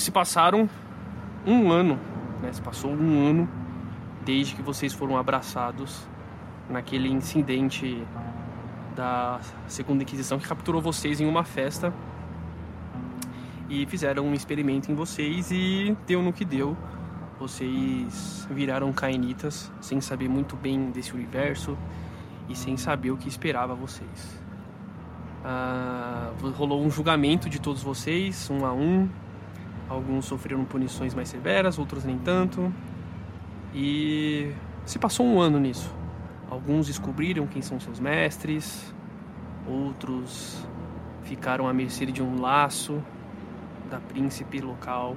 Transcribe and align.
se 0.00 0.10
passaram 0.10 0.68
um 1.46 1.70
ano, 1.70 1.98
né? 2.42 2.52
Se 2.52 2.60
passou 2.60 2.90
um 2.90 3.28
ano 3.28 3.48
desde 4.24 4.54
que 4.54 4.62
vocês 4.62 4.92
foram 4.92 5.16
abraçados 5.16 6.06
naquele 6.68 7.08
incidente 7.08 8.06
da 8.96 9.40
Segunda 9.66 10.02
Inquisição 10.02 10.38
que 10.38 10.48
capturou 10.48 10.80
vocês 10.80 11.20
em 11.20 11.26
uma 11.26 11.44
festa 11.44 11.92
e 13.68 13.84
fizeram 13.86 14.26
um 14.26 14.34
experimento 14.34 14.90
em 14.90 14.94
vocês 14.94 15.50
e 15.50 15.96
deu 16.06 16.22
no 16.22 16.32
que 16.32 16.44
deu. 16.44 16.76
Vocês 17.38 18.46
viraram 18.50 18.92
cainitas 18.92 19.70
sem 19.80 20.00
saber 20.00 20.28
muito 20.28 20.56
bem 20.56 20.90
desse 20.90 21.12
universo 21.12 21.76
e 22.48 22.54
sem 22.54 22.76
saber 22.76 23.10
o 23.10 23.16
que 23.16 23.28
esperava 23.28 23.74
vocês. 23.74 24.42
Ah, 25.44 26.30
rolou 26.56 26.82
um 26.82 26.90
julgamento 26.90 27.50
de 27.50 27.60
todos 27.60 27.82
vocês, 27.82 28.48
um 28.48 28.64
a 28.64 28.72
um. 28.72 29.08
Alguns 29.88 30.24
sofreram 30.24 30.64
punições 30.64 31.14
mais 31.14 31.28
severas, 31.28 31.78
outros 31.78 32.04
nem 32.04 32.18
tanto. 32.18 32.72
E 33.74 34.52
se 34.84 34.98
passou 34.98 35.26
um 35.26 35.40
ano 35.40 35.58
nisso. 35.58 35.92
Alguns 36.50 36.86
descobriram 36.86 37.46
quem 37.46 37.60
são 37.62 37.80
seus 37.80 37.98
mestres, 37.98 38.94
outros 39.66 40.64
ficaram 41.24 41.66
à 41.66 41.72
mercê 41.72 42.06
de 42.06 42.22
um 42.22 42.40
laço 42.40 43.02
da 43.90 43.98
príncipe 43.98 44.60
local 44.60 45.16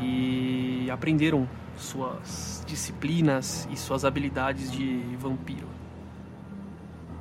e 0.00 0.88
aprenderam 0.90 1.48
suas 1.76 2.64
disciplinas 2.66 3.68
e 3.70 3.76
suas 3.76 4.04
habilidades 4.04 4.70
de 4.70 4.98
vampiro. 5.16 5.68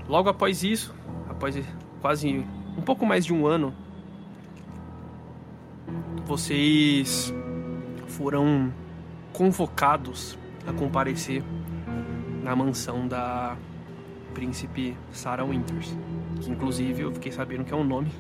Logo 0.08 0.30
após 0.30 0.64
isso, 0.64 0.94
após 1.30 1.58
quase 2.02 2.46
um 2.78 2.82
pouco 2.82 3.06
mais 3.06 3.26
de 3.26 3.34
um 3.34 3.46
ano, 3.46 3.74
vocês 6.26 7.34
foram 8.08 8.74
convocados 9.34 10.38
a 10.68 10.74
comparecer 10.74 11.44
na 12.44 12.56
mansão 12.56 13.08
da 13.08 13.56
príncipe 14.34 14.96
Sarah 15.12 15.44
Winters, 15.44 15.96
que 16.42 16.52
inclusive 16.52 17.02
eu 17.02 17.12
fiquei 17.12 17.32
sabendo 17.32 17.64
que 17.64 17.74
é 17.74 17.76
um 17.76 17.84
nome 17.84 18.12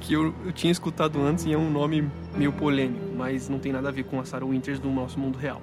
que 0.00 0.14
eu, 0.14 0.34
eu, 0.44 0.52
tinha 0.52 0.70
escutado 0.70 1.20
antes 1.20 1.44
e 1.46 1.52
é 1.52 1.56
um 1.56 1.70
nome 1.70 2.10
meio 2.36 2.52
polêmico, 2.52 3.14
mas 3.16 3.48
não 3.48 3.58
tem 3.58 3.72
nada 3.72 3.88
a 3.88 3.92
ver 3.92 4.04
com 4.04 4.18
a 4.18 4.24
Sarah 4.24 4.44
Winters 4.44 4.80
do 4.80 4.90
nosso 4.90 5.18
mundo 5.18 5.38
real. 5.38 5.62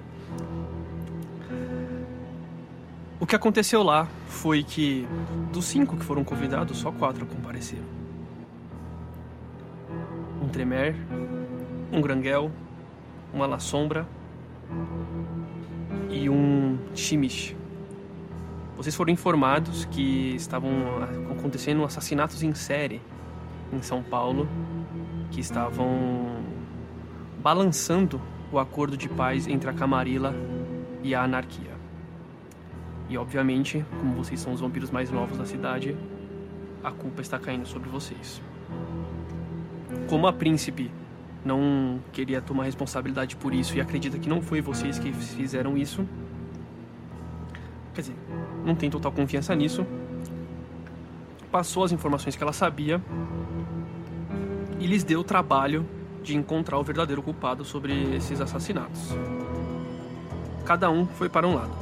O 3.20 3.26
que 3.26 3.36
aconteceu 3.36 3.82
lá 3.82 4.08
foi 4.26 4.62
que 4.62 5.06
dos 5.52 5.66
cinco 5.66 5.94
que 5.96 6.04
foram 6.04 6.24
convidados, 6.24 6.78
só 6.78 6.90
quatro 6.90 7.26
compareceram. 7.26 7.99
Um 10.50 10.52
Tremer, 10.52 10.96
um 11.92 12.00
Granguel, 12.00 12.50
uma 13.32 13.46
La 13.46 13.60
Sombra 13.60 14.04
e 16.10 16.28
um 16.28 16.76
Chimish. 16.92 17.54
Vocês 18.76 18.96
foram 18.96 19.12
informados 19.12 19.84
que 19.84 20.34
estavam 20.34 20.72
acontecendo 21.30 21.84
assassinatos 21.84 22.42
em 22.42 22.52
série 22.52 23.00
em 23.72 23.80
São 23.80 24.02
Paulo 24.02 24.48
que 25.30 25.38
estavam 25.38 26.42
balançando 27.40 28.20
o 28.50 28.58
acordo 28.58 28.96
de 28.96 29.08
paz 29.08 29.46
entre 29.46 29.70
a 29.70 29.72
Camarilla 29.72 30.34
e 31.00 31.14
a 31.14 31.22
anarquia. 31.22 31.76
E 33.08 33.16
obviamente, 33.16 33.84
como 34.00 34.14
vocês 34.14 34.40
são 34.40 34.52
os 34.52 34.60
vampiros 34.60 34.90
mais 34.90 35.12
novos 35.12 35.38
da 35.38 35.46
cidade, 35.46 35.96
a 36.82 36.90
culpa 36.90 37.22
está 37.22 37.38
caindo 37.38 37.68
sobre 37.68 37.88
vocês. 37.88 38.42
Como 40.08 40.26
a 40.26 40.32
príncipe 40.32 40.90
não 41.44 42.00
queria 42.12 42.40
tomar 42.40 42.64
responsabilidade 42.64 43.36
por 43.36 43.54
isso 43.54 43.76
e 43.76 43.80
acredita 43.80 44.18
que 44.18 44.28
não 44.28 44.42
foi 44.42 44.60
vocês 44.60 44.98
que 44.98 45.12
fizeram 45.12 45.76
isso, 45.76 46.06
quer 47.94 48.02
dizer, 48.02 48.16
não 48.64 48.74
tem 48.74 48.90
total 48.90 49.12
confiança 49.12 49.54
nisso, 49.54 49.86
passou 51.50 51.84
as 51.84 51.92
informações 51.92 52.36
que 52.36 52.42
ela 52.42 52.52
sabia 52.52 53.00
e 54.78 54.86
lhes 54.86 55.02
deu 55.02 55.20
o 55.20 55.24
trabalho 55.24 55.86
de 56.22 56.36
encontrar 56.36 56.78
o 56.78 56.82
verdadeiro 56.82 57.22
culpado 57.22 57.64
sobre 57.64 58.14
esses 58.14 58.40
assassinatos. 58.40 59.16
Cada 60.64 60.90
um 60.90 61.06
foi 61.06 61.28
para 61.28 61.46
um 61.48 61.54
lado. 61.54 61.72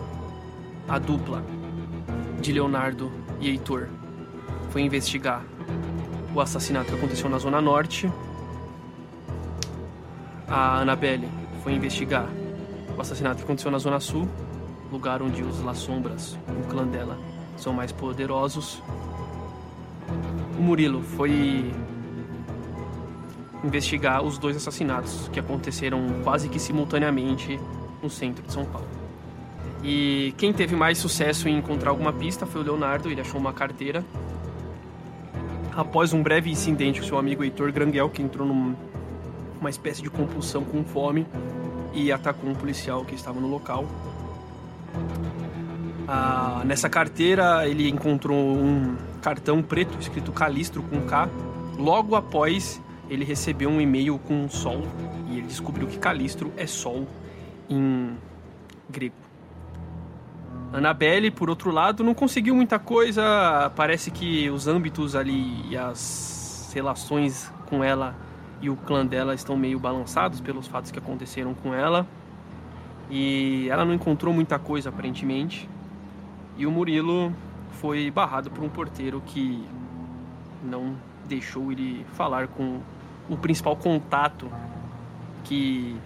A 0.89 0.99
dupla 0.99 1.45
de 2.41 2.53
Leonardo 2.53 3.11
e 3.41 3.49
Heitor 3.49 3.89
foi 4.71 4.83
investigar 4.83 5.43
o 6.35 6.41
assassinato 6.41 6.91
que 6.91 6.95
aconteceu 6.97 7.29
na 7.29 7.39
Zona 7.39 7.61
Norte. 7.61 8.11
A 10.47 10.81
Annabelle 10.81 11.29
foi 11.63 11.73
investigar 11.73 12.29
o 12.97 13.01
assassinato 13.01 13.39
que 13.39 13.45
aconteceu 13.45 13.71
na 13.71 13.79
Zona 13.79 14.01
Sul, 14.01 14.29
lugar 14.91 15.23
onde 15.23 15.43
os 15.43 15.63
La 15.63 15.75
Sombras, 15.75 16.39
o 16.49 16.69
clã 16.69 16.87
dela, 16.87 17.19
são 17.57 17.73
mais 17.73 17.93
poderosos. 17.93 18.83
O 20.59 20.63
Murilo 20.63 21.03
foi 21.03 21.73
investigar 23.63 24.23
os 24.23 24.39
dois 24.39 24.57
assassinatos 24.57 25.29
que 25.33 25.39
aconteceram 25.39 26.07
quase 26.23 26.49
que 26.49 26.59
simultaneamente 26.59 27.59
no 28.03 28.09
centro 28.09 28.43
de 28.43 28.53
São 28.53 28.65
Paulo. 28.65 28.89
E 29.83 30.35
quem 30.37 30.53
teve 30.53 30.75
mais 30.75 30.99
sucesso 30.99 31.49
em 31.49 31.59
encontrar 31.59 31.91
alguma 31.91 32.13
pista 32.13 32.47
foi 32.47 32.61
o 32.61 32.65
Leonardo, 32.65 33.11
ele 33.11 33.21
achou 33.21 33.41
uma 33.41 33.53
carteira. 33.53 34.05
Após 35.75 36.13
um 36.13 36.23
breve 36.23 36.51
incidente 36.51 37.01
com 37.01 37.07
seu 37.07 37.19
amigo 37.19 37.45
Heitor 37.45 37.73
Granguel, 37.73 38.09
que 38.11 38.23
entrou 38.23 38.47
numa 38.47 39.71
espécie 39.71 40.03
de 40.03 40.11
compulsão 40.11 40.65
com 40.65 40.85
fome 40.85 41.27
e 41.93 42.11
atacou 42.13 42.51
um 42.51 42.55
policial 42.55 43.05
que 43.05 43.15
estava 43.15 43.41
no 43.41 43.49
local. 43.49 43.87
Ah, 46.07 46.63
nessa 46.65 46.89
carteira 46.89 47.69
ele 47.69 47.89
encontrou 47.89 48.37
um 48.37 48.97
cartão 49.21 49.63
preto 49.63 49.99
escrito 50.01 50.33
Calistro 50.33 50.83
com 50.83 51.03
K. 51.03 51.29
Logo 51.77 52.17
após 52.17 52.81
ele 53.09 53.25
recebeu 53.25 53.69
um 53.69 53.81
e-mail 53.81 54.19
com 54.19 54.35
um 54.35 54.49
sol 54.49 54.83
e 55.29 55.39
ele 55.39 55.47
descobriu 55.47 55.87
que 55.87 55.99
Calistro 55.99 56.53
é 56.57 56.67
sol 56.67 57.07
em 57.69 58.17
grego. 58.89 59.28
Annabelle, 60.73 61.31
por 61.31 61.49
outro 61.49 61.71
lado, 61.71 62.05
não 62.05 62.15
conseguiu 62.15 62.55
muita 62.55 62.79
coisa. 62.79 63.73
Parece 63.75 64.11
que 64.11 64.51
os 64.51 64.67
âmbitos 64.67 65.17
ali 65.17 65.65
e 65.71 65.77
as 65.77 66.71
relações 66.75 67.53
com 67.67 67.83
ela 67.83 68.15
e 68.61 68.69
o 68.69 68.77
clã 68.77 69.07
dela 69.07 69.35
estão 69.35 69.57
meio 69.57 69.79
balançados 69.79 70.41
pelos 70.41 70.67
fatos 70.67 70.91
que 70.91 70.99
aconteceram 70.99 71.55
com 71.55 71.73
ela. 71.73 72.07
E 73.11 73.69
ela 73.71 73.85
não 73.85 73.95
encontrou 73.95 74.35
muita 74.35 74.59
coisa 74.59 74.91
aparentemente. 74.91 75.69
E 76.57 76.67
o 76.67 76.71
Murilo 76.71 77.33
foi 77.73 78.11
barrado 78.11 78.51
por 78.51 78.63
um 78.63 78.69
porteiro 78.69 79.23
que 79.25 79.65
não 80.63 80.97
deixou 81.27 81.73
ele 81.73 82.05
falar 82.13 82.49
com 82.49 82.81
o 83.29 83.37
principal 83.37 83.77
contato 83.77 84.51
que 85.45 85.97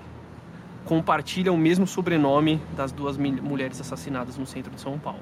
compartilha 0.85 1.53
o 1.53 1.57
mesmo 1.57 1.87
sobrenome 1.87 2.61
das 2.77 2.93
duas 2.93 3.17
mulheres 3.17 3.81
assassinadas 3.81 4.37
no 4.37 4.47
centro 4.47 4.71
de 4.71 4.81
São 4.81 4.99
Paulo. 4.99 5.21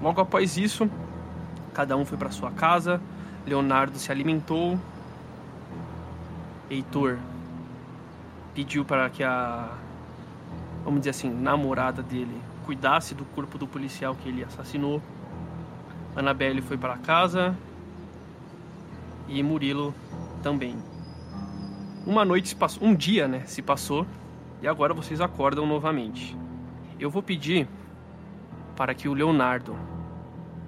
Logo 0.00 0.20
após 0.20 0.56
isso, 0.56 0.88
cada 1.74 1.96
um 1.96 2.04
foi 2.04 2.16
para 2.16 2.30
sua 2.30 2.50
casa, 2.50 3.00
Leonardo 3.46 3.98
se 3.98 4.10
alimentou, 4.10 4.78
Heitor 6.70 7.18
pediu 8.54 8.84
para 8.84 9.08
que 9.08 9.22
a, 9.22 9.68
vamos 10.84 11.00
dizer 11.00 11.10
assim, 11.10 11.30
namorada 11.30 12.02
dele 12.02 12.40
cuidasse 12.66 13.14
do 13.14 13.24
corpo 13.24 13.56
do 13.56 13.66
policial 13.66 14.14
que 14.14 14.28
ele 14.28 14.44
assassinou. 14.44 15.00
Annabelle 16.14 16.60
foi 16.60 16.76
para 16.76 16.98
casa 16.98 17.56
e 19.26 19.42
Murilo 19.42 19.94
também. 20.42 20.76
Uma 22.06 22.24
noite 22.24 22.48
se 22.50 22.56
passou, 22.56 22.86
um 22.86 22.94
dia, 22.94 23.26
né, 23.26 23.44
se 23.46 23.62
passou 23.62 24.06
e 24.60 24.68
agora 24.68 24.92
vocês 24.92 25.20
acordam 25.20 25.66
novamente. 25.66 26.36
Eu 26.98 27.10
vou 27.10 27.22
pedir 27.22 27.68
para 28.76 28.94
que 28.94 29.08
o 29.08 29.14
Leonardo 29.14 29.76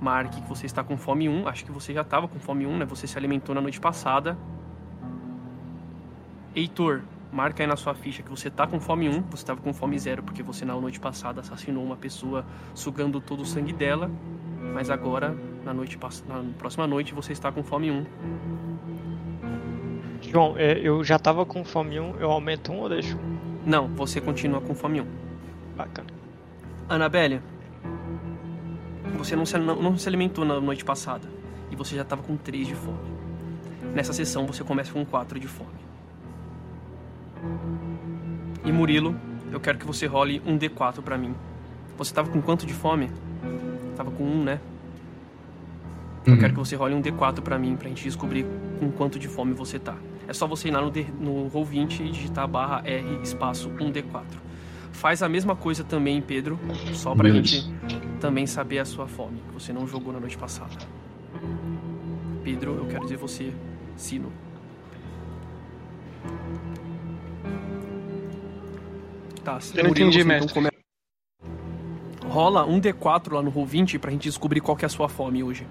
marque 0.00 0.40
que 0.40 0.48
você 0.48 0.66
está 0.66 0.82
com 0.82 0.96
fome 0.96 1.28
1. 1.28 1.46
Acho 1.46 1.64
que 1.64 1.72
você 1.72 1.92
já 1.92 2.00
estava 2.00 2.26
com 2.26 2.38
fome 2.38 2.66
1, 2.66 2.78
né? 2.78 2.84
Você 2.86 3.06
se 3.06 3.18
alimentou 3.18 3.54
na 3.54 3.60
noite 3.60 3.80
passada. 3.80 4.36
Heitor, 6.54 7.02
marca 7.32 7.62
aí 7.62 7.66
na 7.66 7.76
sua 7.76 7.94
ficha 7.94 8.22
que 8.22 8.30
você 8.30 8.48
está 8.48 8.66
com 8.66 8.80
fome 8.80 9.08
1. 9.08 9.22
Você 9.30 9.42
estava 9.42 9.60
com 9.60 9.72
fome 9.72 9.98
0 9.98 10.22
porque 10.22 10.42
você 10.42 10.64
na 10.64 10.74
noite 10.74 10.98
passada 10.98 11.40
assassinou 11.40 11.84
uma 11.84 11.96
pessoa 11.96 12.44
sugando 12.74 13.20
todo 13.20 13.42
o 13.42 13.46
sangue 13.46 13.72
dela. 13.72 14.10
Mas 14.72 14.90
agora, 14.90 15.36
na, 15.64 15.74
noite, 15.74 15.98
na 16.28 16.44
próxima 16.58 16.86
noite, 16.86 17.14
você 17.14 17.32
está 17.32 17.50
com 17.52 17.62
fome 17.62 17.90
1. 17.90 18.06
João, 20.22 20.54
é, 20.56 20.78
eu 20.78 21.02
já 21.02 21.18
tava 21.18 21.44
com 21.44 21.64
fome 21.64 21.98
1, 21.98 22.16
eu 22.20 22.30
aumento 22.30 22.70
um 22.70 22.80
ou 22.80 22.88
deixo? 22.88 23.18
Não, 23.64 23.88
você 23.88 24.20
continua 24.20 24.60
com 24.60 24.74
fome 24.74 25.00
1. 25.00 25.06
Bacana. 25.76 26.08
Anabelle, 26.88 27.40
você 29.16 29.36
não 29.36 29.44
se, 29.44 29.56
não, 29.58 29.80
não 29.80 29.96
se 29.98 30.08
alimentou 30.08 30.44
na 30.44 30.60
noite 30.60 30.84
passada 30.84 31.28
e 31.70 31.76
você 31.76 31.94
já 31.94 32.04
tava 32.04 32.22
com 32.22 32.36
3 32.36 32.66
de 32.66 32.74
fome. 32.74 32.98
Nessa 33.94 34.12
sessão 34.12 34.46
você 34.46 34.64
começa 34.64 34.92
com 34.92 35.04
4 35.04 35.38
de 35.38 35.46
fome. 35.46 35.68
E 38.64 38.72
Murilo, 38.72 39.14
eu 39.52 39.60
quero 39.60 39.78
que 39.78 39.86
você 39.86 40.06
role 40.06 40.42
um 40.46 40.58
D4 40.58 41.02
pra 41.02 41.18
mim. 41.18 41.34
Você 41.98 42.14
tava 42.14 42.30
com 42.30 42.40
quanto 42.40 42.66
de 42.66 42.74
fome? 42.74 43.10
Tava 43.96 44.10
com 44.10 44.24
um, 44.24 44.42
né? 44.42 44.60
Eu 46.26 46.38
quero 46.38 46.52
que 46.52 46.58
você 46.58 46.76
role 46.76 46.94
um 46.94 47.02
D4 47.02 47.40
pra 47.40 47.58
mim, 47.58 47.76
pra 47.76 47.88
gente 47.88 48.02
descobrir 48.04 48.46
com 48.78 48.90
quanto 48.90 49.18
de 49.18 49.28
fome 49.28 49.52
você 49.52 49.78
tá. 49.78 49.96
É 50.30 50.32
só 50.32 50.46
você 50.46 50.68
ir 50.68 50.70
lá 50.70 50.80
no, 50.80 50.92
no 51.18 51.50
Roll20 51.50 52.02
e 52.06 52.10
digitar 52.12 52.46
barra 52.46 52.82
R 52.86 53.20
espaço 53.20 53.68
1D4. 53.70 54.22
Faz 54.92 55.24
a 55.24 55.28
mesma 55.28 55.56
coisa 55.56 55.82
também, 55.82 56.22
Pedro, 56.22 56.56
só 56.94 57.16
pra 57.16 57.24
Beleza. 57.24 57.48
gente 57.48 57.74
também 58.20 58.46
saber 58.46 58.78
a 58.78 58.84
sua 58.84 59.08
fome, 59.08 59.42
que 59.48 59.54
você 59.54 59.72
não 59.72 59.88
jogou 59.88 60.12
na 60.12 60.20
noite 60.20 60.38
passada. 60.38 60.70
Pedro, 62.44 62.76
eu 62.76 62.86
quero 62.86 63.02
dizer 63.02 63.16
você, 63.16 63.52
Sino. 63.96 64.30
Tá, 69.42 69.58
Eu 69.74 69.82
não 69.84 69.90
entendi, 69.90 70.22
mestre. 70.22 70.54
come- 70.54 70.68
Rola 72.28 72.64
um 72.64 72.80
D4 72.80 73.32
lá 73.34 73.42
no 73.42 73.50
Roll20 73.50 73.98
pra 73.98 74.12
gente 74.12 74.22
descobrir 74.22 74.60
qual 74.60 74.76
que 74.76 74.84
é 74.84 74.86
a 74.86 74.88
sua 74.88 75.08
fome 75.08 75.42
hoje. 75.42 75.66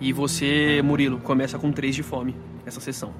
E 0.00 0.14
você, 0.14 0.80
Murilo, 0.82 1.18
começa 1.18 1.58
com 1.58 1.70
3 1.70 1.94
de 1.94 2.02
fome 2.02 2.34
essa 2.64 2.80
sessão. 2.80 3.12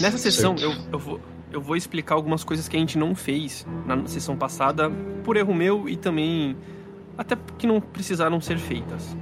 Nessa 0.00 0.18
sessão, 0.18 0.56
eu, 0.58 0.72
eu, 0.92 0.98
vou, 0.98 1.20
eu 1.52 1.60
vou 1.60 1.76
explicar 1.76 2.14
algumas 2.14 2.42
coisas 2.42 2.68
que 2.68 2.76
a 2.76 2.80
gente 2.80 2.96
não 2.96 3.14
fez 3.14 3.66
na 3.86 4.06
sessão 4.06 4.36
passada, 4.36 4.90
por 5.22 5.36
erro 5.36 5.54
meu 5.54 5.88
e 5.88 5.96
também 5.96 6.56
até 7.16 7.36
que 7.58 7.66
não 7.66 7.80
precisaram 7.80 8.40
ser 8.40 8.58
feitas. 8.58 9.16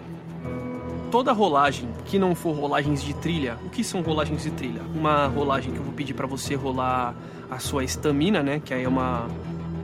Toda 1.11 1.31
rolagem 1.33 1.91
que 2.07 2.19
não 2.19 2.35
for 2.35 2.57
rolagens 2.57 3.03
de 3.03 3.13
trilha, 3.15 3.59
o 3.67 3.69
que 3.69 3.85
são 3.85 4.01
rolagens 4.01 4.45
de 4.45 4.51
trilha? 4.51 4.81
Uma 4.95 5.27
rolagem 5.27 5.73
que 5.73 5.79
eu 5.79 5.85
vou 5.85 5.93
pedir 5.93 6.15
pra 6.15 6.27
você 6.27 6.55
rolar 6.55 7.15
a 7.51 7.59
sua 7.59 7.85
estamina, 7.85 8.43
né? 8.43 8.63
Que 8.65 8.73
aí 8.73 8.85
é 8.85 8.89
uma, 8.89 9.29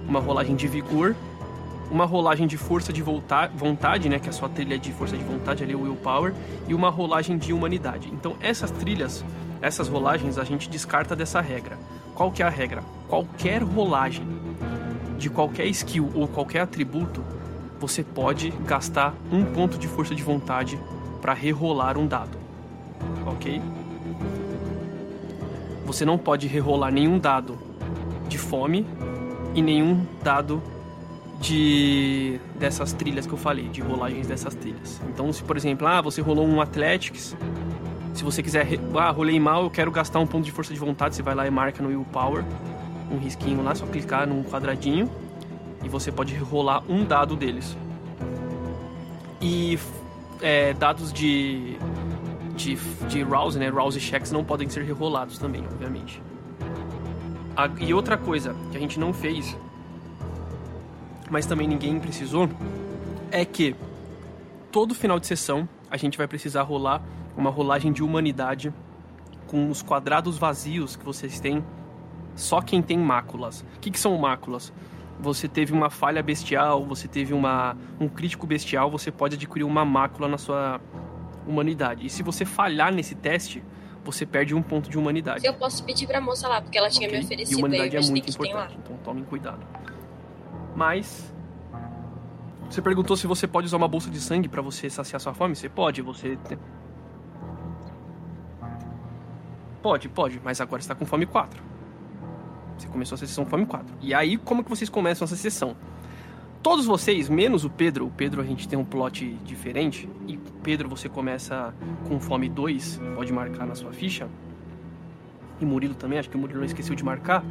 uma 0.09 0.21
rolagem 0.21 0.57
de 0.57 0.67
vigor. 0.67 1.15
Uma 1.91 2.07
rolagem 2.07 2.47
de 2.47 2.57
força 2.57 2.93
de 2.93 3.03
vontade, 3.03 4.09
né? 4.09 4.19
Que 4.19 4.27
é 4.27 4.31
a 4.31 4.33
sua 4.33 4.49
trilha 4.49 4.79
de 4.79 4.91
força 4.93 5.17
de 5.17 5.25
vontade, 5.25 5.63
ali 5.63 5.75
o 5.75 5.83
willpower. 5.83 6.35
E 6.67 6.73
uma 6.73 6.89
rolagem 6.89 7.37
de 7.37 7.53
humanidade. 7.53 8.09
Então, 8.11 8.35
essas 8.41 8.71
trilhas, 8.71 9.23
essas 9.61 9.89
rolagens, 9.89 10.39
a 10.39 10.45
gente 10.45 10.69
descarta 10.69 11.17
dessa 11.17 11.41
regra. 11.41 11.79
Qual 12.15 12.31
que 12.31 12.43
é 12.43 12.47
a 12.47 12.51
regra? 12.51 12.83
Qualquer 13.09 13.63
rolagem 13.63 14.27
de 15.19 15.29
qualquer 15.29 15.67
skill 15.67 16.11
ou 16.15 16.29
qualquer 16.29 16.61
atributo, 16.61 17.25
você 17.81 18.03
pode 18.03 18.51
gastar 18.67 19.15
um 19.31 19.45
ponto 19.45 19.79
de 19.79 19.89
força 19.89 20.15
de 20.15 20.23
vontade 20.23 20.79
para 21.21 21.33
rerolar 21.33 21.99
um 21.99 22.07
dado. 22.07 22.39
Ok? 23.27 23.61
Você 25.85 26.05
não 26.05 26.19
pode 26.19 26.47
rerolar 26.47 26.93
nenhum 26.93 27.19
dado 27.19 27.59
de 28.29 28.39
fome 28.39 28.87
e 29.55 29.63
nenhum 29.63 30.07
dado 30.23 30.63
de 31.41 32.41
dessas 32.59 32.93
trilhas 32.93 33.27
que 33.27 33.33
eu 33.33 33.39
falei, 33.39 33.69
de 33.69 33.81
rolagens 33.81 34.27
dessas 34.27 34.55
trilhas. 34.55 35.01
Então, 35.09 35.33
se 35.33 35.43
por 35.43 35.57
exemplo, 35.57 35.87
ah, 35.87 36.01
você 36.01 36.21
rolou 36.21 36.47
um 36.47 36.61
Athletics, 36.61 37.37
se 38.19 38.25
você 38.25 38.43
quiser, 38.43 38.67
ah, 38.97 39.11
rolei 39.13 39.39
mal, 39.39 39.63
eu 39.63 39.71
quero 39.71 39.93
gastar 39.93 40.19
um 40.19 40.27
ponto 40.27 40.45
de 40.45 40.51
força 40.51 40.75
de 40.75 40.81
vontade, 40.81 41.15
você 41.15 41.23
vai 41.23 41.37
lá 41.37 41.47
e 41.47 41.51
marca 41.51 41.81
no 41.81 41.89
Willpower, 41.89 42.45
um 43.13 43.17
risquinho 43.17 43.63
lá, 43.63 43.77
só 43.77 43.87
clicar 43.87 44.27
num 44.27 44.43
quadradinho 44.43 45.09
e 45.85 45.89
você 45.89 46.11
pode 46.11 46.35
rolar 46.37 46.83
um 46.89 47.05
dado 47.05 47.37
deles. 47.37 47.77
E 49.41 49.79
é, 50.43 50.73
dados 50.75 51.13
de, 51.13 51.77
de 52.57 52.77
de 53.09 53.23
rouse, 53.23 53.57
né, 53.57 53.69
rouse 53.69 54.01
checks 54.01 54.33
não 54.33 54.43
podem 54.43 54.69
ser 54.69 54.83
rerolados 54.83 55.39
também, 55.39 55.63
obviamente. 55.65 56.21
A- 57.57 57.71
e 57.79 57.95
outra 57.95 58.17
coisa 58.19 58.53
que 58.73 58.77
a 58.77 58.81
gente 58.81 58.99
não 58.99 59.13
fez, 59.15 59.57
mas 61.31 61.47
também 61.47 61.69
ninguém 61.69 62.01
precisou, 62.01 62.49
é 63.31 63.45
que 63.45 63.77
todo 64.73 64.93
final 64.93 65.21
de 65.21 65.27
sessão 65.29 65.69
a 65.89 65.97
gente 65.97 66.19
vai 66.19 66.27
precisar 66.27 66.63
rolar 66.63 67.01
uma 67.39 67.51
rolagem 67.51 67.93
de 67.93 68.03
humanidade 68.03 68.75
com 69.47 69.71
os 69.71 69.81
quadrados 69.81 70.37
vazios 70.37 70.97
que 70.97 71.05
vocês 71.05 71.39
têm. 71.39 71.65
Só 72.35 72.61
quem 72.61 72.83
tem 72.83 72.99
máculas. 72.99 73.65
O 73.77 73.81
que, 73.81 73.91
que 73.91 73.99
são 73.99 74.17
máculas? 74.19 74.73
Você 75.21 75.49
teve 75.49 75.73
uma 75.73 75.89
falha 75.89 76.23
bestial, 76.23 76.85
você 76.85 77.09
teve 77.09 77.33
uma, 77.33 77.77
um 77.99 78.09
crítico 78.09 78.47
bestial, 78.47 78.91
você 78.91 79.11
pode 79.11 79.37
adquirir 79.37 79.65
uma 79.65 79.85
mácula 79.85 80.29
na 80.29 80.39
sua 80.39 80.81
humanidade. 81.47 82.07
E 82.07 82.11
se 82.11 82.23
você 82.23 82.45
falhar 82.45 82.93
nesse 82.93 83.15
teste, 83.15 83.65
você 84.05 84.27
perde 84.27 84.55
um 84.55 84.63
ponto 84.63 84.91
de 84.91 84.99
humanidade. 84.99 85.47
Eu 85.47 85.55
posso 85.55 85.85
pedir 85.85 86.07
pra 86.07 86.21
moça 86.21 86.47
lá, 86.49 86.61
porque 86.61 86.79
ela 86.79 86.91
tinha 86.91 87.09
Ok? 87.09 87.19
me 87.19 87.23
E 87.23 87.27
oferecido 87.27 87.57
aí 87.57 87.63
humanidade 87.63 87.97
é 87.97 88.11
muito 88.11 88.31
importante, 88.31 88.79
então 88.83 88.97
tomem 88.99 89.25
cuidado. 89.25 89.67
Mas. 90.75 91.35
Você 92.69 92.83
perguntou 92.83 93.17
se 93.17 93.27
você 93.27 93.47
pode 93.47 93.67
usar 93.67 93.79
uma 93.79 93.89
bolsa 93.89 94.11
de 94.11 94.21
sangue 94.21 94.49
pra 94.49 94.61
você 94.61 94.91
saciar 94.91 95.21
sua 95.21 95.35
fome? 95.35 95.57
Você 95.57 95.69
pode, 95.69 96.03
você. 96.03 96.39
Pode, 99.83 100.09
pode, 100.09 100.41
mas 100.43 100.61
agora 100.61 100.83
você 100.83 100.89
tá 100.89 100.95
com 100.95 101.07
fome 101.07 101.27
4. 101.27 101.63
Você 102.77 102.89
começou 102.89 103.17
a 103.17 103.19
sessão 103.19 103.45
fome 103.47 103.67
4. 103.67 103.87
E 104.01 104.15
aí, 104.15 104.37
como 104.37 104.63
que 104.63 104.71
vocês 104.71 104.89
começam 104.91 105.25
essa 105.25 105.37
sessão? 105.37 105.77
Todos 106.63 106.87
vocês, 106.87 107.29
menos 107.29 107.65
o 107.65 107.71
Pedro, 107.71 108.07
o 108.07 108.11
Pedro 108.11 108.41
a 108.41 108.45
gente 108.45 108.67
tem 108.69 108.79
um 108.79 108.85
plot 108.85 109.25
diferente, 109.45 110.09
e 110.27 110.37
Pedro 110.63 110.89
você 110.89 111.09
começa 111.09 111.73
com 112.09 112.19
fome 112.19 112.49
2, 112.49 113.01
pode 113.15 113.33
marcar 113.33 113.65
na 113.65 113.77
sua 113.77 113.93
ficha. 113.93 114.29
E 115.61 115.65
Murilo 115.65 115.95
também, 115.95 116.19
acho 116.19 116.29
que 116.29 116.37
o 116.37 116.39
Murilo 116.39 116.65
esqueceu 116.65 116.95
de 116.95 117.05
marcar. 117.05 117.45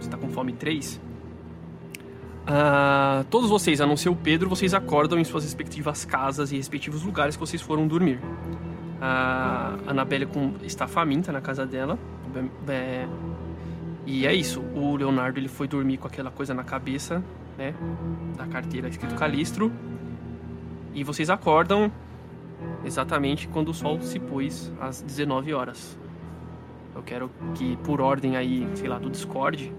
Você 0.00 0.08
tá 0.08 0.16
com 0.16 0.28
fome 0.28 0.52
3. 0.52 1.00
Ah, 2.46 3.24
todos 3.30 3.50
vocês, 3.50 3.80
a 3.80 3.86
não 3.86 3.96
ser 3.96 4.08
o 4.08 4.16
Pedro, 4.16 4.48
vocês 4.48 4.74
acordam 4.74 5.18
em 5.18 5.24
suas 5.24 5.44
respectivas 5.44 6.04
casas 6.04 6.50
e 6.50 6.56
respectivos 6.56 7.02
lugares 7.02 7.36
que 7.36 7.40
vocês 7.40 7.60
foram 7.60 7.86
dormir. 7.86 8.20
A 9.00 9.76
Anabelle 9.86 10.26
com, 10.26 10.54
está 10.62 10.86
faminta 10.88 11.30
na 11.30 11.40
casa 11.40 11.64
dela. 11.64 11.98
É, 12.68 13.06
e 14.06 14.26
é 14.26 14.34
isso. 14.34 14.60
O 14.74 14.96
Leonardo 14.96 15.38
ele 15.38 15.48
foi 15.48 15.68
dormir 15.68 15.98
com 15.98 16.06
aquela 16.06 16.30
coisa 16.30 16.52
na 16.54 16.64
cabeça, 16.64 17.22
né? 17.56 17.74
Da 18.36 18.46
carteira 18.46 18.88
escrito 18.88 19.14
Calistro. 19.14 19.72
E 20.94 21.04
vocês 21.04 21.30
acordam 21.30 21.92
exatamente 22.84 23.46
quando 23.48 23.68
o 23.68 23.74
sol 23.74 24.00
se 24.00 24.18
pôs 24.18 24.72
às 24.80 25.02
19 25.02 25.52
horas. 25.52 25.98
Eu 26.94 27.02
quero 27.02 27.30
que, 27.54 27.76
por 27.78 28.00
ordem 28.00 28.36
aí, 28.36 28.68
sei 28.74 28.88
lá, 28.88 28.98
do 28.98 29.08
Discord, 29.08 29.72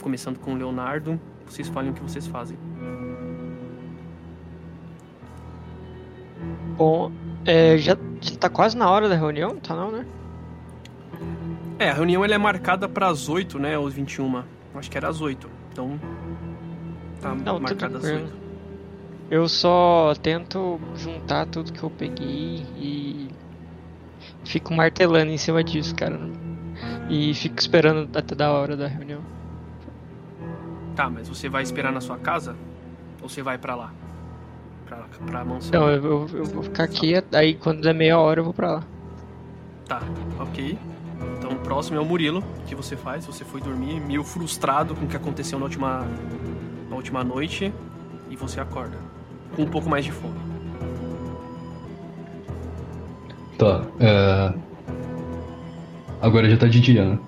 começando 0.00 0.38
com 0.38 0.52
o 0.52 0.56
Leonardo, 0.56 1.18
vocês 1.44 1.68
falem 1.68 1.90
o 1.90 1.94
que 1.94 2.02
vocês 2.02 2.26
fazem. 2.26 2.56
Bom, 6.76 7.10
é, 7.48 7.78
já, 7.78 7.96
já 8.20 8.36
tá 8.36 8.48
quase 8.48 8.76
na 8.76 8.90
hora 8.90 9.08
da 9.08 9.14
reunião, 9.14 9.56
tá 9.56 9.74
não, 9.74 9.90
né? 9.90 10.06
É, 11.78 11.90
a 11.90 11.94
reunião 11.94 12.24
ela 12.24 12.34
é 12.34 12.38
marcada 12.38 12.88
para 12.88 13.08
as 13.08 13.28
8, 13.28 13.58
né? 13.58 13.78
Ou 13.78 13.88
21. 13.88 14.42
Acho 14.74 14.90
que 14.90 14.98
era 14.98 15.08
às 15.08 15.20
8. 15.20 15.48
Então. 15.72 15.98
Tá 17.20 17.34
Não, 17.34 17.60
marcada 17.60 17.96
às 17.96 18.02
tranquilo. 18.02 18.32
8. 18.32 18.48
Eu 19.30 19.48
só 19.48 20.14
tento 20.22 20.80
juntar 20.94 21.46
tudo 21.46 21.72
que 21.72 21.82
eu 21.82 21.90
peguei 21.90 22.66
e 22.76 23.28
fico 24.44 24.74
martelando 24.74 25.30
em 25.30 25.38
cima 25.38 25.62
disso, 25.62 25.94
cara. 25.94 26.18
E 27.08 27.32
fico 27.34 27.58
esperando 27.58 28.16
até 28.16 28.34
da 28.34 28.50
hora 28.50 28.76
da 28.76 28.86
reunião. 28.86 29.20
Tá, 30.96 31.08
mas 31.08 31.28
você 31.28 31.48
vai 31.48 31.62
esperar 31.62 31.92
na 31.92 32.00
sua 32.00 32.18
casa? 32.18 32.56
Ou 33.22 33.28
você 33.28 33.42
vai 33.42 33.56
pra 33.58 33.74
lá? 33.74 33.92
Pra, 34.88 34.98
pra 35.26 35.44
mansão? 35.44 35.80
Não, 35.80 35.90
eu, 35.90 36.02
eu- 36.04 36.28
eu 36.38 36.44
vou 36.46 36.62
ficar 36.62 36.84
aqui, 36.84 37.12
aí 37.32 37.54
quando 37.54 37.82
der 37.82 37.92
meia 37.94 38.18
hora 38.18 38.40
eu 38.40 38.44
vou 38.44 38.54
pra 38.54 38.72
lá. 38.72 38.82
Tá, 39.86 40.00
ok. 40.40 40.78
Então 41.36 41.50
o 41.52 41.56
próximo 41.56 41.98
é 41.98 42.00
o 42.00 42.04
Murilo. 42.04 42.42
O 42.62 42.66
que 42.66 42.74
você 42.74 42.96
faz? 42.96 43.26
Você 43.26 43.44
foi 43.44 43.60
dormir 43.60 44.00
meio 44.00 44.24
frustrado 44.24 44.94
com 44.94 45.04
o 45.04 45.08
que 45.08 45.16
aconteceu 45.16 45.58
na 45.58 45.64
última, 45.66 46.06
na 46.88 46.96
última 46.96 47.22
noite. 47.22 47.72
E 48.30 48.36
você 48.36 48.60
acorda. 48.60 48.96
Com 49.56 49.62
um 49.62 49.66
pouco 49.68 49.88
mais 49.88 50.04
de 50.04 50.12
fome. 50.12 50.38
Tá, 53.58 53.84
é... 53.98 54.54
Agora 56.20 56.48
já 56.48 56.56
tá 56.56 56.66
de 56.66 56.80
dia, 56.80 57.04
né? 57.04 57.18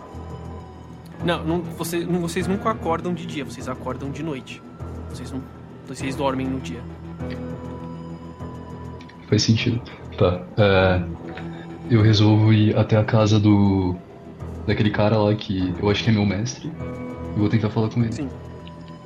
Não, 1.25 1.45
não, 1.45 1.61
você, 1.63 2.01
não- 2.05 2.21
vocês 2.21 2.47
nunca 2.47 2.71
acordam 2.71 3.13
de 3.13 3.27
dia, 3.27 3.45
vocês 3.45 3.69
acordam 3.69 4.11
de 4.11 4.23
noite. 4.23 4.63
Vocês 5.09 5.31
não. 5.33 5.43
Vocês 5.87 6.15
dormem 6.15 6.47
no 6.47 6.61
dia. 6.61 6.81
Faz 9.29 9.43
sentido. 9.43 9.81
Tá, 10.19 10.43
é... 10.57 11.03
Eu 11.91 12.03
resolvo 12.03 12.53
ir 12.53 12.77
até 12.77 12.97
a 12.97 13.05
casa 13.05 13.39
do... 13.41 13.97
Daquele 14.67 14.91
cara 14.91 15.19
lá 15.19 15.35
que 15.35 15.75
eu 15.81 15.91
acho 15.91 16.05
que 16.05 16.11
é 16.11 16.13
meu 16.13 16.25
mestre. 16.25 16.71
E 17.37 17.39
vou 17.39 17.49
tentar 17.49 17.71
falar 17.71 17.89
com 17.89 18.01
ele. 18.03 18.13
Sim. 18.13 18.29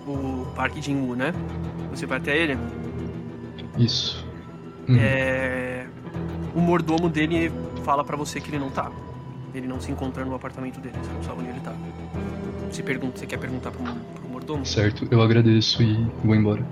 O 0.07 0.47
Parque 0.55 0.83
Jinwoo, 0.83 1.17
né? 1.17 1.33
Você 1.91 2.05
vai 2.05 2.19
até 2.19 2.37
ele. 2.37 2.59
Isso. 3.79 4.27
Uhum. 4.89 4.97
É... 4.99 5.87
O 6.55 6.61
mordomo 6.61 7.09
dele 7.09 7.51
fala 7.85 8.05
pra 8.05 8.17
você 8.17 8.41
que 8.41 8.51
ele 8.51 8.59
não 8.59 8.71
tá. 8.71 8.91
Ele 9.55 9.67
não 9.67 9.81
se 9.81 9.91
encontra 9.91 10.25
no 10.25 10.35
apartamento 10.35 10.81
dele, 10.81 10.97
você 11.01 11.13
não 11.13 11.23
sabe 11.23 11.41
onde 11.41 11.51
ele 11.51 11.61
tá. 11.61 11.73
Você, 12.71 12.83
pergunta, 12.83 13.19
você 13.19 13.27
quer 13.27 13.39
perguntar 13.39 13.71
pro, 13.71 13.83
pro 13.83 14.29
mordomo? 14.29 14.67
Certo, 14.67 15.07
eu 15.11 15.23
agradeço 15.23 15.83
e 15.83 16.07
vou 16.25 16.35
embora. 16.35 16.67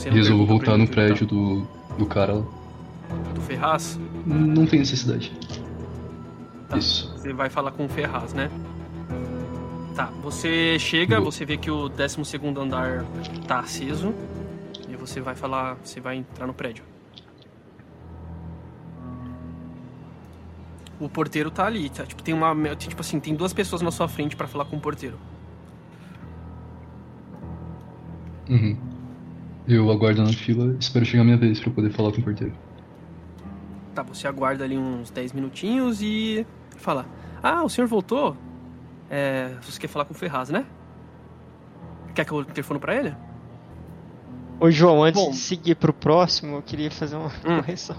Você 0.00 0.08
E 0.08 0.12
pergunta 0.12 0.36
pra 0.36 0.46
voltar 0.46 0.78
no 0.78 0.88
prédio 0.88 1.26
do, 1.26 1.66
do 1.98 2.06
cara 2.06 2.32
lá. 2.32 2.44
Do 3.34 3.40
Ferraz? 3.42 4.00
Não 4.24 4.64
tem 4.64 4.78
necessidade. 4.78 5.30
Tá. 6.70 6.78
Isso. 6.78 7.12
Você 7.18 7.34
vai 7.34 7.50
falar 7.50 7.72
com 7.72 7.84
o 7.84 7.88
Ferraz, 7.88 8.32
né? 8.32 8.50
Tá, 9.94 10.06
você 10.22 10.78
chega, 10.78 11.20
Vou. 11.20 11.30
você 11.30 11.44
vê 11.44 11.58
que 11.58 11.70
o 11.70 11.90
12 11.90 12.16
andar 12.58 13.04
tá 13.46 13.58
aceso. 13.58 14.14
E 14.88 14.96
você 14.96 15.20
vai 15.20 15.34
falar, 15.34 15.76
você 15.84 16.00
vai 16.00 16.16
entrar 16.16 16.46
no 16.46 16.54
prédio. 16.54 16.82
O 20.98 21.10
porteiro 21.10 21.50
tá 21.50 21.66
ali, 21.66 21.90
tá? 21.90 22.06
Tipo, 22.06 22.22
tem 22.22 22.32
uma. 22.32 22.54
Tipo 22.74 23.02
assim, 23.02 23.20
tem 23.20 23.34
duas 23.34 23.52
pessoas 23.52 23.82
na 23.82 23.90
sua 23.90 24.08
frente 24.08 24.34
pra 24.34 24.46
falar 24.46 24.64
com 24.64 24.76
o 24.76 24.80
porteiro. 24.80 25.18
Eu 29.72 29.88
aguardo 29.90 30.20
na 30.22 30.32
fila, 30.32 30.74
espero 30.80 31.04
chegar 31.04 31.22
a 31.22 31.24
minha 31.24 31.36
vez 31.36 31.60
pra 31.60 31.70
poder 31.70 31.90
falar 31.90 32.10
com 32.10 32.18
o 32.20 32.24
porteiro. 32.24 32.52
Tá, 33.94 34.02
você 34.02 34.26
aguarda 34.26 34.64
ali 34.64 34.76
uns 34.76 35.10
10 35.10 35.32
minutinhos 35.32 36.02
e 36.02 36.44
fala: 36.76 37.06
Ah, 37.40 37.62
o 37.62 37.68
senhor 37.68 37.86
voltou? 37.86 38.36
É, 39.08 39.54
você 39.62 39.78
quer 39.78 39.86
falar 39.88 40.04
com 40.04 40.12
o 40.12 40.16
Ferraz, 40.16 40.50
né? 40.50 40.66
Quer 42.14 42.24
que 42.24 42.32
eu 42.32 42.44
telefone 42.44 42.80
pra 42.80 42.96
ele? 42.96 43.14
Ô 44.58 44.70
João, 44.72 45.04
antes 45.04 45.22
Bom. 45.22 45.30
de 45.30 45.36
seguir 45.36 45.76
pro 45.76 45.92
próximo, 45.92 46.56
eu 46.56 46.62
queria 46.62 46.90
fazer 46.90 47.14
uma 47.16 47.28
Hum. 47.28 47.56
correção. 47.60 47.96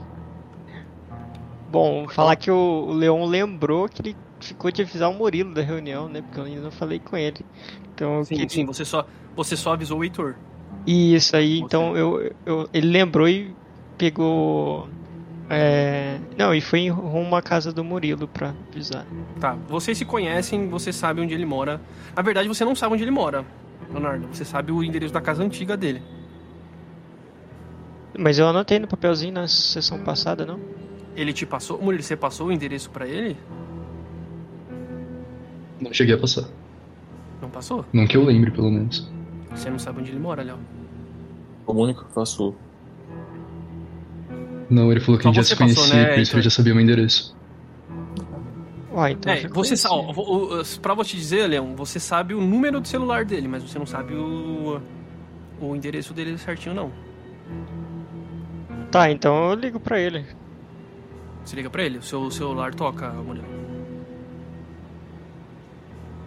Bom, 1.71 2.05
falar 2.09 2.35
que 2.35 2.51
o, 2.51 2.91
Leon 2.91 3.25
lembrou 3.25 3.87
que 3.87 4.01
ele 4.01 4.15
ficou 4.41 4.69
de 4.71 4.81
avisar 4.81 5.09
o 5.09 5.13
Murilo 5.13 5.53
da 5.53 5.61
reunião, 5.61 6.09
né? 6.09 6.21
Porque 6.21 6.37
eu 6.39 6.43
ainda 6.43 6.61
não 6.61 6.71
falei 6.71 6.99
com 6.99 7.15
ele. 7.15 7.45
Então 7.95 8.23
Sim, 8.25 8.35
queria... 8.35 8.49
sim, 8.49 8.65
você 8.65 8.83
só, 8.83 9.05
você 9.35 9.55
só 9.55 9.73
avisou 9.73 9.99
o 9.99 10.03
Heitor. 10.03 10.35
Isso 10.85 11.35
aí, 11.35 11.59
então 11.59 11.95
eu, 11.95 12.33
eu, 12.45 12.69
ele 12.73 12.87
lembrou 12.87 13.29
e 13.29 13.53
pegou. 13.97 14.89
é, 15.49 16.17
Não, 16.37 16.55
e 16.55 16.59
foi 16.61 16.79
em 16.79 16.89
rumo 16.89 17.35
à 17.35 17.41
casa 17.41 17.71
do 17.71 17.83
Murilo 17.83 18.27
pra 18.27 18.53
avisar. 18.71 19.05
Tá, 19.39 19.55
vocês 19.69 19.97
se 19.97 20.05
conhecem, 20.05 20.67
você 20.67 20.91
sabe 20.91 21.21
onde 21.21 21.33
ele 21.33 21.45
mora. 21.45 21.79
Na 22.15 22.21
verdade, 22.23 22.47
você 22.47 22.65
não 22.65 22.73
sabe 22.75 22.93
onde 22.95 23.03
ele 23.03 23.11
mora, 23.11 23.45
Leonardo. 23.91 24.27
Você 24.31 24.43
sabe 24.43 24.71
o 24.71 24.83
endereço 24.83 25.13
da 25.13 25.21
casa 25.21 25.43
antiga 25.43 25.77
dele. 25.77 26.01
Mas 28.17 28.39
eu 28.39 28.47
anotei 28.47 28.79
no 28.79 28.87
papelzinho 28.87 29.33
na 29.33 29.47
sessão 29.47 29.99
passada, 29.99 30.45
não? 30.45 30.59
Ele 31.15 31.31
te 31.31 31.45
passou. 31.45 31.79
Murilo, 31.81 32.01
você 32.03 32.15
passou 32.15 32.47
o 32.47 32.51
endereço 32.51 32.89
pra 32.89 33.07
ele? 33.07 33.37
Não 35.79 35.93
cheguei 35.93 36.15
a 36.15 36.17
passar. 36.17 36.45
Não 37.41 37.49
passou? 37.49 37.85
Não 37.93 38.05
que 38.05 38.15
eu 38.17 38.23
lembre, 38.23 38.51
pelo 38.51 38.69
menos. 38.69 39.09
Você 39.55 39.69
não 39.69 39.79
sabe 39.79 39.99
onde 40.01 40.11
ele 40.11 40.19
mora, 40.19 40.43
Léo. 40.43 40.57
Comunica 41.65 42.03
que 42.05 42.13
faço. 42.13 42.55
Não, 44.69 44.89
ele 44.91 44.99
falou 45.01 45.19
que 45.19 45.27
a 45.27 45.31
gente 45.31 45.35
já 45.37 45.43
se 45.43 45.55
conhecia, 45.55 45.83
passou, 45.83 45.97
né, 45.97 46.13
por 46.13 46.19
isso 46.21 46.35
ele 46.35 46.41
já 46.43 46.49
sabia 46.49 46.73
meu 46.73 46.81
endereço. 46.83 47.35
Ah, 48.95 49.09
então. 49.11 49.31
É, 49.31 49.47
você 49.47 49.75
sabe. 49.77 49.95
o- 49.95 50.59
o- 50.61 50.79
pra 50.81 50.93
você 50.93 51.15
dizer, 51.15 51.47
Leão, 51.47 51.75
você 51.75 51.99
sabe 51.99 52.33
o 52.33 52.41
número 52.41 52.79
do 52.81 52.87
celular 52.87 53.23
dele, 53.25 53.47
mas 53.47 53.63
você 53.63 53.77
não 53.79 53.85
sabe 53.85 54.13
o. 54.13 54.81
O 55.61 55.75
endereço 55.75 56.13
dele 56.13 56.37
certinho, 56.37 56.73
não. 56.73 56.91
Tá, 58.89 59.09
então 59.11 59.49
eu 59.51 59.55
ligo 59.55 59.79
pra 59.79 59.99
ele. 59.99 60.25
Você 61.45 61.55
liga 61.55 61.69
pra 61.69 61.83
ele, 61.83 61.97
o 61.99 62.01
seu 62.03 62.29
celular 62.31 62.73
toca, 62.73 63.09
Murilo. 63.11 63.45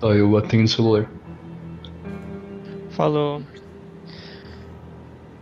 Tá, 0.01 0.09
eu 0.09 0.37
atendo 0.37 0.65
o 0.65 0.69
celular. 0.69 1.07
Falou. 2.95 3.43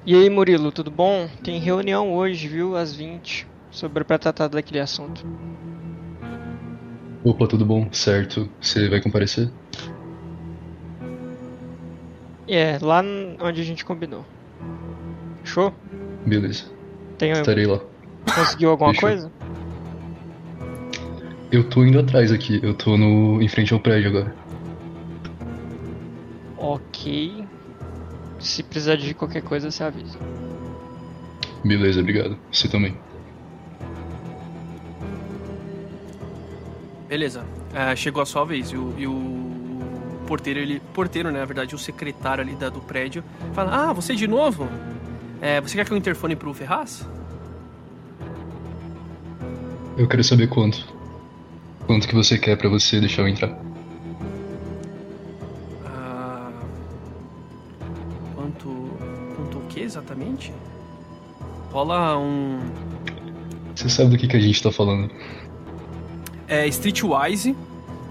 E 0.06 0.14
aí, 0.14 0.28
Murilo, 0.28 0.72
tudo 0.72 0.90
bom? 0.90 1.28
Tem 1.44 1.60
reunião 1.60 2.12
hoje, 2.14 2.48
viu? 2.48 2.76
Às 2.76 2.94
20. 2.94 3.46
Sobre 3.70 4.04
pra 4.04 4.18
tratar 4.18 4.48
daquele 4.48 4.80
assunto. 4.80 5.24
Opa, 7.22 7.46
tudo 7.46 7.64
bom? 7.64 7.88
Certo. 7.92 8.48
Você 8.60 8.88
vai 8.88 9.00
comparecer? 9.00 9.48
É, 12.48 12.78
lá 12.82 13.02
onde 13.40 13.60
a 13.60 13.64
gente 13.64 13.84
combinou. 13.84 14.24
Fechou? 15.44 15.72
Beleza. 16.26 16.64
Tem, 17.18 17.30
Estarei 17.32 17.66
lá. 17.66 17.80
conseguiu 18.34 18.70
alguma 18.70 18.92
Fechou. 18.92 19.08
coisa? 19.08 19.32
Eu 21.52 21.68
tô 21.68 21.84
indo 21.84 21.98
atrás 22.00 22.32
aqui. 22.32 22.58
Eu 22.62 22.74
tô 22.74 22.96
no 22.96 23.40
em 23.40 23.48
frente 23.48 23.72
ao 23.72 23.78
prédio 23.80 24.08
agora. 24.08 24.41
Ok. 27.02 27.44
Se 28.38 28.62
precisar 28.62 28.96
de 28.96 29.12
qualquer 29.12 29.42
coisa, 29.42 29.70
você 29.70 29.82
avisa. 29.82 30.18
Beleza, 31.64 32.00
obrigado. 32.00 32.38
Você 32.50 32.68
também. 32.68 32.96
Beleza. 37.08 37.44
É, 37.74 37.94
chegou 37.96 38.22
a 38.22 38.26
sua 38.26 38.44
vez 38.44 38.70
e 38.70 38.76
o, 38.76 38.94
e 38.96 39.06
o 39.06 40.22
porteiro, 40.26 40.60
ele. 40.60 40.80
Porteiro, 40.94 41.30
né, 41.30 41.40
na 41.40 41.44
verdade, 41.44 41.74
o 41.74 41.78
secretário 41.78 42.42
ali 42.42 42.54
da, 42.54 42.68
do 42.68 42.80
prédio, 42.80 43.24
fala: 43.52 43.90
Ah, 43.90 43.92
você 43.92 44.14
de 44.14 44.26
novo? 44.26 44.68
É, 45.40 45.60
você 45.60 45.76
quer 45.76 45.84
que 45.84 45.92
eu 45.92 45.96
interfone 45.96 46.36
pro 46.36 46.54
Ferraz? 46.54 47.06
Eu 49.98 50.06
quero 50.08 50.22
saber 50.22 50.48
quanto. 50.48 50.86
Quanto 51.86 52.06
que 52.06 52.14
você 52.14 52.38
quer 52.38 52.56
pra 52.56 52.68
você 52.68 53.00
deixar 53.00 53.22
eu 53.22 53.28
entrar? 53.28 53.61
Exatamente? 60.22 60.52
Rola 61.70 62.18
um. 62.18 62.58
Você 63.74 63.88
sabe 63.88 64.10
do 64.10 64.18
que, 64.18 64.28
que 64.28 64.36
a 64.36 64.40
gente 64.40 64.62
tá 64.62 64.70
falando? 64.70 65.10
É 66.46 66.66
Streetwise, 66.68 67.56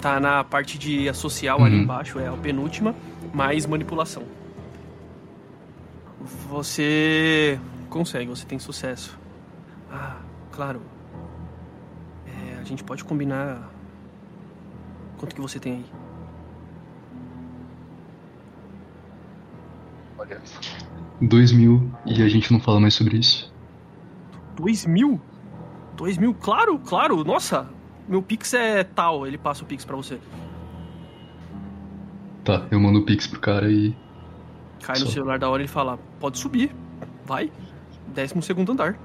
tá 0.02 0.20
na 0.20 0.44
parte 0.44 0.78
de 0.78 1.14
social 1.14 1.64
ali 1.64 1.76
Uhum. 1.76 1.84
embaixo, 1.84 2.20
é 2.20 2.28
a 2.28 2.34
penúltima, 2.34 2.96
mais 3.34 3.66
manipulação. 3.66 4.24
Você 6.50 7.60
consegue, 7.90 8.30
você 8.30 8.46
tem 8.46 8.58
sucesso. 8.60 9.18
Ah, 9.92 10.18
claro. 10.52 10.82
É, 12.28 12.60
a 12.60 12.64
gente 12.64 12.84
pode 12.84 13.04
combinar. 13.04 13.70
Quanto 15.18 15.36
que 15.36 15.42
você 15.42 15.60
tem 15.60 15.74
aí? 15.74 15.86
Olha. 20.18 20.42
Dois 21.22 21.52
mil 21.52 21.92
e 22.06 22.22
a 22.24 22.28
gente 22.28 22.52
não 22.52 22.60
fala 22.60 22.80
mais 22.80 22.94
sobre 22.96 23.18
isso. 23.18 23.52
Dois 24.56 24.86
mil? 24.86 25.22
Dois 25.96 26.18
mil? 26.18 26.34
Claro, 26.34 26.80
claro, 26.80 27.24
nossa! 27.24 27.70
Meu 28.08 28.22
Pix 28.22 28.54
é 28.54 28.84
tal, 28.84 29.28
ele 29.28 29.38
passa 29.38 29.64
o 29.64 29.68
Pix 29.68 29.86
pra 29.86 29.96
você. 29.96 30.20
Tá, 32.44 32.66
eu 32.72 32.80
mando 32.80 33.00
o 33.00 33.06
Pix 33.06 33.28
pro 33.28 33.40
cara 33.40 33.72
e. 33.72 33.96
Cai 34.82 35.00
no 35.00 35.06
Só. 35.06 35.12
celular 35.12 35.38
da 35.38 35.48
hora 35.50 35.62
e 35.62 35.66
ele 35.66 35.72
fala: 35.72 36.00
Pode 36.20 36.40
subir, 36.40 36.76
vai. 37.26 37.52
Décimo 38.08 38.42
segundo 38.42 38.72
andar. 38.72 38.98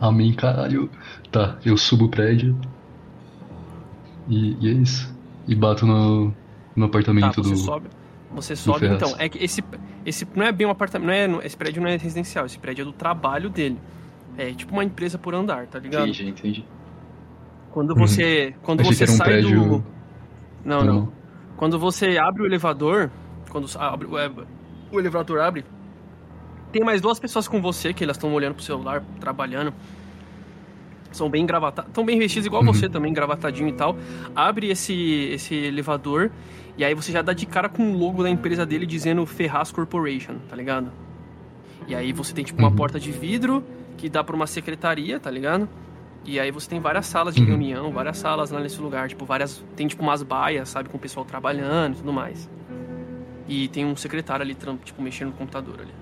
Amém, 0.00 0.32
caralho. 0.32 0.88
Tá, 1.32 1.58
eu 1.64 1.76
subo 1.76 2.04
o 2.04 2.08
prédio. 2.08 2.56
E, 4.28 4.56
e 4.64 4.68
é 4.68 4.72
isso. 4.72 5.12
E 5.48 5.54
bato 5.56 5.84
no, 5.84 6.26
no 6.26 6.32
Tá, 6.76 6.84
apartamento 6.86 7.42
você 7.42 7.50
do. 7.50 7.56
sobe. 7.56 7.88
Você 8.32 8.54
sobe, 8.54 8.86
então. 8.86 9.14
É 9.18 9.28
que 9.28 9.42
esse, 9.42 9.62
esse 10.04 10.26
não 10.34 10.44
é 10.44 10.52
bem 10.52 10.66
um 10.66 10.70
apartamento. 10.70 11.30
Não 11.32 11.40
é, 11.40 11.46
esse 11.46 11.56
prédio 11.56 11.82
não 11.82 11.88
é 11.88 11.96
residencial, 11.96 12.44
esse 12.46 12.58
prédio 12.58 12.82
é 12.82 12.84
do 12.84 12.92
trabalho 12.92 13.48
dele. 13.48 13.78
É 14.36 14.52
tipo 14.52 14.72
uma 14.72 14.84
empresa 14.84 15.18
por 15.18 15.34
andar, 15.34 15.66
tá 15.66 15.78
ligado? 15.78 16.08
Entendi, 16.08 16.28
entendi. 16.28 16.64
Quando 17.72 17.90
Uhum. 17.92 17.96
você. 18.06 18.54
Quando 18.62 18.80
Achei 18.80 18.92
você 18.92 19.04
que 19.04 19.10
era 19.10 19.12
um 19.12 19.16
sai 19.16 19.26
prédio. 19.28 19.64
do. 19.78 19.84
Não, 20.64 20.84
não. 20.84 21.12
Quando 21.56 21.78
você 21.78 22.18
abre 22.18 22.42
o 22.42 22.46
elevador, 22.46 23.10
quando 23.50 23.66
abre, 23.78 24.06
o- 24.06 24.18
é, 24.18 24.30
o 24.92 24.98
elevador 25.00 25.40
abre, 25.40 25.64
tem 26.70 26.84
mais 26.84 27.00
duas 27.00 27.18
pessoas 27.18 27.48
com 27.48 27.60
você 27.60 27.92
que 27.94 28.04
elas 28.04 28.16
estão 28.16 28.32
olhando 28.32 28.54
pro 28.54 28.62
celular, 28.62 29.02
trabalhando. 29.18 29.72
São 31.18 31.28
bem 31.28 31.44
gravatadas, 31.44 31.90
estão 31.90 32.04
bem 32.04 32.18
vestidas 32.18 32.46
igual 32.46 32.62
Uhum. 32.62 32.72
você 32.72 32.88
também, 32.88 33.12
gravatadinho 33.12 33.68
e 33.68 33.72
tal. 33.72 33.96
Abre 34.36 34.70
esse, 34.70 34.94
esse 35.32 35.54
elevador 35.54 36.30
e 36.76 36.84
aí 36.84 36.94
você 36.94 37.10
já 37.10 37.22
dá 37.22 37.32
de 37.32 37.44
cara 37.44 37.68
com 37.68 37.90
o 37.92 37.98
logo 37.98 38.22
da 38.22 38.30
empresa 38.30 38.64
dele 38.64 38.86
dizendo 38.86 39.26
Ferraz 39.26 39.72
Corporation, 39.72 40.36
tá 40.48 40.54
ligado? 40.54 40.92
E 41.88 41.94
aí 41.94 42.12
você 42.12 42.32
tem 42.32 42.44
tipo 42.44 42.60
uma 42.60 42.68
Uhum. 42.68 42.76
porta 42.76 43.00
de 43.00 43.10
vidro 43.10 43.64
que 43.96 44.08
dá 44.08 44.22
pra 44.22 44.36
uma 44.36 44.46
secretaria, 44.46 45.18
tá 45.18 45.28
ligado? 45.30 45.68
E 46.24 46.38
aí 46.38 46.50
você 46.52 46.68
tem 46.68 46.78
várias 46.78 47.06
salas 47.06 47.34
de 47.34 47.40
Uhum. 47.40 47.48
reunião, 47.48 47.90
várias 47.90 48.18
salas 48.18 48.50
lá 48.50 48.60
nesse 48.60 48.80
lugar, 48.80 49.08
tipo, 49.08 49.24
várias. 49.24 49.64
Tem 49.74 49.86
tipo 49.88 50.02
umas 50.02 50.22
baias, 50.22 50.68
sabe, 50.68 50.88
com 50.88 50.96
o 50.98 51.00
pessoal 51.00 51.24
trabalhando 51.26 51.94
e 51.94 51.96
tudo 51.96 52.12
mais. 52.12 52.48
E 53.48 53.66
tem 53.68 53.84
um 53.84 53.96
secretário 53.96 54.42
ali, 54.44 54.54
tipo, 54.84 55.00
mexendo 55.02 55.28
no 55.28 55.34
computador 55.34 55.80
ali. 55.80 55.92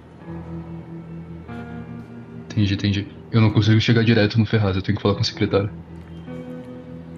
Entendi, 2.56 2.75
entendi. 2.75 3.06
Eu 3.30 3.40
não 3.42 3.50
consigo 3.50 3.78
chegar 3.80 4.02
direto 4.02 4.38
no 4.38 4.46
Ferraz, 4.46 4.75
eu 4.76 4.82
tenho 4.82 4.96
que 4.96 5.02
falar 5.02 5.14
com 5.14 5.20
o 5.20 5.25
secretário. 5.25 5.70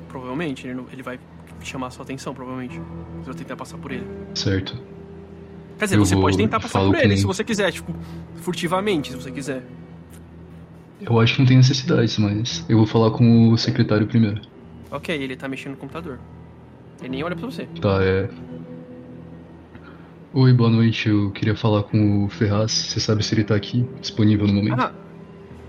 provavelmente. 0.09 0.67
Ele, 0.67 0.75
não- 0.75 0.87
ele 0.93 1.03
vai 1.03 1.19
chamar 1.63 1.89
a 1.89 1.91
sua 1.91 2.03
atenção, 2.03 2.35
provavelmente. 2.35 2.81
Você 3.21 3.27
vai 3.27 3.35
tentar 3.35 3.57
passar 3.57 3.79
por 3.79 3.93
ele. 3.93 4.05
Certo. 4.35 4.77
Quer 5.79 5.85
dizer, 5.85 5.97
Eu 5.97 6.05
você 6.05 6.15
vou- 6.15 6.25
pode 6.25 6.37
tentar 6.37 6.59
passar 6.61 6.81
por 6.81 6.95
ele, 6.97 7.11
com- 7.15 7.17
se 7.21 7.25
você 7.27 7.45
quiser, 7.45 7.71
tipo, 7.73 7.95
furtivamente, 8.37 9.11
se 9.13 9.17
você 9.17 9.31
quiser. 9.31 9.63
Eu 11.01 11.21
acho 11.21 11.35
que 11.35 11.41
não 11.41 11.47
tem 11.47 11.57
necessidade, 11.57 12.21
mas 12.21 12.65
eu 12.69 12.77
vou 12.79 12.87
falar 12.87 13.11
com 13.13 13.51
o 13.51 13.57
secretário 13.57 14.07
primeiro. 14.07 14.41
Ok, 14.91 15.15
ele 15.15 15.37
tá 15.37 15.47
mexendo 15.49 15.73
no 15.73 15.77
computador. 15.79 16.19
Ele 17.01 17.11
nem 17.11 17.23
olha 17.23 17.37
pra 17.37 17.47
você. 17.47 17.67
Tá, 17.81 18.03
é. 18.03 18.29
Oi, 20.35 20.53
boa 20.53 20.71
noite. 20.71 21.09
Eu 21.09 21.31
queria 21.31 21.55
falar 21.57 21.85
com 21.85 22.25
o 22.25 22.29
Ferraz. 22.29 22.73
Você 22.73 23.01
sabe 23.01 23.25
se 23.25 23.35
ele 23.35 23.45
tá 23.45 23.55
aqui, 23.55 23.87
disponível 24.01 24.47
no 24.47 24.53
momento? 24.55 24.81
Ah, 24.81 24.93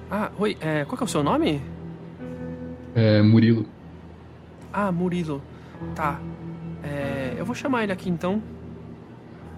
ah 0.09 0.31
oi, 0.37 0.57
é, 0.59 0.85
qual 0.85 0.97
que 0.97 1.03
é 1.03 1.05
o 1.05 1.09
seu 1.09 1.23
nome? 1.23 1.61
É 2.95 3.21
Murilo. 3.21 3.65
Ah, 4.73 4.91
Murilo. 4.91 5.41
Tá. 5.95 6.19
É, 6.83 7.35
eu 7.37 7.45
vou 7.45 7.55
chamar 7.55 7.83
ele 7.83 7.91
aqui 7.91 8.09
então. 8.09 8.41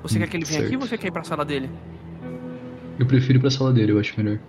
Você 0.03 0.17
quer 0.17 0.27
que 0.27 0.38
ele 0.38 0.46
venha 0.46 0.62
aqui 0.62 0.75
ou 0.75 0.81
certo. 0.81 0.89
você 0.89 0.98
quer 0.98 1.08
ir 1.08 1.12
pra 1.12 1.24
sala 1.24 1.46
dele? 1.46 1.70
Eu 2.98 3.05
prefiro 3.05 3.38
ir 3.38 3.41
pra 3.41 3.51
sala 3.51 3.72
dele, 3.72 3.91
eu 3.91 4.00
acho 4.00 4.13
melhor. 4.22 4.39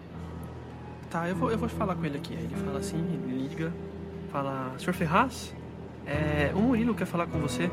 Tá, 1.11 1.28
eu 1.28 1.37
vou, 1.37 1.50
eu 1.50 1.59
vou 1.59 1.68
falar 1.68 1.94
com 1.94 2.04
ele 2.04 2.16
aqui. 2.16 2.35
Aí 2.35 2.44
ele 2.44 2.54
fala 2.54 2.78
assim, 2.78 2.97
ele 2.97 3.49
liga, 3.49 3.73
fala, 4.30 4.73
Sr. 4.78 4.94
Ferraz, 4.94 5.54
é, 6.06 6.52
o 6.54 6.59
Murilo 6.59 6.94
quer 6.94 7.06
falar 7.06 7.26
com 7.26 7.38
você. 7.38 7.71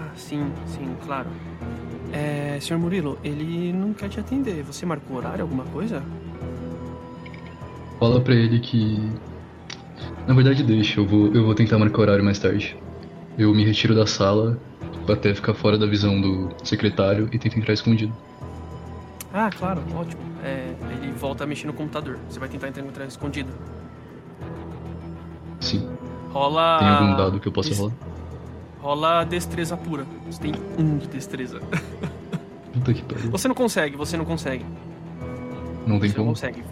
Ah, 0.00 0.10
sim, 0.16 0.50
sim, 0.66 0.96
claro. 1.04 1.28
É, 2.12 2.58
Sr. 2.60 2.78
Murilo, 2.78 3.18
ele 3.22 3.72
não 3.72 3.92
quer 3.92 4.08
te 4.08 4.18
atender. 4.18 4.62
Você 4.64 4.86
marcou 4.86 5.18
horário, 5.18 5.42
alguma 5.42 5.64
coisa? 5.64 6.02
Fala 7.98 8.20
pra 8.20 8.34
ele 8.34 8.58
que. 8.60 8.98
Na 10.26 10.34
verdade, 10.34 10.62
deixa, 10.62 11.00
eu 11.00 11.06
vou, 11.06 11.32
eu 11.34 11.44
vou 11.44 11.54
tentar 11.54 11.78
marcar 11.78 12.00
horário 12.00 12.24
mais 12.24 12.38
tarde. 12.38 12.76
Eu 13.38 13.54
me 13.54 13.64
retiro 13.64 13.94
da 13.94 14.06
sala 14.06 14.58
até 15.08 15.34
ficar 15.34 15.54
fora 15.54 15.76
da 15.76 15.86
visão 15.86 16.20
do 16.20 16.50
secretário 16.62 17.28
e 17.32 17.38
tento 17.38 17.58
entrar 17.58 17.74
escondido. 17.74 18.12
Ah, 19.32 19.50
claro, 19.56 19.82
ótimo. 19.94 20.20
É, 20.42 20.74
ele 20.92 21.12
volta 21.12 21.44
a 21.44 21.46
mexer 21.46 21.66
no 21.66 21.72
computador. 21.72 22.18
Você 22.28 22.38
vai 22.38 22.48
tentar 22.48 22.68
entrar 22.68 22.84
entrar 22.84 23.04
escondido. 23.06 23.52
Sim. 25.60 25.88
Rola. 26.32 26.78
Tem 26.78 26.88
algum 26.88 27.16
dado 27.16 27.40
que 27.40 27.48
eu 27.48 27.52
possa 27.52 27.74
rolar? 27.74 27.92
Rola 28.82 29.24
destreza 29.24 29.76
pura. 29.76 30.06
Você 30.26 30.40
tem 30.40 30.52
um 30.78 30.98
de 30.98 31.06
destreza. 31.08 31.60
Puta 32.72 32.94
que 32.94 33.02
pariu. 33.02 33.30
Você 33.30 33.48
não 33.48 33.54
consegue, 33.54 33.96
você 33.96 34.16
não 34.16 34.24
consegue. 34.24 34.64
Não 35.86 35.98
tem 35.98 36.08
Você 36.10 36.16
não 36.18 36.24
como? 36.24 36.28
consegue. 36.30 36.64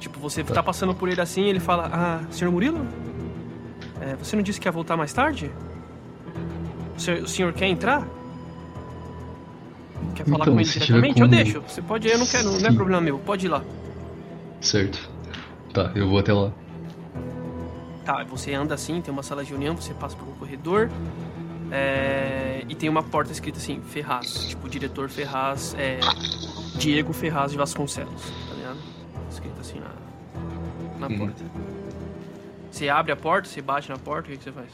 Tipo, 0.00 0.18
você 0.18 0.42
tá 0.42 0.62
passando 0.62 0.94
por 0.94 1.08
ele 1.08 1.20
assim, 1.20 1.44
ele 1.44 1.60
fala: 1.60 1.88
Ah, 1.92 2.20
senhor 2.30 2.50
Murilo? 2.50 2.84
É, 4.00 4.16
você 4.16 4.34
não 4.36 4.42
disse 4.42 4.60
que 4.60 4.66
ia 4.66 4.72
voltar 4.72 4.96
mais 4.96 5.12
tarde? 5.12 5.50
O 6.96 7.00
senhor, 7.00 7.22
o 7.22 7.28
senhor 7.28 7.52
quer 7.52 7.66
entrar? 7.66 8.06
Quer 10.14 10.24
falar 10.24 10.42
Então, 10.42 10.54
com 10.54 10.60
ele 10.60 10.68
diretamente? 10.68 11.20
Eu 11.20 11.28
deixo. 11.28 11.60
Você 11.62 11.82
pode 11.82 12.08
ir, 12.08 12.12
eu 12.12 12.18
não 12.18 12.26
quero, 12.26 12.50
não 12.50 12.56
é 12.66 12.70
Sim. 12.70 12.74
problema 12.74 13.00
meu. 13.00 13.18
Pode 13.18 13.46
ir 13.46 13.48
lá. 13.48 13.62
Certo. 14.60 15.10
Tá, 15.72 15.90
eu 15.94 16.08
vou 16.08 16.18
até 16.18 16.32
lá. 16.32 16.52
Tá, 18.04 18.22
você 18.24 18.52
anda 18.52 18.74
assim, 18.74 19.00
tem 19.00 19.12
uma 19.12 19.22
sala 19.22 19.42
de 19.42 19.50
reunião, 19.50 19.74
você 19.76 19.94
passa 19.94 20.14
por 20.16 20.28
um 20.28 20.32
corredor. 20.32 20.90
É, 21.74 22.64
e 22.68 22.74
tem 22.74 22.88
uma 22.88 23.02
porta 23.02 23.32
escrita 23.32 23.58
assim, 23.58 23.80
Ferraz. 23.82 24.46
Tipo, 24.46 24.68
diretor 24.68 25.08
Ferraz, 25.08 25.74
é, 25.76 25.98
Diego 26.78 27.12
Ferraz 27.12 27.50
de 27.50 27.58
Vasconcelos, 27.58 28.22
tá 28.48 28.54
ligado? 28.54 28.78
Escrito 29.30 29.60
assim 29.60 29.80
na, 29.80 29.90
na 31.00 31.06
Uhum. 31.08 31.18
porta. 31.18 31.44
Você 32.70 32.88
abre 32.88 33.12
a 33.12 33.16
porta, 33.16 33.48
você 33.48 33.60
bate 33.60 33.88
na 33.90 33.98
porta, 33.98 34.28
o 34.28 34.32
que, 34.32 34.38
que 34.38 34.44
você 34.44 34.52
faz? 34.52 34.68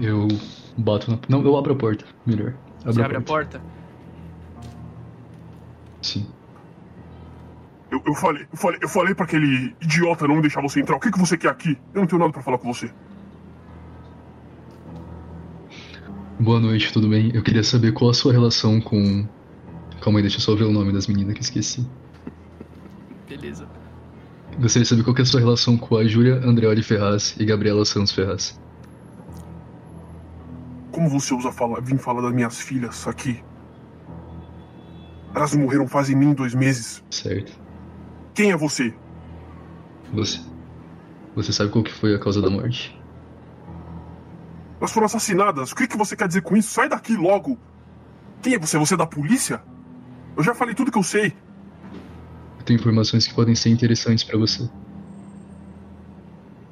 Eu 0.00 0.28
bato 0.76 1.10
na. 1.10 1.18
Não, 1.28 1.42
eu 1.42 1.56
abro 1.56 1.72
a 1.72 1.76
porta. 1.76 2.04
Melhor. 2.26 2.54
Abro 2.80 2.92
Você 2.92 3.02
abre 3.02 3.16
a 3.16 3.20
porta? 3.20 3.60
Sim. 6.02 6.26
Eu, 7.90 8.02
eu 8.04 8.14
falei, 8.14 8.46
eu 8.50 8.56
falei, 8.58 8.78
eu 8.82 8.88
falei 8.88 9.14
pra 9.14 9.24
aquele 9.24 9.74
idiota 9.80 10.26
não 10.26 10.40
deixar 10.40 10.60
você 10.60 10.80
entrar. 10.80 10.96
O 10.96 11.00
que, 11.00 11.10
que 11.12 11.18
você 11.18 11.36
quer 11.38 11.48
aqui? 11.50 11.78
Eu 11.94 12.00
não 12.00 12.06
tenho 12.08 12.18
nada 12.20 12.32
pra 12.32 12.42
falar 12.42 12.58
com 12.58 12.72
você. 12.72 12.90
Boa 16.44 16.60
noite, 16.60 16.92
tudo 16.92 17.08
bem? 17.08 17.30
Eu 17.32 17.42
queria 17.42 17.64
saber 17.64 17.92
qual 17.92 18.10
a 18.10 18.12
sua 18.12 18.30
relação 18.30 18.78
com. 18.78 19.26
Calma 20.02 20.18
aí, 20.18 20.22
deixa 20.22 20.36
eu 20.36 20.42
só 20.42 20.54
ver 20.54 20.64
o 20.64 20.70
nome 20.70 20.92
das 20.92 21.06
meninas 21.06 21.32
que 21.32 21.40
esqueci. 21.40 21.88
Beleza. 23.26 23.66
Gostaria 24.60 24.82
de 24.82 24.88
saber 24.90 25.04
qual 25.04 25.14
que 25.14 25.22
é 25.22 25.24
a 25.24 25.26
sua 25.26 25.40
relação 25.40 25.78
com 25.78 25.96
a 25.96 26.06
Júlia 26.06 26.34
Andreoli 26.44 26.82
Ferraz 26.82 27.34
e 27.40 27.46
Gabriela 27.46 27.82
Santos 27.86 28.12
Ferraz. 28.12 28.60
Como 30.92 31.08
você 31.08 31.32
usa 31.32 31.50
falar, 31.50 31.80
vir 31.80 31.96
falar 31.96 32.20
das 32.20 32.34
minhas 32.34 32.60
filhas 32.60 33.08
aqui? 33.08 33.42
Elas 35.34 35.56
morreram 35.56 35.88
fazem 35.88 36.14
mim 36.14 36.34
dois 36.34 36.54
meses. 36.54 37.02
Certo. 37.08 37.58
Quem 38.34 38.50
é 38.50 38.56
você? 38.56 38.92
Você. 40.12 40.42
Você 41.34 41.54
sabe 41.54 41.70
qual 41.70 41.82
que 41.82 41.90
foi 41.90 42.14
a 42.14 42.18
causa 42.18 42.42
da 42.42 42.50
morte? 42.50 43.02
Elas 44.84 44.92
foram 44.92 45.06
assassinadas. 45.06 45.72
O 45.72 45.76
que, 45.76 45.86
que 45.88 45.96
você 45.96 46.14
quer 46.14 46.28
dizer 46.28 46.42
com 46.42 46.54
isso? 46.54 46.68
Sai 46.68 46.90
daqui 46.90 47.16
logo. 47.16 47.58
Quem 48.42 48.52
é 48.52 48.58
você? 48.58 48.76
Você 48.76 48.92
é 48.92 48.96
da 48.98 49.06
polícia? 49.06 49.62
Eu 50.36 50.42
já 50.42 50.54
falei 50.54 50.74
tudo 50.74 50.92
que 50.92 50.98
eu 50.98 51.02
sei. 51.02 51.34
Eu 52.58 52.64
tenho 52.66 52.78
informações 52.78 53.26
que 53.26 53.32
podem 53.32 53.54
ser 53.54 53.70
interessantes 53.70 54.24
pra 54.24 54.36
você. 54.36 54.68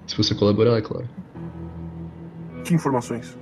Se 0.07 0.15
você 0.15 0.35
colaborar, 0.35 0.77
é 0.77 0.83
claro. 0.83 1.09
Que 2.67 2.75
informações? 2.75 3.35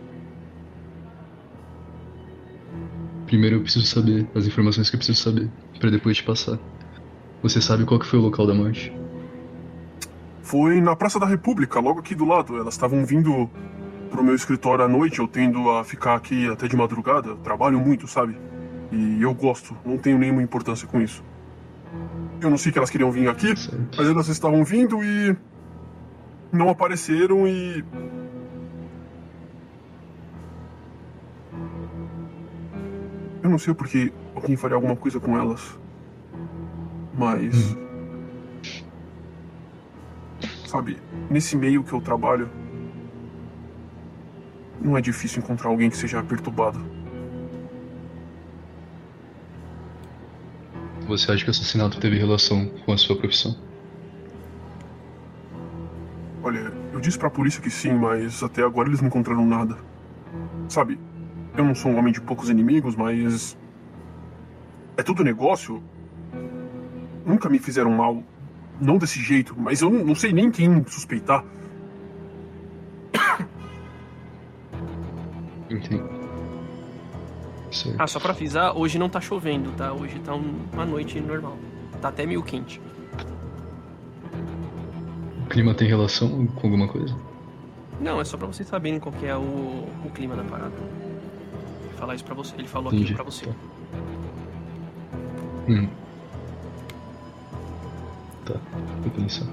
Primeiro 3.27 3.57
eu 3.57 3.63
preciso 3.63 3.87
saber 3.87 4.29
as 4.37 4.47
informações 4.47 4.89
que 4.89 4.95
eu 4.95 4.99
preciso 4.99 5.21
saber, 5.21 5.51
pra 5.81 5.91
depois 5.91 6.17
te 6.17 6.23
passar. 6.23 6.61
Você 7.43 7.61
sabe 7.61 7.85
qual 7.85 7.99
que 7.99 8.07
foi 8.07 8.21
o 8.21 8.23
local 8.23 8.47
da 8.47 8.55
morte? 8.55 8.97
Foi 10.43 10.81
na 10.81 10.95
Praça 10.95 11.19
da 11.19 11.27
República, 11.27 11.81
logo 11.81 11.99
aqui 11.99 12.15
do 12.15 12.25
lado. 12.25 12.57
Elas 12.57 12.75
estavam 12.75 13.05
vindo 13.05 13.51
pro 14.11 14.25
meu 14.25 14.35
escritório 14.35 14.85
à 14.85 14.89
noite. 14.89 15.21
Eu 15.21 15.29
tendo 15.29 15.71
a 15.71 15.85
ficar 15.85 16.15
aqui 16.15 16.49
até 16.49 16.67
de 16.69 16.77
madrugada. 16.77 17.37
Trabalho 17.37 17.81
muito, 17.81 18.07
sabe? 18.07 18.37
E 18.91 19.23
eu 19.23 19.33
gosto. 19.33 19.77
Não 19.85 19.97
tenho 19.97 20.19
nenhuma 20.19 20.43
importância 20.43 20.87
com 20.87 21.01
isso. 21.01 21.25
Eu 22.41 22.51
não 22.51 22.59
sei 22.59 22.73
que 22.73 22.79
elas 22.79 22.91
queriam 22.91 23.11
vir 23.11 23.29
aqui, 23.29 23.55
mas 23.97 24.09
elas 24.09 24.29
estavam 24.29 24.65
vindo 24.65 25.03
e. 25.03 25.37
Não 26.53 26.69
apareceram 26.69 27.47
e. 27.47 27.85
Eu 33.43 33.49
não 33.49 33.59
sei 33.59 33.73
porque 33.73 34.13
alguém 34.35 34.57
faria 34.57 34.75
alguma 34.75 34.97
coisa 34.97 35.21
com 35.21 35.39
elas. 35.39 35.79
Mas. 37.17 37.77
Sabe, 40.67 40.99
nesse 41.29 41.57
meio 41.57 41.83
que 41.83 41.93
eu 41.93 42.01
trabalho. 42.01 42.49
Não 44.81 44.97
é 44.97 45.01
difícil 45.01 45.43
encontrar 45.43 45.69
alguém 45.69 45.91
que 45.91 45.97
seja 45.97 46.23
perturbado. 46.23 46.81
Você 51.07 51.33
acha 51.33 51.43
que 51.43 51.51
o 51.51 51.53
assassinato 51.53 51.99
teve 51.99 52.17
relação 52.17 52.67
com 52.85 52.93
a 52.93 52.97
sua 52.97 53.17
profissão? 53.17 53.57
Olha, 56.43 56.73
eu 56.93 57.01
disse 57.01 57.19
pra 57.19 57.29
polícia 57.29 57.61
que 57.61 57.69
sim, 57.69 57.93
mas 57.93 58.43
até 58.43 58.63
agora 58.63 58.89
eles 58.89 59.01
não 59.01 59.09
encontraram 59.09 59.45
nada. 59.45 59.77
Sabe, 60.69 60.99
eu 61.57 61.65
não 61.65 61.75
sou 61.75 61.91
um 61.91 61.99
homem 61.99 62.13
de 62.13 62.21
poucos 62.21 62.49
inimigos, 62.49 62.95
mas. 62.95 63.59
É 64.97 65.03
tudo 65.03 65.25
negócio. 65.25 65.83
Nunca 67.27 67.49
me 67.49 67.59
fizeram 67.59 67.91
mal. 67.91 68.23
Não 68.81 68.97
desse 68.97 69.21
jeito, 69.21 69.55
mas 69.59 69.83
eu 69.83 69.91
não, 69.91 70.05
não 70.05 70.15
sei 70.15 70.33
nem 70.33 70.51
quem 70.51 70.85
suspeitar. 70.87 71.45
Entendo. 75.71 76.09
Certo. 77.71 77.97
Ah, 78.01 78.07
só 78.07 78.19
pra 78.19 78.33
avisar, 78.33 78.77
hoje 78.77 78.99
não 78.99 79.09
tá 79.09 79.21
chovendo, 79.21 79.71
tá? 79.73 79.93
Hoje 79.93 80.19
tá 80.19 80.35
um- 80.35 80.67
uma 80.73 80.85
noite 80.85 81.21
normal. 81.21 81.57
Tá 82.03 82.09
até 82.09 82.27
meio 82.27 82.43
quente. 82.43 82.81
O 85.45 85.47
clima 85.49 85.73
tem 85.75 85.87
relação 85.89 86.47
com 86.49 86.67
alguma 86.67 86.89
coisa? 86.89 87.15
Não, 88.01 88.21
é 88.21 88.25
só 88.25 88.37
pra 88.37 88.47
vocês 88.47 88.69
saberem 88.69 88.99
qual 88.99 89.13
que 89.15 89.27
é 89.27 89.37
o, 89.37 89.41
o 90.05 90.11
clima 90.15 90.35
da 90.35 90.43
parada. 90.43 90.71
Vou 90.71 91.93
falar 91.99 92.15
isso 92.15 92.25
pra 92.25 92.35
você. 92.35 92.55
Ele 92.57 92.67
falou 92.67 92.89
Entendi. 92.93 93.05
aqui 93.13 93.15
pra 93.15 93.25
você. 93.25 93.47
Tá. 93.47 93.53
Hum. 95.69 95.89
Tá, 98.47 98.55
vou 99.03 99.11
pensar. 99.13 99.47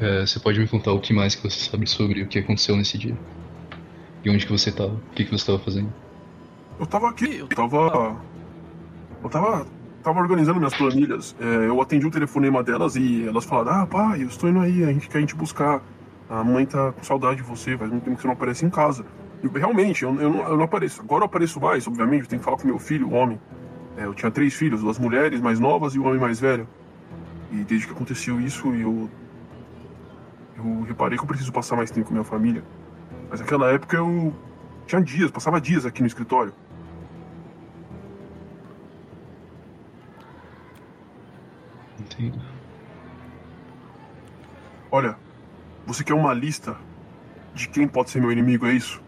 É, 0.00 0.20
você 0.20 0.38
pode 0.38 0.60
me 0.60 0.68
contar 0.68 0.92
o 0.92 1.00
que 1.00 1.12
mais 1.12 1.34
que 1.34 1.42
você 1.42 1.70
sabe 1.70 1.88
sobre 1.88 2.22
o 2.22 2.28
que 2.28 2.38
aconteceu 2.38 2.76
nesse 2.76 2.96
dia? 2.96 3.16
E 4.24 4.30
onde 4.30 4.46
que 4.46 4.52
você 4.52 4.70
tava? 4.70 4.94
O 4.94 5.14
que 5.14 5.24
que 5.24 5.30
você 5.30 5.46
tava 5.46 5.58
fazendo? 5.58 5.92
Eu 6.78 6.86
tava 6.86 7.08
aqui, 7.08 7.38
eu 7.38 7.48
tava. 7.48 8.16
Eu 9.22 9.28
tava. 9.28 9.66
Tava 10.02 10.20
organizando 10.20 10.58
minhas 10.58 10.74
planilhas. 10.74 11.34
É, 11.40 11.66
eu 11.66 11.82
atendi 11.82 12.06
o 12.06 12.10
telefonema 12.10 12.62
delas 12.62 12.94
e 12.94 13.26
elas 13.26 13.44
falaram: 13.44 13.82
Ah, 13.82 13.86
pai, 13.86 14.22
eu 14.22 14.28
estou 14.28 14.48
indo 14.48 14.60
aí, 14.60 14.84
a 14.84 14.92
gente 14.92 15.08
quer 15.08 15.18
a 15.18 15.20
gente 15.20 15.34
buscar. 15.34 15.82
A 16.30 16.44
mãe 16.44 16.64
tá 16.66 16.92
com 16.92 17.02
saudade 17.02 17.36
de 17.36 17.42
você, 17.42 17.76
faz 17.76 17.90
muito 17.90 18.04
tempo 18.04 18.16
que 18.16 18.22
você 18.22 18.28
não 18.28 18.34
aparece 18.34 18.64
em 18.64 18.70
casa. 18.70 19.04
E, 19.42 19.58
realmente, 19.58 20.02
eu, 20.04 20.14
eu, 20.20 20.30
não, 20.30 20.48
eu 20.48 20.56
não 20.56 20.64
apareço. 20.64 21.00
Agora 21.00 21.22
eu 21.22 21.26
apareço 21.26 21.60
mais, 21.60 21.86
obviamente, 21.86 22.22
eu 22.22 22.28
tenho 22.28 22.40
que 22.40 22.44
falar 22.44 22.58
com 22.58 22.66
meu 22.66 22.78
filho, 22.78 23.08
o 23.08 23.12
homem. 23.14 23.40
É, 23.96 24.04
eu 24.04 24.14
tinha 24.14 24.30
três 24.30 24.54
filhos, 24.54 24.80
duas 24.80 24.98
mulheres 24.98 25.40
mais 25.40 25.58
novas 25.58 25.94
e 25.94 25.98
o 25.98 26.04
homem 26.04 26.20
mais 26.20 26.38
velho. 26.38 26.68
E 27.50 27.56
desde 27.64 27.86
que 27.86 27.92
aconteceu 27.92 28.40
isso, 28.40 28.72
eu. 28.74 29.08
Eu 30.58 30.82
reparei 30.82 31.16
que 31.16 31.22
eu 31.22 31.28
preciso 31.28 31.52
passar 31.52 31.76
mais 31.76 31.90
tempo 31.90 32.08
com 32.08 32.12
minha 32.12 32.24
família. 32.24 32.64
Mas 33.30 33.40
naquela 33.40 33.70
época 33.70 33.96
eu. 33.96 34.34
Tinha 34.86 35.00
dias, 35.00 35.30
passava 35.30 35.60
dias 35.60 35.86
aqui 35.86 36.00
no 36.00 36.06
escritório. 36.06 36.52
Entendo. 42.00 42.40
Olha, 44.90 45.16
você 45.86 46.02
quer 46.02 46.14
uma 46.14 46.32
lista 46.32 46.76
de 47.54 47.68
quem 47.68 47.86
pode 47.86 48.10
ser 48.10 48.20
meu 48.20 48.32
inimigo, 48.32 48.66
é 48.66 48.72
isso? 48.72 49.00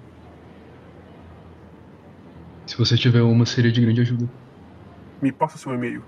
Se 2.66 2.76
você 2.76 2.96
tiver 2.96 3.22
uma, 3.22 3.46
seria 3.46 3.72
de 3.72 3.80
grande 3.80 4.02
ajuda. 4.02 4.28
Me 5.20 5.32
passa 5.32 5.58
seu 5.58 5.74
e-mail. 5.74 6.04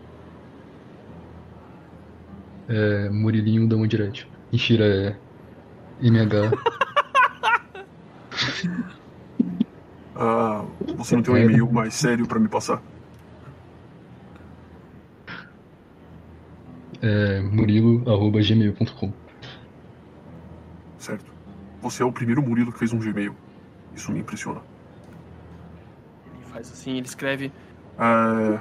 É 2.68 3.08
Murilinho 3.08 3.66
da 3.66 3.76
Direct. 3.86 4.30
Mentira, 4.52 4.84
é 4.84 5.16
MH. 6.02 6.50
Ah, 10.16 10.64
você 10.96 11.16
não 11.16 11.22
tem 11.22 11.34
um 11.34 11.36
É. 11.36 11.44
e-mail 11.44 11.70
mais 11.72 11.94
sério 11.94 12.26
pra 12.26 12.38
me 12.38 12.48
passar? 12.48 12.82
É 17.00 17.40
murilo.gmail.com. 17.40 19.12
Certo. 20.98 21.32
Você 21.80 22.02
é 22.02 22.06
o 22.06 22.12
primeiro 22.12 22.40
Murilo 22.42 22.72
que 22.72 22.78
fez 22.78 22.92
um 22.92 22.98
Gmail. 22.98 23.34
Isso 23.94 24.12
me 24.12 24.20
impressiona. 24.20 24.60
Ele 26.26 26.44
faz 26.52 26.70
assim, 26.70 26.96
ele 26.98 27.06
escreve. 27.06 27.52
É, 27.98 28.60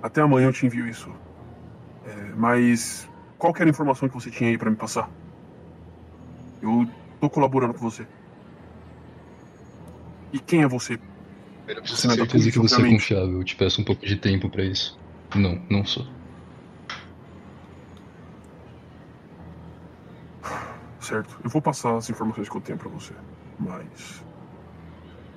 Até 0.00 0.20
amanhã 0.20 0.46
eu 0.48 0.52
te 0.52 0.64
envio 0.64 0.86
isso. 0.86 1.10
É, 2.06 2.32
Mas 2.36 3.08
qual 3.36 3.52
que 3.52 3.60
era 3.62 3.68
a 3.68 3.72
informação 3.72 4.08
que 4.08 4.14
você 4.14 4.30
tinha 4.30 4.50
aí 4.50 4.56
pra 4.58 4.70
me 4.70 4.76
passar? 4.76 5.10
Eu 6.64 6.88
tô 7.20 7.28
colaborando 7.28 7.74
com 7.74 7.80
você. 7.80 8.06
E 10.32 10.38
quem 10.38 10.62
é 10.62 10.68
você? 10.68 10.98
Eu 11.68 11.76
preciso 11.76 12.00
Você 12.00 12.08
não 12.08 12.14
ter 12.16 12.22
é 12.22 12.24
da 12.24 12.30
certeza 12.30 12.32
polícia, 12.32 12.52
que 12.52 12.68
você 12.68 12.82
é 12.82 12.90
confiável. 12.90 13.38
Eu 13.38 13.44
te 13.44 13.56
peço 13.56 13.80
um 13.80 13.84
pouco 13.84 14.04
de 14.04 14.16
tempo 14.16 14.48
pra 14.48 14.64
isso. 14.64 14.98
Não, 15.34 15.60
não 15.70 15.84
sou. 15.84 16.06
Certo. 21.00 21.38
Eu 21.44 21.50
vou 21.50 21.60
passar 21.60 21.96
as 21.96 22.08
informações 22.08 22.48
que 22.48 22.56
eu 22.56 22.60
tenho 22.60 22.78
pra 22.78 22.88
você. 22.88 23.12
Mas. 23.58 24.24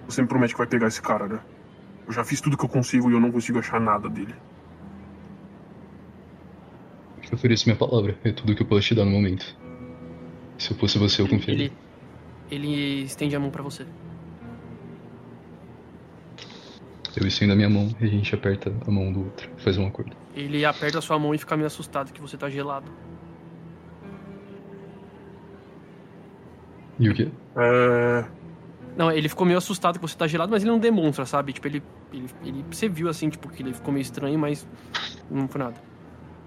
Você 0.07 0.21
me 0.21 0.27
promete 0.27 0.53
que 0.53 0.57
vai 0.57 0.67
pegar 0.67 0.87
esse 0.87 1.01
cara, 1.01 1.27
né? 1.27 1.39
Eu 2.07 2.13
já 2.13 2.23
fiz 2.23 2.39
tudo 2.39 2.57
que 2.57 2.63
eu 2.63 2.69
consigo 2.69 3.11
e 3.11 3.13
eu 3.13 3.19
não 3.19 3.31
consigo 3.31 3.59
achar 3.59 3.79
nada 3.81 4.07
dele. 4.07 4.33
Eu 7.29 7.35
ofereço 7.35 7.67
minha 7.67 7.77
palavra. 7.77 8.17
É 8.23 8.31
tudo 8.31 8.55
que 8.55 8.61
eu 8.61 8.67
posso 8.67 8.87
te 8.87 8.95
dar 8.95 9.03
no 9.03 9.11
momento. 9.11 9.66
Se 10.57 10.71
eu 10.71 10.77
fosse 10.77 10.97
você, 10.97 11.21
eu 11.21 11.27
confiaria. 11.27 11.65
Ele, 11.65 11.73
ele 12.65 13.03
estende 13.03 13.35
a 13.35 13.39
mão 13.39 13.49
pra 13.49 13.61
você. 13.63 13.85
Eu 17.15 17.25
estendo 17.27 17.53
a 17.53 17.55
minha 17.55 17.69
mão 17.69 17.89
e 17.99 18.05
a 18.05 18.07
gente 18.07 18.33
aperta 18.35 18.71
a 18.85 18.91
mão 18.91 19.11
do 19.11 19.19
outro. 19.25 19.49
Faz 19.57 19.77
um 19.77 19.87
acordo. 19.87 20.15
Ele 20.35 20.63
aperta 20.65 20.99
a 20.99 21.01
sua 21.01 21.17
mão 21.17 21.33
e 21.33 21.37
fica 21.37 21.55
meio 21.55 21.65
assustado 21.67 22.11
que 22.13 22.21
você 22.21 22.37
tá 22.37 22.47
gelado. 22.49 22.91
E 26.99 27.09
o 27.09 27.13
quê? 27.13 27.29
É. 27.55 28.25
Não, 28.95 29.11
ele 29.11 29.29
ficou 29.29 29.45
meio 29.45 29.57
assustado 29.57 29.95
que 29.99 30.01
você 30.01 30.17
tá 30.17 30.25
gelado, 30.27 30.51
mas 30.51 30.63
ele 30.63 30.71
não 30.71 30.79
demonstra, 30.79 31.25
sabe? 31.25 31.53
Tipo, 31.53 31.67
ele. 31.67 31.83
ele, 32.11 32.25
ele 32.43 32.65
você 32.69 32.87
viu 32.89 33.09
assim, 33.09 33.29
tipo, 33.29 33.47
que 33.49 33.61
ele 33.61 33.73
ficou 33.73 33.91
meio 33.93 34.01
estranho, 34.01 34.37
mas 34.37 34.67
não 35.29 35.47
foi 35.47 35.59
nada. 35.59 35.75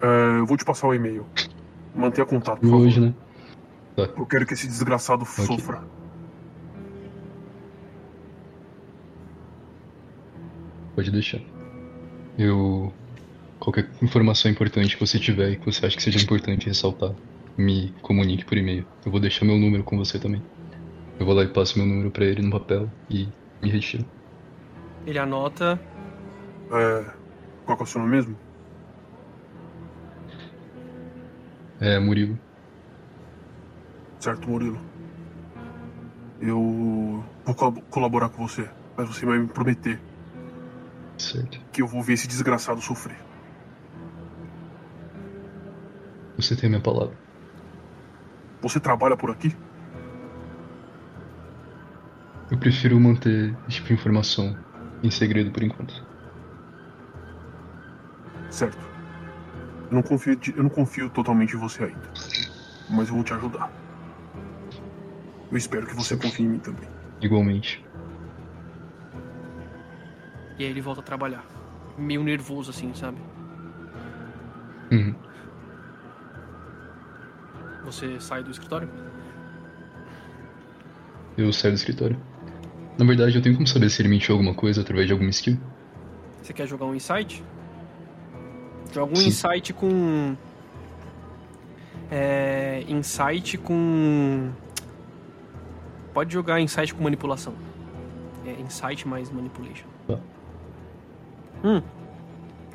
é, 0.02 0.38
eu 0.38 0.46
vou 0.46 0.56
te 0.56 0.64
passar 0.64 0.86
o 0.88 0.94
e-mail. 0.94 1.26
Mantenha 1.94 2.24
contato, 2.26 2.60
por 2.60 2.66
E 2.66 2.70
favor. 2.70 2.86
hoje, 2.86 3.00
né? 3.00 3.14
Eu 3.96 4.26
quero 4.26 4.46
que 4.46 4.54
esse 4.54 4.66
desgraçado 4.66 5.24
sofra. 5.24 5.82
Pode 10.94 11.10
deixar. 11.10 11.40
Eu. 12.38 12.92
Qualquer 13.58 13.90
informação 14.00 14.50
importante 14.50 14.96
que 14.96 15.06
você 15.06 15.18
tiver 15.18 15.50
e 15.50 15.56
que 15.56 15.66
você 15.66 15.84
acha 15.84 15.94
que 15.94 16.02
seja 16.02 16.18
importante 16.18 16.66
ressaltar, 16.66 17.14
me 17.58 17.94
comunique 18.00 18.44
por 18.44 18.56
e-mail. 18.56 18.86
Eu 19.04 19.12
vou 19.12 19.20
deixar 19.20 19.44
meu 19.44 19.58
número 19.58 19.84
com 19.84 19.98
você 19.98 20.18
também. 20.18 20.42
Eu 21.18 21.26
vou 21.26 21.34
lá 21.34 21.42
e 21.44 21.48
passo 21.48 21.78
meu 21.78 21.86
número 21.86 22.10
pra 22.10 22.24
ele 22.24 22.40
no 22.40 22.50
papel 22.50 22.90
e 23.10 23.28
me 23.62 23.70
retiro. 23.70 24.06
Ele 25.06 25.18
anota. 25.18 25.78
É. 26.72 27.04
Qual 27.66 27.78
é 27.78 27.82
o 27.82 27.86
seu 27.86 28.00
nome 28.00 28.12
mesmo? 28.12 28.36
É, 31.80 31.98
Murilo. 31.98 32.38
Certo, 34.20 34.48
Murilo. 34.48 34.78
Eu 36.40 37.24
vou 37.44 37.54
col- 37.54 37.82
colaborar 37.90 38.28
com 38.28 38.46
você, 38.46 38.68
mas 38.96 39.08
você 39.08 39.24
vai 39.26 39.38
me 39.38 39.48
prometer 39.48 40.00
Certo. 41.18 41.60
que 41.72 41.82
eu 41.82 41.86
vou 41.86 42.02
ver 42.02 42.14
esse 42.14 42.28
desgraçado 42.28 42.80
sofrer. 42.80 43.16
Você 46.36 46.56
tem 46.56 46.66
a 46.68 46.70
minha 46.70 46.82
palavra. 46.82 47.14
Você 48.62 48.78
trabalha 48.80 49.16
por 49.16 49.30
aqui? 49.30 49.54
Eu 52.50 52.58
prefiro 52.58 52.98
manter 53.00 53.54
esse 53.68 53.76
tipo 53.76 53.88
de 53.88 53.94
informação 53.94 54.56
em 55.02 55.10
segredo 55.10 55.50
por 55.50 55.62
enquanto. 55.62 56.04
Certo. 58.50 58.78
Eu 59.90 59.94
não 59.94 60.02
confio, 60.02 60.38
eu 60.56 60.62
não 60.62 60.70
confio 60.70 61.08
totalmente 61.10 61.54
em 61.54 61.58
você 61.58 61.84
ainda, 61.84 62.10
mas 62.88 63.08
eu 63.08 63.14
vou 63.14 63.24
te 63.24 63.32
ajudar. 63.34 63.70
Eu 65.50 65.56
espero 65.56 65.86
que 65.86 65.94
você 65.94 66.16
confie 66.16 66.44
em 66.44 66.48
mim 66.48 66.58
também. 66.58 66.88
Igualmente. 67.20 67.84
E 70.58 70.64
aí 70.64 70.70
ele 70.70 70.80
volta 70.80 71.00
a 71.00 71.04
trabalhar. 71.04 71.44
Meio 71.98 72.22
nervoso 72.22 72.70
assim, 72.70 72.92
sabe? 72.94 73.18
Uhum. 74.92 75.14
Você 77.84 78.20
sai 78.20 78.42
do 78.42 78.50
escritório? 78.50 78.88
Eu 81.36 81.52
saio 81.52 81.74
do 81.74 81.76
escritório. 81.76 82.20
Na 82.98 83.04
verdade, 83.04 83.36
eu 83.36 83.42
tenho 83.42 83.54
como 83.54 83.66
saber 83.66 83.88
se 83.88 84.02
ele 84.02 84.08
mentiu 84.08 84.34
alguma 84.34 84.54
coisa 84.54 84.82
através 84.82 85.06
de 85.06 85.12
alguma 85.12 85.30
skill. 85.30 85.58
Você 86.42 86.52
quer 86.52 86.66
jogar 86.66 86.86
um 86.86 86.94
insight? 86.94 87.42
Joga 88.92 89.12
um 89.12 89.16
Sim. 89.16 89.28
insight 89.28 89.72
com. 89.72 90.36
É. 92.10 92.84
Insight 92.88 93.56
com. 93.58 94.50
Pode 96.12 96.32
jogar 96.32 96.60
insight 96.60 96.94
com 96.94 97.02
manipulação. 97.02 97.54
É 98.44 98.52
insight 98.60 99.06
mais 99.06 99.30
manipulation. 99.30 99.86
Tá. 100.06 100.18
Hum. 101.62 101.82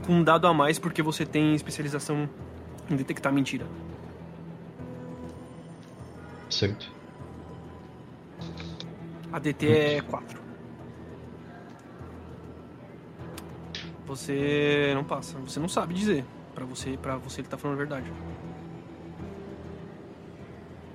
Com 0.06 0.14
um 0.14 0.24
dado 0.24 0.48
a 0.48 0.54
mais 0.54 0.78
porque 0.80 1.02
você 1.02 1.26
tem 1.26 1.56
especialização 1.56 2.30
em 2.90 2.96
detectar 2.96 3.34
mentira. 3.34 3.66
Certo. 6.50 6.92
A 9.32 9.40
DT 9.40 9.68
é 9.68 10.02
4. 10.02 10.40
Você 14.06 14.92
não 14.94 15.04
passa, 15.04 15.38
você 15.40 15.60
não 15.60 15.68
sabe 15.68 15.94
dizer. 15.94 16.24
Pra 16.54 16.64
você, 16.64 16.96
para 16.96 17.18
você 17.18 17.42
ele 17.42 17.48
tá 17.50 17.58
falando 17.58 17.76
a 17.76 17.80
verdade. 17.80 18.12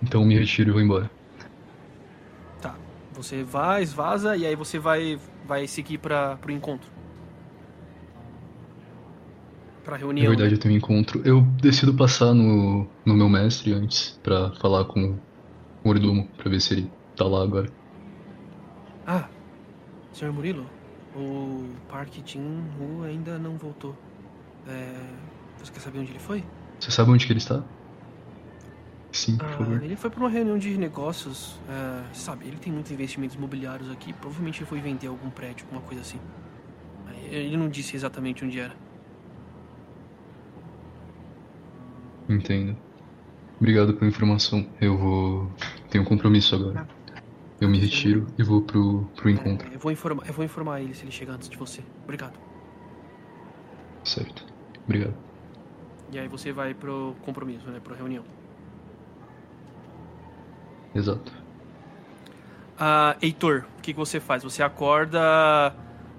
Então 0.02 0.24
me 0.24 0.38
retiro 0.38 0.70
e 0.70 0.72
vou 0.72 0.80
embora. 0.80 1.10
Você 3.12 3.42
vai, 3.42 3.84
vaza 3.84 4.36
e 4.36 4.46
aí 4.46 4.54
você 4.54 4.78
vai 4.78 5.18
vai 5.46 5.66
seguir 5.66 5.98
para 5.98 6.36
pro 6.36 6.52
encontro. 6.52 6.88
Pra 9.84 9.92
Na 9.92 9.98
reunião. 9.98 10.28
verdade, 10.28 10.50
né? 10.50 10.56
eu 10.56 10.60
tenho 10.60 10.74
um 10.74 10.76
encontro. 10.76 11.22
Eu 11.24 11.40
decido 11.40 11.92
passar 11.94 12.32
no, 12.34 12.86
no 13.04 13.14
meu 13.14 13.28
mestre 13.28 13.72
antes 13.72 14.18
pra 14.22 14.52
falar 14.60 14.84
com 14.84 15.12
o 15.12 15.18
mordomo, 15.84 16.28
pra 16.36 16.50
ver 16.50 16.60
se 16.60 16.74
ele 16.74 16.92
tá 17.16 17.24
lá 17.24 17.42
agora. 17.42 17.68
Ah, 19.06 19.28
senhor 20.12 20.32
Murilo, 20.32 20.66
o 21.16 21.68
Park 21.88 22.12
Jin-woo 22.24 23.02
ainda 23.04 23.38
não 23.38 23.56
voltou. 23.56 23.96
É, 24.68 24.94
você 25.58 25.72
quer 25.72 25.80
saber 25.80 25.98
onde 26.00 26.12
ele 26.12 26.18
foi? 26.18 26.44
Você 26.78 26.90
sabe 26.90 27.10
onde 27.10 27.26
que 27.26 27.32
ele 27.32 27.40
está? 27.40 27.64
Sim, 29.12 29.36
por 29.36 29.46
Ah, 29.46 29.58
favor. 29.58 29.82
ele 29.82 29.96
foi 29.96 30.08
para 30.08 30.20
uma 30.20 30.28
reunião 30.30 30.56
de 30.56 30.76
negócios. 30.78 31.58
é, 31.68 32.14
sabe, 32.14 32.46
ele 32.46 32.56
tem 32.58 32.72
muitos 32.72 32.92
investimentos 32.92 33.36
imobiliários 33.36 33.90
aqui. 33.90 34.12
Provavelmente 34.12 34.60
ele 34.60 34.66
foi 34.66 34.80
vender 34.80 35.08
algum 35.08 35.30
prédio, 35.30 35.64
alguma 35.66 35.82
coisa 35.82 36.00
assim. 36.02 36.18
Ele 37.30 37.56
não 37.56 37.68
disse 37.68 37.96
exatamente 37.96 38.44
onde 38.44 38.58
era. 38.58 38.74
Entendo. 42.28 42.76
Obrigado 43.60 43.94
pela 43.94 44.08
informação. 44.10 44.66
Eu 44.80 44.96
vou. 44.96 45.50
Tenho 45.90 46.04
um 46.04 46.06
compromisso 46.06 46.54
agora. 46.54 46.88
Eu 47.60 47.68
me 47.68 47.78
retiro 47.78 48.26
e 48.38 48.42
vou 48.42 48.62
pro, 48.62 49.04
pro 49.16 49.28
encontro. 49.28 49.68
É, 49.70 49.74
eu, 49.74 49.78
vou 49.78 49.92
informar, 49.92 50.26
eu 50.26 50.32
vou 50.32 50.44
informar 50.44 50.80
ele 50.80 50.94
se 50.94 51.04
ele 51.04 51.10
chegar 51.10 51.34
antes 51.34 51.48
de 51.48 51.56
você. 51.58 51.82
Obrigado. 52.04 52.38
Certo. 54.02 54.46
Obrigado. 54.84 55.14
E 56.10 56.18
aí 56.18 56.26
você 56.26 56.52
vai 56.52 56.72
pro 56.72 57.14
compromisso, 57.22 57.68
né? 57.70 57.78
Pro 57.80 57.94
reunião. 57.94 58.24
Exato. 60.94 61.32
Ah, 62.78 63.16
Heitor, 63.20 63.66
o 63.78 63.82
que, 63.82 63.92
que 63.92 63.98
você 63.98 64.18
faz? 64.18 64.42
Você 64.42 64.62
acorda. 64.62 65.20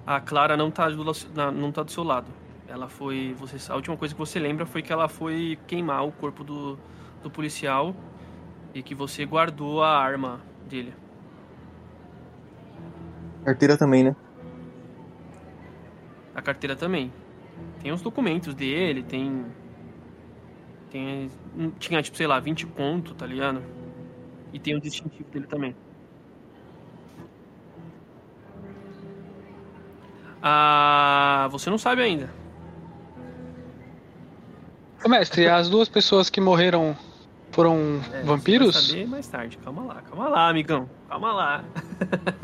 A 0.05 0.19
Clara 0.19 0.55
não 0.57 0.69
tá, 0.71 0.89
do, 0.89 1.03
não 1.51 1.71
tá 1.71 1.83
do 1.83 1.91
seu 1.91 2.03
lado. 2.03 2.31
Ela 2.67 2.87
foi. 2.87 3.35
Você, 3.39 3.71
a 3.71 3.75
última 3.75 3.97
coisa 3.97 4.13
que 4.13 4.19
você 4.19 4.39
lembra 4.39 4.65
foi 4.65 4.81
que 4.81 4.93
ela 4.93 5.07
foi 5.07 5.57
queimar 5.67 6.05
o 6.05 6.11
corpo 6.11 6.43
do, 6.43 6.77
do 7.23 7.29
policial 7.29 7.95
e 8.73 8.81
que 8.81 8.95
você 8.95 9.25
guardou 9.25 9.83
a 9.83 9.97
arma 9.97 10.39
dele. 10.69 10.93
Carteira 13.43 13.75
também, 13.75 14.03
né? 14.03 14.15
A 16.35 16.41
carteira 16.41 16.75
também. 16.75 17.11
Tem 17.81 17.91
os 17.91 18.01
documentos 18.01 18.53
dele, 18.53 19.03
tem. 19.03 19.45
Tem. 20.89 21.29
Tinha, 21.79 22.01
tipo, 22.01 22.15
sei 22.15 22.27
lá, 22.27 22.39
20 22.39 22.67
conto, 22.67 23.13
tá 23.13 23.25
ligado? 23.25 23.61
E 24.53 24.59
tem 24.59 24.75
o 24.75 24.81
distintivo 24.81 25.29
dele 25.31 25.47
também. 25.47 25.75
Ah. 30.41 31.47
Você 31.51 31.69
não 31.69 31.77
sabe 31.77 32.01
ainda. 32.01 32.29
Ô, 35.03 35.09
mestre, 35.09 35.47
as 35.47 35.69
duas 35.69 35.89
pessoas 35.89 36.29
que 36.29 36.39
morreram 36.39 36.95
foram 37.51 37.75
É, 37.97 37.99
Você 38.01 38.09
vai 38.11 38.23
vampiros? 38.23 38.87
saber 38.87 39.07
mais 39.07 39.27
tarde. 39.27 39.57
Calma 39.57 39.83
lá, 39.83 40.01
calma 40.01 40.29
lá, 40.29 40.49
amigão. 40.49 40.89
Calma 41.09 41.31
lá. 41.33 41.63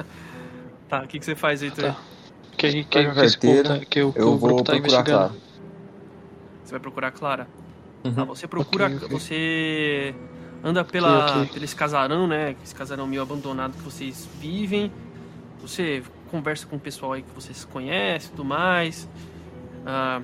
tá, 0.89 1.04
o 1.04 1.08
que, 1.08 1.20
que 1.20 1.26
você 1.26 1.36
faz, 1.36 1.62
Heitor? 1.62 1.93
Tá. 1.93 1.98
Que 2.58 2.65
a 2.65 2.72
gente 2.72 2.88
que, 2.88 3.06
que 3.06 3.13
carteira, 3.13 3.80
que 3.86 4.02
o, 4.02 4.12
que 4.12 4.20
Eu 4.20 4.30
o 4.34 4.38
grupo 4.38 4.48
vou 4.56 4.63
tá 4.63 4.74
procurar, 4.74 4.78
investigando. 4.80 5.30
claro. 5.30 5.41
Você 6.63 6.72
vai 6.72 6.80
procurar 6.80 7.08
a 7.08 7.12
Clara? 7.12 7.48
Uhum. 8.04 8.13
Tá, 8.13 8.24
você 8.26 8.48
procura. 8.48 8.88
Ok, 8.88 8.98
ok. 8.98 9.08
Você 9.10 10.15
anda 10.63 10.84
pela, 10.84 11.26
Ok, 11.26 11.41
ok. 11.41 11.54
pelo 11.54 11.65
esse 11.65 11.76
casarão, 11.76 12.28
né? 12.28 12.56
Esse 12.63 12.74
casarão 12.76 13.08
meio 13.08 13.22
abandonado 13.22 13.74
que 13.74 13.82
vocês 13.82 14.28
vivem. 14.39 14.91
Você 15.62 16.04
conversa 16.30 16.67
com 16.67 16.76
o 16.76 16.80
pessoal 16.80 17.13
aí 17.13 17.22
que 17.22 17.34
vocês 17.34 17.65
conhecem 17.65 18.28
e 18.28 18.32
tudo 18.32 18.46
mais. 18.46 19.08
Ah, 19.86 20.22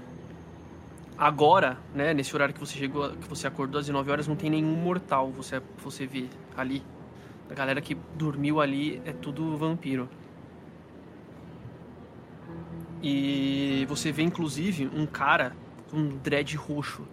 agora, 1.17 1.77
né, 1.93 2.13
nesse 2.13 2.35
horário 2.35 2.53
que 2.53 2.59
você 2.59 2.77
chegou, 2.77 3.09
que 3.11 3.27
você 3.27 3.47
acordou 3.47 3.79
às 3.79 3.85
19 3.85 4.11
horas, 4.11 4.27
não 4.27 4.35
tem 4.35 4.49
nenhum 4.49 4.75
mortal. 4.75 5.31
Você, 5.31 5.61
você 5.83 6.05
vê 6.05 6.25
ali. 6.55 6.83
A 7.49 7.53
galera 7.53 7.81
que 7.81 7.95
dormiu 8.15 8.59
ali 8.59 9.01
é 9.05 9.11
tudo 9.11 9.55
vampiro. 9.57 10.09
E 13.01 13.85
você 13.89 14.11
vê 14.11 14.23
inclusive 14.23 14.89
um 14.95 15.05
cara 15.05 15.55
com 15.91 15.97
um 15.97 16.07
dread 16.17 16.55
roxo 16.55 17.03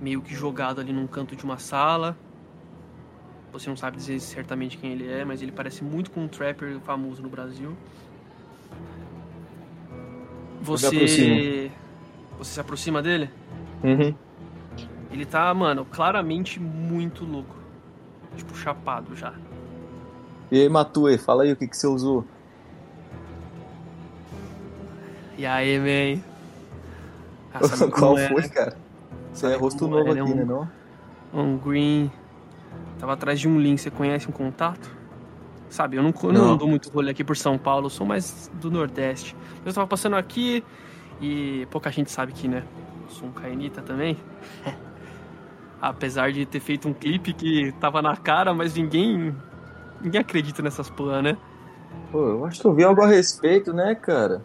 meio 0.00 0.20
que 0.20 0.34
jogado 0.34 0.80
ali 0.80 0.92
num 0.92 1.06
canto 1.06 1.34
de 1.34 1.44
uma 1.44 1.58
sala. 1.58 2.16
Você 3.52 3.68
não 3.68 3.76
sabe 3.76 3.96
dizer 3.96 4.20
certamente 4.20 4.76
quem 4.76 4.92
ele 4.92 5.10
é, 5.10 5.24
mas 5.24 5.40
ele 5.40 5.52
parece 5.52 5.82
muito 5.82 6.10
com 6.10 6.24
um 6.24 6.28
trapper 6.28 6.78
famoso 6.80 7.22
no 7.22 7.28
Brasil. 7.28 7.76
Você. 10.60 11.70
Você 12.38 12.52
se 12.52 12.60
aproxima 12.60 13.00
dele? 13.00 13.30
Uhum. 13.82 14.14
Ele 15.10 15.24
tá, 15.24 15.52
mano, 15.54 15.86
claramente 15.86 16.60
muito 16.60 17.24
louco. 17.24 17.56
Tipo, 18.36 18.54
chapado 18.54 19.16
já. 19.16 19.32
E 20.50 20.60
aí, 20.60 20.68
Matue, 20.68 21.16
fala 21.16 21.44
aí 21.44 21.52
o 21.52 21.56
que, 21.56 21.66
que 21.66 21.76
você 21.76 21.86
usou. 21.86 22.24
E 25.38 25.46
aí, 25.46 25.78
man? 25.78 26.22
Qual 27.90 28.14
como 28.14 28.18
é, 28.18 28.28
foi, 28.28 28.42
né? 28.42 28.48
cara? 28.48 28.85
Você 29.36 29.42
Sabe 29.42 29.54
é 29.54 29.56
rosto 29.58 29.86
novo 29.86 30.10
é, 30.10 30.14
né? 30.14 30.22
aqui, 30.22 30.30
Um- 30.32 30.34
né, 30.36 30.44
não? 30.44 30.68
Um 31.34 31.58
green. 31.58 32.10
Tava 32.98 33.12
atrás 33.12 33.38
de 33.38 33.46
um 33.46 33.60
link. 33.60 33.78
Você 33.78 33.90
conhece 33.90 34.28
um 34.28 34.32
contato? 34.32 34.90
Sabe, 35.68 35.96
eu 35.96 36.02
não, 36.02 36.14
não, 36.22 36.32
Não. 36.32 36.56
dou 36.56 36.68
muito 36.68 36.88
rolê 36.90 37.10
aqui 37.10 37.22
por 37.24 37.36
São 37.36 37.58
Paulo, 37.58 37.86
eu 37.86 37.90
sou 37.90 38.06
mais 38.06 38.50
do 38.54 38.70
Nordeste. 38.70 39.36
Eu 39.64 39.72
tava 39.74 39.86
passando 39.86 40.14
aqui 40.16 40.64
e 41.20 41.66
pouca 41.70 41.90
gente 41.90 42.10
sabe 42.10 42.32
que, 42.32 42.46
né? 42.48 42.62
Eu 43.02 43.10
sou 43.10 43.28
um 43.28 43.32
cainita 43.32 43.82
também. 43.82 44.16
Apesar 45.82 46.32
de 46.32 46.46
ter 46.46 46.60
feito 46.60 46.88
um 46.88 46.94
clipe 46.94 47.32
que 47.34 47.72
tava 47.80 48.00
na 48.00 48.16
cara, 48.16 48.54
mas 48.54 48.74
ninguém. 48.74 49.34
Ninguém 50.00 50.20
acredita 50.20 50.62
nessas 50.62 50.88
porra, 50.88 51.20
né? 51.20 51.36
Pô, 52.10 52.18
eu 52.26 52.44
acho 52.46 52.60
que 52.60 52.66
eu 52.66 52.74
vi 52.74 52.84
algo 52.84 53.02
a 53.02 53.06
respeito, 53.08 53.72
né, 53.72 53.94
cara? 53.94 54.42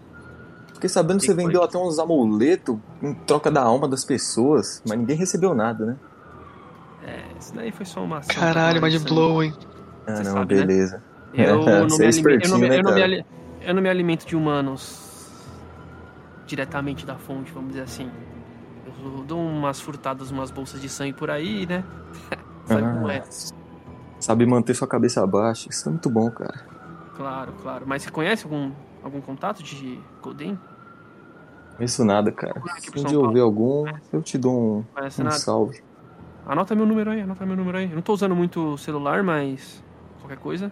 Fiquei 0.82 0.90
sabendo 0.90 1.20
que 1.20 1.28
Que 1.28 1.32
você 1.32 1.36
foi? 1.36 1.46
vendeu 1.46 1.62
até 1.62 1.78
uns 1.78 2.00
amuletos 2.00 2.76
em 3.04 3.14
troca 3.14 3.52
da 3.52 3.62
alma 3.62 3.88
das 3.88 4.04
pessoas, 4.04 4.82
mas 4.88 4.98
ninguém 4.98 5.16
recebeu 5.16 5.54
nada, 5.54 5.86
né? 5.86 5.96
É, 7.06 7.24
isso 7.40 7.54
daí 7.54 7.72
foi 7.72 7.86
só 7.86 8.04
uma 8.04 8.18
ação. 8.18 8.34
Caralho, 8.34 8.82
mind 8.82 8.94
sangue. 8.94 9.06
blow, 9.12 9.44
hein? 9.44 9.54
Ah, 10.08 10.16
Você 10.16 10.24
não, 10.24 10.34
sabe, 10.34 10.56
né? 10.56 10.66
beleza. 10.66 11.04
Eu 11.36 11.46
não, 11.62 11.66
me 11.68 11.72
é 11.72 11.78
eu, 11.82 11.88
não, 11.88 11.98
me- 12.00 12.10
espertinho, 12.10 12.60
né, 12.62 12.78
eu 12.78 12.84
não 12.84 12.90
me 12.90 12.96
cara? 12.96 13.04
ali- 13.04 13.26
eu 13.62 13.74
não 13.76 13.82
me 13.84 13.90
alimento 13.90 14.26
de 14.26 14.36
humanos 14.36 15.30
diretamente 16.48 17.06
da 17.06 17.16
fonte, 17.16 17.52
vamos 17.52 17.70
dizer 17.74 17.84
assim. 17.84 18.10
Eu 19.06 19.24
dou 19.24 19.40
umas 19.40 19.80
furtadas, 19.80 20.32
umas 20.32 20.50
bolsas 20.50 20.82
de 20.82 20.90
sangue 20.90 21.14
por 21.14 21.30
aí, 21.30 21.68
né? 21.68 21.84
Sabe 22.66 22.82
como 22.92 23.08
é? 23.12 23.22
Sabe 24.20 24.46
manter 24.48 24.74
sua 24.74 24.88
cabeça 24.88 25.26
baixa. 25.28 25.70
Isso 25.70 25.88
é 25.88 25.92
muito 25.92 26.10
bom, 26.10 26.32
cara. 26.32 26.60
Claro, 27.16 27.54
claro. 27.62 27.86
Mas 27.88 28.02
você 28.02 28.10
conhece 28.10 28.46
algum, 28.46 28.72
algum 29.04 29.22
contato 29.22 29.62
de 29.62 30.00
Golden? 30.24 30.58
Isso 31.84 32.06
nada, 32.06 32.32
cara. 32.32 32.62
Se 32.80 33.00
um 33.00 33.04
dia 33.04 33.18
eu 33.18 33.32
ver 33.32 33.40
algum, 33.40 33.86
eu 34.14 34.22
te 34.22 34.38
dou 34.38 34.54
um, 34.54 34.78
um 34.80 35.24
nada? 35.24 35.32
salve. 35.32 35.82
Anota 36.46 36.76
meu 36.76 36.86
número 36.86 37.12
aí, 37.12 37.22
anota 37.22 37.46
meu 37.46 37.56
número 37.56 37.78
aí. 37.78 37.90
Eu 37.90 37.96
não 37.96 38.02
tô 38.02 38.14
usando 38.14 38.36
muito 38.36 38.78
celular, 38.78 39.24
mas 39.24 39.84
qualquer 40.20 40.38
coisa. 40.38 40.72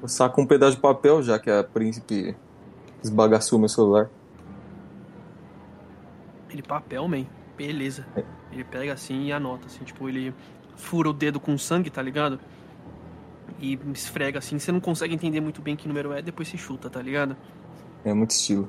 Eu 0.00 0.08
saco 0.08 0.40
um 0.40 0.46
pedaço 0.46 0.76
de 0.76 0.82
papel 0.82 1.22
já 1.22 1.38
que 1.38 1.50
a 1.50 1.64
príncipe 1.64 2.36
esbagaçou 3.02 3.58
meu 3.58 3.68
celular. 3.68 4.08
Ele 6.50 6.62
papel, 6.62 7.06
man. 7.08 7.26
Beleza. 7.56 8.06
É. 8.16 8.24
Ele 8.52 8.64
pega 8.64 8.92
assim 8.92 9.26
e 9.26 9.32
anota, 9.32 9.66
assim, 9.66 9.84
tipo, 9.84 10.08
ele 10.08 10.34
fura 10.76 11.10
o 11.10 11.12
dedo 11.12 11.38
com 11.38 11.58
sangue, 11.58 11.90
tá 11.90 12.00
ligado? 12.00 12.38
E 13.60 13.78
esfrega 13.92 14.38
assim, 14.38 14.58
você 14.58 14.70
não 14.70 14.80
consegue 14.80 15.14
entender 15.14 15.40
muito 15.40 15.60
bem 15.60 15.74
que 15.74 15.88
número 15.88 16.12
é, 16.12 16.22
depois 16.22 16.48
você 16.48 16.56
chuta, 16.56 16.88
tá 16.88 17.02
ligado? 17.02 17.36
É 18.04 18.14
muito 18.14 18.30
estilo. 18.30 18.68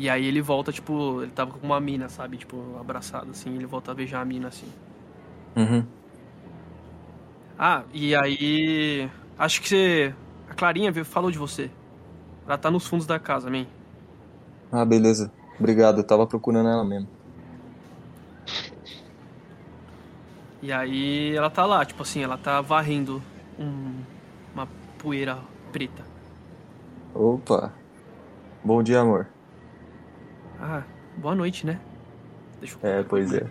E 0.00 0.08
aí 0.08 0.24
ele 0.24 0.40
volta, 0.40 0.72
tipo, 0.72 1.20
ele 1.22 1.30
tava 1.30 1.52
com 1.52 1.66
uma 1.66 1.78
mina, 1.78 2.08
sabe? 2.08 2.38
Tipo, 2.38 2.78
abraçado, 2.80 3.32
assim, 3.32 3.54
ele 3.54 3.66
volta 3.66 3.90
a 3.90 3.94
beijar 3.94 4.22
a 4.22 4.24
mina, 4.24 4.48
assim. 4.48 4.66
Uhum. 5.54 5.84
Ah, 7.58 7.82
e 7.92 8.14
aí. 8.16 9.10
Acho 9.38 9.60
que 9.60 9.68
você. 9.68 10.14
A 10.48 10.54
Clarinha 10.54 10.90
veio- 10.90 11.04
falou 11.04 11.30
de 11.30 11.36
você. 11.36 11.70
Ela 12.46 12.56
tá 12.56 12.70
nos 12.70 12.86
fundos 12.86 13.06
da 13.06 13.18
casa, 13.18 13.50
man. 13.50 13.66
Ah, 14.72 14.86
beleza. 14.86 15.30
Obrigado, 15.58 15.98
eu 15.98 16.04
tava 16.04 16.26
procurando 16.26 16.70
ela 16.70 16.82
mesmo. 16.82 17.06
E 20.62 20.72
aí 20.72 21.36
ela 21.36 21.50
tá 21.50 21.66
lá, 21.66 21.84
tipo 21.84 22.02
assim, 22.02 22.22
ela 22.22 22.38
tá 22.38 22.62
varrendo 22.62 23.22
um- 23.58 24.00
uma 24.54 24.66
poeira 24.98 25.38
preta. 25.70 26.02
Opa. 27.14 27.70
Bom 28.64 28.82
dia, 28.82 29.00
amor. 29.00 29.26
Ah, 30.60 30.82
boa 31.16 31.34
noite, 31.34 31.66
né? 31.66 31.80
Deixa 32.60 32.76
eu... 32.82 32.90
É, 32.90 33.02
pois 33.02 33.32
é. 33.32 33.46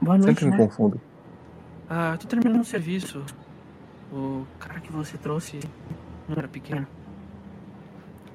Boa 0.00 0.16
noite, 0.16 0.40
Sempre 0.40 0.46
me 0.46 0.50
né? 0.52 0.56
confundo. 0.56 1.00
Ah, 1.88 2.12
eu 2.12 2.18
tô 2.18 2.26
terminando 2.26 2.62
o 2.62 2.64
serviço. 2.64 3.22
O 4.10 4.46
cara 4.58 4.80
que 4.80 4.90
você 4.90 5.18
trouxe 5.18 5.60
não 6.26 6.36
era 6.38 6.48
pequeno. 6.48 6.86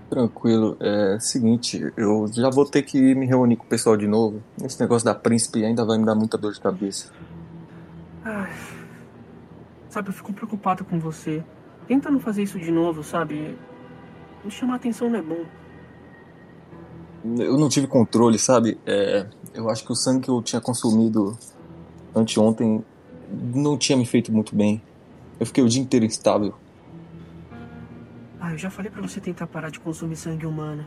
Tranquilo. 0.10 0.78
É 0.80 1.18
seguinte, 1.20 1.92
eu 1.98 2.28
já 2.32 2.50
vou 2.52 2.66
ter 2.66 2.84
que 2.84 3.16
me 3.16 3.26
reunir 3.26 3.56
com 3.56 3.66
o 3.66 3.68
pessoal 3.68 3.98
de 3.98 4.08
novo. 4.08 4.42
Esse 4.64 4.80
negócio 4.80 5.06
da 5.06 5.16
príncipe 5.16 5.66
ainda 5.66 5.84
vai 5.84 5.98
me 5.98 6.06
dar 6.06 6.14
muita 6.14 6.38
dor 6.38 6.54
de 6.54 6.60
cabeça. 6.62 7.12
Ai, 8.24 8.54
sabe, 9.90 10.10
eu 10.10 10.14
fico 10.14 10.32
preocupado 10.32 10.86
com 10.86 11.00
você. 11.00 11.44
Tenta 11.88 12.12
não 12.12 12.20
fazer 12.20 12.44
isso 12.44 12.60
de 12.60 12.72
novo, 12.72 13.04
sabe? 13.04 13.58
Me 14.44 14.52
chamar 14.52 14.76
atenção 14.76 15.10
não 15.10 15.20
é 15.20 15.22
bom. 15.22 15.44
Eu 17.40 17.58
não 17.58 17.70
tive 17.70 17.88
controle, 17.88 18.38
sabe? 18.38 18.78
É, 18.86 19.26
eu 19.54 19.70
acho 19.70 19.84
que 19.84 19.92
o 19.92 19.96
sangue 19.96 20.22
que 20.26 20.30
eu 20.30 20.42
tinha 20.44 20.62
consumido 20.62 21.38
anteontem 22.16 22.84
não 23.54 23.78
tinha 23.78 23.98
me 23.98 24.06
feito 24.06 24.32
muito 24.32 24.56
bem. 24.56 24.82
Eu 25.40 25.46
fiquei 25.46 25.64
o 25.64 25.68
dia 25.68 25.82
inteiro 25.82 26.06
instável. 26.06 26.54
Ah, 28.40 28.52
eu 28.52 28.58
já 28.58 28.70
falei 28.70 28.92
pra 28.92 29.02
você 29.02 29.20
tentar 29.20 29.48
parar 29.48 29.70
de 29.70 29.80
consumir 29.80 30.16
sangue 30.16 30.46
humano. 30.46 30.86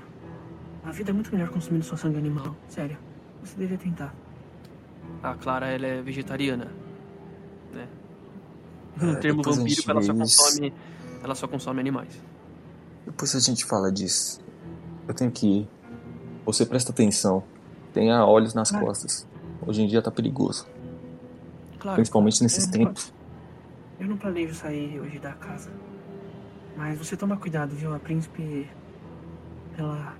A 0.85 0.93
vida 0.93 1.11
é 1.11 1.13
muito 1.13 1.31
melhor 1.33 1.49
consumindo 1.49 1.85
só 1.85 1.97
sangue 1.97 2.19
animal. 2.19 2.55
Sério, 2.69 2.97
você 3.43 3.57
deveria 3.57 3.79
tentar. 3.79 4.15
A 5.23 5.35
Clara, 5.35 5.67
ela 5.67 5.87
é 5.87 6.01
vegetariana. 6.01 6.71
Né? 7.75 7.89
No 9.01 9.13
É, 9.13 9.17
termo 9.17 9.43
vampírico, 9.43 9.91
ela 9.91 10.03
só 10.03 10.13
isso. 10.13 10.21
consome. 10.21 10.73
Ela 11.23 11.35
só 11.35 11.49
consome 11.49 11.81
animais. 11.81 12.17
Depois 13.05 13.35
a 13.35 13.41
gente 13.41 13.65
fala 13.65 13.91
disso. 13.91 14.41
Eu 15.09 15.15
tenho 15.15 15.31
que 15.33 15.47
ir. 15.63 15.69
Você 16.49 16.65
presta 16.65 16.93
atenção. 16.93 17.45
Tenha 17.93 18.25
olhos 18.25 18.55
nas 18.55 18.71
Claro. 18.71 18.87
costas. 18.87 19.29
Hoje 19.67 19.83
em 19.83 19.87
dia 19.87 20.01
tá 20.01 20.11
perigoso. 20.11 20.67
Claro. 21.79 21.97
Principalmente 21.97 22.43
nesses 22.43 22.65
eu 22.65 22.71
não- 22.71 22.87
tempos. 22.87 23.13
Eu 24.01 24.09
não 24.09 24.17
planejo 24.17 24.55
sair 24.55 24.99
hoje 24.99 25.19
da 25.19 25.33
casa. 25.35 25.71
Mas 26.75 26.99
você 26.99 27.19
toma 27.19 27.37
cuidado, 27.37 27.75
viu? 27.77 27.95
A 27.95 27.99
príncipe. 27.99 28.67
Ela. 29.77 30.17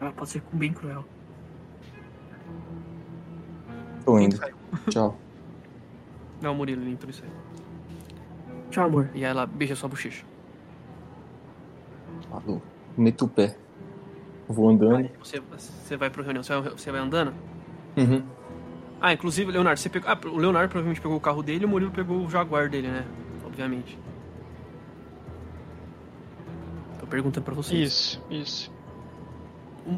Ela 0.00 0.12
pode 0.12 0.30
ser 0.30 0.42
bem 0.50 0.72
cruel. 0.72 1.04
Tô 4.06 4.18
indo. 4.18 4.40
Tchau. 4.88 5.14
Não, 6.40 6.54
Murilo, 6.54 6.80
ele 6.80 6.92
entrou 6.92 7.10
isso 7.10 7.22
aí. 7.22 7.30
Tchau, 8.70 8.86
amor. 8.86 9.10
E 9.14 9.22
ela 9.24 9.44
beija 9.44 9.76
sua 9.76 9.90
bochecha. 9.90 10.24
Falou. 12.30 12.62
Meto 12.96 13.26
o 13.26 13.28
pé. 13.28 13.58
Vou 14.48 14.68
andando. 14.68 14.96
Aí 14.96 15.10
você, 15.22 15.40
você 15.40 15.96
vai 15.96 16.10
pro 16.10 16.22
reunião, 16.22 16.42
você 16.42 16.60
vai, 16.60 16.70
você 16.70 16.92
vai 16.92 17.00
andando? 17.00 17.32
Uhum. 17.96 18.22
Ah, 19.00 19.12
inclusive, 19.12 19.50
Leonardo, 19.50 19.80
você 19.80 19.88
pegou. 19.88 20.08
Ah, 20.08 20.18
o 20.24 20.36
Leonardo 20.36 20.68
provavelmente 20.68 21.00
pegou 21.00 21.16
o 21.16 21.20
carro 21.20 21.42
dele 21.42 21.62
e 21.62 21.66
o 21.66 21.68
Murilo 21.68 21.90
pegou 21.90 22.24
o 22.24 22.30
Jaguar 22.30 22.68
dele, 22.68 22.88
né? 22.88 23.04
Obviamente. 23.44 23.98
Tô 27.00 27.06
perguntando 27.06 27.44
pra 27.44 27.54
vocês. 27.54 27.80
Isso, 27.80 28.22
isso. 28.30 28.72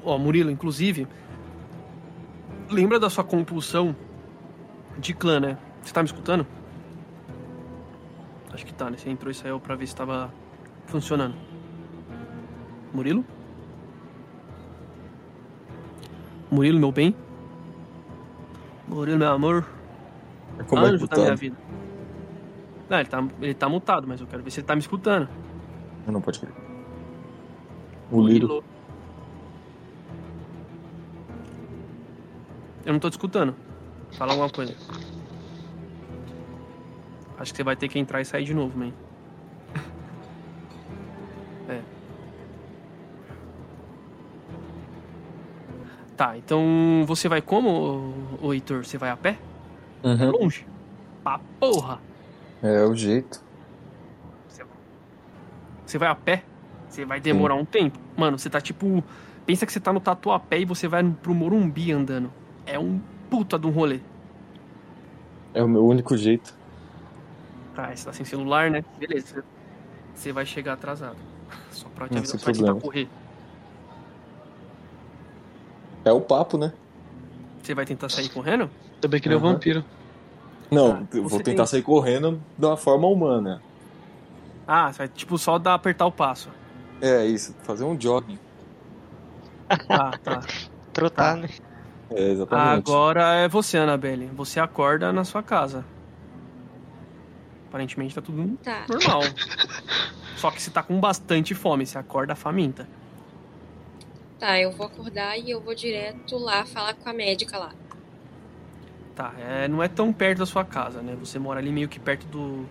Ó, 0.04 0.16
Murilo, 0.16 0.50
inclusive. 0.50 1.06
Lembra 2.70 2.98
da 2.98 3.10
sua 3.10 3.22
compulsão 3.22 3.94
de 4.98 5.12
clã, 5.12 5.38
né? 5.38 5.58
Você 5.82 5.92
tá 5.92 6.02
me 6.02 6.06
escutando? 6.06 6.46
Acho 8.52 8.64
que 8.64 8.72
tá, 8.72 8.88
né? 8.88 8.96
Você 8.96 9.10
entrou 9.10 9.30
e 9.30 9.34
saiu 9.34 9.60
pra 9.60 9.74
ver 9.74 9.86
se 9.86 9.94
tava 9.94 10.32
funcionando. 10.86 11.34
Murilo? 12.92 13.24
Murilo, 16.54 16.78
meu 16.78 16.92
bem? 16.92 17.16
Murilo, 18.86 19.18
meu 19.18 19.32
amor? 19.32 19.66
Como 20.68 20.86
é 20.86 20.88
que 20.88 20.94
Anjo 20.94 21.08
da 21.08 21.16
tá? 21.16 21.22
minha 21.22 21.34
vida. 21.34 21.56
Não, 22.88 23.00
ele 23.00 23.08
tá, 23.08 23.28
ele 23.42 23.54
tá 23.54 23.68
mutado, 23.68 24.06
mas 24.06 24.20
eu 24.20 24.26
quero 24.28 24.40
ver 24.40 24.52
se 24.52 24.60
ele 24.60 24.66
tá 24.66 24.76
me 24.76 24.80
escutando. 24.80 25.28
Não 26.06 26.20
pode 26.20 26.38
crer. 26.38 26.52
O 28.08 28.20
Liro. 28.20 28.46
Murilo. 28.46 28.64
Eu 32.86 32.92
não 32.92 33.00
tô 33.00 33.10
te 33.10 33.14
escutando. 33.14 33.56
Fala 34.12 34.30
alguma 34.30 34.50
coisa. 34.50 34.76
Acho 37.36 37.52
que 37.52 37.56
você 37.56 37.64
vai 37.64 37.74
ter 37.74 37.88
que 37.88 37.98
entrar 37.98 38.20
e 38.20 38.24
sair 38.24 38.44
de 38.44 38.54
novo, 38.54 38.78
man. 38.78 38.92
Tá, 46.16 46.36
então 46.38 47.04
você 47.06 47.28
vai 47.28 47.42
como, 47.42 47.68
ô, 48.40 48.46
ô 48.48 48.52
Heitor? 48.52 48.84
Você 48.84 48.96
vai 48.96 49.10
a 49.10 49.16
pé? 49.16 49.36
Uhum. 50.02 50.30
Longe? 50.30 50.66
Pra 51.22 51.40
porra! 51.58 52.00
É 52.62 52.82
o 52.84 52.94
jeito. 52.94 53.42
Você 55.84 55.98
vai 55.98 56.08
a 56.08 56.14
pé, 56.14 56.42
você 56.88 57.04
vai 57.04 57.20
demorar 57.20 57.54
um 57.54 57.64
tempo. 57.64 57.98
Mano, 58.16 58.38
você 58.38 58.48
tá 58.48 58.60
tipo. 58.60 59.04
Pensa 59.46 59.66
que 59.66 59.72
você 59.72 59.78
tá 59.78 59.92
no 59.92 60.00
Tatuapé 60.00 60.60
e 60.60 60.64
você 60.64 60.88
vai 60.88 61.04
pro 61.04 61.34
Morumbi 61.34 61.92
andando. 61.92 62.32
É 62.66 62.78
um 62.78 62.98
puta 63.28 63.58
de 63.58 63.66
um 63.66 63.70
rolê. 63.70 64.00
É 65.52 65.62
o 65.62 65.68
meu 65.68 65.84
único 65.86 66.16
jeito. 66.16 66.56
Tá, 67.74 67.94
você 67.94 68.06
tá 68.06 68.12
sem 68.12 68.24
celular, 68.24 68.70
né? 68.70 68.82
Beleza. 68.98 69.44
Você 70.14 70.32
vai 70.32 70.46
chegar 70.46 70.72
atrasado. 70.72 71.18
Só 71.70 71.88
pra 71.88 72.08
te 72.08 72.16
avisar, 72.16 72.38
você 72.38 72.44
vai 72.44 72.54
tentar 72.54 72.80
correr. 72.80 73.08
É 76.04 76.12
o 76.12 76.20
papo, 76.20 76.58
né? 76.58 76.72
Você 77.62 77.74
vai 77.74 77.86
tentar 77.86 78.08
sair 78.08 78.28
correndo? 78.28 78.70
Ainda 78.94 79.08
bem 79.08 79.20
que 79.20 79.26
ele 79.28 79.34
é 79.34 79.38
um 79.38 79.40
Aham. 79.40 79.52
vampiro. 79.54 79.84
Não, 80.70 81.04
Tá, 81.06 81.16
eu 81.18 81.26
vou 81.28 81.38
tentar 81.40 81.62
tem- 81.62 81.66
sair 81.66 81.82
correndo 81.82 82.40
da 82.58 82.76
forma 82.76 83.06
humana. 83.06 83.62
Ah, 84.66 84.92
você 84.92 84.98
vai 84.98 85.08
tipo 85.08 85.36
só 85.38 85.58
dar 85.58 85.74
apertar 85.74 86.06
o 86.06 86.12
passo. 86.12 86.48
É 87.00 87.24
isso, 87.26 87.54
fazer 87.62 87.84
um 87.84 87.98
jogging. 88.00 88.38
Tá, 89.88 90.12
tá. 90.22 90.40
Trotar, 90.92 91.36
né? 91.36 91.48
É, 92.10 92.30
exatamente. 92.30 92.88
Agora 92.90 93.34
é 93.34 93.48
você, 93.48 93.78
Annabelle. 93.78 94.26
Você 94.34 94.60
acorda 94.60 95.12
na 95.12 95.24
sua 95.24 95.42
casa. 95.42 95.84
Aparentemente 97.68 98.14
tá 98.14 98.22
tudo 98.22 98.56
Tá. 98.62 98.84
normal. 98.88 99.22
Só 100.36 100.50
que 100.50 100.62
você 100.62 100.70
tá 100.70 100.82
com 100.82 101.00
bastante 101.00 101.54
fome, 101.54 101.84
você 101.86 101.98
acorda 101.98 102.34
faminta. 102.34 102.86
Tá, 104.38 104.58
eu 104.60 104.70
vou 104.72 104.86
acordar 104.86 105.38
e 105.38 105.50
eu 105.50 105.60
vou 105.60 105.74
direto 105.74 106.36
lá 106.36 106.64
falar 106.66 106.94
com 106.94 107.08
a 107.08 107.12
médica 107.12 107.56
lá. 107.58 107.72
Tá, 109.14 109.32
é, 109.38 109.68
não 109.68 109.82
é 109.82 109.88
tão 109.88 110.12
perto 110.12 110.38
da 110.38 110.46
sua 110.46 110.64
casa, 110.64 111.00
né? 111.00 111.16
Você 111.20 111.38
mora 111.38 111.60
ali 111.60 111.70
meio 111.70 111.88
que 111.88 112.00
perto 112.00 112.26
do. 112.26 112.66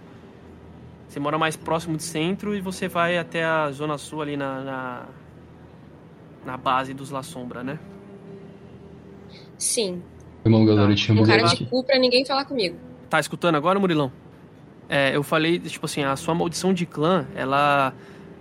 Você 1.07 1.19
mora 1.19 1.37
mais 1.37 1.55
próximo 1.55 1.95
do 1.95 2.03
centro 2.03 2.53
e 2.55 2.59
você 2.61 2.87
vai 2.87 3.17
até 3.17 3.43
a 3.45 3.71
zona 3.71 3.97
sul 3.97 4.21
ali 4.21 4.35
na. 4.35 4.61
na, 4.61 5.05
na 6.45 6.57
base 6.57 6.93
dos 6.93 7.09
La 7.11 7.23
Sombra, 7.23 7.63
né? 7.63 7.79
Sim. 9.57 10.03
Irmão, 10.43 10.65
galera, 10.65 10.89
Tá. 10.89 10.95
tinha 10.95 11.21
Um 11.21 11.25
cara 11.25 11.43
de 11.43 11.65
cu 11.65 11.83
pra 11.83 11.97
ninguém 11.97 12.25
falar 12.25 12.43
comigo. 12.43 12.77
Tá 13.09 13.19
escutando 13.19 13.55
agora, 13.55 13.79
Murilão? 13.79 14.11
É, 14.89 15.15
eu 15.15 15.23
falei, 15.23 15.59
tipo 15.59 15.85
assim, 15.85 16.03
a 16.03 16.15
sua 16.17 16.35
maldição 16.35 16.73
de 16.73 16.85
clã, 16.85 17.25
ela 17.33 17.93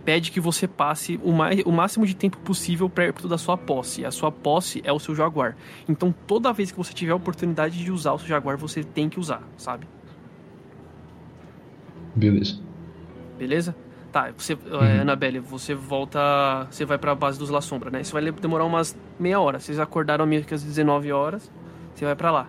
pede 0.04 0.30
que 0.30 0.40
você 0.40 0.66
passe 0.66 1.18
o, 1.22 1.32
mais, 1.32 1.60
o 1.64 1.70
máximo 1.72 2.04
de 2.06 2.14
tempo 2.14 2.36
possível 2.38 2.88
perto 2.88 3.28
da 3.28 3.38
sua 3.38 3.56
posse. 3.56 4.04
A 4.04 4.10
sua 4.10 4.30
posse 4.32 4.80
é 4.84 4.92
o 4.92 4.98
seu 4.98 5.14
jaguar. 5.14 5.56
Então, 5.88 6.12
toda 6.26 6.52
vez 6.52 6.70
que 6.70 6.76
você 6.78 6.92
tiver 6.92 7.12
a 7.12 7.16
oportunidade 7.16 7.82
de 7.82 7.90
usar 7.92 8.12
o 8.12 8.18
seu 8.18 8.28
jaguar, 8.28 8.56
você 8.56 8.82
tem 8.82 9.08
que 9.08 9.18
usar, 9.20 9.42
sabe? 9.56 9.86
Beleza. 12.14 12.58
Beleza? 13.38 13.76
Tá, 14.10 14.30
você, 14.36 14.52
Uhum. 14.54 14.82
é, 14.84 14.98
Annabelle, 15.00 15.38
você 15.38 15.74
volta. 15.74 16.66
Você 16.70 16.84
vai 16.84 16.98
pra 16.98 17.14
base 17.14 17.38
dos 17.38 17.48
La 17.48 17.60
Sombra, 17.62 17.90
né? 17.90 18.02
Isso 18.02 18.12
vai 18.12 18.30
demorar 18.30 18.64
umas 18.64 18.96
meia 19.18 19.40
hora. 19.40 19.58
Vocês 19.58 19.78
acordaram 19.80 20.26
meio 20.26 20.44
que 20.44 20.52
às 20.52 20.62
19 20.62 21.10
horas. 21.12 21.50
Você 21.94 22.04
vai 22.04 22.14
pra 22.14 22.30
lá. 22.30 22.48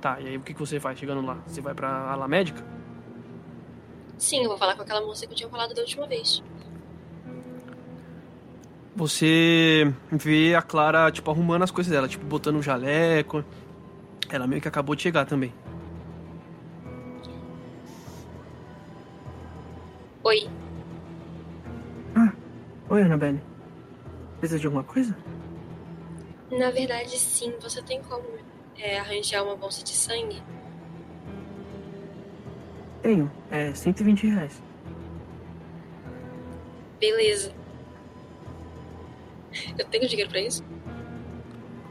Tá, 0.00 0.18
e 0.20 0.28
aí 0.28 0.36
o 0.36 0.40
que, 0.40 0.52
que 0.54 0.60
você 0.60 0.78
faz 0.78 0.98
chegando 0.98 1.24
lá? 1.24 1.38
Você 1.46 1.60
vai 1.60 1.74
pra 1.74 1.88
ala 2.10 2.28
médica? 2.28 2.62
Sim, 4.18 4.42
eu 4.42 4.48
vou 4.48 4.58
falar 4.58 4.76
com 4.76 4.82
aquela 4.82 5.00
moça 5.00 5.26
que 5.26 5.32
eu 5.32 5.36
tinha 5.36 5.48
falado 5.48 5.74
da 5.74 5.82
última 5.82 6.06
vez. 6.06 6.42
Você 8.94 9.92
vê 10.10 10.54
a 10.54 10.62
Clara, 10.62 11.10
tipo, 11.10 11.30
arrumando 11.30 11.62
as 11.62 11.70
coisas 11.70 11.92
dela, 11.92 12.06
tipo, 12.06 12.24
botando 12.26 12.56
um 12.56 12.62
jaleco. 12.62 13.44
Ela 14.28 14.46
meio 14.46 14.60
que 14.60 14.68
acabou 14.68 14.94
de 14.94 15.02
chegar 15.02 15.24
também. 15.24 15.52
Oi, 20.24 20.48
Oi, 22.92 23.00
Annabelle. 23.00 23.40
Precisa 24.38 24.60
de 24.60 24.66
alguma 24.66 24.84
coisa? 24.84 25.16
na 26.50 26.70
verdade 26.70 27.18
sim, 27.18 27.54
você 27.58 27.80
tem 27.80 28.02
como 28.02 28.28
é, 28.76 28.98
arranjar 28.98 29.42
uma 29.42 29.56
bolsa 29.56 29.82
de 29.82 29.94
sangue? 29.94 30.42
Tenho. 33.02 33.30
É 33.50 33.74
120 33.74 34.26
reais. 34.28 34.62
Beleza. 37.00 37.52
Eu 39.76 39.84
tenho 39.86 40.08
dinheiro 40.08 40.30
pra 40.30 40.40
isso? 40.40 40.64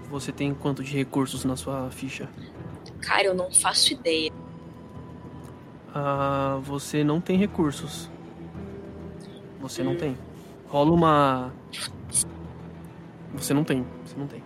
Você 0.09 0.32
tem 0.32 0.53
quanto 0.53 0.84
de 0.84 0.95
recursos 0.95 1.45
na 1.45 1.55
sua 1.55 1.91
ficha? 1.91 2.30
Cara, 3.01 3.24
eu 3.24 3.34
não 3.34 3.51
faço 3.51 3.93
ideia. 3.93 4.32
Ah, 5.93 6.59
você 6.64 7.03
não 7.03 7.20
tem 7.20 7.38
recursos. 7.38 8.09
Você 9.59 9.84
não 9.84 9.95
tem. 9.95 10.18
Rola 10.68 10.91
uma. 10.91 11.53
Você 13.34 13.53
não 13.53 13.64
tem. 13.64 13.86
Você 14.05 14.16
não 14.18 14.28
tem. 14.28 14.43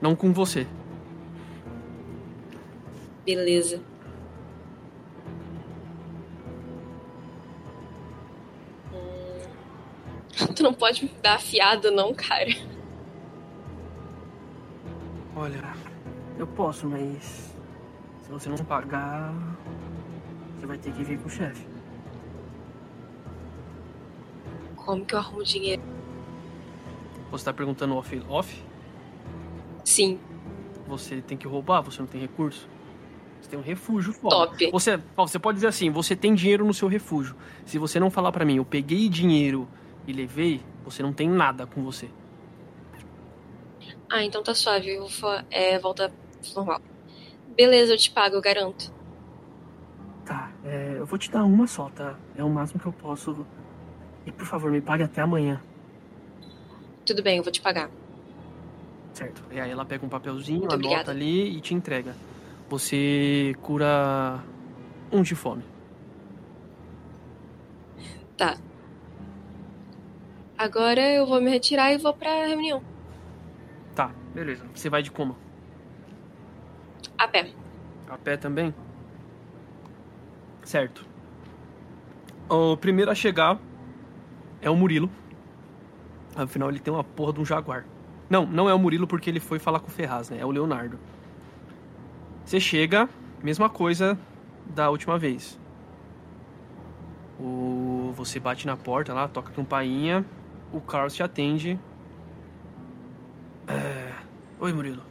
Não 0.00 0.16
com 0.16 0.32
você. 0.32 0.66
Beleza. 3.24 3.80
Tu 10.54 10.62
não 10.62 10.72
pode 10.72 11.04
me 11.04 11.10
dar 11.22 11.40
fiado, 11.40 11.90
não, 11.90 12.14
cara. 12.14 12.50
Olha, 15.36 15.74
eu 16.38 16.46
posso, 16.46 16.86
mas 16.86 17.54
se 18.22 18.30
você 18.30 18.48
não 18.48 18.58
pagar, 18.58 19.32
você 20.56 20.66
vai 20.66 20.78
ter 20.78 20.92
que 20.92 21.04
vir 21.04 21.18
com 21.18 21.26
o 21.26 21.30
chefe. 21.30 21.66
Como 24.76 25.04
que 25.04 25.14
eu 25.14 25.18
arrumo 25.18 25.44
dinheiro? 25.44 25.82
Você 27.30 27.44
tá 27.44 27.52
perguntando 27.52 27.96
off, 27.96 28.22
off? 28.28 28.62
Sim, 29.84 30.18
Você 30.86 31.22
tem 31.22 31.36
que 31.38 31.46
roubar, 31.46 31.80
você 31.80 32.00
não 32.00 32.06
tem 32.06 32.20
recurso. 32.20 32.68
Você 33.40 33.48
tem 33.50 33.58
um 33.58 33.62
refúgio 33.62 34.12
fora. 34.12 34.48
top. 34.48 34.70
Você, 34.70 35.00
você 35.16 35.38
pode 35.38 35.56
dizer 35.56 35.68
assim, 35.68 35.90
você 35.90 36.14
tem 36.14 36.34
dinheiro 36.34 36.64
no 36.64 36.74
seu 36.74 36.88
refúgio. 36.88 37.34
Se 37.64 37.78
você 37.78 37.98
não 37.98 38.10
falar 38.10 38.30
pra 38.32 38.44
mim, 38.44 38.56
eu 38.56 38.64
peguei 38.64 39.08
dinheiro 39.08 39.66
e 40.06 40.12
levei, 40.12 40.60
você 40.84 41.02
não 41.02 41.12
tem 41.12 41.28
nada 41.28 41.66
com 41.66 41.82
você. 41.82 42.08
Ah, 44.10 44.22
então 44.24 44.42
tá 44.42 44.54
suave. 44.54 44.90
Eu 44.90 45.00
vou 45.02 45.08
fa- 45.10 45.44
é, 45.50 45.78
volta 45.78 46.12
normal. 46.54 46.80
Beleza, 47.56 47.94
eu 47.94 47.98
te 47.98 48.10
pago, 48.10 48.36
eu 48.36 48.42
garanto. 48.42 48.92
Tá, 50.24 50.50
é, 50.64 50.96
eu 50.98 51.06
vou 51.06 51.18
te 51.18 51.30
dar 51.30 51.44
uma 51.44 51.66
só, 51.66 51.88
tá? 51.90 52.16
É 52.36 52.44
o 52.44 52.48
máximo 52.50 52.80
que 52.80 52.86
eu 52.86 52.92
posso. 52.92 53.46
E 54.26 54.30
por 54.32 54.46
favor, 54.46 54.70
me 54.70 54.80
pague 54.80 55.02
até 55.02 55.20
amanhã, 55.20 55.60
Tudo 57.04 57.22
bem, 57.22 57.38
eu 57.38 57.42
vou 57.42 57.50
te 57.52 57.60
pagar. 57.60 57.90
certo? 59.12 59.42
E 59.50 59.60
aí 59.60 59.70
ela 59.70 59.84
pega 59.84 60.06
um 60.06 60.08
papelzinho, 60.08 60.60
Muito 60.60 60.72
anota 60.74 60.86
obrigada. 60.86 61.10
ali 61.10 61.56
e 61.56 61.60
te 61.60 61.74
entrega. 61.74 62.14
Você 62.70 63.54
cura 63.60 64.40
um 65.10 65.22
de 65.22 65.34
fome. 65.34 65.64
Tá. 68.36 68.56
Agora 70.62 71.00
eu 71.00 71.26
vou 71.26 71.40
me 71.40 71.50
retirar 71.50 71.92
e 71.92 71.98
vou 71.98 72.14
pra 72.14 72.46
reunião. 72.46 72.80
Tá, 73.96 74.12
beleza. 74.32 74.64
Você 74.72 74.88
vai 74.88 75.02
de 75.02 75.10
como? 75.10 75.36
A 77.18 77.26
pé. 77.26 77.50
A 78.08 78.16
pé 78.16 78.36
também? 78.36 78.72
Certo. 80.62 81.04
O 82.48 82.76
primeiro 82.76 83.10
a 83.10 83.14
chegar 83.14 83.58
é 84.60 84.70
o 84.70 84.76
Murilo. 84.76 85.10
Afinal, 86.36 86.68
ele 86.68 86.78
tem 86.78 86.94
uma 86.94 87.02
porra 87.02 87.32
de 87.32 87.40
um 87.40 87.44
jaguar. 87.44 87.84
Não, 88.30 88.46
não 88.46 88.70
é 88.70 88.74
o 88.74 88.78
Murilo 88.78 89.08
porque 89.08 89.28
ele 89.28 89.40
foi 89.40 89.58
falar 89.58 89.80
com 89.80 89.88
o 89.88 89.90
Ferraz, 89.90 90.30
né? 90.30 90.38
É 90.38 90.46
o 90.46 90.50
Leonardo. 90.52 90.96
Você 92.44 92.60
chega, 92.60 93.08
mesma 93.42 93.68
coisa 93.68 94.16
da 94.64 94.88
última 94.90 95.18
vez. 95.18 95.58
O... 97.40 98.12
Você 98.14 98.38
bate 98.38 98.64
na 98.64 98.76
porta 98.76 99.12
lá, 99.12 99.26
toca 99.26 99.50
a 99.50 99.52
campainha. 99.52 100.24
O 100.72 100.80
Carlos 100.80 101.14
te 101.14 101.22
atende. 101.22 101.78
É... 103.66 104.12
Oi, 104.60 104.72
Murilo. 104.72 105.02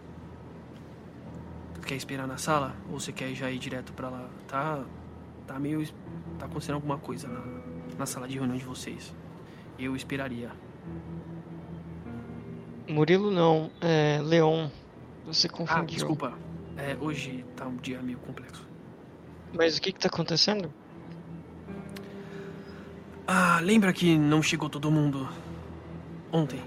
Quer 1.85 1.95
esperar 1.95 2.27
na 2.27 2.37
sala? 2.37 2.75
Ou 2.89 2.99
você 2.99 3.11
quer 3.11 3.33
já 3.33 3.51
ir 3.51 3.59
direto 3.59 3.91
pra 3.93 4.09
lá? 4.09 4.29
Tá. 4.47 4.83
Tá 5.45 5.59
meio. 5.59 5.85
Tá 6.39 6.45
acontecendo 6.45 6.75
alguma 6.75 6.97
coisa 6.97 7.27
na, 7.27 7.41
na 7.97 8.05
sala 8.05 8.27
de 8.27 8.35
reunião 8.35 8.57
de 8.57 8.63
vocês. 8.63 9.13
Eu 9.77 9.95
esperaria. 9.95 10.51
Murilo 12.87 13.31
não, 13.31 13.69
é 13.81 14.19
Leon. 14.23 14.69
Você 15.25 15.47
Ah, 15.47 15.51
confundiu. 15.51 15.85
desculpa. 15.85 16.33
É, 16.77 16.95
hoje 16.99 17.45
tá 17.55 17.65
um 17.65 17.75
dia 17.77 18.01
meio 18.01 18.17
complexo. 18.19 18.67
Mas 19.53 19.77
o 19.77 19.81
que 19.81 19.91
que 19.91 19.99
tá 19.99 20.07
acontecendo? 20.07 20.73
Ah, 23.27 23.59
lembra 23.61 23.93
que 23.93 24.17
não 24.17 24.41
chegou 24.41 24.69
todo 24.69 24.89
mundo 24.91 25.27
ontem? 26.31 26.61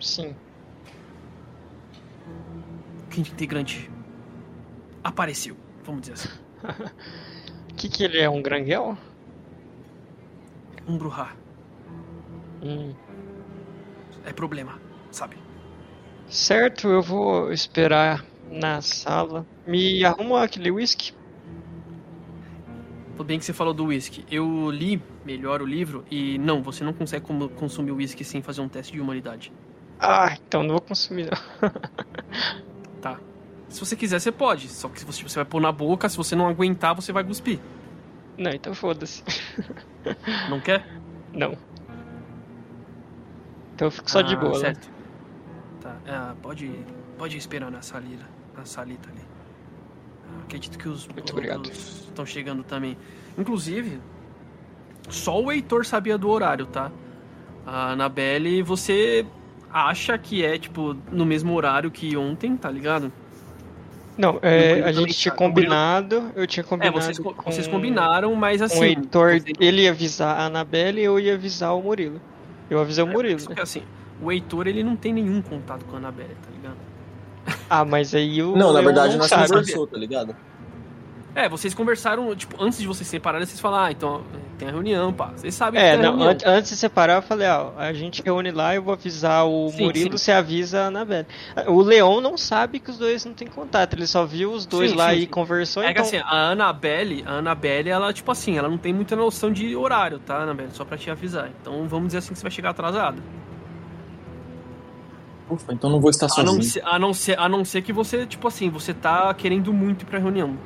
Sim. 0.00 0.36
Que 3.10 3.20
integrante 3.20 3.90
apareceu, 5.04 5.56
vamos 5.84 6.02
dizer 6.02 6.14
assim. 6.14 6.28
O 7.70 7.74
que 7.76 7.88
que 7.88 8.04
ele 8.04 8.18
é? 8.18 8.28
Um 8.28 8.42
granguel? 8.42 8.96
Um 10.86 10.96
Bruhá. 10.98 11.36
Hum. 12.62 12.94
É 14.24 14.32
problema, 14.32 14.80
sabe? 15.10 15.36
Certo, 16.28 16.88
eu 16.88 17.02
vou 17.02 17.52
esperar 17.52 18.24
na 18.50 18.80
sala. 18.80 19.46
Me 19.66 20.04
arruma 20.04 20.42
aquele 20.44 20.70
whisky? 20.70 21.12
Tudo 23.16 23.26
bem 23.26 23.38
que 23.38 23.44
você 23.44 23.52
falou 23.52 23.74
do 23.74 23.86
whisky. 23.86 24.24
Eu 24.30 24.70
li 24.70 25.02
melhor 25.24 25.62
o 25.62 25.66
livro 25.66 26.04
e 26.10 26.38
não, 26.38 26.62
você 26.62 26.82
não 26.84 26.92
consegue 26.92 27.24
como- 27.24 27.48
consumir 27.48 27.90
o 27.92 27.96
whisky 27.96 28.24
sem 28.24 28.42
fazer 28.42 28.60
um 28.60 28.68
teste 28.68 28.92
de 28.92 29.00
humanidade. 29.00 29.52
Ah, 30.00 30.36
então 30.46 30.62
não 30.62 30.70
vou 30.70 30.80
consumir 30.80 31.30
não. 31.30 31.70
Tá. 33.00 33.18
Se 33.68 33.80
você 33.80 33.96
quiser, 33.96 34.20
você 34.20 34.30
pode. 34.30 34.68
Só 34.68 34.88
que 34.88 35.00
se 35.00 35.04
você, 35.06 35.22
você 35.22 35.36
vai 35.36 35.44
pôr 35.44 35.60
na 35.60 35.72
boca, 35.72 36.08
se 36.08 36.16
você 36.16 36.36
não 36.36 36.46
aguentar, 36.48 36.94
você 36.94 37.12
vai 37.12 37.24
cuspir. 37.24 37.58
Não, 38.38 38.50
então 38.50 38.74
foda-se. 38.74 39.22
Não 40.48 40.60
quer? 40.60 40.86
Não. 41.32 41.56
Então 43.74 43.86
eu 43.88 43.90
fico 43.90 44.10
só 44.10 44.22
de 44.22 44.34
Ah, 44.34 44.38
boa, 44.38 44.52
né? 44.54 44.58
certo. 44.58 44.90
Tá. 45.80 45.96
Ah, 46.06 46.34
pode, 46.40 46.70
pode 47.18 47.36
esperar 47.36 47.70
na 47.70 47.82
salita, 47.82 48.24
na 48.56 48.64
salita 48.64 49.08
ali. 49.10 49.20
Acredito 50.44 50.78
que 50.78 50.88
os 50.88 51.06
Muito 51.08 51.32
obrigado. 51.32 51.68
estão 51.70 52.24
chegando 52.24 52.62
também. 52.62 52.96
Inclusive, 53.36 54.00
só 55.08 55.40
o 55.40 55.50
Heitor 55.52 55.84
sabia 55.84 56.16
do 56.18 56.28
horário, 56.28 56.66
tá? 56.66 56.90
A 57.66 57.92
Anabelle, 57.92 58.62
você 58.62 59.24
acha 59.72 60.16
que 60.18 60.44
é, 60.44 60.58
tipo, 60.58 60.96
no 61.10 61.24
mesmo 61.24 61.54
horário 61.54 61.90
que 61.90 62.16
ontem, 62.16 62.56
tá 62.56 62.70
ligado? 62.70 63.12
Não, 64.18 64.38
é, 64.42 64.68
Murilo 64.68 64.86
a 64.88 64.92
gente 64.92 65.14
tinha 65.14 65.32
Murilo- 65.32 65.54
combinado, 65.54 66.30
eu 66.36 66.46
tinha 66.46 66.62
É, 66.62 66.66
combinado 66.66 67.00
vocês, 67.00 67.18
co- 67.18 67.32
com, 67.32 67.50
vocês 67.50 67.66
combinaram, 67.66 68.34
mas 68.34 68.60
assim... 68.60 68.80
o 68.80 68.84
Heitor, 68.84 69.40
você- 69.40 69.52
ele 69.58 69.82
ia 69.82 69.90
avisar 69.90 70.38
a 70.38 70.44
Anabelle 70.46 71.00
e 71.00 71.04
eu 71.04 71.18
ia 71.18 71.34
avisar 71.34 71.74
o 71.74 71.82
Murilo. 71.82 72.20
Eu 72.68 72.78
avisei 72.80 73.02
o 73.02 73.06
Murilo, 73.06 73.40
Só 73.40 73.48
né? 73.50 73.54
que 73.56 73.62
assim, 73.62 73.82
o 74.20 74.30
Heitor, 74.30 74.66
ele 74.66 74.82
não 74.84 74.96
tem 74.96 75.12
nenhum 75.14 75.40
contato 75.40 75.84
com 75.86 75.96
a 75.96 75.98
Anabelle, 75.98 76.36
tá 76.42 76.50
ligado? 76.54 76.76
Ah, 77.70 77.84
mas 77.84 78.14
aí 78.14 78.42
o 78.42 78.54
Não, 78.54 78.72
na 78.72 78.82
verdade 78.82 79.12
não 79.16 79.26
nós 79.26 79.30
conversou, 79.30 79.86
tá 79.86 79.96
ligado? 79.96 80.36
É, 81.34 81.48
vocês 81.48 81.72
conversaram, 81.72 82.36
tipo, 82.36 82.62
antes 82.62 82.78
de 82.78 82.86
vocês 82.86 83.06
se 83.06 83.12
separarem, 83.12 83.46
vocês 83.46 83.58
falaram, 83.58 83.84
ah, 83.86 83.90
então 83.90 84.22
tem 84.58 84.68
a 84.68 84.70
reunião, 84.70 85.14
pá. 85.14 85.28
Vocês 85.34 85.54
sabem 85.54 85.80
É, 85.80 85.92
que 85.92 85.96
tem 85.96 86.06
a 86.06 86.10
não, 86.12 86.18
reunião. 86.18 86.38
an- 86.46 86.56
antes 86.58 86.70
de 86.72 86.76
separar, 86.76 87.14
eu 87.14 87.22
falei, 87.22 87.48
ó, 87.48 87.70
a 87.78 87.90
gente 87.94 88.22
reúne 88.22 88.50
lá, 88.50 88.74
eu 88.74 88.82
vou 88.82 88.92
avisar 88.92 89.46
o 89.46 89.70
Sim, 89.70 89.82
Murilo, 89.84 90.18
sim. 90.18 90.24
você 90.24 90.30
avisa 90.30 90.82
a 90.82 90.86
Anabelle. 90.88 91.26
O 91.68 91.80
Leon 91.80 92.20
não 92.20 92.36
sabe 92.36 92.78
que 92.80 92.90
os 92.90 92.98
dois 92.98 93.24
não 93.24 93.32
têm 93.32 93.48
contato, 93.48 93.94
ele 93.94 94.06
só 94.06 94.26
viu 94.26 94.52
os 94.52 94.66
dois 94.66 94.90
Sim, 94.90 94.96
lá 94.98 95.08
sim, 95.10 95.16
e 95.16 95.20
sim. 95.22 95.26
conversou, 95.28 95.82
É 95.82 95.86
que 95.86 95.92
então... 95.92 96.04
assim, 96.04 96.18
a 96.18 96.50
Annabelle, 96.50 97.24
a 97.26 97.32
Annabelle, 97.36 97.88
ela, 97.88 98.12
tipo 98.12 98.30
assim, 98.30 98.58
ela 98.58 98.68
não 98.68 98.76
tem 98.76 98.92
muita 98.92 99.16
noção 99.16 99.50
de 99.50 99.74
horário, 99.74 100.18
tá, 100.18 100.36
Annabelle? 100.36 100.68
Só 100.72 100.84
pra 100.84 100.98
te 100.98 101.10
avisar. 101.10 101.48
Então 101.62 101.88
vamos 101.88 102.08
dizer 102.08 102.18
assim 102.18 102.34
que 102.34 102.38
você 102.38 102.42
vai 102.42 102.52
chegar 102.52 102.70
atrasado. 102.70 103.22
Ufa, 105.50 105.72
então 105.72 105.88
não 105.90 106.00
vou 106.00 106.10
estar 106.10 106.26
A 106.26 106.42
não, 106.42 106.54
sozinho. 106.54 106.62
ser, 106.62 106.82
a, 106.84 106.98
não 106.98 107.14
ser, 107.14 107.38
a 107.38 107.48
não 107.48 107.64
ser 107.64 107.80
que 107.82 107.92
você, 107.92 108.26
tipo 108.26 108.46
assim, 108.48 108.70
você 108.70 108.94
tá 108.94 109.32
querendo 109.34 109.72
muito 109.72 110.02
ir 110.02 110.04
pra 110.06 110.18
reunião. 110.18 110.56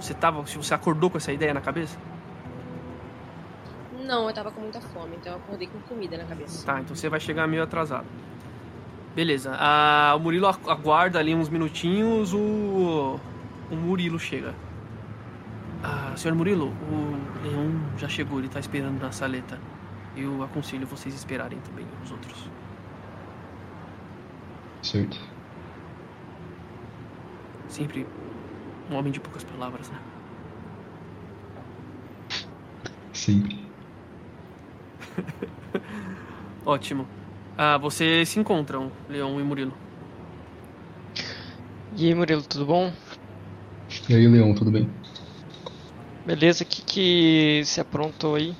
Você 0.00 0.14
tava. 0.14 0.44
Se 0.46 0.56
você 0.56 0.74
acordou 0.74 1.10
com 1.10 1.18
essa 1.18 1.32
ideia 1.32 1.52
na 1.54 1.60
cabeça? 1.60 1.98
Não, 4.04 4.26
eu 4.28 4.34
tava 4.34 4.50
com 4.50 4.60
muita 4.60 4.80
fome, 4.80 5.16
então 5.16 5.32
eu 5.32 5.38
acordei 5.38 5.68
com 5.68 5.78
comida 5.80 6.16
na 6.18 6.24
cabeça. 6.24 6.66
Tá, 6.66 6.80
então 6.80 6.96
você 6.96 7.08
vai 7.08 7.20
chegar 7.20 7.46
meio 7.46 7.62
atrasado. 7.62 8.06
Beleza. 9.14 9.54
Ah, 9.58 10.14
o 10.16 10.20
Murilo 10.20 10.46
agu- 10.48 10.70
aguarda 10.70 11.18
ali 11.18 11.34
uns 11.34 11.48
minutinhos, 11.48 12.32
o. 12.32 13.18
O 13.70 13.76
Murilo 13.76 14.18
chega. 14.18 14.54
Ah, 15.82 16.12
senhor 16.16 16.34
Murilo, 16.34 16.68
o 16.68 17.46
Leão 17.46 17.70
já 17.96 18.08
chegou, 18.08 18.38
ele 18.40 18.48
tá 18.48 18.58
esperando 18.58 19.00
na 19.00 19.12
saleta. 19.12 19.58
Eu 20.16 20.42
aconselho 20.42 20.86
vocês 20.86 21.14
esperarem 21.14 21.58
também 21.60 21.86
os 22.02 22.10
outros. 22.10 22.50
Certo. 24.82 25.18
Sempre 27.68 28.06
um 28.90 28.96
homem 28.96 29.12
de 29.12 29.20
poucas 29.20 29.44
palavras, 29.44 29.88
né? 29.88 29.98
Sempre. 33.12 33.58
Ótimo. 36.66 37.06
Ah, 37.56 37.78
vocês 37.78 38.28
se 38.28 38.40
encontram, 38.40 38.90
Leão 39.08 39.40
e 39.40 39.44
Murilo. 39.44 39.72
E 41.96 42.06
aí, 42.06 42.14
Murilo, 42.14 42.42
tudo 42.42 42.66
bom? 42.66 42.92
E 44.08 44.14
aí, 44.14 44.26
Leão, 44.26 44.54
tudo 44.54 44.70
bem? 44.70 44.88
Beleza, 46.24 46.64
o 46.64 46.66
que 46.66 46.82
que 46.82 47.62
se 47.64 47.80
aprontou 47.80 48.34
aí? 48.34 48.54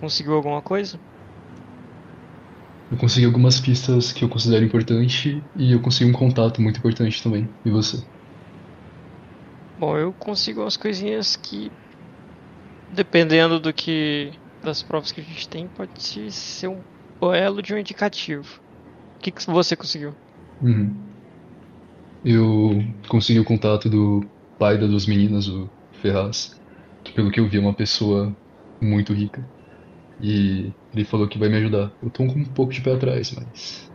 Conseguiu 0.00 0.34
alguma 0.34 0.62
coisa? 0.62 0.98
Eu 2.90 2.98
consegui 2.98 3.26
algumas 3.26 3.58
pistas 3.58 4.12
que 4.12 4.24
eu 4.24 4.28
considero 4.28 4.64
importante 4.64 5.42
e 5.56 5.72
eu 5.72 5.80
consegui 5.80 6.10
um 6.10 6.12
contato 6.12 6.60
muito 6.60 6.78
importante 6.78 7.22
também. 7.22 7.48
E 7.64 7.70
você? 7.70 8.04
Bom, 9.82 9.98
eu 9.98 10.12
consigo 10.12 10.60
umas 10.60 10.76
coisinhas 10.76 11.34
que, 11.34 11.68
dependendo 12.94 13.58
do 13.58 13.72
que 13.72 14.32
das 14.62 14.80
provas 14.80 15.10
que 15.10 15.20
a 15.20 15.24
gente 15.24 15.48
tem, 15.48 15.66
pode 15.66 16.30
ser 16.30 16.68
um 16.68 16.80
belo 17.20 17.60
de 17.60 17.74
um 17.74 17.78
indicativo. 17.78 18.60
O 19.16 19.18
que 19.18 19.32
que 19.32 19.44
você 19.44 19.74
conseguiu? 19.74 20.14
Uhum. 20.62 20.94
Eu 22.24 22.80
consegui 23.08 23.40
o 23.40 23.44
contato 23.44 23.90
do 23.90 24.24
pai 24.56 24.78
das 24.78 24.88
duas 24.88 25.06
meninas, 25.06 25.48
o 25.48 25.68
Ferraz, 26.00 26.54
que 27.02 27.10
pelo 27.10 27.32
que 27.32 27.40
eu 27.40 27.48
vi 27.48 27.56
é 27.56 27.60
uma 27.60 27.74
pessoa 27.74 28.32
muito 28.80 29.12
rica. 29.12 29.44
E 30.20 30.72
ele 30.94 31.04
falou 31.04 31.26
que 31.26 31.40
vai 31.40 31.48
me 31.48 31.56
ajudar. 31.56 31.90
Eu 32.00 32.08
tô 32.08 32.24
com 32.24 32.38
um 32.38 32.44
pouco 32.44 32.72
de 32.72 32.80
pé 32.82 32.94
atrás, 32.94 33.32
mas. 33.32 33.90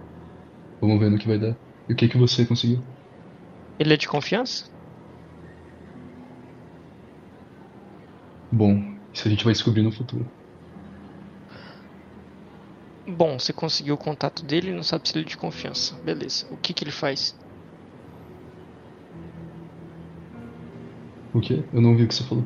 Vamos 0.81 0.99
ver 0.99 1.09
no 1.09 1.17
que 1.17 1.29
vai 1.29 1.39
dar. 1.39 1.55
E 1.87 1.93
o 1.93 1.95
que 1.95 2.09
que 2.09 2.17
você 2.17 2.45
conseguiu? 2.45 2.83
Ele 3.79 3.93
é 3.93 3.97
de 3.97 4.05
confiança? 4.05 4.75
Bom, 8.51 8.81
isso 9.13 9.27
a 9.27 9.31
gente 9.31 9.43
vai 9.43 9.53
descobrir 9.53 9.81
no 9.81 9.91
futuro. 9.91 10.25
Bom, 13.07 13.39
você 13.39 13.53
conseguiu 13.53 13.95
o 13.95 13.97
contato 13.97 14.45
dele 14.45 14.69
e 14.69 14.73
não 14.73 14.83
sabe 14.83 15.07
se 15.07 15.17
ele 15.17 15.25
é 15.25 15.29
de 15.29 15.37
confiança. 15.37 15.95
Beleza. 16.03 16.45
O 16.51 16.57
que 16.57 16.73
que 16.73 16.83
ele 16.83 16.91
faz? 16.91 17.33
O 21.33 21.39
quê? 21.39 21.63
Eu 21.71 21.81
não 21.81 21.95
vi 21.95 22.03
o 22.03 22.07
que 22.07 22.15
você 22.15 22.23
falou. 22.23 22.45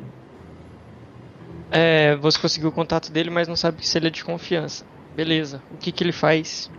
É, 1.72 2.14
você 2.16 2.38
conseguiu 2.38 2.68
o 2.68 2.72
contato 2.72 3.10
dele, 3.10 3.30
mas 3.30 3.48
não 3.48 3.56
sabe 3.56 3.86
se 3.86 3.98
ele 3.98 4.08
é 4.08 4.10
de 4.10 4.22
confiança. 4.22 4.84
Beleza. 5.16 5.62
O 5.70 5.78
que 5.78 5.90
que 5.90 6.04
ele 6.04 6.12
faz? 6.12 6.70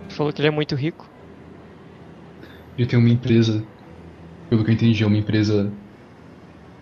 Ele 0.00 0.10
falou 0.10 0.32
que 0.32 0.40
ele 0.40 0.48
é 0.48 0.52
muito 0.52 0.74
rico. 0.74 1.06
Ele 2.78 2.86
tem 2.86 2.98
uma 2.98 3.10
empresa, 3.10 3.62
pelo 4.48 4.64
que 4.64 4.70
eu 4.70 4.74
entendi, 4.74 5.02
é 5.02 5.06
uma 5.06 5.18
empresa 5.18 5.70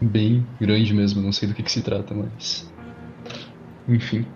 bem 0.02 0.46
grande 0.58 0.92
mesmo. 0.94 1.20
Não 1.22 1.32
sei 1.32 1.48
do 1.48 1.54
que 1.54 1.62
que 1.62 1.70
se 1.72 1.82
trata, 1.82 2.14
mas. 2.14 2.64
Enfim. 3.88 4.26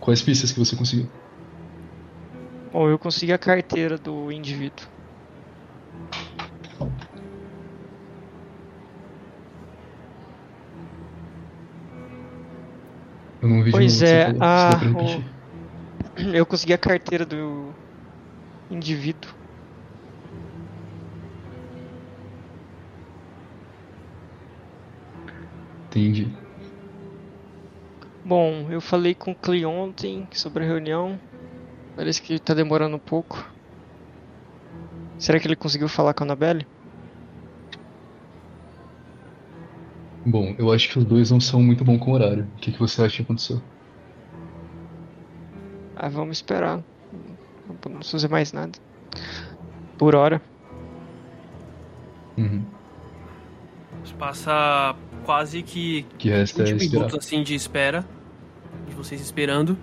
Quais 0.00 0.22
pistas 0.22 0.52
que 0.52 0.58
você 0.58 0.76
conseguiu? 0.76 1.10
Bom, 2.72 2.88
eu 2.88 2.98
consegui 2.98 3.32
a 3.32 3.38
carteira 3.38 3.96
do 3.96 4.30
indivíduo. 4.30 4.86
Eu 13.40 13.48
não 13.48 13.62
vi 13.62 13.70
Pois 13.70 14.02
é, 14.02 14.24
a- 14.40 14.76
repetir? 14.76 15.36
Eu 16.34 16.46
consegui 16.46 16.72
a 16.72 16.78
carteira 16.78 17.26
do 17.26 17.74
indivíduo. 18.70 19.35
Entendi. 25.96 26.28
Bom, 28.22 28.66
eu 28.70 28.82
falei 28.82 29.14
com 29.14 29.30
o 29.30 29.34
Clay 29.34 29.64
ontem 29.64 30.28
sobre 30.30 30.62
a 30.62 30.66
reunião. 30.66 31.18
Parece 31.96 32.20
que 32.20 32.38
tá 32.38 32.52
demorando 32.52 32.96
um 32.96 33.00
pouco. 33.00 33.50
Será 35.18 35.40
que 35.40 35.46
ele 35.46 35.56
conseguiu 35.56 35.88
falar 35.88 36.12
com 36.12 36.22
a 36.22 36.26
Annabelle? 36.26 36.66
Bom, 40.26 40.54
eu 40.58 40.70
acho 40.70 40.90
que 40.90 40.98
os 40.98 41.04
dois 41.04 41.30
não 41.30 41.40
são 41.40 41.62
muito 41.62 41.82
bons 41.82 41.98
com 41.98 42.12
horário. 42.12 42.46
O 42.56 42.60
que 42.60 42.72
que 42.72 42.78
você 42.78 43.02
acha 43.02 43.16
que 43.16 43.22
aconteceu? 43.22 43.62
Ah, 45.94 46.10
vamos 46.10 46.36
esperar. 46.36 46.84
Não 47.66 47.76
podemos 47.76 48.10
fazer 48.10 48.28
mais 48.28 48.52
nada. 48.52 48.78
Por 49.96 50.14
hora. 50.14 50.42
Uhum. 52.36 52.62
Passa 54.18 54.96
quase 55.26 55.60
que 55.62 56.04
que 56.18 56.30
resta 56.30 56.62
é 56.62 56.72
20 56.72 56.82
esperar. 56.84 57.06
minutos 57.08 57.18
assim 57.26 57.42
de 57.42 57.54
espera. 57.54 58.06
De 58.88 58.94
vocês 58.94 59.20
esperando. 59.20 59.76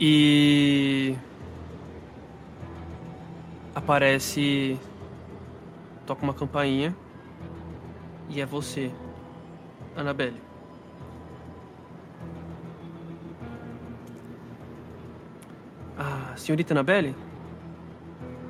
E. 0.00 1.14
Aparece. 3.74 4.78
Toca 6.04 6.24
uma 6.24 6.34
campainha. 6.34 6.94
E 8.28 8.40
é 8.40 8.46
você, 8.46 8.90
Annabelle. 9.96 10.40
Ah, 15.96 16.32
senhorita 16.36 16.74
Annabelle? 16.74 17.14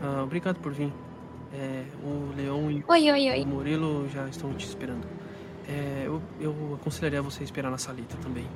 Ah, 0.03 0.23
obrigado 0.23 0.59
por 0.61 0.73
vir. 0.73 0.93
É, 1.53 1.85
o 2.03 2.33
Leão 2.37 2.71
e 2.71 2.85
Oi, 2.89 3.13
oi, 3.13 3.31
oi. 3.31 3.43
o 3.43 3.47
Murilo 3.47 4.09
já 4.09 4.27
estão 4.29 4.53
te 4.55 4.67
esperando. 4.67 5.07
É, 5.69 6.07
eu, 6.07 6.21
eu 6.41 6.75
aconselharia 6.75 7.23
você 7.23 7.43
esperar 7.43 7.71
na 7.71 7.79
salita 7.79 8.17
também. 8.19 8.47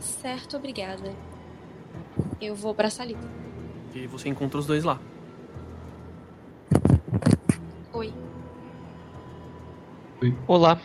Certo, 0.00 0.56
obrigada. 0.56 1.12
Eu 2.40 2.54
vou 2.54 2.74
pra 2.74 2.90
salita. 2.90 3.26
E 3.94 4.06
você 4.06 4.28
encontra 4.28 4.58
os 4.58 4.66
dois 4.66 4.84
lá. 4.84 5.00
Oi. 7.92 8.12
Olá. 10.46 10.80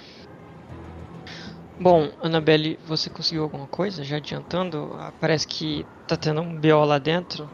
Bom, 1.79 2.09
Annabelle, 2.21 2.79
você 2.87 3.09
conseguiu 3.09 3.43
alguma 3.43 3.67
coisa? 3.67 4.03
Já 4.03 4.17
adiantando, 4.17 4.91
ah, 4.93 5.11
parece 5.19 5.47
que 5.47 5.85
tá 6.07 6.15
tendo 6.15 6.41
um 6.41 6.55
BO 6.59 6.85
lá 6.85 6.97
dentro. 6.97 7.49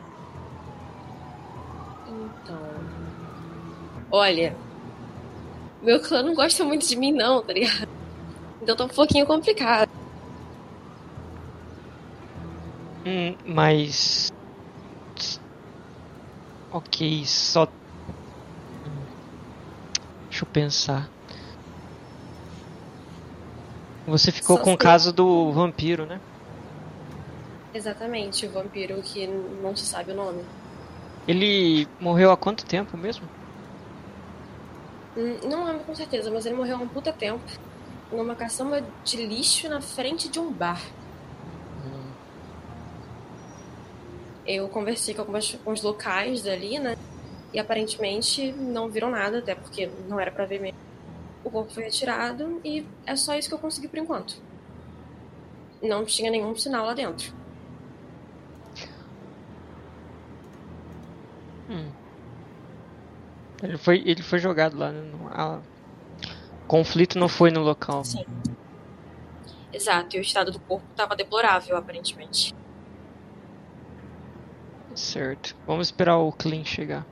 Então. 2.06 2.60
Olha. 4.12 4.56
Meu 5.82 6.00
clã 6.02 6.22
não 6.22 6.34
gosta 6.36 6.64
muito 6.64 6.88
de 6.88 6.96
mim, 6.96 7.12
não, 7.12 7.42
tá 7.42 7.54
ligado? 7.54 7.88
Então 8.62 8.76
tá 8.76 8.84
um 8.86 8.90
pouquinho 8.90 9.26
complicado. 9.26 9.90
Hum, 13.06 13.36
mas. 13.46 14.32
Ok, 16.72 17.26
só. 17.26 17.68
Deixa 20.30 20.44
eu 20.44 20.50
pensar. 20.50 21.10
Você 24.06 24.32
ficou 24.32 24.58
Só 24.58 24.64
com 24.64 24.74
o 24.74 24.78
caso 24.78 25.14
do 25.14 25.52
vampiro, 25.52 26.06
né? 26.06 26.20
Exatamente, 27.74 28.46
o 28.46 28.52
vampiro 28.52 29.02
que 29.02 29.28
não 29.28 29.76
se 29.76 29.86
sabe 29.86 30.12
o 30.12 30.16
nome. 30.16 30.44
Ele 31.28 31.88
morreu 32.00 32.32
há 32.32 32.38
quanto 32.38 32.66
tempo 32.66 32.98
mesmo? 32.98 33.28
Hum, 35.20 35.38
Não 35.50 35.66
lembro 35.66 35.84
com 35.84 35.94
certeza, 35.94 36.32
mas 36.32 36.46
ele 36.46 36.56
morreu 36.56 36.78
há 36.78 36.80
um 36.80 36.88
puta 36.88 37.12
tempo. 37.12 37.44
Numa 38.10 38.36
caçamba 38.36 38.82
de 39.04 39.18
lixo 39.26 39.68
na 39.68 39.82
frente 39.82 40.30
de 40.30 40.40
um 40.40 40.52
bar. 40.52 40.82
Eu 44.46 44.70
conversei 44.70 45.14
com, 45.14 45.26
os 45.72 45.82
locais 45.84 46.42
dali, 46.42 46.80
né? 46.80 46.96
E 47.54 47.60
aparentemente 47.60 48.52
não 48.54 48.90
viram 48.90 49.12
nada, 49.12 49.40
até 49.40 49.54
porque 49.54 49.88
não 50.08 50.20
era 50.20 50.32
pra 50.32 50.46
ver 50.46 50.60
mesmo. 50.60 50.78
O 51.44 51.52
corpo 51.52 51.72
foi 51.74 51.84
retirado 51.84 52.62
e 52.64 52.86
é 53.06 53.16
só 53.16 53.36
isso 53.36 53.50
que 53.50 53.56
eu 53.56 53.60
consegui 53.60 53.90
por 53.90 54.00
enquanto. 54.00 54.42
Não 55.82 56.06
tinha 56.06 56.32
nenhum 56.32 56.56
sinal 56.56 56.86
lá 56.86 56.94
dentro. 56.94 57.34
Hum. 61.70 61.99
Ele 63.62 63.78
foi, 63.78 64.02
ele 64.06 64.22
foi 64.24 64.40
jogado 64.40 64.78
lá. 64.78 64.92
Né? 64.92 65.02
no- 65.02 65.28
a- 65.30 65.60
Conflito 66.68 67.18
não 67.18 67.28
foi 67.28 67.50
no 67.50 67.62
local. 67.62 68.04
Sim. 68.06 68.24
Exato, 69.74 70.16
e 70.16 70.20
o 70.20 70.22
estado 70.22 70.52
do 70.52 70.60
corpo 70.60 70.86
estava 70.92 71.16
deplorável, 71.16 71.76
aparentemente. 71.76 72.54
Certo. 74.94 75.56
Vamos 75.66 75.88
esperar 75.88 76.18
o 76.18 76.32
Clean 76.32 76.64
chegar. 76.64 77.06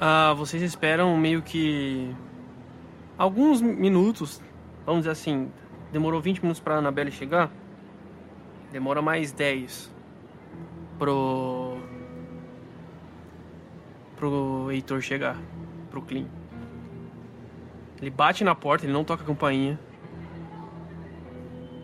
Ah, 0.00 0.34
vocês 0.36 0.62
esperam 0.62 1.16
meio 1.16 1.42
que. 1.42 2.14
Alguns 3.16 3.60
minutos, 3.60 4.40
vamos 4.84 5.02
dizer 5.02 5.12
assim. 5.12 5.50
Demorou 5.92 6.20
20 6.20 6.40
minutos 6.42 6.60
pra 6.60 6.76
Annabelle 6.76 7.12
chegar. 7.12 7.50
Demora 8.74 9.00
mais 9.00 9.30
10 9.30 9.88
pro. 10.98 11.78
pro 14.16 14.68
Heitor 14.72 15.00
chegar. 15.00 15.40
Pro 15.92 16.02
Clean. 16.02 16.26
Ele 18.02 18.10
bate 18.10 18.42
na 18.42 18.52
porta, 18.52 18.84
ele 18.84 18.92
não 18.92 19.04
toca 19.04 19.22
a 19.22 19.26
campainha. 19.26 19.78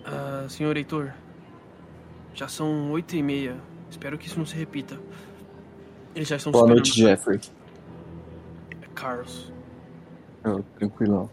Ah, 0.05 0.47
senhor 0.49 0.77
Heitor. 0.77 1.13
Já 2.35 2.49
são 2.49 2.91
8 2.91 3.15
e 3.15 3.23
meia. 3.23 3.57
Espero 3.89 4.19
que 4.19 4.27
isso 4.27 4.37
não 4.37 4.45
se 4.45 4.57
repita. 4.57 4.99
Eles 6.13 6.27
já 6.27 6.35
estão 6.35 6.51
Boa 6.51 6.65
esperando. 6.65 6.77
noite, 6.77 7.01
Jeffrey. 7.01 7.41
É 8.83 8.87
Carlos. 8.97 9.53
Eu, 10.43 10.65
tranquilão. 10.77 11.31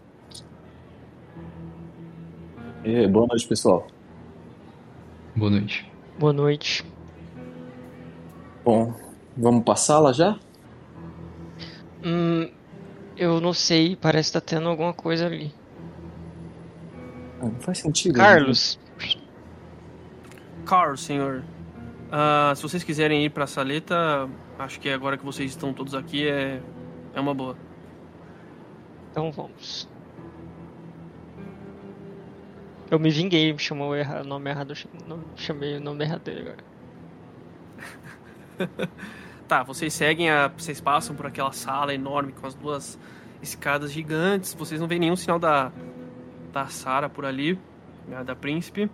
E 2.84 3.08
boa 3.08 3.26
noite, 3.26 3.48
pessoal. 3.48 3.88
Boa 5.38 5.50
noite. 5.52 5.88
Boa 6.18 6.32
noite. 6.32 6.84
Bom, 8.64 8.92
vamos 9.36 9.62
pra 9.64 9.76
sala 9.76 10.12
já? 10.12 10.36
Hum, 12.04 12.50
eu 13.16 13.40
não 13.40 13.52
sei, 13.52 13.94
parece 13.94 14.32
que 14.32 14.40
tá 14.40 14.40
tendo 14.40 14.68
alguma 14.68 14.92
coisa 14.92 15.26
ali. 15.26 15.54
Ah, 17.40 17.44
não 17.46 17.60
faz 17.60 17.78
sentido. 17.78 18.18
né? 18.18 18.24
Carlos, 18.24 18.80
Carl, 20.66 20.96
senhor. 20.96 21.44
Ah, 22.10 22.52
se 22.56 22.62
vocês 22.62 22.82
quiserem 22.82 23.24
ir 23.24 23.30
pra 23.30 23.46
saleta, 23.46 24.28
acho 24.58 24.80
que 24.80 24.88
agora 24.90 25.16
que 25.16 25.24
vocês 25.24 25.50
estão 25.52 25.72
todos 25.72 25.94
aqui 25.94 26.26
é, 26.28 26.60
é 27.14 27.20
uma 27.20 27.32
boa. 27.32 27.56
Então 29.12 29.30
vamos. 29.30 29.88
Eu 32.90 32.98
me 32.98 33.10
vinguei, 33.10 33.52
me 33.52 33.58
chamou 33.58 33.92
o 33.92 34.24
nome 34.24 34.50
errado, 34.50 34.74
chamei 35.36 35.76
o 35.76 35.80
nome 35.80 36.04
errado 36.04 36.22
dele 36.22 36.40
agora. 36.40 36.64
Tá, 39.48 39.62
vocês 39.62 39.94
seguem, 39.94 40.28
a, 40.28 40.48
vocês 40.48 40.78
passam 40.78 41.16
por 41.16 41.26
aquela 41.26 41.52
sala 41.52 41.94
enorme 41.94 42.32
com 42.32 42.46
as 42.46 42.54
duas 42.54 42.98
escadas 43.40 43.90
gigantes. 43.90 44.52
Vocês 44.52 44.78
não 44.78 44.86
veem 44.86 45.00
nenhum 45.00 45.16
sinal 45.16 45.38
da, 45.38 45.72
da 46.52 46.66
Sara 46.66 47.08
por 47.08 47.24
ali, 47.24 47.58
né, 48.06 48.22
da 48.22 48.36
príncipe. 48.36 48.90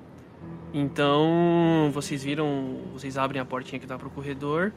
Então, 0.73 1.91
vocês 1.93 2.23
viram, 2.23 2.83
vocês 2.93 3.19
abrem 3.19 3.43
a 3.43 3.45
portinha 3.45 3.81
que 3.81 3.87
dá 3.87 3.99
pro 3.99 4.09
corredor. 4.11 4.73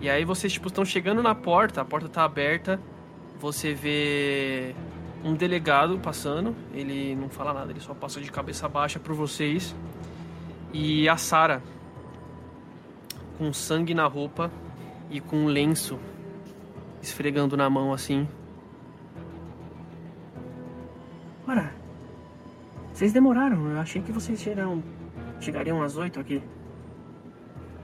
E 0.00 0.08
aí 0.08 0.24
vocês, 0.24 0.50
tipo, 0.50 0.68
estão 0.68 0.82
chegando 0.82 1.22
na 1.22 1.34
porta, 1.34 1.82
a 1.82 1.84
porta 1.84 2.08
tá 2.08 2.24
aberta. 2.24 2.80
Você 3.38 3.74
vê 3.74 4.74
um 5.24 5.34
delegado 5.34 5.98
passando, 5.98 6.54
ele 6.72 7.14
não 7.16 7.28
fala 7.28 7.52
nada, 7.52 7.70
ele 7.70 7.80
só 7.80 7.94
passa 7.94 8.20
de 8.20 8.30
cabeça 8.30 8.68
baixa 8.68 8.98
por 8.98 9.14
vocês. 9.14 9.74
E 10.72 11.08
a 11.08 11.16
Sara, 11.16 11.62
com 13.36 13.52
sangue 13.52 13.94
na 13.94 14.06
roupa 14.06 14.50
e 15.10 15.20
com 15.20 15.36
um 15.36 15.46
lenço 15.46 15.98
esfregando 17.00 17.56
na 17.56 17.68
mão 17.70 17.92
assim. 17.92 18.28
Ora, 21.46 21.72
vocês 22.92 23.12
demoraram. 23.12 23.70
Eu 23.70 23.80
achei 23.80 24.02
que 24.02 24.12
vocês 24.12 24.40
chegaram, 24.40 24.82
chegariam 25.40 25.82
às 25.82 25.96
oito 25.96 26.20
aqui. 26.20 26.42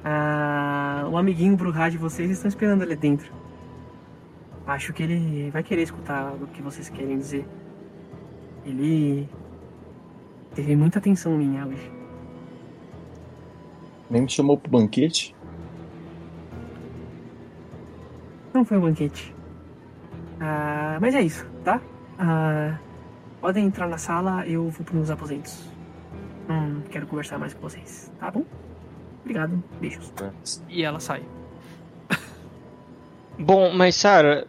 Ah, 0.05 1.07
o 1.11 1.17
amiguinho 1.17 1.57
Bruhá 1.57 1.89
de 1.89 1.97
vocês 1.97 2.31
estão 2.31 2.49
esperando 2.49 2.83
ali 2.83 2.95
dentro. 2.95 3.33
Acho 4.67 4.93
que 4.93 5.03
ele 5.03 5.51
vai 5.51 5.63
querer 5.63 5.83
escutar 5.83 6.33
o 6.33 6.47
que 6.47 6.63
vocês 6.63 6.89
querem 6.89 7.19
dizer. 7.19 7.47
Ele 8.65 9.29
teve 10.55 10.75
muita 10.75 10.99
atenção 10.99 11.37
minha 11.37 11.67
hoje. 11.67 11.93
Nem 14.09 14.23
me 14.23 14.29
chamou 14.29 14.57
pro 14.57 14.71
banquete. 14.71 15.35
Não 18.55 18.65
foi 18.65 18.79
um 18.79 18.83
banquete. 18.83 19.35
Ah, 20.41 20.99
mas 21.01 21.15
é 21.15 21.21
isso, 21.21 21.47
tá? 21.63 21.81
Ah, 22.19 22.79
podem 23.41 23.67
entrar 23.67 23.89
na 23.89 23.99
sala, 23.99 24.47
eu 24.47 24.71
vou 24.71 24.85
para 24.85 24.95
meus 24.95 25.11
aposentos. 25.11 25.69
Não 26.49 26.83
quero 26.83 27.07
conversar 27.07 27.39
mais 27.39 27.53
com 27.53 27.61
vocês, 27.61 28.13
tá 28.19 28.31
bom? 28.31 28.45
Obrigado, 29.23 29.63
beijos. 29.81 30.13
E 30.69 30.85
ela 30.85 31.01
sai. 31.01 31.25
Bom, 33.39 33.73
mas 33.75 33.97
Sarah. 33.97 34.47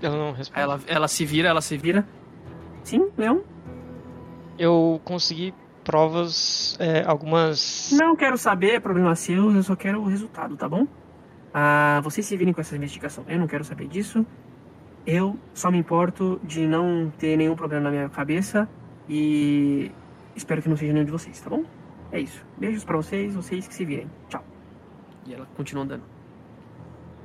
Ela 0.00 0.16
não 0.16 0.32
responde. 0.32 0.60
Ela, 0.60 0.80
ela 0.86 1.08
se 1.08 1.24
vira, 1.24 1.48
ela 1.48 1.60
se 1.60 1.76
vira. 1.76 2.06
Sim, 2.84 3.08
Leão? 3.16 3.42
Eu 4.58 5.00
consegui 5.04 5.54
provas, 5.84 6.76
é, 6.78 7.02
algumas. 7.04 7.90
Não 7.98 8.14
quero 8.14 8.36
saber, 8.36 8.74
é 8.74 8.80
problema 8.80 9.14
seu, 9.14 9.50
eu 9.50 9.62
só 9.62 9.74
quero 9.74 10.00
o 10.00 10.04
resultado, 10.04 10.56
tá 10.56 10.68
bom? 10.68 10.86
Ah, 11.52 12.00
vocês 12.04 12.26
se 12.26 12.36
virem 12.36 12.52
com 12.52 12.60
essa 12.60 12.76
investigação. 12.76 13.24
Eu 13.26 13.38
não 13.38 13.46
quero 13.46 13.64
saber 13.64 13.88
disso. 13.88 14.24
Eu 15.06 15.38
só 15.54 15.70
me 15.70 15.78
importo 15.78 16.38
de 16.44 16.66
não 16.66 17.10
ter 17.18 17.36
nenhum 17.36 17.56
problema 17.56 17.84
na 17.84 17.90
minha 17.90 18.08
cabeça 18.10 18.68
e 19.08 19.90
espero 20.36 20.60
que 20.60 20.68
não 20.68 20.76
seja 20.76 20.92
nenhum 20.92 21.06
de 21.06 21.10
vocês, 21.10 21.40
tá 21.40 21.48
bom? 21.48 21.64
É 22.12 22.20
isso. 22.20 22.44
Beijos 22.58 22.84
pra 22.84 22.96
vocês, 22.96 23.34
vocês 23.34 23.66
que 23.66 23.74
se 23.74 23.84
virem. 23.84 24.10
Tchau. 24.28 24.44
E 25.26 25.32
ela 25.32 25.46
continua 25.56 25.84
andando. 25.84 26.02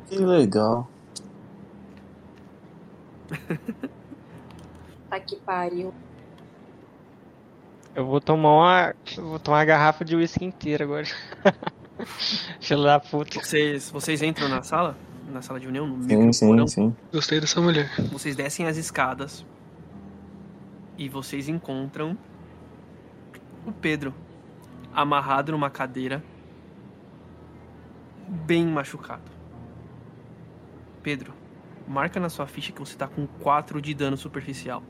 Que 0.05 0.17
legal. 0.17 0.88
Tá 5.09 5.19
que 5.19 5.36
pariu. 5.36 5.93
Eu 7.93 8.03
vou 8.03 8.19
tomar 8.19 8.49
uma. 8.49 8.95
Eu 9.15 9.29
vou 9.29 9.39
tomar 9.39 9.59
uma 9.59 9.65
garrafa 9.65 10.03
de 10.03 10.15
uísque 10.15 10.43
inteira 10.43 10.86
agora. 10.86 11.05
Filho 12.59 12.84
da 12.84 12.99
puta. 12.99 13.39
Vocês, 13.39 13.91
vocês 13.91 14.23
entram 14.23 14.49
na 14.49 14.63
sala? 14.63 14.97
Na 15.31 15.43
sala 15.43 15.59
de 15.59 15.67
união? 15.67 15.86
No 15.86 16.03
Sim, 16.03 16.34
sim, 16.34 16.67
sim. 16.67 16.95
Gostei 17.11 17.39
dessa 17.39 17.61
mulher. 17.61 17.91
Vocês 18.11 18.36
descem 18.36 18.65
as 18.65 18.75
escadas 18.75 19.45
e 20.97 21.07
vocês 21.07 21.47
encontram 21.47 22.17
o 23.65 23.71
Pedro 23.71 24.15
amarrado 24.93 25.51
numa 25.51 25.69
cadeira, 25.69 26.23
bem 28.27 28.65
machucado. 28.65 29.31
Pedro, 31.01 31.34
marca 31.88 32.19
na 32.19 32.29
sua 32.29 32.47
ficha 32.47 32.71
que 32.71 32.79
você 32.79 32.95
tá 32.97 33.07
com 33.07 33.25
4 33.27 33.81
de 33.81 33.93
dano 33.93 34.17
superficial. 34.17 34.81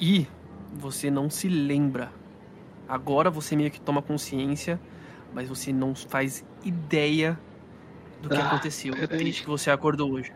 E 0.00 0.26
você 0.74 1.10
não 1.10 1.28
se 1.28 1.48
lembra. 1.48 2.10
Agora 2.88 3.30
você 3.30 3.54
meio 3.54 3.70
que 3.70 3.80
toma 3.80 4.00
consciência, 4.02 4.80
mas 5.34 5.48
você 5.48 5.72
não 5.72 5.94
faz 5.94 6.44
ideia 6.64 7.38
do 8.22 8.28
que 8.28 8.36
Ah, 8.36 8.46
aconteceu 8.48 8.94
peraí. 8.94 9.18
desde 9.24 9.42
que 9.42 9.48
você 9.48 9.70
acordou 9.70 10.12
hoje. 10.12 10.32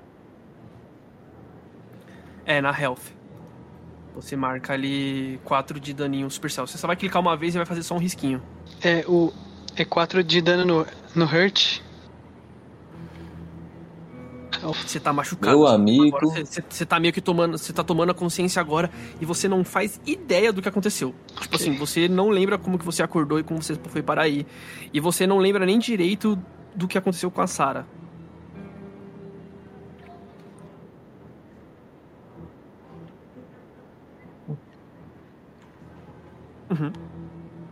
É, 2.46 2.60
na 2.60 2.78
Health. 2.78 3.00
Você 4.14 4.36
marca 4.36 4.72
ali 4.74 5.40
4 5.44 5.80
de 5.80 5.92
daninho 5.92 6.30
superficial. 6.30 6.66
Você 6.66 6.78
só 6.78 6.86
vai 6.86 6.94
clicar 6.94 7.20
uma 7.20 7.36
vez 7.36 7.54
e 7.54 7.58
vai 7.58 7.66
fazer 7.66 7.82
só 7.82 7.94
um 7.94 7.98
risquinho. 7.98 8.40
É 8.82 9.04
o. 9.08 9.32
É 9.76 9.84
4 9.84 10.22
de 10.22 10.40
dano 10.40 10.64
no, 10.64 10.86
no 11.16 11.24
Hurt. 11.24 11.80
Você 14.72 14.98
tá 14.98 15.12
machucado. 15.12 15.50
Meu 15.56 15.66
Agora 15.66 15.74
amigo. 15.74 16.18
Você, 16.20 16.44
você- 16.44 16.64
você 16.68 16.86
tá 16.86 16.98
meio 16.98 17.12
que 17.12 17.20
tomando. 17.20 17.58
Você 17.58 17.72
tá 17.72 17.84
tomando 17.84 18.10
a 18.10 18.14
consciência 18.14 18.60
agora 18.60 18.90
e 19.20 19.24
você 19.24 19.48
não 19.48 19.64
faz 19.64 20.00
ideia 20.06 20.52
do 20.52 20.62
que 20.62 20.68
aconteceu. 20.68 21.14
Tipo 21.40 21.56
assim, 21.56 21.76
você 21.76 22.08
não 22.08 22.30
lembra 22.30 22.56
como 22.58 22.78
que 22.78 22.84
você 22.84 23.02
acordou 23.02 23.38
e 23.38 23.42
como 23.42 23.62
você 23.62 23.74
foi 23.88 24.02
parar 24.02 24.22
aí. 24.22 24.46
E 24.92 25.00
você 25.00 25.26
não 25.26 25.38
lembra 25.38 25.66
nem 25.66 25.78
direito 25.78 26.38
do 26.74 26.88
que 26.88 26.96
aconteceu 26.96 27.30
com 27.30 27.40
a 27.42 27.46
Sarah. 27.46 27.86
Uhum. 36.70 36.92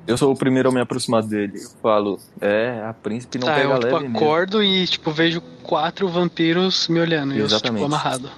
Eu 0.07 0.17
sou 0.17 0.33
o 0.33 0.37
primeiro 0.37 0.69
a 0.69 0.73
me 0.73 0.81
aproximar 0.81 1.23
dele. 1.23 1.63
Eu 1.63 1.71
falo, 1.81 2.19
é, 2.41 2.83
a 2.85 2.93
príncipe 2.93 3.39
não 3.39 3.47
tá, 3.47 3.55
pega 3.55 3.69
eu 3.69 3.75
tipo, 3.79 3.93
leve 3.93 4.09
mesmo. 4.09 4.17
acordo 4.17 4.63
e 4.63 4.87
tipo, 4.87 5.11
vejo 5.13 5.41
quatro 5.63 6.09
vampiros 6.09 6.89
me 6.89 6.99
olhando. 7.01 7.35
E 7.35 7.39
eu, 7.39 7.47
tipo, 7.47 7.57
Exatamente. 7.57 7.85
amarrado. 7.85 8.31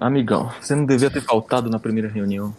Amigão, 0.00 0.50
você 0.58 0.74
não 0.74 0.86
devia 0.86 1.10
ter 1.10 1.20
faltado 1.20 1.68
na 1.68 1.78
primeira 1.78 2.08
reunião. 2.08 2.56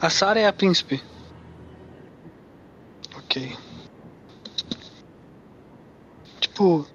A 0.00 0.08
Sarah 0.08 0.40
é 0.40 0.46
a 0.46 0.52
príncipe. 0.52 1.02
Ok. 3.16 3.54
Tipo, 6.40 6.86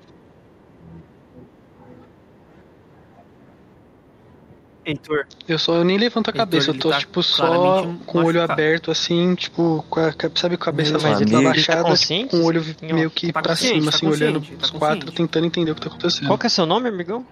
Heitor, 4.85 5.27
eu 5.47 5.59
só 5.59 5.75
eu 5.75 5.83
nem 5.83 5.97
levanto 5.97 6.29
a 6.29 6.31
Heitor, 6.31 6.45
cabeça, 6.45 6.71
eu 6.71 6.79
tô 6.79 6.89
tá 6.89 6.99
tipo 6.99 7.21
só 7.21 7.83
com 8.05 8.19
o 8.19 8.25
olho 8.25 8.41
aberto 8.41 8.89
assim, 8.89 9.35
tipo, 9.35 9.85
com 9.89 9.99
a, 9.99 10.11
sabe 10.35 10.57
com 10.57 10.63
a 10.63 10.65
cabeça 10.65 10.93
Meu 10.93 11.01
mais. 11.01 11.21
Ele 11.21 11.31
tá 11.31 11.39
abaixada, 11.39 11.83
consciente? 11.83 12.31
com 12.31 12.37
o 12.37 12.45
olho 12.45 12.63
meio 12.81 13.11
que 13.11 13.31
Tá 13.31 13.41
pra 13.41 13.55
cima, 13.55 13.91
tá 13.91 13.97
assim, 13.97 14.07
olhando 14.07 14.41
tá 14.41 14.65
os 14.65 14.71
quatro, 14.71 15.11
tentando 15.11 15.45
entender 15.45 15.71
o 15.71 15.75
que 15.75 15.81
tá 15.81 15.89
acontecendo. 15.89 16.27
Qual 16.27 16.39
que 16.39 16.47
é 16.47 16.49
seu 16.49 16.65
nome, 16.65 16.87
amigão? 16.89 17.27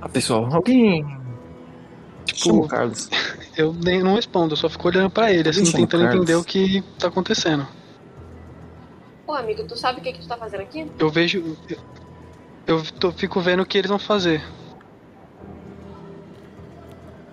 Ah, 0.00 0.08
pessoal, 0.08 0.46
alguém. 0.52 1.17
Tipo, 2.34 2.56
o 2.64 2.68
Carlos. 2.68 3.08
Eu 3.56 3.72
nem 3.72 4.02
não 4.02 4.14
respondo, 4.14 4.52
eu 4.52 4.56
só 4.56 4.68
fico 4.68 4.86
olhando 4.88 5.10
pra 5.10 5.32
ele, 5.32 5.48
assim, 5.48 5.62
o 5.62 5.72
tentando 5.72 6.02
Carlos. 6.04 6.14
entender 6.22 6.34
o 6.36 6.44
que 6.44 6.82
tá 6.98 7.08
acontecendo. 7.08 7.66
Ô, 9.26 9.32
amigo, 9.34 9.64
tu 9.64 9.76
sabe 9.76 10.00
o 10.00 10.02
que, 10.02 10.12
que 10.12 10.20
tu 10.20 10.28
tá 10.28 10.36
fazendo 10.36 10.60
aqui? 10.60 10.90
Eu 10.98 11.10
vejo. 11.10 11.56
Eu, 11.68 11.78
eu 12.78 12.84
tô- 12.92 13.12
fico 13.12 13.40
vendo 13.40 13.62
o 13.62 13.66
que 13.66 13.76
eles 13.78 13.88
vão 13.88 13.98
fazer. 13.98 14.42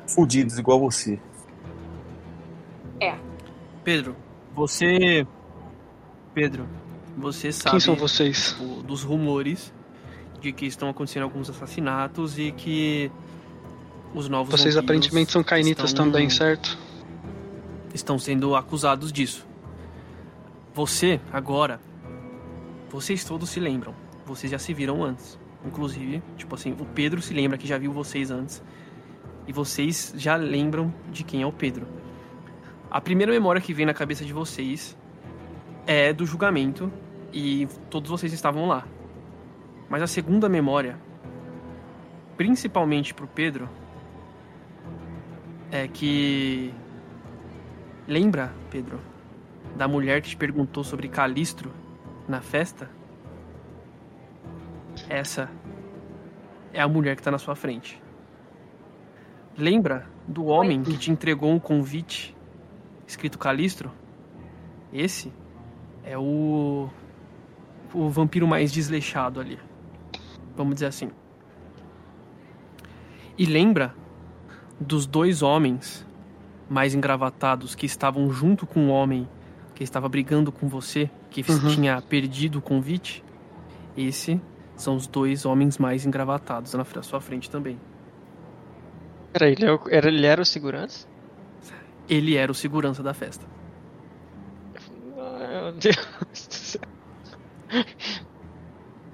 Fudidos 0.08 0.58
igual 0.58 0.80
você. 0.80 1.20
Pedro, 3.84 4.16
você. 4.56 5.28
Pedro, 6.34 6.68
você 7.16 7.52
sabe 7.52 7.70
Quem 7.70 7.80
são 7.80 7.96
vocês? 7.96 8.56
tipo, 8.58 8.82
dos 8.82 9.04
rumores 9.04 9.72
de 10.41 10.52
que 10.52 10.66
estão 10.66 10.89
acontecendo 10.89 11.22
alguns 11.22 11.52
assassinatos 11.52 12.39
e 12.39 12.52
que 12.52 13.12
os 14.16 14.30
novos 14.30 14.59
Vocês 14.59 14.78
aparentemente 14.78 15.32
são 15.32 15.43
cainitas 15.43 15.89
estão- 15.89 16.05
também, 16.05 16.30
certo? 16.30 16.78
estão 17.93 18.18
sendo 18.18 18.55
acusados 18.55 19.11
disso. 19.11 19.45
Você, 20.74 21.20
agora, 21.32 21.80
vocês 22.89 23.24
todos 23.24 23.49
se 23.49 23.59
lembram. 23.59 23.93
Vocês 24.26 24.51
já 24.51 24.59
se 24.59 24.74
viram 24.74 25.03
antes. 25.03 25.38
Inclusive, 25.66 26.22
tipo 26.38 26.53
assim, 26.55 26.74
o 26.74 26.86
Pedro 26.86 27.22
se 27.22 27.34
lembra 27.34 27.57
que 27.57 27.68
já 27.68 27.78
viu 27.78 27.91
vocês 27.91 28.32
antes. 28.32 28.61
E 29.47 29.53
vocês 29.53 30.13
já 30.18 30.36
lembram 30.36 30.93
de 31.11 31.24
quem 31.24 31.41
é 31.41 31.45
o 31.45 31.51
Pedro. 31.51 31.88
A 32.91 32.99
primeira 32.99 33.32
memória 33.32 33.61
que 33.61 33.74
vem 33.74 33.86
na 33.86 33.93
cabeça 33.93 34.26
de 34.26 34.34
vocês 34.34 34.97
é 35.88 36.11
do 36.11 36.26
julgamento 36.26 36.91
e 37.32 37.68
todos 37.89 38.09
vocês 38.09 38.34
estavam 38.34 38.68
lá. 38.68 38.86
Mas 39.89 40.01
a 40.01 40.07
segunda 40.07 40.49
memória, 40.49 40.97
principalmente 42.38 43.13
pro 43.13 43.28
Pedro, 43.28 43.70
é 45.72 45.88
que 45.88 46.74
lembra, 48.07 48.53
Pedro, 48.70 48.99
da 49.76 49.88
mulher 49.88 50.22
que 50.22 50.30
te 50.30 50.38
perguntou 50.38 50.84
sobre 50.84 51.07
Calistro 51.07 51.72
na 52.28 52.41
festa? 52.41 52.89
Essa 55.09 55.49
é 56.74 56.82
a 56.82 56.88
mulher 56.88 57.16
que 57.16 57.22
está 57.22 57.32
na 57.32 57.38
sua 57.38 57.55
frente. 57.55 58.01
Lembra 59.57 60.07
do 60.28 60.45
homem 60.45 60.84
que 60.84 60.97
te 60.97 61.11
entregou 61.11 61.51
um 61.51 61.59
convite 61.59 62.36
escrito 63.07 63.38
Calistro? 63.38 63.91
Esse 64.91 65.32
é 66.03 66.18
o 66.18 66.89
o 67.93 68.09
vampiro 68.09 68.45
mais 68.45 68.72
desleixado 68.72 69.39
ali. 69.39 69.57
Vamos 70.55 70.76
dizer 70.76 70.88
assim. 70.88 71.09
E 73.38 73.45
lembra 73.45 73.95
dos 74.80 75.05
dois 75.05 75.41
homens 75.41 76.05
mais 76.69 76.93
engravatados 76.93 77.76
que 77.76 77.86
estavam 77.86 78.32
junto 78.32 78.65
com 78.65 78.88
o 78.88 78.89
homem 78.89 79.28
que 79.73 79.84
estava 79.84 80.07
brigando 80.09 80.51
com 80.51 80.67
você, 80.67 81.09
que 81.30 81.43
Uhum. 81.51 81.69
tinha 81.69 82.01
perdido 82.01 82.59
o 82.59 82.61
convite? 82.61 83.23
Esse 83.95 84.41
são 84.76 84.95
os 84.95 85.07
dois 85.07 85.45
homens 85.45 85.78
mais 85.78 86.05
engravatados 86.05 86.73
na 86.73 86.86
sua 87.01 87.21
frente 87.21 87.49
também. 87.49 87.80
Peraí, 89.34 89.51
ele, 89.53 89.65
é 89.65 89.80
era, 89.91 90.07
ele 90.07 90.26
era 90.26 90.41
o 90.41 90.45
segurança? 90.45 91.07
Ele 92.07 92.36
era 92.36 92.51
o 92.51 92.55
segurança 92.55 93.03
da 93.03 93.13
festa. 93.13 93.45
Meu 95.15 95.71
Deus 95.73 95.95
do 96.47 96.53
céu. 96.53 96.82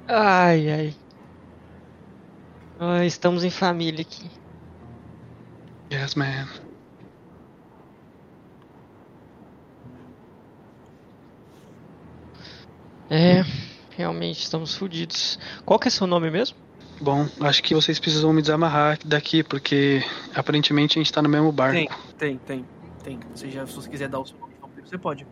Ai, 0.08 0.70
ai. 0.70 0.96
Ai, 2.80 3.06
estamos 3.06 3.44
em 3.44 3.50
família 3.50 4.02
aqui. 4.02 4.30
Yes, 5.92 6.16
man. 6.16 6.48
É, 13.10 13.44
realmente 13.98 14.40
estamos 14.42 14.76
fodidos. 14.76 15.38
Qual 15.66 15.78
que 15.80 15.88
é 15.88 15.92
seu 15.92 16.08
nome 16.08 16.32
mesmo? 16.32 16.56
Bom, 17.02 17.28
acho 17.42 17.64
que 17.64 17.74
vocês 17.74 18.00
precisam 18.00 18.32
me 18.32 18.42
desamarrar 18.42 18.98
daqui, 19.04 19.44
porque 19.44 20.02
aparentemente 20.36 20.98
a 20.98 21.02
gente 21.02 21.12
tá 21.12 21.22
no 21.22 21.28
mesmo 21.28 21.52
barco. 21.52 21.76
Tem, 21.76 21.90
tem, 22.18 22.38
tem, 22.38 22.66
tem. 23.04 23.20
Se, 23.36 23.50
já, 23.50 23.66
se 23.66 23.74
você 23.74 23.90
quiser 23.90 24.08
dar 24.08 24.20
o 24.20 24.26
seu 24.26 24.38
nome 24.40 24.54
de 24.54 24.62
vampiro, 24.62 24.88
você 24.88 24.98
pode. 24.98 25.28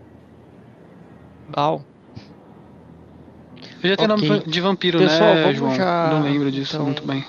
Bal. 1.47 1.86
Eu 3.82 3.89
já 3.89 3.95
tenho 3.95 4.14
Ok. 4.14 4.30
nome 4.30 4.43
de 4.45 4.62
vampiro, 4.62 4.99
Pessoal, 4.99 5.36
né, 5.36 5.53
João? 5.53 5.76
já, 5.76 6.10
Não 6.10 6.24
lembro 6.24 6.51
disso 6.51 6.76
então, 6.76 6.86
muito 6.86 7.05
bem. 7.05 7.24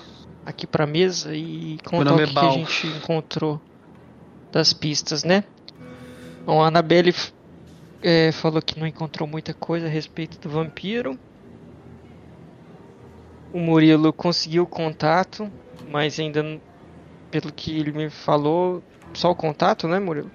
Aqui 0.44 0.66
pra 0.66 0.86
mesa 0.86 1.34
e 1.34 1.78
contar 1.86 2.14
o 2.16 2.20
é 2.20 2.20
que, 2.20 2.34
que 2.34 2.44
a 2.44 2.48
gente 2.50 2.86
encontrou 2.88 3.62
das 4.52 4.72
pistas, 4.72 5.24
né? 5.24 5.44
Bom, 6.46 6.62
a 6.62 6.68
Annabelle 6.68 7.10
f- 7.12 7.32
é, 8.02 8.32
falou 8.32 8.62
que 8.62 8.78
não 8.78 8.86
encontrou 8.86 9.28
muita 9.28 9.54
coisa 9.54 9.86
a 9.86 9.90
respeito 9.90 10.38
do 10.40 10.50
vampiro. 10.50 11.18
O 13.52 13.60
Murilo 13.60 14.12
conseguiu 14.12 14.66
contato, 14.66 15.52
mas 15.86 16.18
ainda, 16.18 16.42
pelo 17.30 17.52
que 17.52 17.78
ele 17.78 17.92
me 17.92 18.10
falou, 18.10 18.84
só 19.16 19.30
o 19.30 19.36
contato, 19.36 19.88
né, 19.88 19.98
Murilo? 20.00 20.32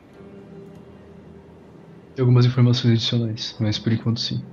Tem 2.13 2.23
algumas 2.23 2.45
informações 2.45 2.91
adicionais, 2.95 3.55
mas 3.57 3.79
por 3.79 3.93
enquanto 3.93 4.19
sim. 4.19 4.45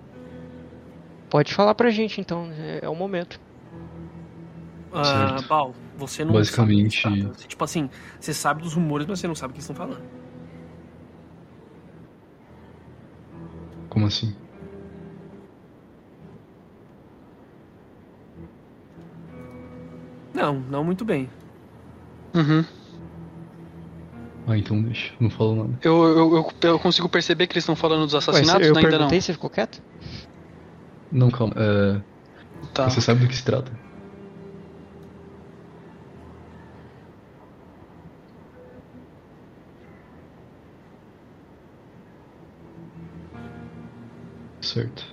Pode 1.29 1.53
falar 1.53 1.75
pra 1.75 1.91
gente 1.91 2.21
então, 2.21 2.53
é, 2.53 2.79
é 2.85 2.89
o 2.89 2.95
momento. 2.95 3.41
Ah, 4.95 5.05
Certo. 5.39 5.49
Bal, 5.49 5.75
você 5.97 6.25
não 6.25 6.35
Basicamente- 6.35 7.01
sabe. 7.03 7.23
trata. 7.23 7.49
Tipo 7.49 7.65
assim, 7.65 7.89
você 8.21 8.35
sabe 8.35 8.63
dos 8.63 8.75
rumores, 8.75 9.07
mas 9.07 9.19
você 9.21 9.27
não 9.27 9.35
sabe 9.35 9.53
o 9.53 9.55
que 9.55 9.61
estão 9.61 9.75
falando. 9.75 10.03
Como 13.89 14.07
assim? 14.07 14.35
Não, 20.35 20.55
não 20.55 20.83
muito 20.85 21.05
bem. 21.05 21.29
Uhum. 22.35 22.65
Ah, 24.47 24.57
então 24.59 24.83
deixa, 24.83 25.13
não 25.21 25.31
falo 25.31 25.55
nada. 25.55 25.79
Eu, 25.83 26.03
eu, 26.05 26.37
eu, 26.37 26.53
eu 26.63 26.79
consigo 26.79 27.09
perceber 27.09 27.47
que 27.47 27.53
eles 27.53 27.63
estão 27.63 27.77
falando 27.77 28.05
dos 28.05 28.15
Ué, 28.15 28.19
assassinatos? 28.19 28.67
eu 28.67 28.75
Ainda 28.77 28.89
perguntei, 28.89 29.19
não. 29.19 29.23
você 29.23 29.33
ficou 29.33 29.51
quieto? 29.51 29.81
Não, 31.11 31.31
calma. 31.31 31.55
É, 31.57 32.01
Tá. 32.73 32.89
Você 32.89 33.01
sabe 33.03 33.21
do 33.21 33.29
que 33.29 33.37
se 33.37 33.45
trata? 33.45 33.71
Certo. 44.73 45.05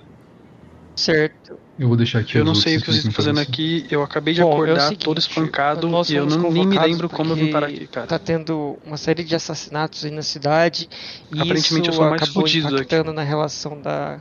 Certo. 0.96 1.58
Eu 1.78 1.88
vou 1.88 1.96
deixar 1.96 2.18
aqui 2.18 2.36
Eu 2.36 2.44
não 2.44 2.54
sei 2.54 2.76
o 2.76 2.80
que 2.80 2.86
vocês 2.86 2.98
estão 2.98 3.12
fazendo 3.12 3.40
aqui. 3.40 3.86
Eu 3.90 4.02
acabei 4.02 4.34
de 4.34 4.42
Bom, 4.42 4.48
é 4.48 4.50
o 4.50 4.54
acordar 4.54 4.80
seguinte, 4.82 5.04
todo 5.04 5.18
espancado 5.18 5.88
e 6.08 6.14
eu 6.14 6.26
não, 6.26 6.50
nem 6.50 6.66
me 6.66 6.78
lembro 6.78 7.08
como 7.08 7.32
eu 7.32 7.36
vim 7.36 7.50
parar 7.50 7.66
aqui, 7.68 7.86
cara. 7.86 8.06
Tá 8.06 8.18
tendo 8.18 8.78
uma 8.84 8.96
série 8.96 9.24
de 9.24 9.34
assassinatos 9.34 10.04
aí 10.04 10.10
na 10.10 10.22
cidade. 10.22 10.88
E 11.32 11.40
Aparentemente 11.40 11.88
eu 11.88 11.92
isso 11.92 11.92
sou 11.92 12.06
o 12.06 12.10
mais 12.10 12.22
acabou 12.22 12.46
impactando 12.46 13.12
na 13.12 13.22
relação 13.22 13.80
da 13.80 14.20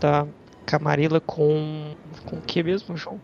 da 0.00 0.26
Camarilla 0.64 1.20
com 1.20 1.94
com 2.24 2.36
o 2.36 2.40
que 2.40 2.62
mesmo, 2.62 2.96
João? 2.96 3.20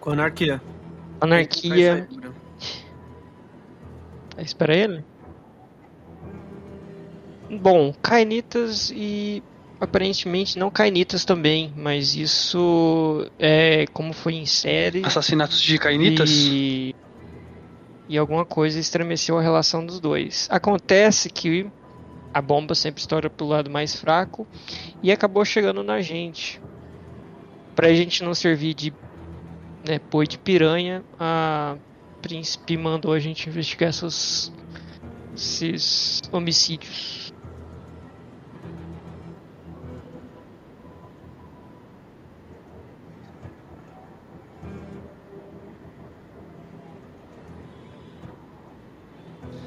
Com 0.00 0.10
a 0.10 0.12
anarquia. 0.12 0.62
Anarquia. 1.20 2.08
Gabriel. 2.10 2.32
Espera 4.38 4.76
ele. 4.76 5.04
Bom, 7.60 7.92
Cainitas 8.02 8.90
e 8.94 9.42
aparentemente 9.78 10.58
não 10.58 10.70
Cainitas 10.70 11.24
também, 11.24 11.72
mas 11.76 12.14
isso 12.14 13.30
é 13.38 13.86
como 13.92 14.12
foi 14.12 14.34
em 14.34 14.46
série. 14.46 15.02
Assassinatos 15.04 15.60
de 15.60 15.76
cainitas? 15.78 16.30
E, 16.30 16.94
e 18.08 18.16
alguma 18.16 18.44
coisa 18.44 18.78
estremeceu 18.78 19.38
a 19.38 19.42
relação 19.42 19.84
dos 19.84 20.00
dois. 20.00 20.48
Acontece 20.50 21.28
que 21.28 21.66
a 22.32 22.40
bomba 22.40 22.74
sempre 22.74 23.00
estoura 23.00 23.28
pro 23.28 23.46
lado 23.46 23.68
mais 23.70 23.94
fraco 23.94 24.46
e 25.02 25.12
acabou 25.12 25.44
chegando 25.44 25.82
na 25.82 26.00
gente. 26.00 26.60
Pra 27.76 27.92
gente 27.92 28.22
não 28.24 28.34
servir 28.34 28.74
de 28.74 28.94
né, 29.86 30.00
boi 30.10 30.26
de 30.26 30.38
piranha, 30.38 31.04
a 31.18 31.76
príncipe 32.22 32.76
mandou 32.76 33.12
a 33.12 33.18
gente 33.18 33.48
investigar 33.48 33.90
esses 33.90 34.50
homicídios. 36.30 37.21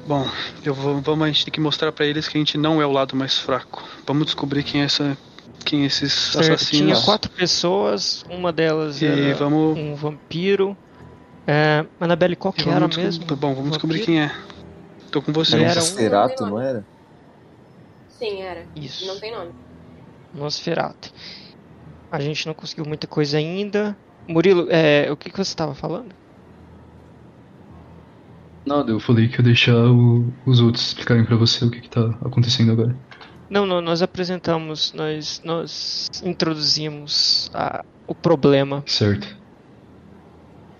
Bom, 0.06 0.24
eu 0.64 0.72
vou, 0.72 1.00
vamos, 1.00 1.24
a 1.24 1.30
gente 1.30 1.44
tem 1.46 1.52
que 1.52 1.60
mostrar 1.60 1.90
pra 1.92 2.06
eles 2.06 2.28
que 2.28 2.36
a 2.36 2.40
gente 2.40 2.56
não 2.56 2.80
é 2.80 2.86
o 2.86 2.92
lado 2.92 3.16
mais 3.16 3.38
fraco. 3.38 3.82
Vamos 4.06 4.26
descobrir 4.26 4.62
quem 4.62 4.82
é 4.82 4.84
essa, 4.84 5.18
quem 5.64 5.82
é 5.82 5.86
esses 5.86 6.12
Certo, 6.12 6.44
Tinha 6.44 6.54
assassinos. 6.54 7.04
quatro 7.04 7.30
pessoas, 7.32 8.24
uma 8.30 8.52
delas 8.52 9.02
E 9.02 9.06
era 9.06 9.34
vamos, 9.34 9.76
um 9.76 9.94
vampiro. 9.96 10.76
É, 11.46 11.84
Annabelle, 12.00 12.36
qual 12.36 12.52
que 12.52 12.68
era 12.68 12.86
mesmo? 12.86 13.02
descobrir- 13.10 13.36
Bom, 13.36 13.54
vamos 13.54 13.70
descobrir 13.70 13.98
Vampiro? 13.98 14.18
quem 14.18 14.22
é. 14.22 14.32
Tô 15.10 15.22
com 15.22 15.32
você. 15.32 15.56
Era 15.56 15.62
um 15.62 15.66
era 15.70 15.80
um- 15.80 15.82
Nosferatu, 15.82 16.46
não 16.46 16.60
era? 16.60 16.84
Sim, 18.08 18.42
era. 18.42 18.64
Isso. 18.76 19.06
Não 19.06 19.18
tem 19.18 19.32
nome. 19.32 19.52
Nosferatu. 20.32 21.10
A 22.10 22.20
gente 22.20 22.46
não 22.46 22.54
conseguiu 22.54 22.84
muita 22.84 23.06
coisa 23.06 23.38
ainda. 23.38 23.96
Murilo, 24.28 24.66
é, 24.70 25.10
o 25.10 25.16
que, 25.16 25.30
que 25.30 25.36
você 25.36 25.50
estava 25.50 25.74
falando? 25.74 26.14
Nada, 28.66 28.90
eu 28.90 28.98
falei 28.98 29.28
que 29.28 29.36
ia 29.36 29.44
deixar 29.44 29.76
o- 29.76 30.32
os 30.44 30.60
outros 30.60 30.88
explicarem 30.88 31.24
pra 31.24 31.36
você 31.36 31.64
o 31.64 31.70
que, 31.70 31.80
que 31.80 31.88
tá 31.88 32.04
acontecendo 32.22 32.72
agora. 32.72 32.96
Não, 33.48 33.64
não, 33.64 33.80
nós 33.80 34.02
apresentamos, 34.02 34.92
nós, 34.92 35.40
nós 35.44 36.06
introduzimos 36.24 37.48
a- 37.54 37.84
o 38.08 38.14
problema. 38.14 38.82
Certo. 38.86 39.26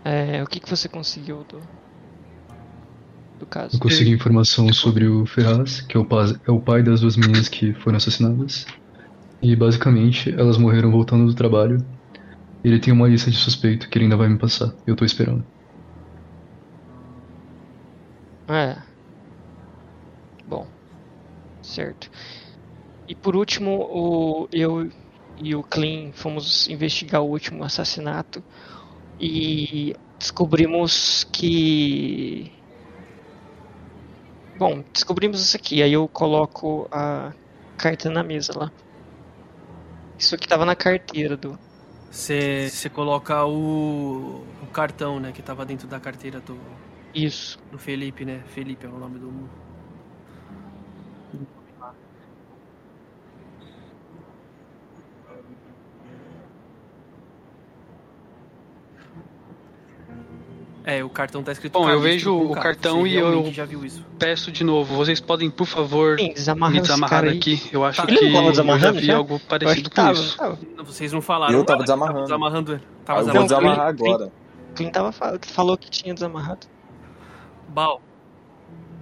É, 0.04 0.42
o 0.42 0.46
que, 0.46 0.58
que 0.60 0.68
você 0.68 0.88
conseguiu 0.88 1.44
do. 1.44 1.60
do 3.38 3.46
caso. 3.46 3.76
Eu 3.76 3.80
consegui 3.80 4.10
informação 4.10 4.72
sobre 4.72 5.06
o 5.06 5.24
Ferraz, 5.26 5.80
que 5.82 5.96
é 5.96 6.00
o, 6.00 6.04
pai, 6.04 6.26
é 6.46 6.50
o 6.50 6.60
pai 6.60 6.82
das 6.82 7.00
duas 7.02 7.16
meninas 7.16 7.48
que 7.48 7.72
foram 7.74 7.96
assassinadas. 7.98 8.66
E 9.42 9.54
basicamente 9.54 10.30
elas 10.30 10.56
morreram 10.58 10.90
voltando 10.90 11.26
do 11.26 11.34
trabalho. 11.34 11.76
Ele 12.64 12.80
tem 12.80 12.92
uma 12.92 13.06
lista 13.08 13.30
de 13.30 13.36
suspeito 13.36 13.88
que 13.88 13.96
ele 13.98 14.06
ainda 14.06 14.16
vai 14.16 14.28
me 14.28 14.38
passar. 14.38 14.72
Eu 14.86 14.96
tô 14.96 15.04
esperando. 15.04 15.44
É. 18.48 18.76
Bom. 20.46 20.66
Certo. 21.62 22.10
E 23.08 23.14
por 23.14 23.36
último, 23.36 23.82
o, 23.82 24.48
eu 24.52 24.90
e 25.38 25.54
o 25.54 25.62
Clean 25.62 26.12
fomos 26.12 26.68
investigar 26.68 27.22
o 27.22 27.28
último 27.28 27.62
assassinato 27.64 28.42
e 29.20 29.94
descobrimos 30.18 31.24
que. 31.32 32.52
Bom, 34.58 34.82
descobrimos 34.92 35.40
isso 35.40 35.56
aqui. 35.56 35.82
Aí 35.82 35.92
eu 35.92 36.08
coloco 36.08 36.88
a 36.90 37.32
carta 37.76 38.08
na 38.10 38.22
mesa 38.22 38.52
lá. 38.56 38.72
Isso 40.18 40.34
aqui 40.34 40.48
tava 40.48 40.64
na 40.64 40.74
carteira 40.74 41.36
do. 41.36 41.58
Você 42.10 42.70
coloca 42.94 43.44
o, 43.44 44.42
o 44.62 44.66
cartão, 44.72 45.20
né? 45.20 45.32
Que 45.32 45.42
tava 45.42 45.66
dentro 45.66 45.86
da 45.86 46.00
carteira 46.00 46.40
do, 46.40 46.58
Isso. 47.16 47.58
do 47.70 47.78
Felipe, 47.78 48.24
né? 48.24 48.42
Felipe 48.46 48.84
é 48.86 48.88
o 48.88 48.98
nome 48.98 49.18
do. 49.18 49.48
É, 60.84 61.02
o 61.02 61.08
cartão 61.10 61.42
tá 61.42 61.50
escrito 61.50 61.72
Bom, 61.72 61.90
eu 61.90 61.98
vejo 62.00 62.32
o 62.32 62.52
cartão 62.52 63.00
Você 63.02 63.08
e 63.08 63.16
eu- 63.16 63.28
realmente 63.30 63.56
já 63.56 63.64
viu 63.64 63.84
isso. 63.84 64.04
Peço 64.20 64.52
de 64.52 64.62
novo, 64.62 64.94
vocês 64.94 65.18
podem, 65.18 65.50
por 65.50 65.66
favor, 65.66 66.16
Sim, 66.16 66.28
me 66.28 66.34
desamarrar 66.80 67.24
daqui. 67.24 67.60
Eu 67.72 67.84
acho 67.84 68.00
Tá. 68.02 68.06
que 68.06 68.14
tava 68.32 68.46
eu 68.48 68.78
já 68.78 68.90
vi 68.92 69.06
já? 69.06 69.16
algo 69.16 69.40
parecido 69.48 69.90
com 69.90 69.96
tava, 69.96 70.12
isso. 70.12 70.36
tava. 70.36 70.58
Vocês 70.84 71.12
não 71.12 71.20
falaram. 71.20 71.52
Eu 71.54 71.64
tava 71.64 71.80
"Ah, 71.80 71.82
desamarrando." 71.82 72.22
desamarrando 72.22 72.72
ele. 72.74 72.82
Tava 73.04 73.18
Ah, 73.18 73.22
eu 73.22 73.24
vou 73.24 73.42
desamarrando. 73.42 73.48
desamarrar 73.48 73.88
agora. 73.88 74.32
Quem 74.76 74.90
tava 74.90 75.10
fal- 75.10 75.38
falou 75.42 75.76
que 75.76 75.90
tinha 75.90 76.14
desamarrado? 76.14 76.68
Bal. 77.68 78.00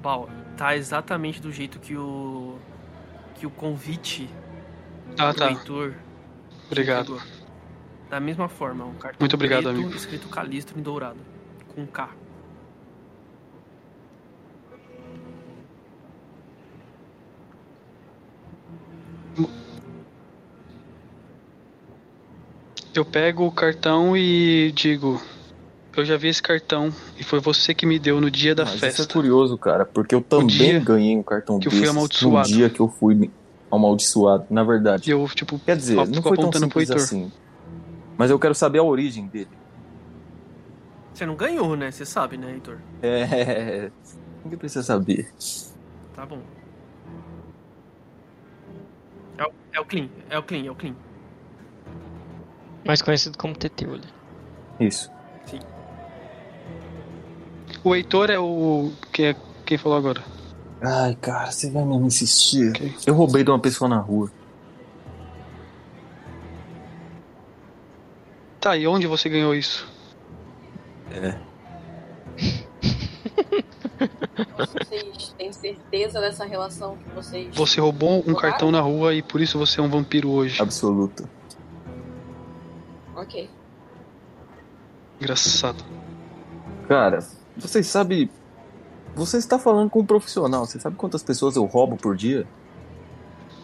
Bal, 0.02 0.28
tá 0.56 0.76
exatamente 0.76 1.40
do 1.40 1.52
jeito 1.52 1.78
que 1.78 1.96
o. 1.96 2.58
que 3.34 3.46
o 3.46 3.50
convite 3.50 4.28
Ah, 5.18 5.32
do 5.32 5.38
tá. 5.38 5.50
Heitor 5.50 5.94
Obrigado. 6.66 7.18
chegou. 7.18 7.44
Da 8.10 8.20
mesma 8.20 8.48
forma, 8.48 8.84
um 8.84 8.94
cartão 8.94 9.18
Muito 9.20 9.34
obrigado, 9.34 9.64
preto, 9.64 9.76
amigo. 9.76 9.94
escrito 9.94 10.28
Calistro 10.28 10.78
em 10.78 10.82
dourado. 10.82 11.18
Com 11.74 11.86
K. 11.86 12.10
Eu 22.94 23.04
pego 23.04 23.46
o 23.46 23.52
cartão 23.52 24.16
e 24.16 24.72
digo: 24.72 25.20
Eu 25.97 26.05
já 26.05 26.16
vi 26.16 26.28
esse 26.28 26.42
cartão 26.42 26.92
e 27.18 27.22
foi 27.22 27.38
você 27.40 27.72
que 27.72 27.86
me 27.86 27.99
deu 27.99 28.20
no 28.20 28.30
dia 28.30 28.55
da 28.55 28.64
Mas 28.64 28.80
festa. 28.80 29.03
isso 29.03 29.11
é 29.11 29.12
curioso, 29.12 29.57
cara, 29.57 29.84
porque 29.84 30.14
eu 30.14 30.20
também 30.20 30.82
ganhei 30.82 31.16
um 31.16 31.22
cartão 31.22 31.59
que 31.59 31.68
eu 31.68 31.70
fui 31.70 31.80
desses 31.80 31.95
no 31.95 31.99
amaldiçoado. 32.01 32.49
dia 32.49 32.68
que 32.70 32.80
eu 32.80 32.88
fui 32.88 33.30
amaldiçoado, 33.70 34.47
na 34.51 34.64
verdade. 34.64 35.09
E 35.09 35.12
eu, 35.12 35.26
tipo, 35.28 35.59
Quer 35.61 35.76
dizer, 35.76 35.95
não 35.95 36.07
fico 36.07 36.28
foi 36.28 36.36
tão 36.36 36.53
simples 36.53 36.90
assim. 36.90 37.30
Mas 38.18 38.30
eu 38.30 38.38
quero 38.38 38.55
saber 38.55 38.78
a 38.78 38.82
origem 38.82 39.26
dele. 39.26 39.49
Você 41.12 41.24
não 41.24 41.36
ganhou, 41.36 41.76
né? 41.76 41.90
Você 41.92 42.05
sabe, 42.05 42.36
né, 42.36 42.53
Heitor? 42.53 42.78
É. 43.01 43.90
Ninguém 44.45 44.59
precisa 44.59 44.82
saber. 44.82 45.32
Tá 46.14 46.26
bom. 46.26 46.40
É 49.38 49.45
o, 49.45 49.51
é 49.74 49.80
o 49.80 49.84
Clean, 49.84 50.09
é 50.28 50.38
o 50.38 50.42
Clean, 50.42 50.66
é 50.66 50.70
o 50.70 50.74
Clean. 50.74 50.95
Mais 52.84 53.01
conhecido 53.01 53.38
como 53.38 53.55
Teteu. 53.57 53.95
ali. 53.95 54.05
Isso. 54.80 55.11
O 57.85 57.95
Heitor 57.95 58.30
é 58.30 58.39
o. 58.39 58.91
Que 59.12 59.24
é 59.24 59.37
quem 59.66 59.76
falou 59.76 59.99
agora? 59.99 60.24
Ai, 60.80 61.14
cara, 61.16 61.51
você 61.51 61.70
vai 61.70 61.85
mesmo 61.85 62.07
insistir. 62.07 62.70
Ok. 62.70 62.95
Eu 63.07 63.14
roubei 63.14 63.45
de 63.45 63.51
uma 63.51 63.59
pessoa 63.59 63.89
na 63.89 63.99
rua. 63.99 64.30
Tá, 68.61 68.76
e 68.76 68.87
onde 68.87 69.07
você 69.07 69.28
ganhou 69.28 69.55
isso? 69.55 69.87
É. 71.12 71.39
Vocês 74.57 75.35
têm 75.37 75.53
certeza 75.53 76.20
dessa 76.20 76.45
relação 76.47 76.97
que 76.97 77.11
vocês. 77.11 77.55
Você 77.55 77.80
roubou 77.80 78.11
um 78.11 78.14
Roubaram? 78.16 78.41
cartão 78.41 78.70
na 78.70 78.80
rua 78.80 79.14
e 79.14 79.22
por 79.22 79.41
isso 79.43 79.59
você 79.59 79.80
é 79.80 79.82
um 79.82 79.89
vampiro 79.89 80.30
hoje. 80.30 80.61
Absoluta. 80.62 81.28
Ok. 83.14 83.51
Engraçado. 85.20 85.85
Cara, 86.89 87.18
vocês 87.57 87.86
sabem. 87.86 88.28
Você 89.14 89.36
está 89.38 89.59
falando 89.59 89.90
com 89.90 90.00
um 90.00 90.07
profissional. 90.07 90.66
Você 90.66 90.80
sabe 90.80 90.96
quantas 90.96 91.22
pessoas 91.22 91.57
eu 91.57 91.64
roubo 91.64 91.96
por 91.96 92.16
dia? 92.16 92.46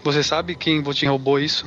Você 0.05 0.23
sabe 0.23 0.55
quem 0.55 0.83
você 0.83 1.07
roubou 1.07 1.39
isso? 1.39 1.67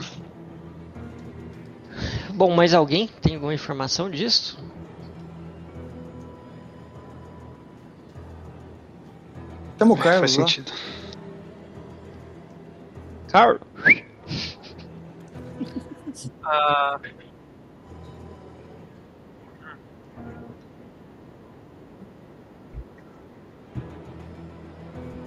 Bom, 2.33 2.55
mais 2.55 2.73
alguém 2.73 3.07
tem 3.21 3.35
alguma 3.35 3.53
informação 3.53 4.09
disso? 4.09 4.57
Chama 9.77 9.93
o 9.93 9.97
Carlos 9.97 10.35
Faz 10.35 10.37
lá. 10.37 10.47
sentido. 10.47 10.71
Carl? 13.27 13.59
Ah, 16.45 16.99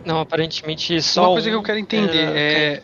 Não, 0.06 0.20
aparentemente 0.20 1.02
só. 1.02 1.22
Uma 1.24 1.32
coisa 1.32 1.48
um 1.48 1.50
que 1.50 1.56
eu 1.56 1.62
quero 1.62 1.78
entender 1.78 2.28
é-. 2.36 2.82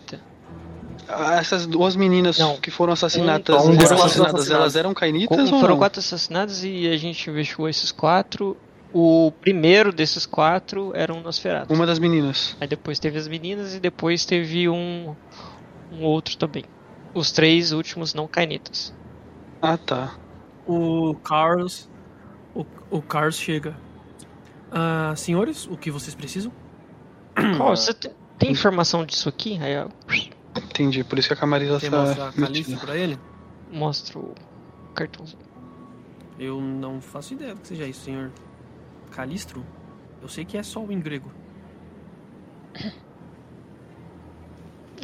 Ah, 1.08 1.36
Essas 1.36 1.66
duas 1.66 1.94
meninas 1.94 2.38
Não. 2.38 2.56
que 2.56 2.70
foram 2.70 2.92
assassinadas, 2.94 3.64
Um- 3.64 3.70
um 3.72 3.80
foram 3.80 3.96
assassinadas, 3.96 4.50
elas 4.50 4.76
eram 4.76 4.92
cainitas 4.94 5.36
Com- 5.50 5.54
ou 5.56 5.60
foram 5.60 5.74
não? 5.74 5.78
quatro 5.78 6.00
assassinados 6.00 6.64
e 6.64 6.88
a 6.88 6.96
gente 6.96 7.28
investigou 7.30 7.68
esses 7.68 7.92
quatro. 7.92 8.56
O 8.94 9.32
primeiro 9.40 9.92
desses 9.92 10.26
quatro 10.26 10.92
era 10.94 11.12
um 11.14 11.20
Nosferatu. 11.22 11.72
Uma 11.72 11.86
das 11.86 11.98
meninas. 11.98 12.56
Aí 12.60 12.66
depois 12.68 12.98
teve 12.98 13.16
as 13.18 13.26
meninas 13.28 13.74
e 13.74 13.80
depois 13.80 14.24
teve 14.26 14.68
um, 14.68 15.14
um 15.92 16.02
outro 16.04 16.36
também. 16.36 16.64
Os 17.14 17.30
três 17.32 17.72
últimos 17.72 18.14
não 18.14 18.26
cainitas. 18.26 18.92
Ah, 19.60 19.76
tá. 19.78 20.14
o 20.66 21.14
Carlos. 21.24 21.88
O, 22.54 22.64
o 22.90 23.00
Carlos 23.02 23.36
chega. 23.36 23.74
Ah, 24.70 25.12
senhores, 25.16 25.66
o 25.66 25.76
que 25.76 25.90
vocês 25.90 26.14
precisam? 26.14 26.52
Ó, 27.60 27.70
você 27.70 27.94
tem, 27.94 28.12
tem 28.38 28.50
informação 28.50 29.04
disso 29.04 29.28
aqui? 29.28 29.58
Aí 29.62 29.72
eu 29.74 29.90
Entendi. 30.56 31.02
Por 31.04 31.18
isso 31.18 31.28
que 31.28 31.34
a 31.34 31.36
Camarilla 31.36 31.78
Você 31.78 31.90
tá 31.90 31.98
mostra 31.98 32.28
a 32.28 32.78
pra 32.80 32.96
ele? 32.96 33.18
mostro 33.70 34.20
o 34.20 34.92
cartãozinho. 34.94 35.42
Eu 36.38 36.60
não 36.60 37.00
faço 37.00 37.34
ideia 37.34 37.54
do 37.54 37.60
que 37.60 37.68
seja 37.68 37.86
isso, 37.86 38.04
senhor. 38.04 38.30
Calistro? 39.10 39.64
Eu 40.20 40.28
sei 40.28 40.44
que 40.44 40.56
é 40.56 40.62
sol 40.62 40.90
em 40.90 41.00
grego. 41.00 41.30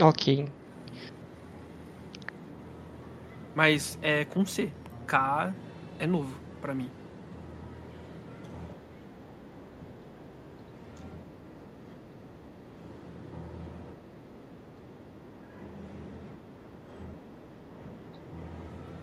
Ok. 0.01 0.49
Mas 3.53 3.99
é 4.01 4.25
com 4.25 4.47
C. 4.47 4.71
K 5.09 5.53
é 5.99 6.07
novo 6.07 6.39
pra 6.61 6.73
mim. 6.73 6.89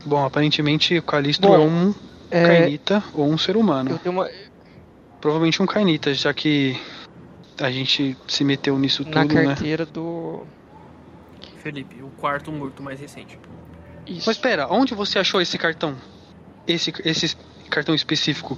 Bom, 0.05 0.23
aparentemente 0.23 0.97
o 0.97 1.03
Calistro 1.03 1.49
Bom, 1.49 1.55
é 1.55 1.59
um 1.59 1.95
É, 2.29 2.45
cainita 2.45 3.03
ou 3.13 3.27
um 3.27 3.37
ser 3.37 3.57
humano. 3.57 3.91
eu 3.91 3.99
tenho 3.99 4.13
uma. 4.13 4.29
Provavelmente 5.19 5.61
um 5.61 5.65
cainita, 5.65 6.13
já 6.13 6.33
que 6.33 6.79
a 7.59 7.71
gente 7.71 8.15
se 8.27 8.43
meteu 8.43 8.77
nisso 8.77 9.03
tudo, 9.03 9.15
Na 9.15 9.25
né? 9.25 9.45
carteira 9.47 9.85
do. 9.85 10.45
Felipe, 11.57 12.01
o 12.03 12.11
quarto 12.11 12.51
morto 12.51 12.83
mais 12.83 12.99
recente. 12.99 13.39
Isso. 14.05 14.27
Mas 14.27 14.35
espera, 14.37 14.67
onde 14.71 14.93
você 14.93 15.17
achou 15.17 15.41
esse 15.41 15.57
cartão? 15.57 15.97
Esse, 16.67 16.93
esse 17.03 17.35
cartão 17.69 17.95
específico? 17.95 18.57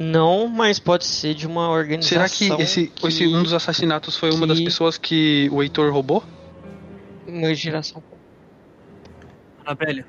Não, 0.00 0.46
mas 0.46 0.78
pode 0.78 1.04
ser 1.04 1.34
de 1.34 1.44
uma 1.44 1.68
organização. 1.70 2.28
Será 2.28 2.56
que 2.56 2.62
esse, 2.62 2.86
que 2.86 3.08
esse 3.08 3.26
um 3.26 3.42
dos 3.42 3.52
assassinatos 3.52 4.16
foi 4.16 4.30
uma 4.30 4.46
das 4.46 4.60
pessoas 4.60 4.96
que 4.96 5.48
o 5.52 5.60
Heitor 5.60 5.92
roubou? 5.92 6.22
Uma 7.26 7.52
geração. 7.52 8.00
Anabelle, 9.66 10.04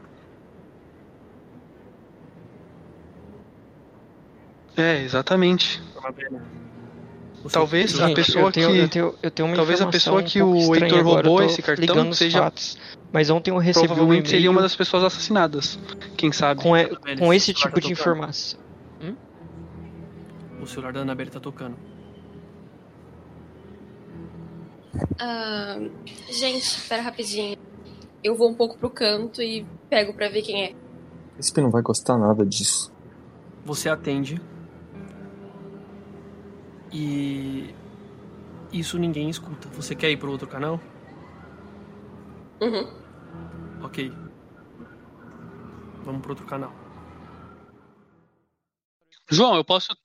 É, 4.78 5.02
exatamente. 5.04 5.82
Anabelle. 5.98 6.40
Você- 7.44 7.54
Talvez 7.54 8.00
a 8.00 8.08
Gente, 8.08 8.16
pessoa 8.16 8.46
eu 8.46 8.52
tenho, 8.52 8.70
que- 8.72 8.78
eu 8.80 8.88
tenho, 8.90 9.16
eu 9.24 9.32
tenho 9.32 9.48
uma 9.48 9.56
talvez 9.56 9.80
a 9.82 9.84
informação 9.86 10.14
pessoa 10.18 10.22
um 10.22 10.26
que 10.26 10.42
o 10.70 10.76
Heitor 10.76 11.04
roubou 11.04 11.42
esse 11.44 11.62
cartão 11.62 11.86
ligando 11.86 12.12
os 12.12 12.18
seja- 12.18 12.40
fatos. 12.44 12.78
Mas 13.12 13.30
ontem 13.30 13.50
eu 13.50 13.58
recebi 13.58 13.86
um 13.86 13.88
Provavelmente 13.88 14.30
seria 14.30 14.50
uma 14.52 14.56
e-mail 14.60 14.64
das 14.64 14.76
pessoas 14.76 15.04
assassinadas. 15.04 15.80
Quem 16.16 16.32
sabe? 16.32 16.62
com, 16.62 16.76
Anabelle, 16.76 17.18
com 17.20 17.34
esse 17.34 17.48
celular 17.48 17.62
tipo 17.72 17.82
tá 17.82 17.88
de 17.88 17.92
informação. 17.94 18.60
O 20.62 20.68
celular 20.68 20.94
da 20.94 21.02
Anabelle 21.02 21.32
tá 21.32 21.40
tocando. 21.40 21.78
Ah, 25.20 25.78
gente, 26.30 26.64
espera 26.64 27.02
rapidinho. 27.02 27.58
Eu 28.24 28.36
vou 28.36 28.50
um 28.50 28.54
pouco 28.54 28.78
pro 28.78 28.90
canto 28.90 29.42
e 29.42 29.66
pego 29.90 30.14
pra 30.14 30.30
ver 30.30 30.42
quem 30.42 30.64
é. 30.64 30.76
Príncipe 31.34 31.62
não 31.62 31.72
vai 31.72 31.82
gostar 31.82 32.18
nada 32.18 32.46
disso. 32.46 32.92
Você 33.64 33.90
atende. 33.90 34.42
E. 36.92 37.74
Isso 38.72 39.00
ninguém 39.00 39.30
escuta. 39.30 39.68
Você 39.70 39.96
quer 39.96 40.12
ir 40.12 40.18
pro 40.18 40.32
outro 40.32 40.48
canal? 40.48 40.80
Uhum. 42.62 42.88
Ok. 43.82 44.12
Vamos 46.04 46.22
pro 46.22 46.32
outro 46.32 46.46
canal. 46.46 46.74
João, 49.30 49.56
eu 49.56 49.64
posso. 49.64 49.96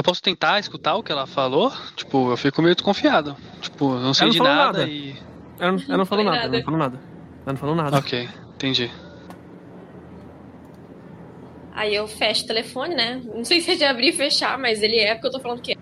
Eu 0.00 0.02
posso 0.02 0.22
tentar 0.22 0.58
escutar 0.58 0.94
o 0.96 1.02
que 1.02 1.12
ela 1.12 1.26
falou? 1.26 1.70
Tipo, 1.94 2.30
eu 2.30 2.36
fico 2.38 2.62
meio 2.62 2.74
desconfiado. 2.74 3.36
Tipo, 3.60 3.96
eu 3.96 4.00
não 4.00 4.14
sei 4.14 4.28
não 4.28 4.32
de 4.32 4.38
nada, 4.38 4.78
nada. 4.78 4.86
e. 4.88 5.14
Ela 5.58 5.72
não, 5.72 5.82
ela 5.86 5.96
não 5.98 6.06
falou 6.06 6.24
Foi 6.24 6.32
nada, 6.34 6.46
ela 6.46 6.48
não 6.48 6.52
nada. 6.52 6.64
falou 6.64 6.78
nada. 6.78 7.00
Ela 7.44 7.52
não 7.52 7.56
falou 7.56 7.74
nada. 7.76 7.98
Ok, 7.98 8.28
entendi. 8.54 8.90
Aí 11.74 11.94
eu 11.94 12.08
fecho 12.08 12.44
o 12.44 12.46
telefone, 12.46 12.94
né? 12.94 13.20
Não 13.26 13.44
sei 13.44 13.60
se 13.60 13.72
é 13.72 13.76
de 13.76 13.84
abrir 13.84 14.08
e 14.08 14.12
fechar, 14.14 14.58
mas 14.58 14.82
ele 14.82 14.96
é 14.98 15.12
porque 15.14 15.26
eu 15.26 15.32
tô 15.32 15.38
falando 15.40 15.60
que 15.60 15.72
é. 15.72 15.76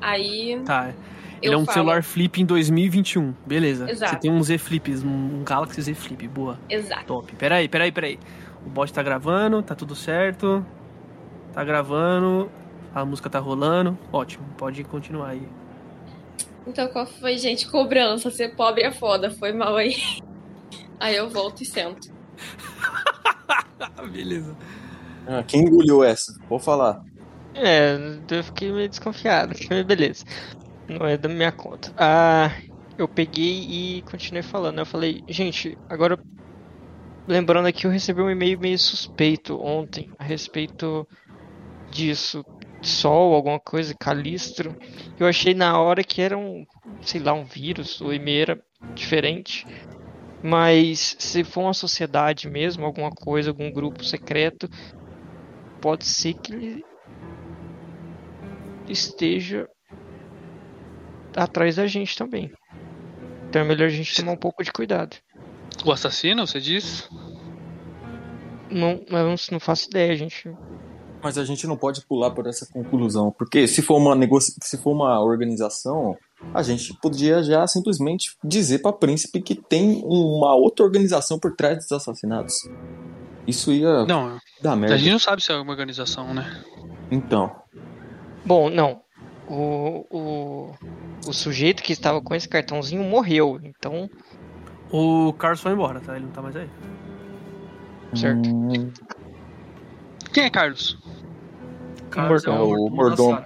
Aí 0.00 0.62
Tá. 0.64 0.94
Ele 1.42 1.52
eu 1.54 1.58
é 1.58 1.62
um 1.62 1.66
falo. 1.66 1.74
celular 1.74 2.02
flip 2.02 2.40
em 2.40 2.46
2021. 2.46 3.34
Beleza. 3.46 3.90
Exato. 3.90 4.12
Você 4.14 4.18
tem 4.18 4.30
um 4.32 4.42
Z 4.42 4.56
Flips, 4.56 5.04
um 5.04 5.44
Galaxy 5.44 5.82
Z 5.82 5.92
Flip. 5.92 6.26
Boa. 6.26 6.58
Exato. 6.70 7.04
Top. 7.04 7.36
Peraí, 7.36 7.68
peraí, 7.68 7.92
peraí. 7.92 8.18
O 8.64 8.70
bot 8.70 8.90
tá 8.90 9.02
gravando, 9.02 9.62
tá 9.62 9.74
tudo 9.74 9.94
certo. 9.94 10.64
Tá 11.52 11.62
gravando. 11.62 12.50
A 12.94 13.04
música 13.04 13.30
tá 13.30 13.38
rolando. 13.38 13.98
Ótimo, 14.12 14.46
pode 14.56 14.82
continuar 14.84 15.30
aí. 15.30 15.48
Então 16.66 16.88
qual 16.88 17.06
foi, 17.06 17.38
gente? 17.38 17.68
Cobrança. 17.68 18.30
Ser 18.30 18.54
pobre 18.54 18.82
é 18.82 18.92
foda. 18.92 19.30
Foi 19.30 19.52
mal 19.52 19.76
aí. 19.76 19.94
Aí 21.00 21.16
eu 21.16 21.30
volto 21.30 21.62
e 21.62 21.66
sento. 21.66 22.08
Beleza. 24.12 24.56
Ah, 25.26 25.42
quem 25.42 25.62
engoliu 25.62 26.02
essa? 26.02 26.34
Vou 26.48 26.58
falar. 26.58 27.04
É, 27.54 27.96
eu 28.30 28.44
fiquei 28.44 28.72
meio 28.72 28.88
desconfiado. 28.88 29.54
Mas 29.68 29.82
beleza. 29.84 30.24
Não 30.88 31.06
é 31.06 31.16
da 31.16 31.28
minha 31.28 31.52
conta. 31.52 31.92
Ah, 31.96 32.50
eu 32.96 33.06
peguei 33.06 33.66
e 33.68 34.02
continuei 34.02 34.42
falando. 34.42 34.78
Eu 34.78 34.86
falei, 34.86 35.22
gente, 35.28 35.76
agora 35.88 36.18
lembrando 37.26 37.66
aqui, 37.66 37.86
eu 37.86 37.90
recebi 37.90 38.22
um 38.22 38.30
e-mail 38.30 38.58
meio 38.58 38.78
suspeito 38.78 39.60
ontem 39.60 40.10
a 40.18 40.24
respeito 40.24 41.06
disso. 41.90 42.44
Sol, 42.82 43.34
alguma 43.34 43.58
coisa, 43.58 43.94
calistro. 43.94 44.76
Eu 45.18 45.26
achei 45.26 45.54
na 45.54 45.78
hora 45.80 46.04
que 46.04 46.22
era 46.22 46.36
um, 46.36 46.64
sei 47.02 47.20
lá, 47.20 47.32
um 47.32 47.44
vírus. 47.44 48.00
O 48.00 48.12
e-mail 48.12 48.42
era 48.42 48.64
diferente. 48.94 49.66
Mas 50.42 51.16
se 51.18 51.42
for 51.42 51.62
uma 51.62 51.74
sociedade 51.74 52.48
mesmo, 52.48 52.84
alguma 52.84 53.10
coisa, 53.10 53.50
algum 53.50 53.70
grupo 53.72 54.04
secreto, 54.04 54.68
pode 55.80 56.06
ser 56.06 56.34
que 56.34 56.52
ele 56.52 56.84
esteja 58.88 59.68
atrás 61.36 61.76
da 61.76 61.86
gente 61.86 62.16
também. 62.16 62.52
Então 63.48 63.62
é 63.62 63.64
melhor 63.64 63.86
a 63.86 63.90
gente 63.90 64.14
tomar 64.14 64.32
um 64.32 64.36
pouco 64.36 64.62
de 64.62 64.72
cuidado. 64.72 65.16
O 65.84 65.92
assassino, 65.92 66.46
você 66.46 66.60
diz? 66.60 67.08
Não, 68.70 69.02
eu 69.08 69.28
não, 69.28 69.34
não 69.52 69.60
faço 69.60 69.88
ideia, 69.88 70.14
gente. 70.16 70.50
Mas 71.22 71.36
a 71.36 71.44
gente 71.44 71.66
não 71.66 71.76
pode 71.76 72.00
pular 72.06 72.30
por 72.30 72.46
essa 72.46 72.66
conclusão, 72.66 73.32
porque 73.36 73.66
se 73.66 73.82
for 73.82 73.96
uma 73.96 74.14
negocia... 74.14 74.54
se 74.62 74.76
for 74.78 74.92
uma 74.92 75.20
organização, 75.20 76.16
a 76.54 76.62
gente 76.62 76.94
podia 77.02 77.42
já 77.42 77.66
simplesmente 77.66 78.36
dizer 78.44 78.78
para 78.80 78.92
príncipe 78.92 79.40
que 79.42 79.54
tem 79.56 80.02
uma 80.04 80.54
outra 80.54 80.84
organização 80.84 81.38
por 81.38 81.56
trás 81.56 81.78
dos 81.78 81.90
assassinatos. 81.92 82.54
Isso 83.46 83.72
ia 83.72 84.04
Não, 84.04 84.38
dar 84.62 84.72
a 84.72 84.76
merda. 84.76 84.96
gente 84.98 85.10
não 85.12 85.18
sabe 85.18 85.42
se 85.42 85.50
é 85.50 85.56
uma 85.56 85.70
organização, 85.72 86.32
né? 86.34 86.62
Então, 87.10 87.50
Bom, 88.44 88.70
não. 88.70 89.00
O, 89.48 90.04
o, 90.10 90.74
o 91.26 91.32
sujeito 91.32 91.82
que 91.82 91.92
estava 91.92 92.20
com 92.20 92.34
esse 92.34 92.48
cartãozinho 92.48 93.02
morreu. 93.02 93.58
Então, 93.64 94.08
O 94.92 95.32
Carlos 95.32 95.60
foi 95.60 95.72
embora, 95.72 96.00
tá? 96.00 96.14
Ele 96.16 96.26
não 96.26 96.32
tá 96.32 96.42
mais 96.42 96.54
aí. 96.56 96.68
certo. 98.14 98.48
hum, 98.48 98.90
Quem 100.32 100.44
é 100.44 100.50
Carlos? 100.50 100.96
Carlos 102.10 102.44
é 102.44 102.50
o, 102.50 102.52
É 102.52 102.58
o 102.78 102.90
mordomo. 102.90 103.44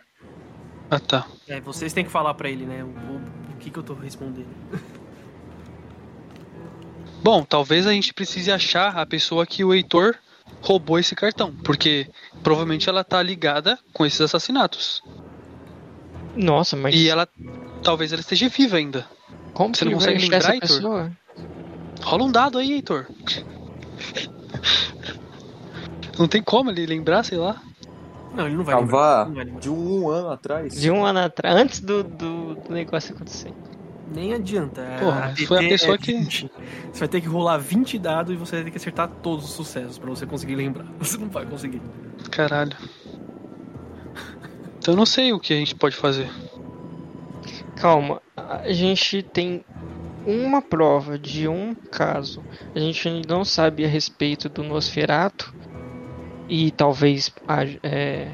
Ah, 0.91 1.01
tá. 1.01 1.27
É, 1.49 1.61
vocês 1.61 1.93
têm 1.93 2.05
que 2.05 2.11
falar 2.11 2.35
pra 2.35 2.51
ele, 2.51 2.65
né? 2.67 2.85
O, 2.85 2.89
o- 2.89 3.53
o 3.53 3.57
que 3.59 3.71
que 3.71 3.79
eu 3.79 3.83
tô 3.83 3.95
respondendo. 3.95 4.49
Bom, 7.23 7.45
talvez 7.45 7.87
a 7.87 7.93
gente 7.93 8.13
precise 8.13 8.51
achar 8.51 8.97
a 8.99 9.07
pessoa 9.07 9.47
que 9.47 9.65
o 9.65 9.73
Heitor 9.73 10.17
roubou 10.61 10.99
esse 10.99 11.15
cartão, 11.15 11.55
porque 11.65 12.09
provavelmente 12.43 12.89
ela 12.89 13.05
tá 13.05 13.23
ligada 13.23 13.79
com 13.93 14.05
esses 14.05 14.21
assassinatos. 14.21 15.03
Nossa, 16.35 16.77
mas 16.77 16.95
E 16.95 17.09
ela 17.09 17.29
talvez 17.83 18.13
ela 18.13 18.21
esteja 18.21 18.49
viva 18.49 18.77
ainda. 18.77 19.07
como 19.55 19.75
você 19.75 19.85
que 19.85 19.91
não 19.91 19.99
consegue 19.99 20.29
lembrar, 20.29 20.55
Heitor? 20.55 20.61
pessoa? 20.69 21.13
Rola 22.03 22.25
um 22.25 22.33
dado 22.33 22.59
aí, 22.59 22.73
Heitor. 22.73 23.07
Não 26.19 26.29
tem 26.29 26.43
como 26.43 26.71
ele 26.71 26.85
lembrar, 26.87 27.23
sei 27.25 27.39
lá. 27.39 27.61
Não, 28.35 28.47
ele 28.47 28.57
não 28.57 28.65
vai 28.65 28.75
lembrar. 28.75 28.91
cavar 28.99 29.27
Não 29.29 29.35
vai 29.35 29.45
lembrar. 29.45 29.61
de 29.61 29.71
um 29.71 30.09
ano 30.09 30.31
atrás. 30.31 30.81
De 30.81 30.91
um 30.91 31.05
ano 31.05 31.19
atrás, 31.19 31.55
antes 31.57 31.81
do, 31.81 32.03
do, 32.03 32.55
do 32.55 32.73
negócio 32.73 33.15
acontecer. 33.15 33.53
Nem 34.15 34.35
adianta. 34.35 34.81
é, 34.81 34.99
Porra, 34.99 35.35
foi 35.47 35.65
a 35.65 35.69
pessoa 35.69 35.95
é 35.95 35.99
que- 35.99 36.13
20. 36.13 36.51
Você 36.93 36.99
vai 37.01 37.09
ter 37.09 37.21
que 37.21 37.27
rolar 37.29 37.57
20 37.59 37.99
dados 37.99 38.33
e 38.35 38.37
você 38.37 38.57
vai 38.57 38.65
ter 38.65 38.71
que 38.71 38.77
acertar 38.77 39.09
todos 39.23 39.45
os 39.47 39.51
sucessos 39.53 39.99
pra 39.99 40.11
você 40.11 40.27
conseguir 40.27 40.55
lembrar. 40.55 40.87
Você 40.99 41.17
não 41.19 41.29
vai 41.29 41.47
conseguir. 41.47 41.81
Caralho. 42.31 42.77
Então 44.79 44.95
eu 44.95 44.99
não 44.99 45.07
sei 45.07 45.33
o 45.33 45.41
que 45.41 45.53
a 45.53 45.57
gente 45.57 45.75
pode 45.75 45.95
fazer. 45.97 46.29
Calma, 47.77 48.21
a 48.37 48.71
gente 48.73 49.23
tem 49.23 49.65
uma 50.27 50.61
prova 50.63 51.19
de 51.19 51.49
um 51.49 51.75
caso. 51.75 52.43
A 52.75 52.79
gente 52.79 53.09
ainda 53.09 53.35
não 53.35 53.45
sabe 53.45 53.85
a 53.85 53.89
respeito 53.89 54.49
do 54.49 54.63
Nosferato. 54.63 55.55
E 56.55 56.71
talvez 56.71 57.33
haja- 57.49 57.79
é, 57.83 58.29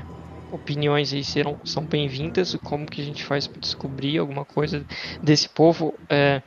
opiniões 0.51 1.13
aí 1.13 1.23
serão, 1.23 1.57
são 1.65 1.85
bem-vindas. 1.85 2.57
Como 2.65 2.85
que 2.85 3.01
a 3.01 3.05
gente 3.05 3.23
faz 3.23 3.47
para 3.47 3.61
descobrir 3.61 4.19
alguma 4.19 4.45
coisa 4.45 4.85
desse 5.23 5.49
povo? 5.49 5.95
é, 6.09 6.43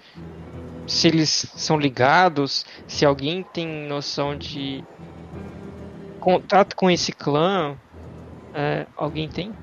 se 0.85 1.07
eles 1.07 1.29
são 1.55 1.79
ligados, 1.79 2.65
se 2.89 3.05
alguém 3.05 3.41
tem 3.53 3.87
noção 3.87 4.37
de 4.37 4.83
contato 6.19 6.75
com 6.75 6.91
esse 6.91 7.13
clã. 7.13 7.73
é, 8.53 8.85
alguém 8.97 9.29
tem? 9.29 9.53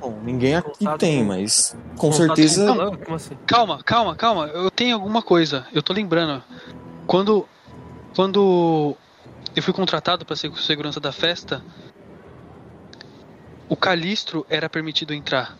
Bom, 0.00 0.20
ninguém 0.24 0.54
aqui 0.54 0.78
Contato 0.78 1.00
tem, 1.00 1.18
com- 1.22 1.24
mas 1.28 1.76
com 1.96 2.10
Contato 2.12 2.36
certeza. 2.36 2.96
com 3.04 3.14
assim? 3.14 3.36
Calma, 3.46 3.82
calma, 3.82 4.14
calma. 4.14 4.46
Eu 4.46 4.70
tenho 4.70 4.94
alguma 4.94 5.22
coisa. 5.22 5.66
Eu 5.72 5.82
tô 5.82 5.92
lembrando. 5.92 6.40
Quando. 7.04 7.48
Quando 8.14 8.96
eu 9.56 9.62
fui 9.62 9.72
contratado 9.72 10.24
para 10.24 10.36
ser 10.36 10.52
segurança 10.56 11.00
da 11.00 11.12
festa, 11.12 11.62
o 13.68 13.76
Calistro 13.76 14.46
era 14.50 14.68
permitido 14.68 15.14
entrar. 15.14 15.56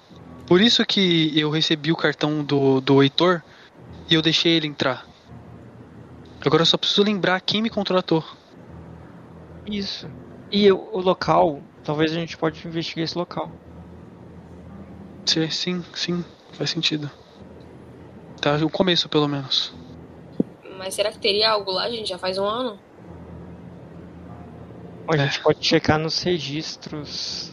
Por 0.46 0.60
isso 0.60 0.84
que 0.84 1.38
eu 1.38 1.50
recebi 1.50 1.90
o 1.90 1.96
cartão 1.96 2.44
do, 2.44 2.80
do 2.80 3.02
Heitor 3.02 3.42
e 4.10 4.14
eu 4.14 4.20
deixei 4.20 4.52
ele 4.52 4.66
entrar. 4.66 5.06
Agora 6.44 6.62
eu 6.62 6.66
só 6.66 6.76
preciso 6.76 7.02
lembrar 7.04 7.40
quem 7.40 7.62
me 7.62 7.70
contratou. 7.70 8.24
Isso. 9.66 10.06
E 10.50 10.70
o, 10.70 10.76
o 10.76 11.00
local, 11.00 11.62
talvez 11.84 12.12
a 12.12 12.16
gente 12.16 12.36
pode 12.36 12.66
investigar 12.66 13.04
esse 13.04 13.16
local. 13.16 13.50
Sim, 15.24 15.48
sim, 15.48 15.84
sim, 15.94 16.24
faz 16.52 16.68
sentido. 16.70 17.10
Tá, 18.40 18.56
o 18.56 18.68
começo 18.68 19.08
pelo 19.08 19.28
menos. 19.28 19.72
Mas 20.82 20.94
será 20.94 21.12
que 21.12 21.18
teria 21.18 21.48
algo 21.48 21.70
lá, 21.70 21.88
gente? 21.88 22.08
Já 22.08 22.18
faz 22.18 22.36
um 22.38 22.44
ano? 22.44 22.76
A 25.06 25.14
É. 25.14 25.18
gente 25.18 25.40
pode 25.40 25.64
checar 25.64 25.96
nos 25.96 26.20
registros. 26.20 27.52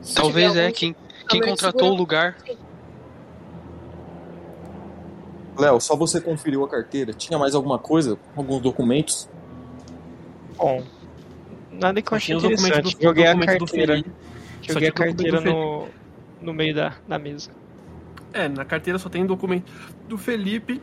Se 0.00 0.14
Talvez 0.14 0.56
é 0.56 0.72
quem, 0.72 0.92
tipo 0.94 1.28
quem 1.28 1.42
contratou 1.42 1.92
o 1.92 1.94
lugar. 1.94 2.38
Léo, 5.58 5.78
só 5.82 5.94
você 5.94 6.18
conferiu 6.18 6.64
a 6.64 6.68
carteira. 6.68 7.12
Tinha 7.12 7.38
mais 7.38 7.54
alguma 7.54 7.78
coisa? 7.78 8.18
Alguns 8.34 8.62
documentos? 8.62 9.28
Bom, 10.56 10.82
nada 11.70 12.00
que 12.00 12.10
eu 12.10 12.16
achei 12.16 12.36
interessante. 12.36 12.96
do, 12.96 13.02
Joguei 13.02 13.26
a 13.26 13.36
carteira, 13.38 14.04
joguei 14.62 14.88
a 14.88 14.92
carteira 14.92 15.40
no, 15.42 15.88
no 16.40 16.54
meio 16.54 16.74
da, 16.74 16.94
da 17.06 17.18
mesa. 17.18 17.50
É, 18.32 18.48
na 18.48 18.64
carteira 18.64 18.98
só 18.98 19.10
tem 19.10 19.26
documento 19.26 19.70
do 20.08 20.16
Felipe. 20.16 20.80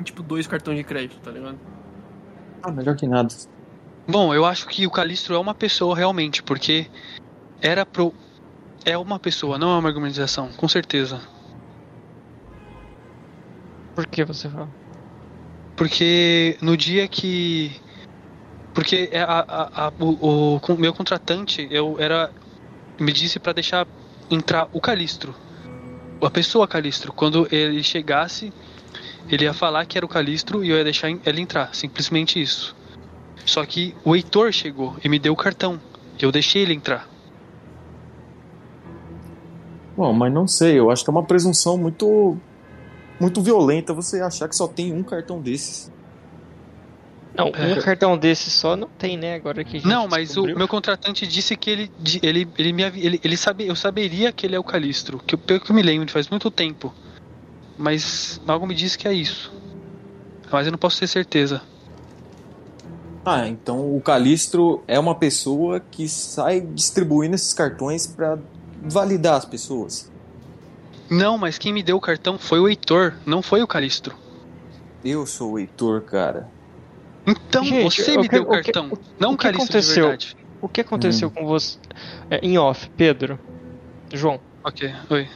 E, 0.00 0.04
Tipo, 0.04 0.22
dois 0.22 0.46
cartões 0.46 0.78
de 0.78 0.84
crédito, 0.84 1.20
tá 1.20 1.30
ligado? 1.30 1.58
Ah, 2.62 2.70
melhor 2.72 2.96
que 2.96 3.06
nada. 3.06 3.28
Bom, 4.08 4.32
eu 4.34 4.44
acho 4.44 4.66
que 4.68 4.86
o 4.86 4.90
Calistro 4.90 5.34
é 5.34 5.38
uma 5.38 5.54
pessoa 5.54 5.96
realmente, 5.96 6.42
porque 6.42 6.86
era 7.60 7.84
pro. 7.84 8.14
É 8.84 8.96
uma 8.96 9.18
pessoa, 9.18 9.58
não 9.58 9.74
é 9.74 9.78
uma 9.78 9.88
organização, 9.88 10.50
com 10.52 10.68
certeza. 10.68 11.20
Por 13.94 14.06
que 14.06 14.24
você 14.24 14.48
fala? 14.48 14.70
Porque 15.76 16.56
no 16.62 16.76
dia 16.76 17.06
que. 17.08 17.76
Porque 18.74 19.08
é 19.12 19.20
a, 19.20 19.40
a- 19.40 19.86
a- 19.88 19.92
o, 19.98 20.56
o 20.56 20.76
meu 20.78 20.94
contratante 20.94 21.66
eu 21.70 21.96
era 21.98 22.32
me 23.00 23.12
disse 23.12 23.38
pra 23.38 23.52
deixar 23.52 23.86
entrar 24.30 24.68
o 24.72 24.80
Calistro. 24.80 25.34
A 26.22 26.30
pessoa 26.30 26.66
Calistro. 26.66 27.12
Quando 27.12 27.46
ele 27.54 27.82
chegasse, 27.82 28.52
ele 29.30 29.44
ia 29.44 29.52
falar 29.54 29.84
que 29.86 29.96
era 29.98 30.04
o 30.06 30.08
Calistro 30.08 30.64
e 30.64 30.70
eu 30.70 30.76
ia 30.76 30.84
deixar 30.84 31.10
ele 31.10 31.40
entrar. 31.40 31.74
Simplesmente 31.74 32.40
isso. 32.40 32.74
Só 33.44 33.64
que 33.64 33.94
o 34.04 34.14
Heitor 34.14 34.52
chegou 34.52 34.96
e 35.04 35.08
me 35.08 35.18
deu 35.18 35.32
o 35.32 35.36
cartão. 35.36 35.80
Eu 36.20 36.30
deixei 36.32 36.62
ele 36.62 36.74
entrar. 36.74 37.08
Bom, 39.96 40.12
mas 40.12 40.32
não 40.32 40.46
sei, 40.46 40.78
eu 40.78 40.90
acho 40.90 41.02
que 41.04 41.10
é 41.10 41.12
uma 41.12 41.26
presunção 41.26 41.76
muito 41.76 42.38
muito 43.20 43.42
violenta 43.42 43.92
você 43.92 44.20
achar 44.20 44.48
que 44.48 44.54
só 44.54 44.68
tem 44.68 44.92
um 44.92 45.02
cartão 45.02 45.40
desses. 45.40 45.90
Não, 47.34 47.48
É. 47.48 47.66
um 47.74 47.80
cartão 47.80 48.16
desse 48.16 48.48
só 48.50 48.76
não 48.76 48.88
tem, 48.88 49.16
né? 49.16 49.34
Agora 49.34 49.64
que 49.64 49.76
a 49.76 49.80
gente 49.80 49.88
Não, 49.88 50.06
mas 50.08 50.30
o 50.30 50.34
descobriu. 50.34 50.56
meu 50.58 50.68
contratante 50.68 51.26
disse 51.26 51.56
que 51.56 51.70
ele 51.70 51.90
ele 52.22 52.48
ele 52.58 52.72
me 52.72 52.82
ele, 52.84 53.20
ele 53.24 53.36
sabe, 53.36 53.66
eu 53.66 53.74
saberia 53.74 54.32
que 54.32 54.46
ele 54.46 54.54
é 54.54 54.58
o 54.58 54.64
Calistro, 54.64 55.18
que 55.18 55.34
eu- 55.34 55.38
pelo 55.38 55.60
que 55.60 55.70
eu 55.70 55.74
me 55.74 55.82
lembro 55.82 56.10
faz 56.12 56.28
muito 56.28 56.48
tempo. 56.50 56.94
Mas 57.78 58.40
algo 58.46 58.66
me 58.66 58.74
disse 58.74 58.98
que 58.98 59.06
é 59.06 59.12
isso. 59.12 59.52
Mas 60.50 60.66
eu 60.66 60.72
não 60.72 60.78
posso 60.78 60.98
ter 60.98 61.06
certeza. 61.06 61.62
Ah, 63.24 63.46
então 63.46 63.94
o 63.94 64.00
Calistro 64.00 64.82
é 64.88 64.98
uma 64.98 65.14
pessoa 65.14 65.80
que 65.80 66.08
sai 66.08 66.60
distribuindo 66.60 67.34
esses 67.34 67.52
cartões 67.52 68.06
pra 68.06 68.38
validar 68.82 69.34
as 69.36 69.44
pessoas. 69.44 70.10
Não, 71.10 71.36
mas 71.38 71.58
quem 71.58 71.72
me 71.72 71.82
deu 71.82 71.96
o 71.96 72.00
cartão 72.00 72.38
foi 72.38 72.58
o 72.58 72.68
Heitor, 72.68 73.14
não 73.26 73.42
foi 73.42 73.62
o 73.62 73.66
Calistro. 73.66 74.14
Eu 75.04 75.26
sou 75.26 75.52
o 75.52 75.58
Heitor, 75.58 76.00
cara. 76.02 76.48
Então 77.26 77.62
Gente, 77.64 78.02
você 78.02 78.16
me 78.16 78.22
que- 78.28 78.28
deu 78.36 78.42
o 78.44 78.46
o 78.46 78.48
que- 78.62 78.72
cartão, 78.72 78.88
o- 78.92 78.98
não 79.18 79.30
o 79.30 79.34
o 79.34 79.36
que 79.36 79.42
Calistro 79.42 79.66
de 79.72 79.76
aconteceu? 79.78 80.04
verdade. 80.08 80.36
O 80.60 80.68
que 80.68 80.80
aconteceu 80.80 81.28
Hum. 81.28 81.32
com 81.32 81.46
você? 81.46 81.78
É, 82.30 82.38
em 82.44 82.56
off, 82.58 82.88
Pedro. 82.96 83.38
João. 84.12 84.40
Ok, 84.64 84.90
oi. 85.10 85.28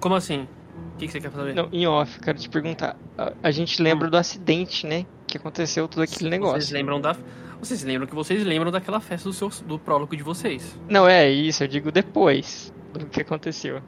Como 0.00 0.14
assim? 0.14 0.48
O 0.94 0.98
que, 1.00 1.06
que 1.06 1.12
você 1.12 1.20
quer 1.20 1.30
saber? 1.30 1.54
Não, 1.54 1.68
em 1.72 1.86
off, 1.86 2.20
quero 2.20 2.38
te 2.38 2.48
perguntar. 2.48 2.96
A, 3.16 3.32
a 3.42 3.50
gente 3.50 3.80
lembra 3.82 4.08
do 4.10 4.16
acidente, 4.16 4.86
né? 4.86 5.06
Que 5.26 5.36
aconteceu 5.38 5.88
todo 5.88 6.02
aquele 6.02 6.18
Vocês 6.18 6.30
negócio. 6.30 6.74
lembram 6.74 7.00
da. 7.00 7.16
Vocês 7.60 7.82
lembram 7.84 8.06
que 8.06 8.14
vocês 8.14 8.42
lembram 8.44 8.70
daquela 8.70 9.00
festa 9.00 9.28
do, 9.28 9.32
seu, 9.34 9.48
do 9.66 9.78
prólogo 9.78 10.16
de 10.16 10.22
vocês. 10.22 10.78
Não, 10.88 11.06
é 11.06 11.30
isso, 11.30 11.62
eu 11.64 11.68
digo 11.68 11.90
depois 11.92 12.72
do 12.92 13.06
que 13.06 13.20
aconteceu. 13.20 13.80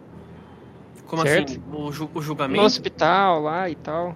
Como 1.07 1.23
Certo. 1.23 1.51
assim? 1.53 1.63
O, 1.73 1.91
ju- 1.93 2.05
o 2.13 2.17
No 2.17 2.23
julgamento? 2.23 2.65
hospital 2.65 3.43
lá 3.43 3.69
e 3.69 3.75
tal. 3.75 4.15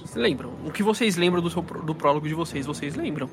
Vocês 0.00 0.14
lembram? 0.16 0.50
O 0.64 0.70
que 0.70 0.82
vocês 0.82 1.16
lembram 1.16 1.40
do, 1.42 1.48
seu, 1.50 1.62
do 1.62 1.94
prólogo 1.94 2.26
de 2.28 2.34
vocês, 2.34 2.66
vocês 2.66 2.94
lembram. 2.96 3.28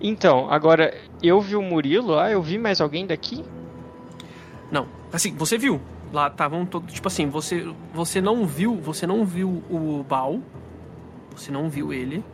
Então, 0.00 0.50
agora, 0.50 0.96
eu 1.22 1.40
vi 1.40 1.54
o 1.56 1.62
Murilo 1.62 2.08
lá, 2.12 2.30
eu 2.30 2.42
vi 2.42 2.58
mais 2.58 2.80
alguém 2.80 3.06
daqui? 3.06 3.44
Não. 4.70 4.86
Assim, 5.12 5.34
você 5.36 5.56
viu. 5.56 5.80
Lá 6.12 6.28
estavam 6.28 6.64
todos. 6.64 6.92
Tipo 6.92 7.08
assim, 7.08 7.28
você, 7.28 7.66
você 7.92 8.20
não 8.20 8.46
viu. 8.46 8.76
Você 8.76 9.06
não 9.06 9.24
viu 9.24 9.62
o 9.70 10.04
Bal. 10.08 10.40
Você 11.36 11.50
não 11.52 11.68
viu 11.68 11.92
ele. 11.92 12.24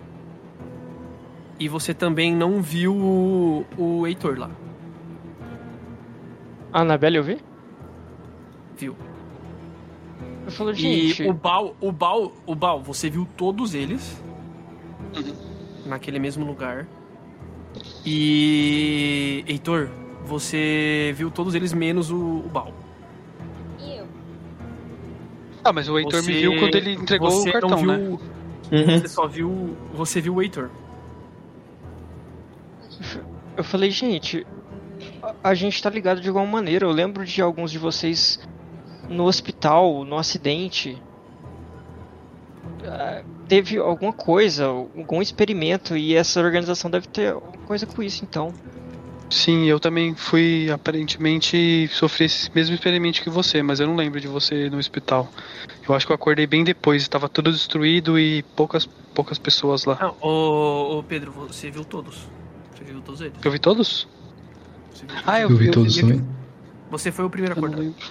E 1.58 1.68
você 1.68 1.92
também 1.94 2.34
não 2.34 2.60
viu 2.62 2.94
o, 2.94 3.64
o 3.78 4.06
Heitor 4.06 4.38
lá. 4.38 4.50
A 6.72 6.80
Anabelle 6.80 7.16
eu 7.18 7.22
vi? 7.22 7.38
Viu? 8.76 8.96
Eu 10.46 10.50
falo, 10.52 10.74
gente. 10.74 11.22
E 11.22 11.28
o 11.28 11.32
Bal, 11.32 11.76
o 11.80 11.92
Bal, 11.92 12.32
o 12.44 12.54
Bal, 12.54 12.82
você 12.82 13.08
viu 13.08 13.26
todos 13.36 13.74
eles 13.74 14.20
Uhum. 15.16 15.34
naquele 15.86 16.18
mesmo 16.18 16.44
lugar. 16.44 16.86
E 18.04 19.44
Heitor, 19.46 19.88
você 20.24 21.12
viu 21.16 21.30
todos 21.30 21.54
eles 21.54 21.72
menos 21.72 22.10
o, 22.10 22.16
o 22.16 22.48
Bal. 22.52 22.72
E? 25.64 25.68
Ah, 25.68 25.72
mas 25.72 25.88
o 25.88 25.98
Heitor 25.98 26.22
Você- 26.22 26.32
me 26.32 26.40
viu 26.40 26.58
quando 26.58 26.74
ele 26.74 26.92
entregou 26.92 27.30
você 27.30 27.48
o 27.48 27.52
cartão, 27.52 27.70
não 27.70 27.78
viu, 27.78 28.20
né? 28.70 28.98
Você 28.98 29.08
só 29.08 29.26
viu, 29.26 29.76
você 29.92 30.20
viu 30.20 30.34
o 30.34 30.42
Heitor. 30.42 30.70
Eu 33.56 33.64
falei, 33.64 33.90
gente, 33.90 34.46
a, 35.22 35.50
a 35.50 35.54
gente 35.54 35.80
tá 35.82 35.88
ligado 35.88 36.20
de 36.20 36.28
igual 36.28 36.44
maneira. 36.46 36.84
Eu 36.84 36.90
lembro 36.90 37.24
de 37.24 37.40
alguns 37.40 37.70
de 37.70 37.78
vocês 37.78 38.40
no 39.08 39.24
hospital, 39.24 40.04
no 40.04 40.18
acidente. 40.18 41.00
Ah, 42.84 43.22
teve 43.48 43.78
alguma 43.78 44.12
coisa, 44.12 44.66
algum 44.66 45.22
experimento, 45.22 45.96
e 45.96 46.14
essa 46.14 46.40
organização 46.40 46.90
deve 46.90 47.06
ter 47.06 47.32
alguma 47.32 47.64
coisa 47.66 47.86
com 47.86 48.02
isso, 48.02 48.24
então. 48.24 48.52
Sim, 49.34 49.64
eu 49.64 49.80
também 49.80 50.14
fui, 50.14 50.70
aparentemente, 50.70 51.88
sofri 51.88 52.26
esse 52.26 52.48
mesmo 52.54 52.72
experimento 52.72 53.20
que 53.20 53.28
você, 53.28 53.64
mas 53.64 53.80
eu 53.80 53.86
não 53.88 53.96
lembro 53.96 54.20
de 54.20 54.28
você 54.28 54.70
no 54.70 54.78
hospital. 54.78 55.28
Eu 55.88 55.92
acho 55.92 56.06
que 56.06 56.12
eu 56.12 56.14
acordei 56.14 56.46
bem 56.46 56.62
depois, 56.62 57.02
estava 57.02 57.28
tudo 57.28 57.50
destruído 57.50 58.16
e 58.16 58.44
poucas, 58.54 58.86
poucas 59.12 59.36
pessoas 59.36 59.86
lá. 59.86 59.98
Ah, 60.00 60.12
ô, 60.24 60.98
ô, 60.98 61.02
Pedro, 61.02 61.32
você 61.32 61.68
viu 61.68 61.84
todos. 61.84 62.28
Você 62.76 62.84
viu 62.84 63.00
todos 63.00 63.20
eles. 63.22 63.34
Eu 63.44 63.50
vi 63.50 63.58
todos? 63.58 64.06
Você, 64.92 65.04
viu 65.04 65.16
Ah, 65.26 65.40
eu, 65.40 65.50
Eu 65.50 65.56
vi 65.56 65.66
eu 65.66 65.72
todos 65.72 65.96
vi- 65.96 66.00
também. 66.02 66.24
você 66.88 67.10
foi 67.10 67.24
o 67.24 67.30
primeiro 67.30 67.54
a 67.54 67.58
Eu 67.58 67.60
não 67.62 67.68
acordar. 67.68 67.82
lembro. 67.82 68.04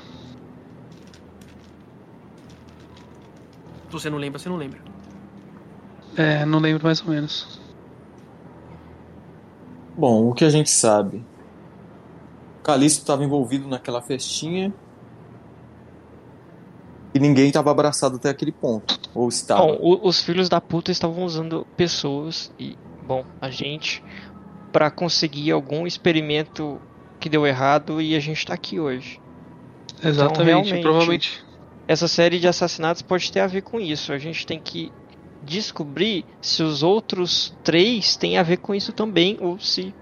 Se 3.87 3.91
você 3.93 4.09
não 4.09 4.17
lembra, 4.17 4.39
você 4.39 4.49
não 4.49 4.57
lembra. 4.57 4.79
É, 6.17 6.45
não 6.45 6.59
lembro 6.59 6.83
mais 6.83 6.99
ou 7.01 7.07
menos. 7.07 7.62
Bom, 9.95 10.29
o 10.29 10.33
que 10.35 10.45
a 10.45 10.49
gente 10.49 10.69
sabe? 10.69 11.27
Calixto 12.63 12.99
estava 13.01 13.23
envolvido 13.23 13.67
naquela 13.69 14.01
festinha 14.01 14.73
e 17.13 17.19
ninguém 17.19 17.47
estava 17.47 17.71
abraçado 17.71 18.17
até 18.17 18.29
aquele 18.29 18.51
ponto. 18.51 18.99
Ou 19.13 19.27
estava. 19.29 19.67
Bom, 19.67 19.77
o- 19.79 20.07
os 20.07 20.19
filhos 20.21 20.49
da 20.49 20.59
puta 20.61 20.91
estavam 20.91 21.23
usando 21.23 21.65
pessoas 21.75 22.51
e, 22.59 22.79
bom, 23.01 23.25
a 23.39 23.49
gente 23.49 24.03
pra 24.71 24.91
conseguir 24.91 25.51
algum 25.51 25.87
experimento 25.87 26.81
que 27.19 27.29
deu 27.29 27.47
errado 27.47 28.01
e 28.01 28.15
a 28.15 28.19
gente 28.19 28.45
tá 28.45 28.53
aqui 28.55 28.79
hoje. 28.79 29.21
Exatamente, 30.03 30.75
Então, 30.75 30.79
provavelmente. 30.81 31.43
Essa 31.87 32.07
série 32.07 32.39
de 32.39 32.47
assassinatos 32.47 33.01
pode 33.01 33.31
ter 33.31 33.39
a 33.41 33.47
ver 33.47 33.61
com 33.61 33.79
isso. 33.79 34.13
A 34.13 34.17
gente 34.17 34.45
tem 34.45 34.59
que 34.61 34.93
descobrir 35.43 36.25
se 36.41 36.63
os 36.63 36.83
outros 36.83 37.53
três 37.63 38.15
têm 38.15 38.37
a 38.37 38.43
ver 38.43 38.57
com 38.57 38.73
isso 38.73 38.91
também 38.93 39.37
ou 39.39 39.59
se 39.59 39.93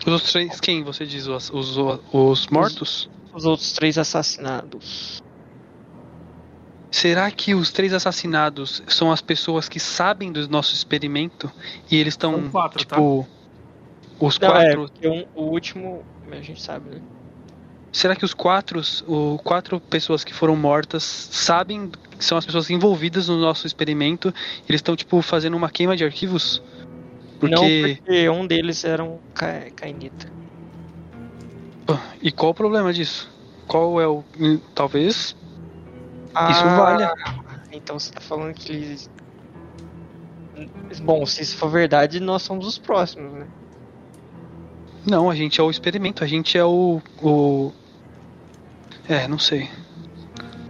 Os 0.00 0.12
outros 0.12 0.32
três, 0.32 0.60
quem 0.60 0.82
você 0.82 1.06
diz? 1.06 1.26
Os, 1.26 1.50
os, 1.50 1.76
os 2.12 2.46
mortos? 2.48 3.08
os 3.34 3.44
outros 3.44 3.72
três 3.72 3.96
assassinados. 3.98 5.22
Será 6.90 7.30
que 7.30 7.54
os 7.54 7.72
três 7.72 7.94
assassinados 7.94 8.82
são 8.86 9.10
as 9.10 9.22
pessoas 9.22 9.68
que 9.68 9.80
sabem 9.80 10.30
do 10.30 10.46
nosso 10.48 10.74
experimento 10.74 11.50
e 11.90 11.96
eles 11.96 12.12
estão, 12.12 12.34
São 12.42 12.50
quatro, 12.50 12.78
tipo, 12.84 13.26
os 14.20 14.38
Não, 14.38 14.48
é, 14.48 14.74
quatro? 14.76 14.80
porque 14.88 15.08
um- 15.08 15.24
o 15.34 15.44
último, 15.44 16.04
a 16.30 16.40
gente 16.42 16.60
sabe, 16.60 16.90
né? 16.90 17.00
Será 17.92 18.16
que 18.16 18.24
os 18.24 18.32
quatro, 18.32 18.80
o 19.06 19.38
quatro 19.44 19.78
pessoas 19.78 20.24
que 20.24 20.32
foram 20.32 20.56
mortas 20.56 21.02
sabem 21.02 21.90
que 22.18 22.24
são 22.24 22.38
as 22.38 22.46
pessoas 22.46 22.70
envolvidas 22.70 23.28
no 23.28 23.36
nosso 23.36 23.66
experimento? 23.66 24.32
Eles 24.66 24.78
estão 24.78 24.96
tipo 24.96 25.20
fazendo 25.20 25.54
uma 25.54 25.68
queima 25.68 25.94
de 25.94 26.02
arquivos? 26.02 26.62
Porque 27.38 27.54
Não 27.54 27.96
porque 27.96 28.28
um 28.30 28.46
deles 28.46 28.82
era 28.84 29.04
um 29.04 29.18
ca... 29.34 29.70
cainita. 29.76 30.32
e 32.22 32.32
qual 32.32 32.52
o 32.52 32.54
problema 32.54 32.94
disso? 32.94 33.30
Qual 33.66 34.00
é 34.00 34.06
o 34.08 34.24
talvez 34.74 35.36
Ah, 36.34 36.50
isso 36.50 36.62
valha? 36.62 37.12
Então 37.70 37.98
você 37.98 38.10
tá 38.10 38.20
falando 38.22 38.54
que 38.54 38.72
eles. 38.72 39.10
Bom, 41.02 41.26
se 41.26 41.42
isso 41.42 41.56
for 41.56 41.68
verdade, 41.68 42.20
nós 42.20 42.42
somos 42.42 42.66
os 42.66 42.78
próximos, 42.78 43.32
né? 43.32 43.46
Não, 45.04 45.28
a 45.28 45.34
gente 45.34 45.60
é 45.60 45.64
o 45.64 45.70
experimento, 45.70 46.22
a 46.22 46.26
gente 46.26 46.56
é 46.56 46.64
o 46.64 47.02
o 47.20 47.72
é, 49.12 49.28
não 49.28 49.38
sei. 49.38 49.68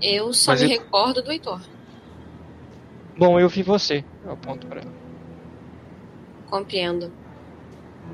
Eu 0.01 0.33
só 0.33 0.53
Mas 0.53 0.63
me 0.63 0.67
eu- 0.75 0.79
recordo 0.81 1.23
do 1.23 1.31
Heitor. 1.31 1.61
Bom, 3.19 3.39
eu 3.39 3.49
vi 3.49 3.63
você. 3.63 4.05
Eu 4.25 4.33
aponto 4.33 4.67
pra 4.67 4.81
ela. 4.81 4.93
Compreendo. 6.51 7.13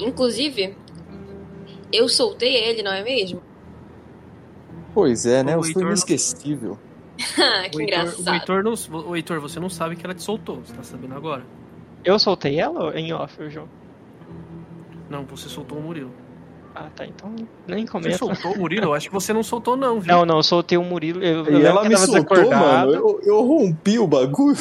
Inclusive, 0.00 0.76
eu 1.92 2.08
soltei 2.08 2.54
ele, 2.54 2.82
não 2.82 2.92
é 2.92 3.02
mesmo? 3.02 3.42
Pois 4.94 5.26
é, 5.26 5.42
né? 5.42 5.56
O 5.56 5.60
Eu 5.60 5.62
sou 5.62 5.68
Heitor 5.68 5.82
não- 5.82 5.88
inesquecível. 5.90 6.78
Que 7.18 7.40
o, 7.40 7.44
Heitor, 7.44 7.80
o, 7.80 7.82
engraçado. 7.82 8.34
Heitor 8.34 8.62
não, 8.64 8.74
o 9.08 9.16
Heitor, 9.16 9.40
você 9.40 9.58
não 9.58 9.68
sabe 9.68 9.96
que 9.96 10.04
ela 10.04 10.14
te 10.14 10.22
soltou, 10.22 10.56
você 10.64 10.72
tá 10.72 10.82
sabendo 10.84 11.14
agora. 11.14 11.44
Eu 12.04 12.16
soltei 12.18 12.60
ela 12.60 12.84
ou 12.84 12.92
em 12.92 13.12
off, 13.12 13.42
o 13.42 13.50
João? 13.50 13.68
Não, 15.10 15.24
você 15.24 15.48
soltou 15.48 15.78
o 15.78 15.82
Murilo. 15.82 16.12
Ah, 16.78 16.88
tá. 16.94 17.06
Então 17.06 17.34
nem 17.66 17.84
Você 17.84 17.90
comenta. 17.90 18.18
soltou 18.18 18.54
o 18.54 18.58
Murilo? 18.58 18.86
Eu 18.86 18.94
acho 18.94 19.08
que 19.08 19.14
você 19.14 19.32
não 19.32 19.42
soltou, 19.42 19.76
não, 19.76 20.00
viu? 20.00 20.14
Não, 20.14 20.26
não, 20.26 20.36
eu 20.36 20.42
soltei 20.42 20.78
o 20.78 20.82
Murilo. 20.84 21.22
Eu, 21.22 21.38
eu 21.38 21.44
E 21.44 21.48
lembro 21.48 21.66
ela 21.66 21.82
que 21.82 21.88
me 21.88 21.96
soltou, 21.96 22.50
mano. 22.52 22.94
Eu, 22.94 23.20
eu 23.24 23.42
rompi 23.42 23.98
o 23.98 24.06
bagulho. 24.06 24.56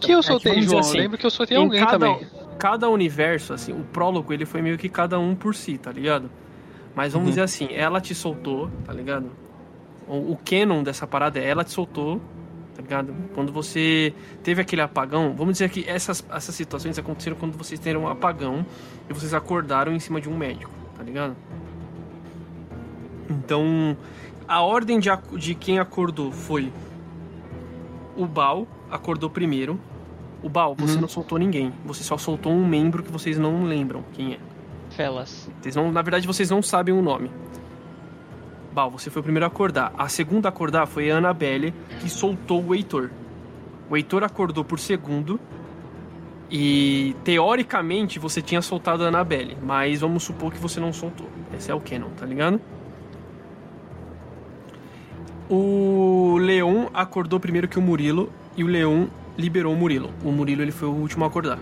Que 0.00 0.12
eu 0.12 0.18
É 0.18 0.22
que 0.22 0.28
soltei, 0.28 0.54
dizer 0.54 0.66
João? 0.66 0.80
assim, 0.80 0.96
eu 0.96 1.02
lembro 1.02 1.18
que 1.18 1.26
eu 1.26 1.30
soltei 1.30 1.56
em 1.56 1.60
alguém 1.60 1.80
cada, 1.80 1.98
também. 1.98 2.26
Cada 2.58 2.88
universo, 2.88 3.52
assim, 3.52 3.72
o 3.72 3.84
prólogo 3.84 4.32
ele 4.32 4.46
foi 4.46 4.62
meio 4.62 4.78
que 4.78 4.88
cada 4.88 5.18
um 5.18 5.34
por 5.34 5.54
si, 5.54 5.76
tá 5.76 5.92
ligado? 5.92 6.30
Mas 6.94 7.12
vamos 7.12 7.26
Uhum. 7.26 7.30
dizer 7.32 7.42
assim, 7.42 7.68
ela 7.74 8.00
te 8.00 8.14
soltou, 8.14 8.68
tá 8.84 8.92
ligado? 8.92 9.30
O, 10.08 10.32
o 10.32 10.38
canon 10.44 10.82
dessa 10.82 11.06
parada 11.06 11.38
é 11.38 11.46
ela 11.48 11.64
te 11.64 11.70
soltou, 11.70 12.20
tá 12.80 12.82
ligado? 12.82 13.14
Quando 13.34 13.52
você 13.52 14.14
teve 14.42 14.60
aquele 14.62 14.82
apagão, 14.82 15.34
vamos 15.36 15.54
dizer 15.54 15.68
que 15.70 15.84
essas, 15.88 16.24
essas 16.30 16.54
situações 16.54 16.98
aconteceram 16.98 17.36
quando 17.36 17.56
vocês 17.56 17.78
tiveram 17.78 18.02
um 18.02 18.08
apagão 18.08 18.64
e 19.08 19.12
vocês 19.12 19.34
acordaram 19.34 19.92
em 19.92 20.00
cima 20.00 20.20
de 20.20 20.28
um 20.28 20.36
médico, 20.36 20.72
tá 20.96 21.02
ligado? 21.02 21.36
Então, 23.28 23.96
a 24.48 24.60
ordem 24.62 24.98
de, 24.98 25.08
de 25.36 25.54
quem 25.54 25.78
acordou 25.78 26.32
foi 26.32 26.72
o 28.16 28.26
Bal 28.26 28.66
acordou 28.90 29.30
primeiro. 29.30 29.78
O 30.42 30.48
Bal, 30.48 30.74
você 30.74 30.94
Uhum. 30.94 31.02
não 31.02 31.08
soltou 31.08 31.38
ninguém. 31.38 31.72
Você 31.84 32.02
só 32.02 32.16
soltou 32.18 32.52
um 32.52 32.66
membro 32.66 33.02
que 33.02 33.12
vocês 33.12 33.38
não 33.38 33.64
lembram 33.64 34.02
quem 34.12 34.34
é. 34.34 34.38
Felas. 34.90 35.48
Vocês 35.60 35.76
não, 35.76 35.92
na 35.92 36.02
verdade, 36.02 36.26
vocês 36.26 36.50
não 36.50 36.60
sabem 36.62 36.92
o 36.94 37.00
nome. 37.02 37.30
Bal, 38.72 38.90
você 38.90 39.10
foi 39.10 39.20
o 39.20 39.22
primeiro 39.22 39.44
a 39.44 39.48
acordar. 39.48 39.92
A 39.98 40.08
segunda 40.08 40.48
a 40.48 40.50
acordar 40.50 40.86
foi 40.86 41.10
a 41.10 41.16
Annabelle, 41.16 41.74
que 42.00 42.08
soltou 42.08 42.64
o 42.64 42.74
Heitor. 42.74 43.10
O 43.88 43.96
Heitor 43.96 44.22
acordou 44.22 44.64
por 44.64 44.78
segundo. 44.78 45.40
E 46.52 47.14
teoricamente 47.22 48.18
você 48.18 48.42
tinha 48.42 48.60
soltado 48.60 49.04
a 49.04 49.08
Annabelle, 49.08 49.56
mas 49.62 50.00
vamos 50.00 50.24
supor 50.24 50.52
que 50.52 50.58
você 50.58 50.80
não 50.80 50.92
soltou. 50.92 51.28
Esse 51.56 51.70
é 51.70 51.74
o 51.74 51.80
canon, 51.80 52.10
tá 52.10 52.26
ligado? 52.26 52.60
O 55.48 56.38
Leon 56.38 56.88
acordou 56.92 57.38
primeiro 57.38 57.68
que 57.68 57.78
o 57.78 57.82
Murilo 57.82 58.32
e 58.56 58.64
o 58.64 58.66
Leon 58.66 59.06
liberou 59.36 59.72
o 59.72 59.76
Murilo. 59.76 60.10
O 60.24 60.30
Murilo 60.30 60.62
ele 60.62 60.72
foi 60.72 60.88
o 60.88 60.92
último 60.92 61.24
a 61.24 61.28
acordar. 61.28 61.58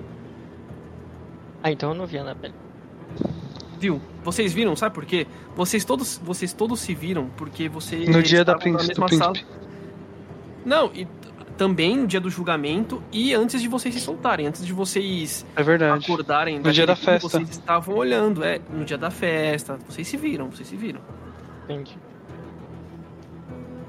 Ah, 1.63 1.71
então 1.71 1.91
eu 1.91 1.95
não 1.95 2.07
vi 2.07 2.19
a 2.19 2.23
Anabelle. 2.23 2.55
Viu? 3.79 4.01
Vocês 4.25 4.53
viram, 4.53 4.75
sabe 4.75 4.95
por 4.95 5.05
quê? 5.07 5.27
Vocês 5.57 5.85
todos, 5.85 6.19
vocês 6.23 6.53
todos 6.53 6.81
se 6.81 6.95
viram 6.95 7.31
porque 7.37 7.69
vocês 7.69 8.09
No 8.09 8.23
dia 8.23 8.45
da 8.45 8.57
príncipe, 8.57 8.95
do 8.95 9.01
mesma 9.01 9.19
sala. 9.19 9.33
príncipe. 9.33 9.53
Não, 10.65 10.91
e 10.95 11.07
também 11.57 11.97
no 11.97 12.07
dia 12.07 12.21
do 12.21 12.29
julgamento 12.31 13.03
e 13.13 13.35
antes 13.35 13.61
de 13.63 13.69
vocês 13.69 13.95
se 13.95 14.01
soltarem, 14.01 14.47
antes 14.47 14.65
de 14.67 14.73
vocês 14.73 15.45
É 15.57 15.63
verdade. 15.63 16.05
acordarem 16.05 16.59
No 16.59 16.73
dia 16.73 16.87
da 16.87 16.95
festa. 16.97 17.29
vocês 17.29 17.49
estavam 17.51 17.97
olhando, 17.97 18.45
é, 18.45 18.61
no 18.71 18.85
dia 18.85 18.99
da 18.99 19.11
festa, 19.11 19.79
vocês 19.89 20.07
se 20.07 20.17
viram, 20.17 20.51
vocês 20.51 20.69
se 20.69 20.77
viram. 20.77 21.01
Entendi. 21.65 21.97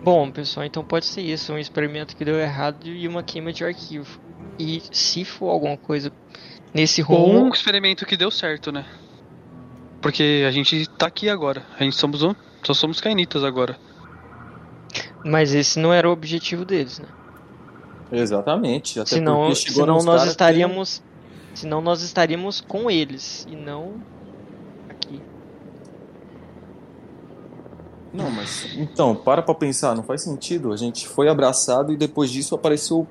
Bom, 0.04 0.32
pessoal, 0.32 0.66
então 0.66 0.84
pode 0.84 1.06
ser 1.06 1.22
isso, 1.22 1.52
um 1.54 1.58
experimento 1.60 2.16
que 2.16 2.24
deu 2.24 2.40
errado 2.40 2.88
e 2.88 3.08
uma 3.08 3.22
queima 3.22 3.52
de 3.52 3.64
arquivo. 3.66 4.20
E 4.58 4.82
se 4.92 5.26
for 5.26 5.50
alguma 5.50 5.78
coisa 5.78 6.12
nesse 6.74 7.02
Ou 7.08 7.30
um 7.30 7.40
rumo, 7.40 7.54
experimento 7.54 8.06
que 8.06 8.16
deu 8.16 8.32
certo, 8.32 8.72
né? 8.72 8.86
Porque 10.02 10.46
a 10.48 10.52
gente 10.52 10.88
tá 10.98 11.08
aqui 11.08 11.30
agora. 11.30 11.66
A 11.78 11.84
gente 11.84 11.96
somos 11.96 12.24
um, 12.24 12.34
só 12.64 12.74
somos 12.74 13.02
cainitas 13.02 13.44
agora. 13.44 13.78
mas 15.26 15.54
esse 15.54 15.78
não 15.80 15.94
era 15.94 16.08
o 16.10 16.12
objetivo 16.14 16.64
deles, 16.66 17.00
né? 17.00 17.08
Exatamente. 18.12 19.00
Até 19.00 19.10
Senão, 19.16 19.54
senão 19.54 19.96
nós 19.98 20.06
caras 20.06 20.24
que- 20.24 20.30
estaríamos, 20.30 21.04
senão 21.54 21.82
nós 21.82 22.02
estaríamos 22.02 22.62
com 22.62 22.90
eles 22.90 23.46
e 23.50 23.56
não 23.56 23.96
aqui. 24.90 25.22
Não, 28.14 28.32
mas. 28.32 28.66
Então, 28.76 29.16
para 29.16 29.42
pra 29.44 29.54
pensar, 29.54 29.96
não 29.96 30.04
faz 30.04 30.24
sentido. 30.24 30.74
A 30.74 30.78
gente 30.78 31.08
foi 31.08 31.28
abraçado 31.30 31.92
e 31.94 31.98
depois 31.98 32.32
disso 32.32 32.56
apareceu 32.56 33.06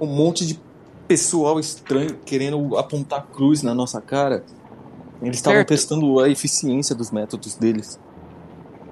um 0.00 0.06
monte 0.06 0.44
de 0.46 0.58
pessoal 1.06 1.60
estranho 1.60 2.18
querendo 2.24 2.76
apontar 2.76 3.26
cruz 3.28 3.62
na 3.62 3.74
nossa 3.74 4.00
cara. 4.00 4.44
Eles 5.22 5.36
estavam 5.36 5.64
testando 5.64 6.18
a 6.20 6.28
eficiência 6.28 6.94
dos 6.94 7.10
métodos 7.10 7.54
deles. 7.56 8.00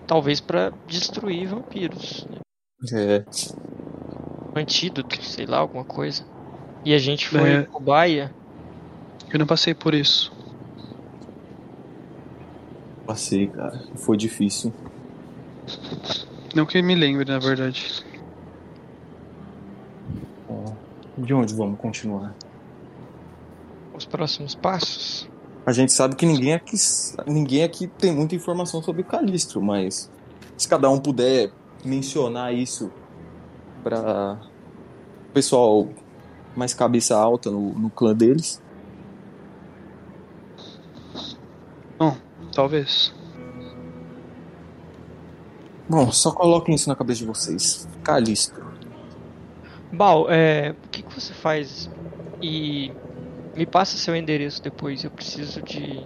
Talvez 0.07 0.41
pra 0.41 0.73
destruir 0.87 1.49
vampiros, 1.49 2.27
né? 2.31 2.39
É. 2.93 3.25
antídoto, 4.55 5.23
sei 5.23 5.47
lá, 5.47 5.59
alguma 5.59 5.85
coisa. 5.85 6.25
E 6.85 6.93
a 6.95 6.99
gente 6.99 7.29
foi 7.29 7.51
É. 7.51 7.63
cobaia. 7.63 8.35
Eu 9.33 9.39
não 9.39 9.47
passei 9.47 9.75
por 9.75 9.95
isso. 9.95 10.33
Passei, 13.07 13.47
cara. 13.47 13.81
Foi 13.97 14.17
difícil. 14.17 14.73
Não 16.55 16.67
que 16.67 16.81
me 16.83 16.95
lembre, 16.95 17.25
na 17.31 17.39
verdade. 17.39 18.05
De 21.17 21.35
onde 21.35 21.55
vamos 21.55 21.79
continuar? 21.81 22.35
Os 23.95 24.07
próximos 24.07 24.55
passos. 24.55 25.29
A 25.69 25.73
gente 25.73 25.93
sabe 25.93 26.17
que 26.17 26.25
ninguém 26.25 26.55
aqui, 26.55 26.77
ninguém 27.27 27.63
aqui 27.63 27.87
tem 27.87 28.11
muita 28.11 28.35
informação 28.35 28.83
sobre 28.83 29.03
o 29.03 29.05
Calistro, 29.05 29.61
mas 29.61 30.11
se 30.57 30.67
cada 30.67 30.89
um 30.89 30.99
puder 30.99 31.53
mencionar 31.85 32.55
isso 32.55 32.91
para 33.85 34.41
o 35.29 35.33
pessoal 35.35 35.87
mais 36.57 36.73
cabeça 36.73 37.15
alta 37.19 37.51
no, 37.51 37.79
no 37.79 37.91
clã 37.91 38.15
deles. 38.15 38.63
Talvez. 42.55 43.15
Bom, 45.87 46.11
só 46.11 46.33
coloquem 46.33 46.77
isso 46.77 46.89
na 46.89 46.97
cabeça 46.97 47.21
de 47.21 47.27
vocês. 47.27 47.87
Calistro. 48.03 48.65
Bal, 49.93 50.31
é, 50.31 50.75
o 50.83 50.89
que, 50.89 51.03
que 51.03 51.15
você 51.15 51.35
faz? 51.35 51.91
E 52.41 52.91
me 53.59 53.67
passa 53.67 53.99
seu 53.99 54.15
endereço 54.15 54.63
depois. 54.63 55.03
Eu 55.03 55.11
preciso 55.11 55.61
de, 55.61 56.01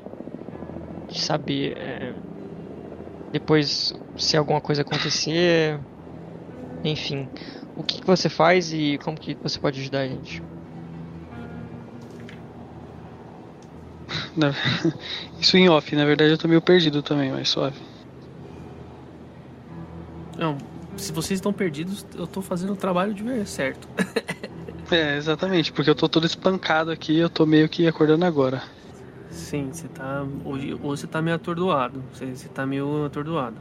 de 1.08 1.20
saber. 1.20 1.76
é, 1.76 2.14
depois, 3.30 3.94
se 4.16 4.36
alguma 4.36 4.60
coisa 4.60 4.82
acontecer. 4.82 5.78
Enfim, 6.84 7.28
o 7.76 7.82
que, 7.82 8.00
que 8.00 8.06
você 8.06 8.28
faz 8.28 8.72
e 8.72 8.98
como 9.04 9.18
que 9.18 9.34
você 9.42 9.58
pode 9.58 9.80
ajudar 9.80 10.00
a 10.00 10.08
gente? 10.08 10.42
Isso 15.40 15.56
em 15.56 15.68
off, 15.68 15.94
na 15.94 16.04
verdade 16.04 16.30
eu 16.30 16.38
tô 16.38 16.48
meio 16.48 16.60
perdido 16.60 17.02
também, 17.02 17.30
mas 17.30 17.48
suave. 17.48 17.78
Não, 20.36 20.58
se 20.96 21.12
vocês 21.12 21.38
estão 21.38 21.52
perdidos, 21.52 22.04
eu 22.16 22.26
tô 22.26 22.42
fazendo 22.42 22.72
o 22.72 22.76
trabalho 22.76 23.14
de 23.14 23.22
ver 23.22 23.46
certo. 23.46 23.88
É, 24.93 25.16
exatamente, 25.16 25.73
porque 25.73 25.89
eu 25.89 25.94
tô 25.94 26.06
todo 26.06 26.27
espancado 26.27 26.90
aqui 26.90 27.19
eu 27.19 27.31
tô 27.31 27.47
meio 27.47 27.66
que 27.66 27.86
acordando 27.86 28.27
agora. 28.27 28.62
Sim, 29.31 29.70
você 29.73 29.89
tá. 29.89 30.23
Hoje, 30.44 30.74
hoje 30.74 31.01
você 31.01 31.06
tá 31.06 31.23
meio 31.23 31.36
atordoado. 31.36 32.05
Você, 32.12 32.27
você 32.27 32.48
tá 32.48 32.66
meio 32.66 33.06
atordoado. 33.06 33.56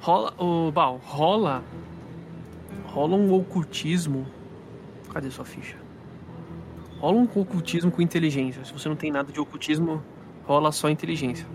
Rola. 0.00 0.32
O 0.38 0.70
Bal, 0.70 1.00
rola. 1.04 1.64
Rola 2.84 3.16
um 3.16 3.34
ocultismo. 3.34 4.24
Cadê 5.12 5.28
sua 5.28 5.44
ficha? 5.44 5.76
Rola 7.00 7.18
um 7.18 7.24
ocultismo 7.24 7.90
com 7.90 8.00
inteligência. 8.00 8.64
Se 8.64 8.72
você 8.72 8.88
não 8.88 8.94
tem 8.94 9.10
nada 9.10 9.32
de 9.32 9.40
ocultismo, 9.40 10.00
rola 10.44 10.70
só 10.70 10.88
inteligência. 10.88 11.46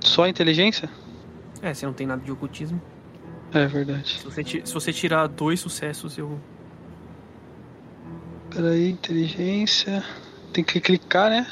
Só 0.00 0.28
inteligência? 0.28 0.88
É, 1.60 1.74
você 1.74 1.84
não 1.84 1.92
tem 1.92 2.06
nada 2.06 2.22
de 2.22 2.30
ocultismo. 2.30 2.80
É 3.52 3.66
verdade. 3.66 4.18
Se 4.20 4.24
você, 4.24 4.44
se 4.44 4.74
você 4.74 4.92
tirar 4.92 5.26
dois 5.28 5.60
sucessos, 5.60 6.18
eu. 6.18 6.38
Peraí, 8.50 8.90
inteligência. 8.90 10.02
Tem 10.52 10.64
que 10.64 10.80
clicar, 10.80 11.30
né? 11.30 11.46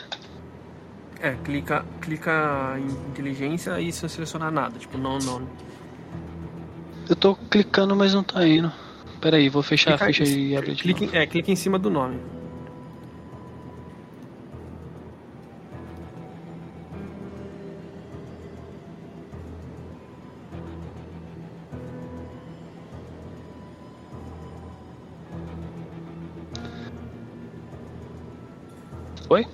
É, 1.21 1.33
clica, 1.45 1.85
clica 2.01 2.77
em 2.79 3.11
inteligência 3.11 3.81
e 3.81 3.93
se 3.93 4.09
selecionar 4.09 4.51
nada. 4.51 4.79
Tipo, 4.79 4.99
não, 4.99 5.19
não. 5.19 5.43
Eu 7.09 7.17
tô 7.17 7.35
clicando, 7.35 7.95
mas 7.95 8.15
não 8.15 8.23
tá 8.23 8.47
indo. 8.47 8.73
Peraí, 9.21 9.49
vou 9.49 9.63
fechar 9.63 9.93
Clica- 9.93 10.05
a 10.05 10.07
ficha 10.09 10.25
e 10.25 10.57
abrir 10.57 10.75
de 10.75 10.83
Clique, 10.83 11.05
novo. 11.07 11.17
é, 11.17 11.27
clica 11.27 11.51
em 11.51 11.57
cima 11.57 11.79
do 11.79 11.91
nome. 11.91 12.19
Oi? 29.31 29.47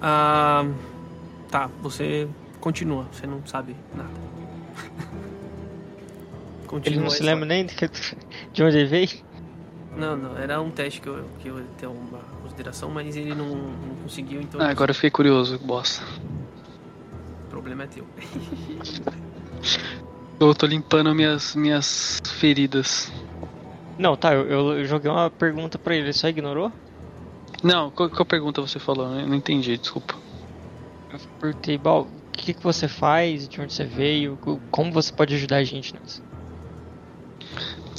Ah, 0.00 0.64
tá, 1.50 1.66
você 1.80 2.28
continua, 2.60 3.04
você 3.12 3.26
não 3.26 3.44
sabe 3.46 3.76
nada. 3.94 4.10
Ele 6.84 6.96
não 6.96 7.08
Continua 7.08 7.10
se 7.10 7.22
lembra 7.22 7.46
nem 7.46 7.66
de 8.52 8.62
onde 8.62 8.76
ele 8.78 8.86
veio? 8.88 9.08
Não, 9.96 10.16
não, 10.16 10.36
era 10.36 10.60
um 10.60 10.70
teste 10.70 11.00
que 11.00 11.08
eu, 11.08 11.24
que 11.40 11.48
eu 11.48 11.58
ia 11.58 11.64
ter 11.78 11.86
uma 11.86 12.18
consideração, 12.42 12.90
mas 12.90 13.14
ele 13.14 13.32
não, 13.34 13.46
não 13.46 13.94
conseguiu, 14.02 14.40
então 14.42 14.60
Ah, 14.60 14.68
agora 14.68 14.90
eu 14.90 14.94
fiquei 14.94 15.10
curioso, 15.10 15.56
bosta. 15.58 16.02
o 17.46 17.50
problema 17.50 17.84
é 17.84 17.86
teu. 17.86 18.04
Eu 20.40 20.54
tô 20.54 20.66
limpando 20.66 21.14
minhas, 21.14 21.54
minhas 21.54 22.18
feridas. 22.38 23.10
Não, 23.98 24.16
tá, 24.16 24.34
eu, 24.34 24.46
eu- 24.48 24.78
eu 24.78 24.84
joguei 24.84 25.10
uma 25.10 25.30
pergunta 25.30 25.78
pra 25.78 25.94
ele, 25.94 26.06
ele 26.06 26.12
só 26.12 26.28
ignorou? 26.28 26.72
Não, 27.64 27.90
qual, 27.90 28.10
qual 28.10 28.26
pergunta 28.26 28.60
você 28.60 28.78
falou? 28.78 29.06
Eu 29.18 29.26
não 29.26 29.34
entendi, 29.34 29.76
desculpa. 29.78 30.14
Eu 31.10 31.18
perguntei, 31.40 31.78
Bal, 31.78 32.02
o 32.02 32.32
que, 32.32 32.52
que 32.52 32.62
você 32.62 32.86
faz, 32.86 33.48
de 33.48 33.60
onde 33.60 33.72
você 33.72 33.84
veio, 33.84 34.36
co- 34.40 34.60
como 34.70 34.92
você 34.92 35.10
pode 35.12 35.34
ajudar 35.34 35.56
a 35.56 35.64
gente 35.64 35.94
nisso? 35.94 36.22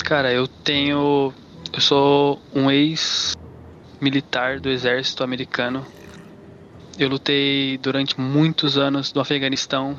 Cara, 0.04 0.32
eu 0.32 0.48
tenho. 0.48 1.34
Eu 1.74 1.82
sou 1.82 2.40
um 2.54 2.70
ex-militar 2.70 4.60
do 4.60 4.70
exército 4.70 5.24
americano. 5.24 5.86
Eu 6.98 7.10
lutei 7.10 7.78
durante 7.80 8.20
muitos 8.20 8.78
anos 8.78 9.14
no 9.14 9.20
Afeganistão. 9.22 9.98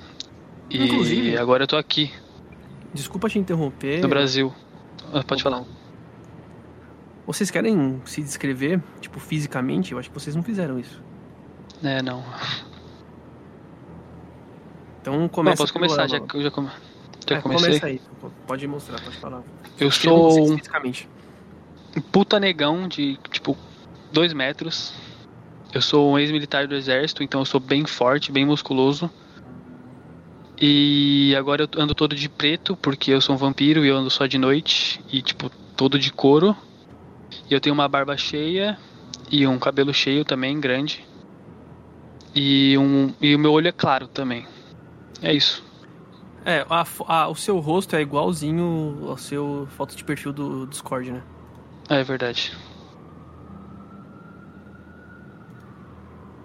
E 0.71 0.83
Inclusive- 0.85 1.37
agora 1.37 1.65
eu 1.65 1.67
tô 1.69 1.77
aqui, 1.77 2.11
Desculpa 2.95 3.29
te 3.29 3.39
interromper. 3.39 4.01
no 4.01 4.09
Brasil. 4.09 4.55
Ah, 5.13 5.23
Pode 5.23 5.43
falar. 5.43 5.65
Vocês 7.27 7.51
querem 7.51 8.01
se 8.05 8.23
descrever, 8.23 8.81
tipo, 9.01 9.19
fisicamente? 9.19 9.93
Eu 9.93 9.99
acho 9.99 10.09
que 10.09 10.15
vocês 10.15 10.37
não 10.37 10.43
fizeram 10.43 10.79
isso. 10.79 11.03
É, 11.83 12.01
não. 12.01 12.23
Então 15.01 15.21
Não, 15.21 15.29
começa 15.29 15.59
posso 15.63 15.73
pelo 15.73 15.87
começar, 15.87 16.07
já, 16.09 16.19
já, 16.19 16.51
come... 16.51 16.69
já 17.27 17.37
É, 17.37 17.41
comecei. 17.41 17.69
começa 17.69 17.87
aí. 17.87 18.01
Pode 18.47 18.67
mostrar, 18.67 19.01
pode 19.01 19.17
falar. 19.17 19.43
Eu 19.79 19.91
sou 19.91 20.41
um 20.53 20.57
Fisicamente. 20.57 21.09
puta 22.13 22.39
negão 22.41 22.89
de, 22.89 23.19
tipo, 23.31 23.57
dois 24.13 24.33
metros. 24.33 24.95
Eu 25.73 25.83
sou 25.83 26.13
um 26.13 26.19
ex-militar 26.19 26.67
do 26.67 26.75
exército, 26.75 27.23
então 27.23 27.41
eu 27.41 27.45
sou 27.45 27.61
bem 27.61 27.85
forte, 27.85 28.33
bem 28.33 28.47
musculoso. 28.47 29.11
E 30.59 31.35
agora 31.37 31.69
eu 31.71 31.83
ando 31.83 31.95
todo 31.95 32.15
de 32.15 32.29
preto, 32.29 32.77
porque 32.77 33.11
eu 33.11 33.21
sou 33.21 33.35
um 33.35 33.39
vampiro 33.39 33.85
e 33.85 33.89
eu 33.89 33.97
ando 33.97 34.09
só 34.11 34.27
de 34.27 34.39
noite. 34.39 35.01
E, 35.13 35.21
tipo, 35.21 35.51
todo 35.77 35.99
de 35.99 36.11
couro. 36.11 36.57
E 37.51 37.55
eu 37.55 37.61
tenho 37.61 37.75
uma 37.75 37.89
barba 37.89 38.17
cheia 38.17 38.79
e 39.31 39.47
um 39.47 39.59
cabelo 39.59 39.93
cheio 39.93 40.25
também, 40.25 40.59
grande. 40.61 41.07
E, 42.35 42.77
um, 42.79 43.13
e 43.21 43.35
o 43.35 43.39
meu 43.39 43.53
olho 43.53 43.69
é 43.69 43.73
claro 43.73 44.07
também. 44.09 44.47
É 45.23 45.33
isso. 45.33 45.65
É, 46.45 46.65
a 46.69 46.85
a- 47.09 47.29
o 47.29 47.35
seu 47.35 47.59
rosto 47.59 47.97
é 47.97 48.03
igualzinho 48.03 49.07
ao 49.09 49.17
seu 49.17 49.67
foto 49.71 49.97
de 49.97 50.05
perfil 50.05 50.33
do 50.33 50.67
Discord, 50.67 51.11
né? 51.11 51.23
É 51.89 52.03
verdade. 52.05 52.57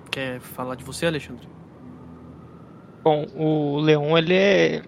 Quer 0.10 0.40
falar 0.42 0.76
de 0.76 0.84
você, 0.84 1.06
Alexandre? 1.06 1.48
Bom, 3.04 3.26
o 3.36 3.80
Leon, 3.80 4.18
ele 4.18 4.34
é... 4.34 4.84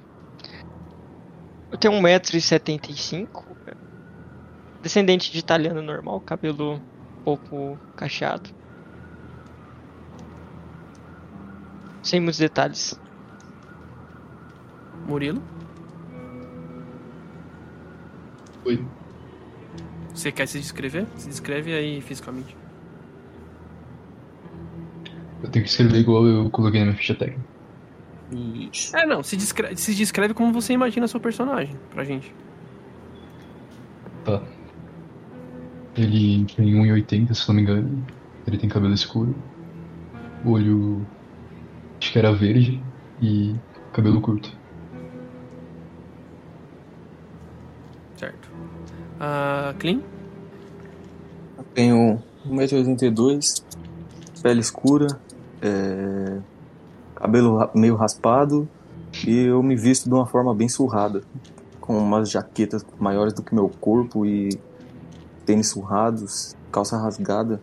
Eu 1.71 1.77
tenho 1.77 1.93
1,75m, 1.95 3.27
descendente 4.83 5.31
de 5.31 5.39
italiano 5.39 5.81
normal, 5.81 6.19
cabelo 6.19 6.73
um 6.75 7.23
pouco 7.23 7.79
cacheado. 7.95 8.49
Sem 12.03 12.19
muitos 12.19 12.37
detalhes. 12.37 12.99
Murilo? 15.07 15.41
Oi. 18.65 18.85
Você 20.13 20.31
quer 20.31 20.47
se 20.47 20.59
descrever? 20.59 21.07
Se 21.15 21.29
descreve 21.29 21.73
aí 21.73 22.01
fisicamente. 22.01 22.55
Eu 25.41 25.49
tenho 25.49 25.63
que 25.63 25.71
escrever 25.71 25.97
igual 25.97 26.25
eu 26.25 26.49
coloquei 26.49 26.81
na 26.81 26.87
minha 26.87 26.97
ficha 26.97 27.15
técnica. 27.15 27.41
Ixi. 28.31 28.95
É, 28.95 29.05
não, 29.05 29.23
se 29.23 29.37
descreve, 29.37 29.77
se 29.77 29.95
descreve 29.95 30.33
como 30.33 30.51
você 30.51 30.73
imagina 30.73 31.07
seu 31.07 31.19
personagem 31.19 31.75
pra 31.89 32.03
gente. 32.03 32.33
Tá. 34.25 34.41
Ele 35.95 36.45
tem 36.55 36.73
1,80, 36.73 37.33
se 37.33 37.47
não 37.47 37.55
me 37.55 37.61
engano. 37.61 38.05
Ele 38.47 38.57
tem 38.57 38.69
cabelo 38.69 38.93
escuro. 38.93 39.35
Olho. 40.45 41.05
Acho 41.99 42.11
que 42.11 42.19
era 42.19 42.33
verde. 42.33 42.81
E 43.21 43.55
cabelo 43.93 44.19
curto. 44.19 44.51
Certo. 48.17 48.49
Ah, 49.19 49.73
Clean? 49.77 50.01
Eu 51.57 51.63
tenho 51.73 52.23
1,82m, 52.47 53.63
pele 54.41 54.59
escura, 54.59 55.07
é, 55.61 56.39
cabelo 57.15 57.69
meio 57.73 57.95
raspado 57.95 58.67
e 59.25 59.45
eu 59.45 59.61
me 59.63 59.75
visto 59.75 60.09
de 60.09 60.13
uma 60.13 60.25
forma 60.25 60.53
bem 60.53 60.67
surrada, 60.67 61.21
com 61.79 61.97
umas 61.97 62.29
jaquetas 62.29 62.85
maiores 62.99 63.33
do 63.33 63.43
que 63.43 63.53
meu 63.55 63.69
corpo 63.69 64.25
e 64.25 64.49
tênis 65.45 65.69
surrados, 65.69 66.55
calça 66.71 66.97
rasgada. 66.97 67.61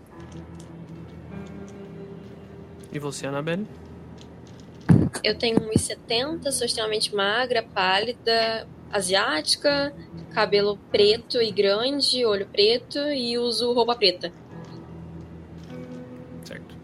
E 2.92 2.98
você, 2.98 3.26
Annabelle? 3.26 3.66
Eu 5.22 5.38
tenho 5.38 5.60
1,70, 5.60 6.50
sou 6.50 6.66
extremamente 6.66 7.14
magra, 7.14 7.62
pálida, 7.62 8.66
asiática, 8.92 9.94
cabelo 10.32 10.76
preto 10.90 11.40
e 11.40 11.52
grande, 11.52 12.24
olho 12.24 12.46
preto 12.46 12.98
e 12.98 13.38
uso 13.38 13.72
roupa 13.72 13.94
preta. 13.94 14.32
Certo. 16.44 16.74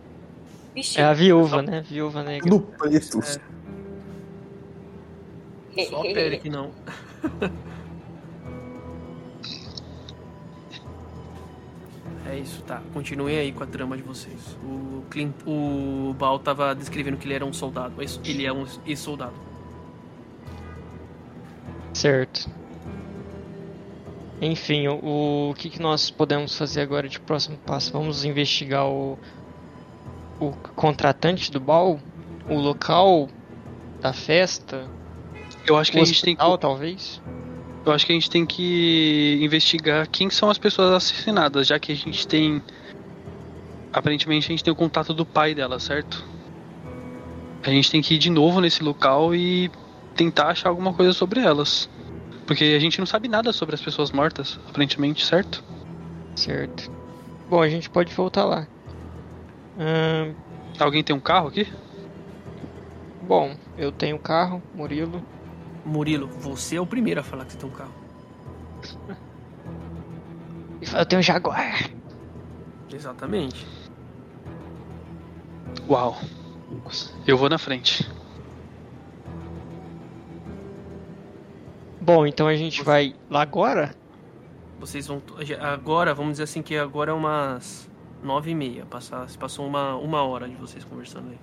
Vestido. 0.75 1.01
É 1.01 1.05
a 1.05 1.13
viúva, 1.13 1.63
né? 1.63 1.81
Viúva 1.83 2.23
negra. 2.23 2.49
Tudo 2.49 2.67
preto. 2.79 3.21
Só 3.23 3.41
a 6.01 6.03
pele 6.03 6.39
que 6.39 6.49
não. 6.49 6.71
É 12.29 12.39
isso, 12.39 12.63
tá. 12.63 12.83
Continuem 12.93 13.39
aí 13.39 13.53
com 13.53 13.63
a 13.63 13.67
trama 13.67 13.97
de 13.97 14.03
vocês. 14.03 14.57
O, 14.65 15.05
Clint, 15.11 15.35
o 15.47 16.15
Bal 16.19 16.39
tava 16.39 16.75
descrevendo 16.75 17.17
que 17.17 17.27
ele 17.27 17.35
era 17.35 17.47
um 17.47 17.53
soldado. 17.53 17.95
Ele 18.25 18.45
é 18.45 18.53
um 18.53 18.67
ex-soldado. 18.85 19.35
Certo. 21.95 22.51
Enfim, 24.41 24.89
o, 24.89 25.51
o 25.51 25.55
que, 25.55 25.71
que 25.71 25.81
nós 25.81 26.11
podemos 26.11 26.57
fazer 26.59 26.83
agora 26.83 27.09
de 27.09 27.19
próximo 27.19 27.57
passo? 27.59 27.93
Vamos 27.93 28.25
investigar 28.25 28.87
o, 28.87 29.19
o 30.39 30.51
contratante 30.75 31.51
do 31.51 31.61
bal, 31.61 31.99
o 32.49 32.55
local 32.55 33.29
da 34.01 34.13
festa, 34.13 34.89
Eu 35.67 35.77
acho 35.77 35.91
que 35.91 35.99
o 35.99 36.03
a 36.03 36.05
gente 36.05 36.23
tem 36.23 36.37
que 36.37 36.43
hospital, 36.43 36.59
talvez. 36.59 37.21
Eu 37.87 37.93
acho 37.93 38.05
que 38.05 38.11
a 38.11 38.17
gente 38.17 38.29
tem 38.29 38.45
que 38.45 39.39
investigar 39.41 40.09
quem 40.09 40.29
são 40.29 40.51
as 40.51 40.59
pessoas 40.59 40.91
assassinadas, 40.91 41.69
já 41.69 41.79
que 41.79 41.93
a 41.93 41.95
gente 41.95 42.27
tem. 42.27 42.61
Aparentemente 43.93 44.47
a 44.47 44.51
gente 44.51 44.65
tem 44.65 44.73
o 44.73 44.77
contato 44.77 45.15
do 45.15 45.25
pai 45.25 45.55
dela, 45.55 45.79
certo? 45.79 46.25
A 47.63 47.71
gente 47.71 47.89
tem 47.89 48.03
que 48.03 48.15
ir 48.15 48.19
de 48.19 48.29
novo 48.29 48.61
nesse 48.61 48.83
local 48.83 49.33
e 49.35 49.71
tentar 50.17 50.49
achar 50.49 50.69
alguma 50.69 50.93
coisa 50.93 51.13
sobre 51.13 51.41
elas. 51.41 51.89
Porque 52.45 52.65
a 52.65 52.79
gente 52.81 52.99
não 52.99 53.07
sabe 53.07 53.29
nada 53.29 53.53
sobre 53.53 53.77
as 53.77 53.81
pessoas 53.81 54.11
mortas, 54.11 54.59
aparentemente, 54.69 55.25
certo? 55.25 55.63
Certo. 56.37 56.91
Bom, 57.49 57.63
a 57.63 57.69
gente 57.69 57.89
pode 57.89 58.13
voltar 58.13 58.45
lá. 58.45 58.67
Ahn, 59.79 60.35
Alguém 60.79 61.05
tem 61.05 61.15
um 61.15 61.21
carro 61.21 61.49
aqui? 61.49 61.67
bom, 63.23 63.57
eu 63.77 63.91
tenho 63.93 64.19
carro, 64.19 64.63
Murilo. 64.75 65.36
Murilo, 65.87 66.27
você 66.27 66.77
é 66.77 66.81
o 66.81 66.87
primeiro 66.87 67.21
a 67.21 67.23
falar 67.23 67.45
que 67.45 67.53
você 67.53 67.59
tem 67.59 67.69
um 67.69 67.73
carro. 67.73 67.95
Eu 70.93 71.07
tenho 71.07 71.21
um 71.21 71.23
Jaguar. 71.23 71.91
Exatamente. 72.93 73.65
Uau. 75.89 76.17
Eu 77.25 77.39
vou 77.39 77.49
na 77.49 77.57
frente. 77.57 78.11
Bom, 82.01 82.27
então 82.27 82.49
a 82.49 82.57
gente 82.57 82.83
vai 82.83 83.15
lá 83.31 83.43
agora? 83.43 83.95
Vocês 84.81 85.07
vão. 85.07 85.23
Agora, 85.61 86.15
vamos 86.15 86.33
dizer 86.33 86.45
assim 86.45 86.63
que 86.63 86.77
agora 86.77 87.13
é 87.13 87.15
umas 87.15 87.89
nove 88.23 88.51
e 88.51 88.55
meia. 88.55 88.85
Passar, 88.87 89.29
se 89.29 89.39
passou 89.39 89.67
uma, 89.67 89.95
uma 89.95 90.23
hora 90.23 90.49
de 90.49 90.57
vocês 90.57 90.85
conversando 90.85 91.31
aí. 91.31 91.39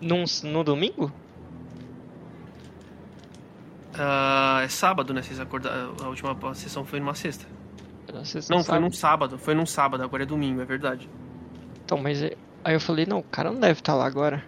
Num, 0.00 0.24
no 0.44 0.62
domingo? 0.62 1.12
Ah, 4.02 4.60
é 4.64 4.68
sábado, 4.68 5.12
né? 5.12 5.20
Vocês 5.20 5.38
acordaram. 5.38 5.94
A 6.02 6.08
última 6.08 6.34
sessão 6.54 6.84
foi 6.86 6.98
numa 7.00 7.14
sexta. 7.14 7.44
Vocês 8.12 8.48
Não, 8.48 8.58
foi 8.58 8.64
sabem. 8.64 8.80
num 8.82 8.90
sábado. 8.92 9.38
Foi 9.38 9.54
num 9.54 9.66
sábado, 9.66 10.02
agora 10.02 10.22
é 10.22 10.26
domingo, 10.26 10.60
é 10.60 10.64
verdade. 10.64 11.08
Então, 11.84 11.98
mas 11.98 12.22
é- 12.22 12.34
aí 12.64 12.74
eu 12.74 12.80
falei, 12.80 13.04
não, 13.06 13.18
o 13.18 13.22
cara 13.22 13.50
não 13.52 13.60
deve 13.60 13.80
estar 13.80 13.94
lá 13.94 14.06
agora. 14.06 14.42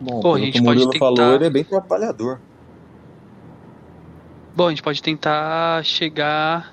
Bom, 0.00 0.20
Pô, 0.20 0.34
a 0.34 0.38
gente 0.38 0.52
que 0.54 0.60
o 0.60 0.64
pode 0.64 0.76
Murilo 0.84 0.90
tentar- 0.92 1.04
falou, 1.06 1.34
ele 1.34 1.44
é 1.46 1.50
bem 1.50 1.64
trabalhador. 1.64 2.40
Bom, 4.54 4.66
a 4.66 4.70
gente 4.70 4.82
pode 4.82 5.02
tentar 5.02 5.84
chegar 5.84 6.72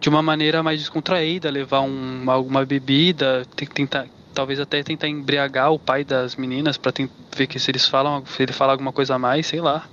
de 0.00 0.08
uma 0.08 0.22
maneira 0.22 0.62
mais 0.62 0.80
descontraída, 0.80 1.50
levar 1.50 1.80
um, 1.82 2.28
alguma 2.30 2.64
bebida, 2.64 3.44
tem 3.56 3.66
que 3.68 3.74
tentar, 3.74 4.06
talvez 4.34 4.58
até 4.60 4.82
tentar 4.82 5.08
embriagar 5.08 5.70
o 5.72 5.78
pai 5.78 6.04
das 6.04 6.34
meninas 6.36 6.76
pra 6.76 6.92
ten- 6.92 7.08
ver 7.36 7.46
que 7.46 7.58
se 7.58 7.70
eles 7.70 7.86
falam, 7.88 8.24
se 8.26 8.42
ele 8.42 8.52
fala 8.52 8.72
alguma 8.72 8.92
coisa 8.92 9.14
a 9.14 9.18
mais, 9.18 9.46
sei 9.46 9.60
lá. 9.60 9.86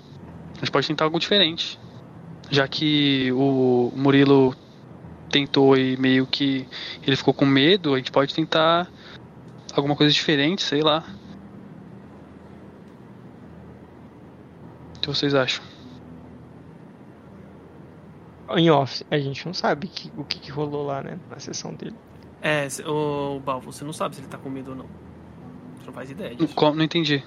A 0.62 0.66
gente 0.66 0.72
pode 0.72 0.88
tentar 0.88 1.06
algo 1.06 1.20
diferente. 1.20 1.80
Já 2.52 2.68
que 2.68 3.32
o 3.32 3.92
Murilo 3.96 4.56
tentou 5.30 5.76
e 5.76 5.98
meio 5.98 6.28
que 6.28 6.68
ele 7.06 7.16
ficou 7.16 7.34
com 7.34 7.46
medo, 7.46 7.94
a 7.96 7.98
gente 7.98 8.12
pode 8.12 8.34
tentar 8.36 8.88
alguma 9.74 9.96
coisa 9.96 10.14
diferente, 10.14 10.62
sei 10.62 10.82
lá. 10.82 11.04
O 14.98 15.00
que 15.00 15.08
vocês 15.08 15.34
acham? 15.34 15.64
Em 18.56 18.70
off, 18.70 19.04
a 19.10 19.18
gente 19.18 19.46
não 19.46 19.54
sabe 19.54 19.88
que- 19.88 20.12
o 20.18 20.24
que, 20.26 20.38
que 20.38 20.52
rolou 20.52 20.86
lá, 20.86 21.02
né? 21.02 21.18
Na 21.30 21.40
sessão 21.40 21.74
dele. 21.74 21.96
É, 22.42 22.68
se- 22.70 22.84
ô 22.84 23.40
Bal, 23.40 23.62
você 23.62 23.84
não 23.86 23.94
sabe 23.94 24.16
se 24.16 24.22
ele 24.22 24.28
tá 24.28 24.38
com 24.38 24.50
medo 24.50 24.72
ou 24.72 24.76
não. 24.78 24.86
Você 25.80 25.86
não 25.88 25.94
faz 25.94 26.12
ideia 26.12 26.36
disso. 26.36 26.54
Qual- 26.54 26.74
Não 26.76 26.84
entendi. 26.84 27.24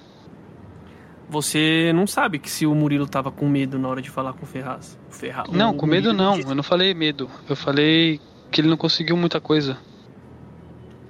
Você 1.27 1.91
não 1.93 2.05
sabe 2.05 2.37
que 2.39 2.49
se 2.49 2.65
o 2.65 2.75
Murilo 2.75 3.07
tava 3.07 3.31
com 3.31 3.47
medo 3.49 3.79
na 3.79 3.87
hora 3.87 4.01
de 4.01 4.09
falar 4.09 4.33
com 4.33 4.43
o 4.43 4.47
Ferraz. 4.47 4.97
O 5.09 5.13
Ferra... 5.13 5.43
Não, 5.51 5.71
o 5.71 5.73
com 5.75 5.85
medo 5.87 6.09
Murilo 6.09 6.23
não. 6.23 6.37
disse- 6.37 6.49
Eu 6.49 6.55
não 6.55 6.63
falei 6.63 6.93
medo. 6.93 7.29
Eu 7.49 7.55
falei 7.55 8.19
que 8.51 8.61
ele 8.61 8.67
não 8.67 8.77
conseguiu 8.77 9.17
muita 9.17 9.41
coisa. 9.41 9.77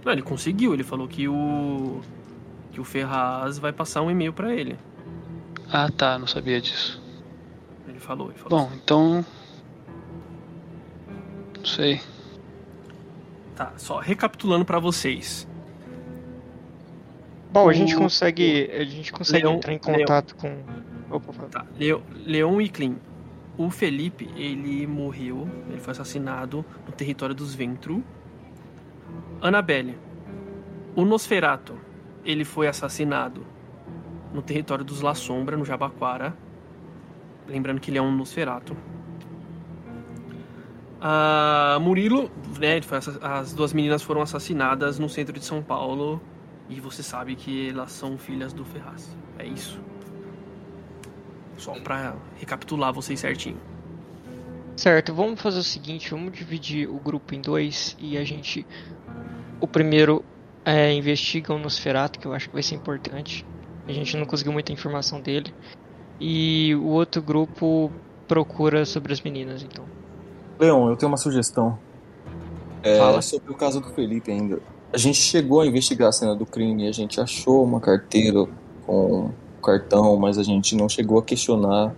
Não, 0.06 0.12
ele 0.14 0.22
conseguiu. 0.22 0.74
Ele 0.74 0.84
falou 0.84 1.08
que 1.08 1.28
o 1.28 2.00
que 2.72 2.80
o 2.80 2.84
Ferraz 2.84 3.58
vai 3.58 3.72
passar 3.74 4.02
um 4.02 4.10
e-mail 4.12 4.32
pra 4.34 4.54
ele. 4.54 4.78
Ah, 5.72 5.90
tá. 5.90 6.18
Não 6.18 6.28
sabia 6.28 6.62
disso. 6.62 7.02
Ele 7.88 8.00
falou. 8.00 8.30
Ele 8.30 8.38
falou 8.38 8.60
Bom, 8.60 8.72
então. 8.76 9.26
Não 11.58 11.66
sei. 11.66 12.00
Tá, 13.56 13.74
só 13.78 14.00
recapitulando 14.00 14.66
pra 14.66 14.80
vocês. 14.80 15.48
Bom, 17.56 17.70
a 17.70 17.74
gente 17.74 17.96
consegue. 17.96 18.70
A 18.70 18.84
gente 18.84 19.14
consegue 19.14 19.46
Leão- 19.46 19.56
entrar 19.56 19.72
em 19.72 19.78
contato 19.80 20.36
com. 20.36 20.58
Opa. 21.10 21.32
Tá, 21.50 21.66
Leo, 21.80 22.04
Leon 22.26 22.60
e 22.60 22.68
Clean. 22.68 22.96
O 23.58 23.70
Felipe, 23.70 24.30
ele 24.36 24.86
morreu, 24.86 25.48
ele 25.70 25.80
foi 25.80 25.92
assassinado 25.92 26.66
no 26.86 26.92
território 26.92 27.34
dos 27.34 27.56
Ventru. 27.56 28.04
Annabelle. 29.42 29.98
O 30.98 31.06
Nosferato, 31.06 31.78
ele 32.26 32.44
foi 32.44 32.68
assassinado 32.68 33.46
no 34.34 34.42
território 34.42 34.84
dos 34.84 35.00
La 35.00 35.16
Sombra, 35.16 35.56
no 35.56 35.64
Jabaquara. 35.64 36.36
Lembrando 37.48 37.80
que 37.80 37.90
ele 37.90 37.98
é 37.98 38.02
um 38.02 38.12
Nosferato. 38.12 38.76
Ah, 41.00 41.78
Murilo, 41.80 42.30
né, 42.60 42.82
as 43.22 43.54
duas 43.54 43.72
meninas 43.72 44.02
foram 44.02 44.22
assassinadas 44.22 45.00
no 45.00 45.08
centro 45.08 45.32
de 45.40 45.46
São 45.46 45.62
Paulo. 45.62 46.22
E 46.70 46.80
você 46.80 47.04
sabe 47.04 47.36
que 47.36 47.70
elas 47.70 47.92
são 47.92 48.18
filhas 48.18 48.54
do 48.54 48.66
Ferraz. 48.66 49.16
É 49.38 49.46
isso. 49.46 49.80
Só 51.58 51.74
pra 51.80 52.16
recapitular 52.38 52.92
vocês 52.92 53.20
certinho. 53.20 53.58
Certo, 54.76 55.14
vamos 55.14 55.42
fazer 55.42 55.60
o 55.60 55.64
seguinte, 55.64 56.12
vamos 56.12 56.34
dividir 56.34 56.90
o 56.90 57.00
grupo 57.00 57.34
em 57.34 57.40
dois 57.40 57.96
e 58.00 58.18
a 58.18 58.24
gente. 58.24 58.66
O 59.62 59.68
primeiro 59.68 60.24
é, 60.66 60.92
investiga 60.92 61.54
o 61.54 61.60
Nosferatu, 61.60 62.20
que 62.20 62.26
eu 62.26 62.34
acho 62.34 62.50
que 62.50 62.54
vai 62.54 62.64
ser 62.64 62.76
importante. 62.76 63.46
A 63.88 63.94
gente 63.94 64.18
não 64.18 64.26
conseguiu 64.26 64.52
muita 64.52 64.74
informação 64.74 65.22
dele. 65.22 65.54
E 66.20 66.76
o 66.76 66.88
outro 66.88 67.22
grupo 67.22 67.92
procura 68.28 68.86
sobre 68.86 69.14
as 69.14 69.22
meninas, 69.22 69.64
então. 69.64 69.86
Leon, 70.60 70.90
eu 70.90 70.98
tenho 70.98 71.12
uma 71.12 71.18
sugestão. 71.18 71.78
É, 72.84 72.98
Fala. 72.98 73.22
sobre 73.22 73.52
o 73.52 73.56
caso 73.56 73.80
do 73.80 73.90
Felipe 73.90 74.32
ainda. 74.32 74.60
A 74.94 74.98
gente 74.98 75.18
chegou 75.18 75.62
a 75.62 75.68
investigar 75.68 76.10
a 76.10 76.12
cena 76.12 76.36
do 76.36 76.46
crime, 76.46 76.88
a 76.88 76.92
gente 76.92 77.20
achou 77.20 77.64
uma 77.64 77.80
carteira 77.82 78.46
com 78.86 79.30
cartão, 79.62 80.16
mas 80.18 80.38
a 80.38 80.44
gente 80.44 80.76
não 80.76 80.88
chegou 80.88 81.20
a 81.20 81.24
questionar 81.24 81.94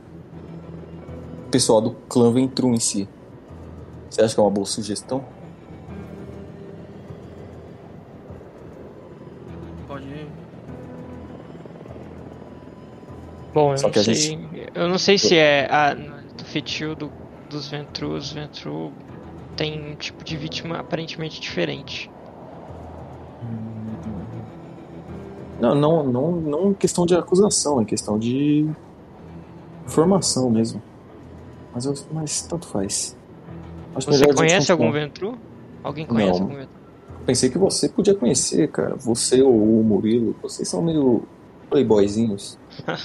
o 1.45 1.49
pessoal 1.51 1.81
do 1.81 1.91
clã 2.09 2.31
Ventru 2.31 2.73
em 2.73 2.79
si. 2.79 3.07
Você 4.09 4.21
acha 4.21 4.33
que 4.33 4.39
é 4.39 4.43
uma 4.43 4.49
boa 4.49 4.65
sugestão? 4.65 5.23
Pode. 9.87 10.05
Bom, 13.53 13.71
eu 13.73 13.77
Só 13.77 13.87
não 13.87 13.91
que 13.93 13.99
a 13.99 14.03
sei. 14.03 14.13
gente- 14.13 14.69
Eu 14.73 14.87
não 14.89 14.97
sei 14.97 15.17
se 15.17 15.35
é 15.35 15.67
a 15.71 15.93
do 15.93 16.45
feitio 16.45 16.95
do, 16.95 17.11
dos 17.49 17.67
Ventru. 17.69 18.13
Os 18.15 18.31
Ventru 18.31 18.91
tem 19.55 19.91
um 19.91 19.95
tipo 19.95 20.23
de 20.23 20.35
vítima 20.37 20.79
aparentemente 20.79 21.39
diferente. 21.39 22.09
Não, 25.59 25.73
não, 25.75 26.03
não, 26.03 26.31
não 26.31 26.73
questão 26.73 27.05
de 27.05 27.15
acusação, 27.15 27.81
é 27.81 27.85
questão 27.85 28.17
de 28.19 28.69
informação 29.85 30.49
mesmo. 30.49 30.81
Mas, 31.73 31.85
eu- 31.85 31.93
mas 32.11 32.41
tanto 32.43 32.67
faz. 32.67 33.15
Acho 33.95 34.11
Você 34.11 34.33
conhece 34.33 34.71
algum. 34.71 34.91
Ventru? 34.91 35.37
Alguém 35.83 36.05
conhece 36.05 36.39
Não. 36.39 36.47
algum 36.47 36.55
Ventru? 36.57 36.77
Pensei 37.25 37.49
que 37.49 37.57
você 37.57 37.89
podia 37.89 38.15
conhecer, 38.15 38.69
cara. 38.69 38.95
Você 38.95 39.41
ou 39.41 39.79
o 39.79 39.83
Murilo, 39.83 40.35
vocês 40.41 40.67
são 40.67 40.81
meio 40.81 41.23
playboyzinhos. 41.69 42.57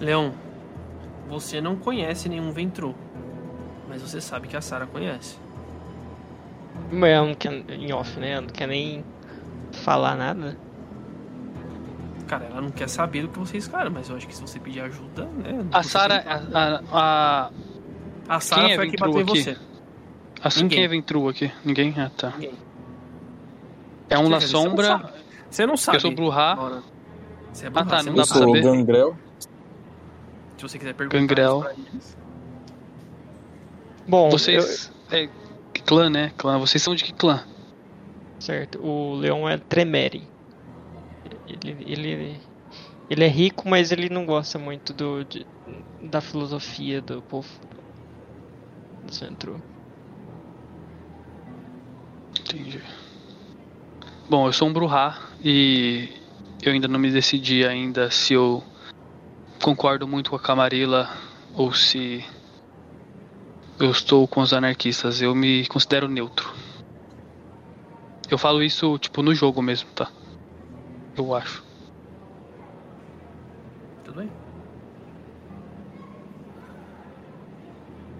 Leon, 0.00 0.30
você 1.28 1.60
não 1.60 1.76
conhece 1.76 2.28
nenhum 2.28 2.50
Ventru. 2.52 2.94
Mas 3.88 4.02
você 4.02 4.20
sabe 4.20 4.48
que 4.48 4.56
a 4.56 4.60
Sarah 4.60 4.86
conhece. 4.86 5.36
Mas 6.90 7.10
ela 7.10 7.26
não 7.26 7.34
quer, 7.34 7.52
em 7.70 7.92
off, 7.92 8.18
né? 8.18 8.32
Ela 8.32 8.40
não 8.42 8.48
quer 8.48 8.66
nem 8.68 9.04
falar 9.74 10.16
nada. 10.16 10.56
Cara, 12.26 12.46
ela 12.46 12.60
não 12.62 12.70
quer 12.70 12.88
saber 12.88 13.22
do 13.22 13.28
que 13.28 13.38
vocês, 13.38 13.68
cara, 13.68 13.90
mas 13.90 14.08
eu 14.08 14.16
acho 14.16 14.26
que 14.26 14.34
se 14.34 14.40
você 14.40 14.58
pedir 14.58 14.80
ajuda, 14.80 15.24
né? 15.26 15.66
A 15.72 15.82
Sara. 15.82 16.24
A, 16.26 16.58
a, 16.58 16.80
a, 16.92 17.50
A 18.36 18.40
Sarah 18.40 18.62
Quem 18.62 18.72
é 18.72 18.76
foi 18.76 18.86
a 18.86 18.90
que 18.90 18.96
bateu 18.96 19.20
em 19.20 19.24
você. 19.24 19.56
a, 20.42 20.48
Ninguém. 20.48 20.68
quem 20.68 20.84
é 20.84 20.88
Ventru 20.88 21.28
aqui? 21.28 21.52
Ninguém? 21.64 21.94
Ah, 21.98 22.10
tá. 22.16 22.30
Ninguém. 22.30 22.54
É 24.08 24.18
um 24.18 24.28
na 24.28 24.38
dizer, 24.38 24.48
você 24.48 24.54
não 24.56 24.64
sombra. 24.70 24.86
sabe. 24.86 25.08
Você 25.50 25.66
não 25.66 25.76
sabe. 25.76 25.96
Eu 25.96 26.00
sou 26.00 26.14
Bruhá. 26.14 26.82
Você 27.52 27.66
é 27.66 27.68
Ah, 27.68 27.70
Bruhá, 27.70 27.84
tá, 27.86 27.96
você 27.98 28.10
não 28.10 28.12
Eu 28.12 28.16
dá 28.22 28.26
pra 28.26 28.38
saber? 28.38 28.62
Gangrel. 28.62 29.16
Se 30.56 30.62
você 30.62 30.78
quiser 30.78 30.94
perguntar 30.94 31.18
Gangrel. 31.18 31.66
Bom, 34.08 34.30
Vocês. 34.30 34.90
É, 35.10 35.28
que 35.72 35.82
clã, 35.82 36.08
né? 36.10 36.32
Clã. 36.36 36.58
Vocês 36.58 36.82
são 36.82 36.94
de 36.94 37.04
que 37.04 37.12
clã? 37.12 37.44
Certo. 38.44 38.78
O 38.84 39.14
Leão 39.16 39.48
é 39.48 39.58
Tremere. 39.58 40.28
Ele, 41.46 41.84
ele, 41.90 42.40
ele 43.08 43.24
é 43.24 43.28
rico, 43.28 43.68
mas 43.68 43.90
ele 43.92 44.08
não 44.08 44.26
gosta 44.26 44.58
muito 44.58 44.92
do, 44.92 45.24
de- 45.24 45.46
da 46.00 46.20
filosofia 46.20 47.00
do 47.00 47.22
povo 47.22 47.48
do 49.02 49.14
centro. 49.14 49.62
Entendi. 52.40 52.82
Bom, 54.28 54.46
eu 54.46 54.52
sou 54.52 54.68
um 54.68 54.72
Bruhá 54.72 55.18
e 55.40 56.08
eu 56.62 56.72
ainda 56.72 56.88
não 56.88 56.98
me 56.98 57.10
decidi 57.10 57.66
ainda 57.66 58.10
se 58.10 58.34
eu 58.34 58.62
concordo 59.62 60.06
muito 60.06 60.30
com 60.30 60.36
a 60.36 60.40
Camarilla 60.40 61.10
ou 61.54 61.72
se 61.72 62.24
eu 63.78 63.90
estou 63.90 64.26
com 64.28 64.40
os 64.40 64.52
anarquistas. 64.52 65.20
Eu 65.20 65.34
me 65.34 65.66
considero 65.66 66.08
neutro. 66.08 66.52
Eu 68.34 68.38
falo 68.38 68.64
isso, 68.64 68.98
tipo, 68.98 69.22
no 69.22 69.32
jogo 69.32 69.62
mesmo, 69.62 69.88
tá? 69.94 70.10
Eu 71.16 71.32
acho. 71.36 71.62
Tudo 74.02 74.18
bem? 74.18 74.28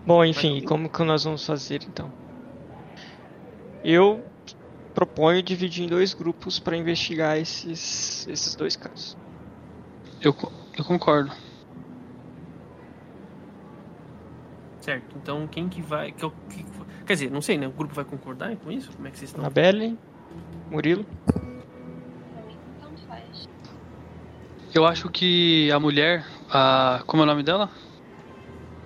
Bom, 0.06 0.24
enfim, 0.24 0.64
como 0.64 0.88
que 0.88 1.02
nós 1.02 1.24
vamos 1.24 1.44
fazer 1.44 1.82
então? 1.88 2.08
Eu 3.82 4.24
proponho 4.94 5.42
dividir 5.42 5.82
em 5.82 5.88
dois 5.88 6.14
grupos 6.14 6.60
para 6.60 6.76
investigar 6.76 7.36
esses, 7.38 8.24
esses 8.28 8.54
dois 8.54 8.76
casos. 8.76 9.16
Eu, 10.22 10.32
eu 10.78 10.84
concordo. 10.84 11.32
Certo. 14.80 15.18
Então 15.18 15.48
quem 15.48 15.68
que 15.68 15.82
vai. 15.82 16.12
que 16.12 16.30
que- 16.50 16.83
quer 17.04 17.14
dizer, 17.14 17.30
não 17.30 17.40
sei, 17.40 17.58
né? 17.58 17.66
O 17.66 17.70
grupo 17.70 17.94
vai 17.94 18.04
concordar 18.04 18.54
com 18.56 18.70
isso? 18.70 18.90
Como 18.92 19.06
é 19.06 19.10
que 19.10 19.18
vocês 19.18 19.30
estão? 19.30 19.42
Anabelle, 19.42 19.98
Murilo. 20.70 21.04
Eu 24.74 24.84
acho 24.84 25.08
que 25.08 25.70
a 25.70 25.78
mulher, 25.78 26.26
a. 26.50 27.02
Como 27.06 27.22
é 27.22 27.24
o 27.24 27.26
nome 27.26 27.44
dela? 27.44 27.70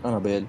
Annabelle. 0.04 0.48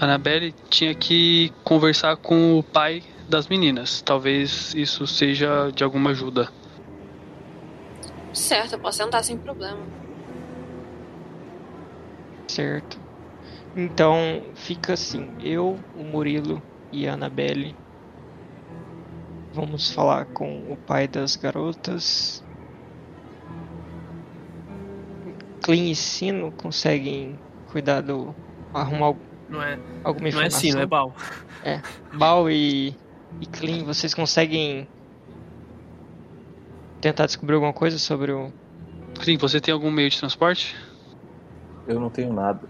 A 0.00 0.04
Annabelle 0.04 0.54
tinha 0.70 0.94
que 0.94 1.52
conversar 1.62 2.16
com 2.16 2.58
o 2.58 2.62
pai 2.62 3.02
das 3.28 3.48
meninas. 3.48 4.00
Talvez 4.00 4.74
isso 4.74 5.06
seja 5.06 5.70
de 5.74 5.84
alguma 5.84 6.10
ajuda. 6.10 6.48
Certo, 8.32 8.74
eu 8.74 8.78
posso 8.78 8.98
tentar 8.98 9.22
sem 9.22 9.36
problema. 9.36 9.78
Certo. 12.48 12.98
Então 13.74 14.42
fica 14.54 14.94
assim, 14.94 15.28
eu, 15.42 15.78
o 15.94 16.02
Murilo 16.02 16.62
e 16.92 17.06
a 17.08 17.14
Annabelle 17.14 17.74
vamos 19.52 19.90
falar 19.90 20.26
com 20.26 20.70
o 20.70 20.76
pai 20.76 21.08
das 21.08 21.36
garotas. 21.36 22.42
Clean 25.62 25.90
e 25.90 25.96
Sino 25.96 26.52
conseguem 26.52 27.38
cuidar 27.72 28.00
do. 28.00 28.34
arrumar 28.72 29.14
Não 29.48 29.62
é, 29.62 29.78
alguma 30.04 30.30
não 30.30 30.40
é 30.42 30.46
informação. 30.46 30.70
não 30.72 30.80
é 30.80 30.86
bal. 30.86 31.14
É. 31.64 31.80
Bal 32.16 32.50
e, 32.50 32.94
e 33.40 33.46
Clean, 33.46 33.84
vocês 33.84 34.14
conseguem 34.14 34.86
tentar 37.00 37.26
descobrir 37.26 37.54
alguma 37.54 37.72
coisa 37.72 37.98
sobre 37.98 38.32
o. 38.32 38.52
Sim, 39.22 39.36
você 39.38 39.60
tem 39.60 39.72
algum 39.72 39.90
meio 39.90 40.10
de 40.10 40.18
transporte? 40.18 40.76
Eu 41.88 41.98
não 41.98 42.10
tenho 42.10 42.32
nada. 42.32 42.60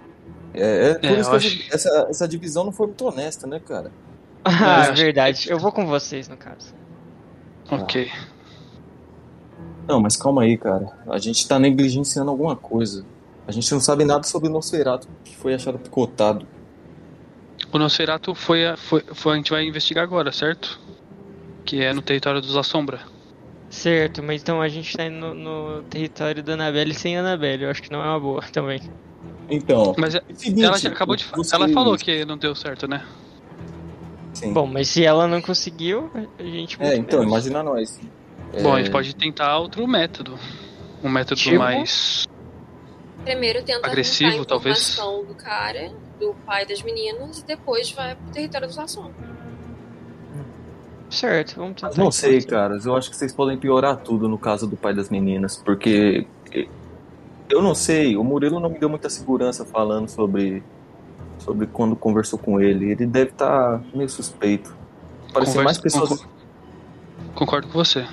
É, 0.54 0.90
é 0.90 0.94
por 0.94 1.04
É, 1.06 1.20
isso 1.20 1.30
eu 1.34 1.40
que 1.40 1.46
acho- 1.46 1.74
essa, 1.74 2.06
essa 2.08 2.28
divisão 2.28 2.64
não 2.64 2.72
foi 2.72 2.86
muito 2.86 3.04
honesta, 3.04 3.46
né, 3.46 3.60
cara? 3.60 3.90
Ah, 4.46 4.92
que- 4.92 5.02
verdade. 5.02 5.50
Eu 5.50 5.58
vou 5.58 5.72
com 5.72 5.86
vocês, 5.86 6.28
no 6.28 6.36
caso. 6.36 6.72
Ok. 7.70 8.10
Não, 9.88 10.00
mas 10.00 10.16
calma 10.16 10.42
aí, 10.42 10.56
cara. 10.56 10.90
A 11.08 11.18
gente 11.18 11.46
tá 11.46 11.58
negligenciando 11.58 12.30
alguma 12.30 12.56
coisa. 12.56 13.04
A 13.46 13.52
gente 13.52 13.70
não 13.72 13.80
sabe 13.80 14.04
nada 14.04 14.24
sobre 14.24 14.48
o 14.48 14.52
Nosferatu, 14.52 15.08
que 15.24 15.36
foi 15.36 15.54
achado 15.54 15.78
picotado. 15.78 16.46
O 17.72 17.78
Nosferatu 17.78 18.34
foi 18.34 18.66
a, 18.66 18.76
foi, 18.76 19.02
foi 19.12 19.32
a 19.34 19.36
gente 19.36 19.50
vai 19.50 19.64
investigar 19.64 20.02
agora, 20.04 20.32
certo? 20.32 20.80
Que 21.64 21.82
é 21.82 21.92
no 21.92 22.02
território 22.02 22.40
dos 22.40 22.56
Assombra. 22.56 23.00
Certo, 23.68 24.22
mas 24.22 24.42
então 24.42 24.62
a 24.62 24.68
gente 24.68 24.96
tá 24.96 25.04
indo 25.04 25.34
no, 25.34 25.76
no 25.78 25.82
território 25.84 26.42
da 26.42 26.54
Annabelle 26.54 26.94
sem 26.94 27.16
Annabelle. 27.16 27.64
Eu 27.64 27.70
acho 27.70 27.82
que 27.82 27.90
não 27.90 28.00
é 28.00 28.06
uma 28.06 28.20
boa 28.20 28.42
também. 28.52 28.80
Então, 29.48 29.94
Mas 29.98 30.14
é- 30.14 30.22
é 30.28 30.34
seguinte, 30.34 30.64
ela 30.64 30.78
já 30.78 30.88
acabou 30.88 31.14
de 31.16 31.24
Ela 31.52 31.68
falou 31.68 31.96
que 31.96 32.24
não 32.24 32.36
deu 32.36 32.54
certo, 32.54 32.88
né? 32.88 33.04
Sim. 34.36 34.52
Bom, 34.52 34.66
mas 34.66 34.88
se 34.88 35.02
ela 35.02 35.26
não 35.26 35.40
conseguiu, 35.40 36.10
a 36.38 36.42
gente. 36.42 36.76
é, 36.78 36.94
então, 36.94 37.20
menos. 37.20 37.32
imagina 37.32 37.62
nós. 37.62 37.98
É, 38.52 38.62
Bom, 38.62 38.74
a 38.74 38.78
gente 38.78 38.90
pode 38.90 39.16
tentar 39.16 39.56
outro 39.58 39.86
método. 39.88 40.38
Um 41.02 41.08
método 41.08 41.40
Tipo? 41.40 41.58
mais. 41.58 42.28
Primeiro 43.24 43.62
tenta 43.64 43.86
Agressivo, 43.86 44.44
talvez? 44.44 44.94
do 45.26 45.34
cara, 45.34 45.90
do 46.20 46.34
pai 46.44 46.66
das 46.66 46.82
meninas, 46.82 47.38
e 47.38 47.46
depois 47.46 47.90
vai 47.92 48.14
pro 48.14 48.30
território 48.30 48.66
dos 48.68 48.78
assuntos. 48.78 49.14
Certo, 51.08 51.56
vamos 51.56 51.76
tentar. 51.76 51.88
Mas 51.88 51.96
não 51.96 52.10
sei, 52.10 52.42
caras. 52.42 52.84
Eu 52.84 52.94
acho 52.94 53.08
que 53.08 53.16
vocês 53.16 53.32
podem 53.32 53.56
piorar 53.56 53.96
tudo 53.96 54.28
no 54.28 54.36
caso 54.36 54.66
do 54.66 54.76
pai 54.76 54.92
das 54.92 55.08
meninas, 55.08 55.56
porque 55.56 56.26
eu 57.48 57.62
não 57.62 57.74
sei. 57.74 58.18
O 58.18 58.22
Murilo 58.22 58.60
não 58.60 58.68
me 58.68 58.78
deu 58.78 58.90
muita 58.90 59.08
segurança 59.08 59.64
falando 59.64 60.08
sobre 60.10 60.62
sobre 61.46 61.66
quando 61.68 61.94
conversou 61.96 62.38
com 62.38 62.60
ele. 62.60 62.90
Ele 62.90 63.06
deve 63.06 63.30
estar 63.30 63.80
meio 63.94 64.08
suspeito. 64.10 64.76
Aparecer 65.30 65.62
mais 65.62 65.78
pessoas, 65.78 66.08
concor- 66.08 66.26
Concordo 67.34 67.68
com 67.68 67.74
você. 67.74 68.06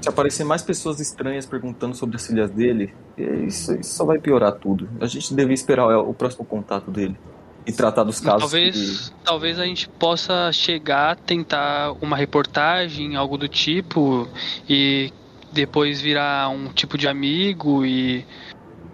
se 0.00 0.08
aparecer 0.08 0.44
mais 0.44 0.62
pessoas 0.62 0.98
estranhas 0.98 1.46
perguntando 1.46 1.94
sobre 1.94 2.16
as 2.16 2.26
filhas 2.26 2.50
dele, 2.50 2.92
isso, 3.16 3.72
isso 3.74 3.94
só 3.94 4.04
vai 4.04 4.18
piorar 4.18 4.52
tudo. 4.52 4.88
A 5.00 5.06
gente 5.06 5.32
devia 5.34 5.54
esperar 5.54 5.86
o 5.86 6.10
o 6.10 6.14
próximo 6.14 6.44
contato 6.44 6.90
dele 6.90 7.16
e 7.64 7.70
tratar 7.72 8.02
dos 8.02 8.18
casos. 8.18 8.40
Talvez, 8.40 9.12
talvez 9.22 9.58
a 9.60 9.64
gente 9.64 9.88
possa 9.88 10.50
chegar, 10.52 11.14
tentar 11.16 11.92
uma 12.02 12.16
reportagem, 12.16 13.14
algo 13.14 13.38
do 13.38 13.46
tipo, 13.48 14.26
e 14.68 15.12
depois 15.52 16.00
virar 16.00 16.48
um 16.48 16.72
tipo 16.72 16.98
de 16.98 17.06
amigo 17.06 17.84
e 17.86 18.24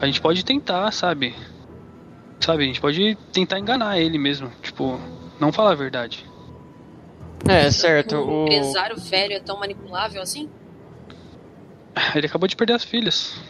a 0.00 0.06
gente 0.06 0.20
pode 0.20 0.44
tentar, 0.44 0.90
sabe? 0.92 1.34
Sabe, 2.40 2.62
a 2.62 2.66
gente 2.66 2.80
pode 2.80 3.16
tentar 3.32 3.58
enganar 3.58 3.98
ele 3.98 4.16
mesmo, 4.18 4.50
tipo, 4.62 4.98
não 5.40 5.52
falar 5.52 5.72
a 5.72 5.74
verdade. 5.74 6.24
É, 7.48 7.70
certo. 7.70 8.16
O... 8.16 8.44
empresário 8.44 8.96
velho 8.96 9.34
é 9.34 9.40
tão 9.40 9.58
manipulável 9.58 10.22
assim? 10.22 10.48
Ele 12.14 12.26
acabou 12.26 12.48
de 12.48 12.56
perder 12.56 12.74
as 12.74 12.84
filhas. 12.84 13.40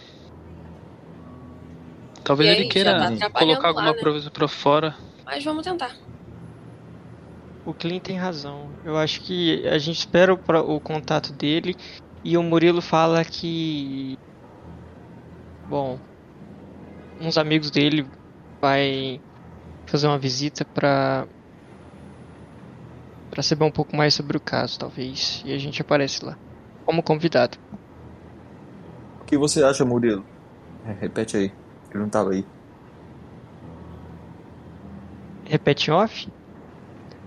Talvez 2.24 2.50
aí, 2.50 2.56
ele 2.56 2.68
queira 2.68 3.16
tá 3.18 3.30
colocar 3.30 3.68
alguma 3.68 3.86
lá, 3.86 3.96
né? 3.96 4.02
coisa 4.02 4.30
pra 4.30 4.46
fora. 4.46 4.94
Mas 5.24 5.42
vamos 5.42 5.64
tentar. 5.64 5.96
O 7.64 7.72
Clint 7.72 8.02
tem 8.02 8.18
razão. 8.18 8.70
Eu 8.84 8.98
acho 8.98 9.22
que 9.22 9.66
a 9.66 9.78
gente 9.78 9.98
espera 9.98 10.34
o, 10.34 10.76
o 10.76 10.78
contato 10.78 11.32
dele 11.32 11.74
e 12.22 12.36
o 12.36 12.42
Murilo 12.42 12.82
fala 12.82 13.24
que. 13.24 14.18
Bom. 15.68 15.98
Uns 17.18 17.38
amigos 17.38 17.70
dele 17.70 18.06
vai 18.60 19.20
fazer 19.86 20.06
uma 20.06 20.18
visita 20.18 20.64
pra. 20.64 21.26
pra 23.30 23.42
saber 23.42 23.64
um 23.64 23.70
pouco 23.70 23.96
mais 23.96 24.14
sobre 24.14 24.36
o 24.36 24.40
caso, 24.40 24.78
talvez. 24.78 25.42
E 25.44 25.52
a 25.52 25.58
gente 25.58 25.80
aparece 25.82 26.24
lá. 26.24 26.36
Como 26.84 27.02
convidado. 27.02 27.58
O 29.20 29.24
que 29.24 29.36
você 29.36 29.62
acha, 29.62 29.84
Murilo? 29.84 30.24
É, 30.86 30.92
repete 30.92 31.36
aí. 31.36 31.52
Eu 31.92 32.00
não 32.00 32.08
tava 32.08 32.30
aí. 32.30 32.44
Repete 35.44 35.90
off? 35.90 36.28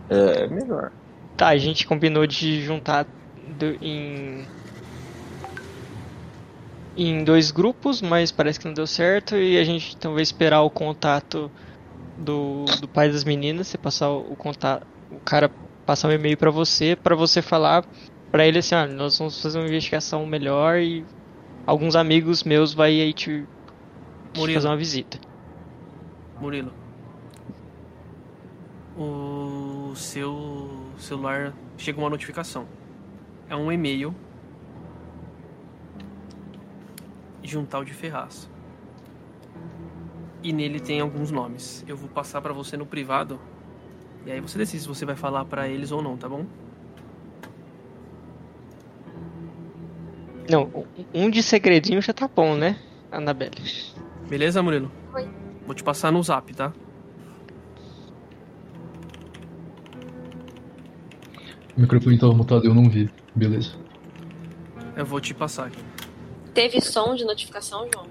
É 0.10 0.48
melhor. 0.48 0.92
Tá, 1.38 1.48
a 1.50 1.58
gente 1.58 1.88
combinou 1.88 2.28
de 2.28 2.62
juntar 2.64 3.06
do- 3.58 3.78
em. 3.84 4.46
Em 6.96 7.24
dois 7.24 7.52
grupos, 7.52 8.02
mas 8.02 8.32
parece 8.32 8.60
que 8.60 8.66
não 8.66 8.74
deu 8.74 8.88
certo 8.88 9.36
e 9.36 9.58
a 9.58 9.64
gente 9.64 9.96
então 9.96 10.14
vai 10.14 10.22
esperar 10.22 10.62
o 10.62 10.70
contato 10.70 11.52
do, 12.18 12.66
do 12.80 12.88
pai 12.88 13.10
das 13.10 13.24
meninas, 13.24 13.68
você 13.68 13.78
passar 13.78 14.10
o, 14.10 14.34
o 14.34 14.36
contato, 14.36 14.86
o 15.10 15.20
cara 15.20 15.50
passar 15.86 16.10
um 16.10 16.12
e-mail 16.12 16.38
pra 16.38 16.52
você, 16.52 16.96
pra 16.96 17.16
você 17.16 17.42
falar 17.42 17.86
pra 18.32 18.46
ele 18.46 18.60
assim, 18.60 18.76
olha, 18.76 18.94
nós 18.94 19.18
vamos 19.18 19.42
fazer 19.42 19.60
uma 19.60 19.68
investigação 19.68 20.26
melhor 20.26 20.80
e 20.80 21.06
alguns 21.66 21.96
amigos 21.96 22.44
meus 22.44 22.74
vai 22.74 23.02
aí 23.02 23.14
te, 23.14 23.46
te 24.34 24.40
Murilo. 24.40 24.58
fazer 24.58 24.68
uma 24.68 24.78
visita. 24.78 25.20
Murilo. 26.40 26.74
O 28.98 29.94
seu 29.96 30.88
celular 30.98 31.54
chega 31.78 32.00
uma 32.00 32.10
notificação. 32.10 32.68
É 33.50 33.56
um 33.56 33.72
e-mail 33.72 34.14
de 37.42 37.58
um 37.58 37.66
tal 37.66 37.84
de 37.84 37.94
Ferraz. 37.94 38.50
E 40.44 40.52
nele 40.52 40.80
tem 40.80 41.00
alguns 41.00 41.32
nomes. 41.32 41.84
Eu 41.88 41.96
vou 41.96 42.10
passar 42.10 42.42
pra 42.42 42.54
você 42.54 42.76
no 42.76 42.86
privado. 42.86 43.40
E 44.26 44.32
aí 44.32 44.40
você 44.40 44.58
decide 44.58 44.82
se 44.82 44.88
você 44.88 45.06
vai 45.06 45.16
falar 45.16 45.46
pra 45.46 45.68
eles 45.68 45.92
ou 45.92 46.02
não, 46.02 46.18
tá 46.18 46.30
bom? 46.30 46.46
Não, 50.50 50.86
um 51.14 51.30
de 51.30 51.42
segredinho 51.42 52.02
já 52.02 52.14
tá 52.14 52.28
bom, 52.28 52.56
né, 52.56 52.78
Annabelle? 53.12 53.56
Beleza, 54.28 54.62
Murilo? 54.62 54.92
Oi. 55.14 55.30
Vou 55.66 55.76
te 55.76 55.84
passar 55.84 56.12
no 56.12 56.22
zap, 56.22 56.54
tá? 56.54 56.74
O 61.78 61.82
microfone 61.82 62.20
tava 62.20 62.34
mutado, 62.34 62.66
eu 62.66 62.74
não 62.74 62.90
vi. 62.90 63.10
Beleza. 63.34 63.76
Eu 64.96 65.06
vou 65.06 65.22
te 65.22 65.34
passar 65.34 65.68
aqui. 65.68 65.82
Teve 66.54 66.82
som 66.82 67.16
de 67.16 67.24
notificação, 67.24 67.88
João? 67.94 68.08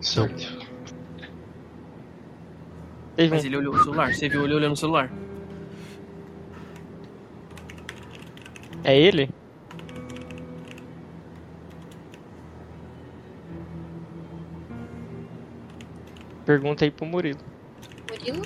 Certo. 0.00 0.66
Teve 3.16 3.30
Mas 3.30 3.44
ele 3.44 3.56
olhou 3.56 3.74
o 3.74 3.82
celular. 3.82 4.14
Você 4.14 4.28
viu 4.28 4.44
ele 4.44 4.54
olhando 4.54 4.74
o 4.74 4.76
celular? 4.76 5.10
É 8.84 8.96
ele? 8.96 9.28
Pergunta 16.44 16.84
aí 16.84 16.90
pro 16.92 17.04
Murilo. 17.04 17.40
Murilo? 18.08 18.42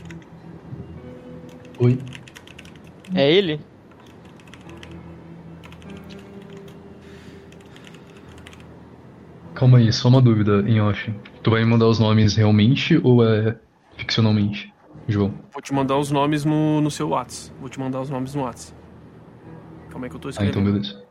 Oi? 1.79 1.99
É 3.15 3.31
ele? 3.31 3.61
Calma 9.61 9.77
aí, 9.77 9.93
só 9.93 10.09
uma 10.09 10.23
dúvida 10.23 10.67
em 10.67 10.81
off. 10.81 11.13
Tu 11.43 11.51
vai 11.51 11.63
me 11.63 11.67
mandar 11.67 11.87
os 11.87 11.99
nomes 11.99 12.35
realmente 12.35 12.99
ou 13.05 13.23
é 13.23 13.61
ficcionalmente, 13.99 14.73
João? 15.07 15.35
Vou 15.53 15.61
te 15.61 15.75
mandar 15.75 15.99
os 15.99 16.11
nomes 16.11 16.47
no, 16.47 16.81
no 16.81 16.91
seu 16.91 17.11
Whats. 17.11 17.53
Vou 17.61 17.69
te 17.69 17.79
mandar 17.79 18.01
os 18.01 18.09
nomes 18.09 18.35
no 18.35 18.45
Whats. 18.45 18.75
Calma 19.91 20.07
aí 20.07 20.11
que 20.11 20.17
eu 20.17 20.21
tô 20.21 20.29
Ah, 20.29 20.31
então 20.31 20.47
escrevendo. 20.47 20.73
beleza. 20.73 21.05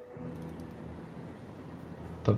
Tá. 2.23 2.35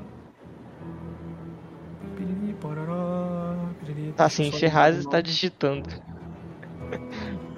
Tá 4.18 4.26
assim, 4.26 4.52
Ferraz 4.52 4.98
está 4.98 5.22
digitando. 5.22 5.90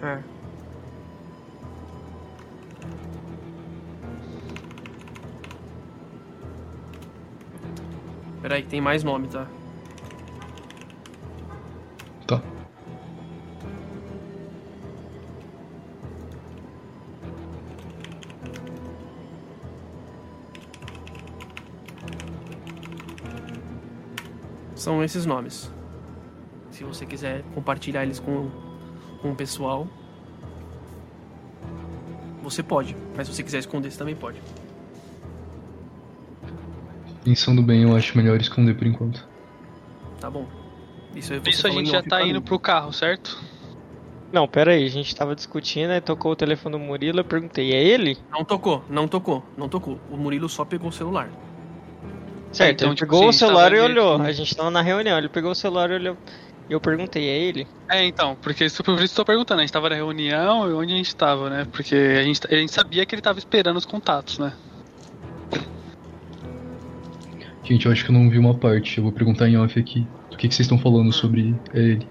É. 0.03 0.32
Peraí, 8.43 8.61
que 8.61 8.67
tem 8.67 8.81
mais 8.81 9.05
nome, 9.05 9.29
tá? 9.29 9.47
Tá. 12.27 12.41
São 24.75 25.01
esses 25.01 25.25
nomes. 25.25 25.71
Se 26.69 26.83
você 26.83 27.05
quiser 27.05 27.45
compartilhar 27.55 28.03
eles 28.03 28.19
com, 28.19 28.51
com 29.21 29.31
o 29.31 29.35
pessoal, 29.37 29.87
você 32.41 32.61
pode. 32.61 32.93
Mas 33.15 33.27
se 33.29 33.33
você 33.35 33.41
quiser 33.41 33.59
esconder, 33.59 33.89
você 33.89 33.97
também 33.97 34.17
pode. 34.17 34.41
Pensando 37.23 37.61
bem, 37.61 37.83
eu 37.83 37.95
acho 37.95 38.17
melhor 38.17 38.39
esconder 38.39 38.75
por 38.75 38.85
enquanto. 38.85 39.25
Tá 40.19 40.29
bom. 40.29 40.45
Isso, 41.15 41.33
aí 41.33 41.39
você 41.39 41.49
Isso 41.51 41.67
a 41.67 41.71
gente 41.71 41.91
já 41.91 42.01
tá 42.03 42.21
indo 42.21 42.41
pro 42.41 42.59
carro, 42.59 42.91
certo? 42.91 43.39
Não, 44.31 44.47
pera 44.47 44.71
aí, 44.71 44.83
a 44.85 44.89
gente 44.89 45.13
tava 45.15 45.35
discutindo, 45.35 45.91
aí 45.91 46.01
tocou 46.01 46.31
o 46.31 46.35
telefone 46.35 46.73
do 46.73 46.79
Murilo, 46.79 47.19
eu 47.19 47.23
perguntei, 47.23 47.71
é 47.71 47.83
ele? 47.83 48.17
Não 48.35 48.43
tocou, 48.43 48.83
não 48.89 49.07
tocou, 49.07 49.43
não 49.55 49.69
tocou. 49.69 49.99
O 50.09 50.17
Murilo 50.17 50.49
só 50.49 50.65
pegou 50.65 50.89
o 50.89 50.91
celular. 50.91 51.29
Certo, 52.51 52.73
então, 52.73 52.87
ele 52.89 52.95
tipo, 52.95 53.05
pegou 53.11 53.29
assim, 53.29 53.29
o 53.29 53.39
celular 53.39 53.73
e 53.73 53.79
olhou. 53.79 54.19
que- 54.19 54.25
A 54.25 54.31
gente 54.31 54.55
tava 54.55 54.71
na 54.71 54.81
reunião, 54.81 55.17
ele 55.17 55.29
pegou 55.29 55.51
o 55.51 55.55
celular 55.55 55.91
e 55.91 55.95
olhou. 55.95 56.17
E 56.67 56.73
eu 56.73 56.79
perguntei, 56.81 57.27
é 57.29 57.37
ele? 57.37 57.67
É, 57.91 58.05
então, 58.05 58.35
porque 58.37 58.65
isso 58.65 58.83
por 58.83 58.93
isso 59.01 59.13
que 59.13 59.21
eu 59.21 59.25
tô 59.25 59.31
perguntando, 59.31 59.59
a 59.59 59.63
gente 59.63 59.73
tava 59.73 59.89
na 59.89 59.95
reunião 59.95 60.67
e 60.69 60.73
onde 60.73 60.93
a 60.93 60.97
gente 60.97 61.15
tava, 61.15 61.49
né? 61.49 61.65
Porque 61.65 61.93
a 61.95 62.23
gente, 62.23 62.39
a 62.49 62.55
gente 62.55 62.71
sabia 62.71 63.05
que 63.05 63.13
ele 63.13 63.21
tava 63.21 63.37
esperando 63.37 63.77
os 63.77 63.85
contatos, 63.85 64.39
né? 64.39 64.53
Gente, 67.63 67.85
eu 67.85 67.91
acho 67.91 68.03
que 68.03 68.11
eu 68.11 68.13
não 68.13 68.29
vi 68.29 68.37
uma 68.37 68.53
parte. 68.53 68.97
Eu 68.97 69.03
vou 69.03 69.11
perguntar 69.13 69.47
em 69.47 69.57
off 69.57 69.79
aqui. 69.79 70.05
O 70.31 70.37
que, 70.37 70.47
que 70.47 70.53
vocês 70.55 70.65
estão 70.65 70.77
falando 70.77 71.11
sobre 71.13 71.55
ele? 71.73 72.05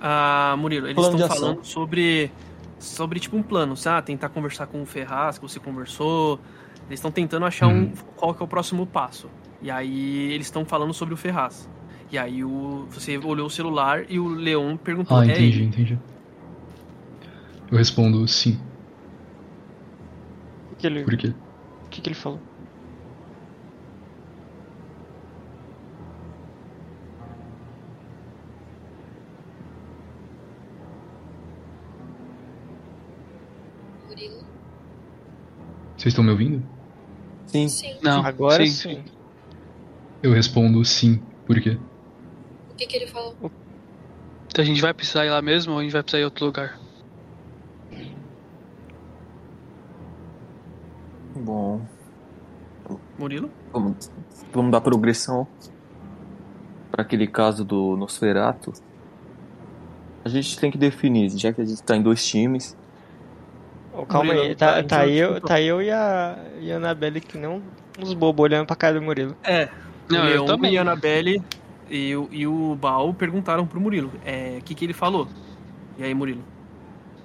Ah, 0.00 0.54
Murilo, 0.58 0.86
eles 0.86 0.94
Plano 0.94 1.16
estão 1.18 1.28
falando 1.36 1.64
sobre. 1.64 2.30
Sobre 2.78 3.18
tipo 3.18 3.36
um 3.36 3.42
plano, 3.42 3.76
sabe? 3.76 4.06
Tentar 4.06 4.28
conversar 4.28 4.68
com 4.68 4.80
o 4.80 4.86
Ferraz, 4.86 5.36
que 5.36 5.42
você 5.42 5.58
conversou. 5.58 6.38
Eles 6.86 7.00
estão 7.00 7.10
tentando 7.10 7.44
achar 7.44 7.66
um, 7.66 7.80
Uhum. 7.82 7.92
qual 8.16 8.32
que 8.32 8.40
é 8.42 8.44
o 8.44 8.48
próximo 8.48 8.86
passo. 8.86 9.28
E 9.60 9.68
aí 9.70 10.32
eles 10.32 10.46
estão 10.46 10.64
falando 10.64 10.94
sobre 10.94 11.12
o 11.12 11.16
Ferraz. 11.16 11.68
E 12.10 12.16
aí 12.16 12.44
o, 12.44 12.86
você 12.88 13.18
olhou 13.18 13.48
o 13.48 13.50
celular 13.50 14.04
e 14.08 14.18
o 14.20 14.28
Leon 14.28 14.76
perguntou: 14.76 15.16
Ah, 15.16 15.26
é 15.26 15.32
entendi, 15.32 15.58
ele? 15.58 15.64
entendi. 15.66 15.98
Eu 17.70 17.76
respondo 17.76 18.26
sim. 18.28 18.58
Que 20.78 20.86
ele, 20.86 21.02
Por 21.02 21.16
quê? 21.16 21.34
o 21.84 21.88
que, 21.90 22.00
que 22.00 22.08
ele 22.08 22.14
falou? 22.14 22.40
Vocês 35.98 36.12
estão 36.12 36.22
me 36.22 36.30
ouvindo? 36.30 36.62
Sim. 37.48 37.68
Sim. 37.68 37.96
Não, 38.02 38.24
Agora 38.24 38.64
sim. 38.64 38.70
sim. 38.70 39.04
Eu 40.22 40.32
respondo 40.32 40.84
sim. 40.84 41.20
Por 41.44 41.60
quê? 41.60 41.76
O 42.70 42.74
que, 42.76 42.86
que 42.86 42.96
ele 42.96 43.08
falou? 43.08 43.34
Então 44.46 44.62
a 44.62 44.64
gente 44.64 44.80
vai 44.80 44.94
precisar 44.94 45.26
ir 45.26 45.30
lá 45.30 45.42
mesmo 45.42 45.72
ou 45.72 45.80
a 45.80 45.82
gente 45.82 45.92
vai 45.92 46.02
precisar 46.02 46.20
ir 46.20 46.22
em 46.22 46.24
outro 46.24 46.46
lugar? 46.46 46.78
Bom, 51.34 51.80
Murilo? 53.18 53.50
vamos, 53.72 54.10
vamos 54.52 54.72
dar 54.72 54.80
progressão 54.80 55.46
para 56.90 57.02
aquele 57.02 57.26
caso 57.26 57.64
do 57.64 57.96
Nosferato. 57.96 58.72
A 60.24 60.28
gente 60.28 60.58
tem 60.58 60.70
que 60.70 60.78
definir, 60.78 61.30
já 61.30 61.52
que 61.52 61.60
a 61.60 61.64
gente 61.64 61.82
tá 61.82 61.96
em 61.96 62.02
dois 62.02 62.24
times. 62.24 62.76
Ô, 63.98 64.06
calma 64.06 64.26
Murilo, 64.32 64.44
aí, 64.50 64.54
tá, 64.54 64.66
tá, 64.66 64.76
gente 64.80 64.88
tá, 64.88 65.06
eu, 65.08 65.40
tá 65.40 65.60
eu 65.60 65.82
e 65.82 65.90
a, 65.90 66.38
e 66.60 66.70
a 66.70 66.76
Anabelle 66.76 67.20
que 67.20 67.36
não 67.36 67.60
uns 67.98 68.14
bobos 68.14 68.44
olhando 68.44 68.64
pra 68.66 68.76
cara 68.76 68.94
do 68.94 69.02
Murilo. 69.02 69.36
É. 69.42 69.68
Não, 70.08 70.20
o 70.22 70.24
eu 70.28 70.30
Leon 70.44 70.46
também. 70.46 70.72
e 70.74 70.78
a 70.78 70.82
Annabelle 70.82 71.42
e, 71.90 72.14
o- 72.14 72.28
e 72.30 72.46
o 72.46 72.76
Baal 72.76 73.12
perguntaram 73.12 73.66
pro 73.66 73.80
Murilo: 73.80 74.12
é, 74.24 74.58
o 74.60 74.62
que, 74.62 74.74
que 74.74 74.84
ele 74.84 74.92
falou? 74.94 75.26
E 75.98 76.04
aí, 76.04 76.14
Murilo? 76.14 76.42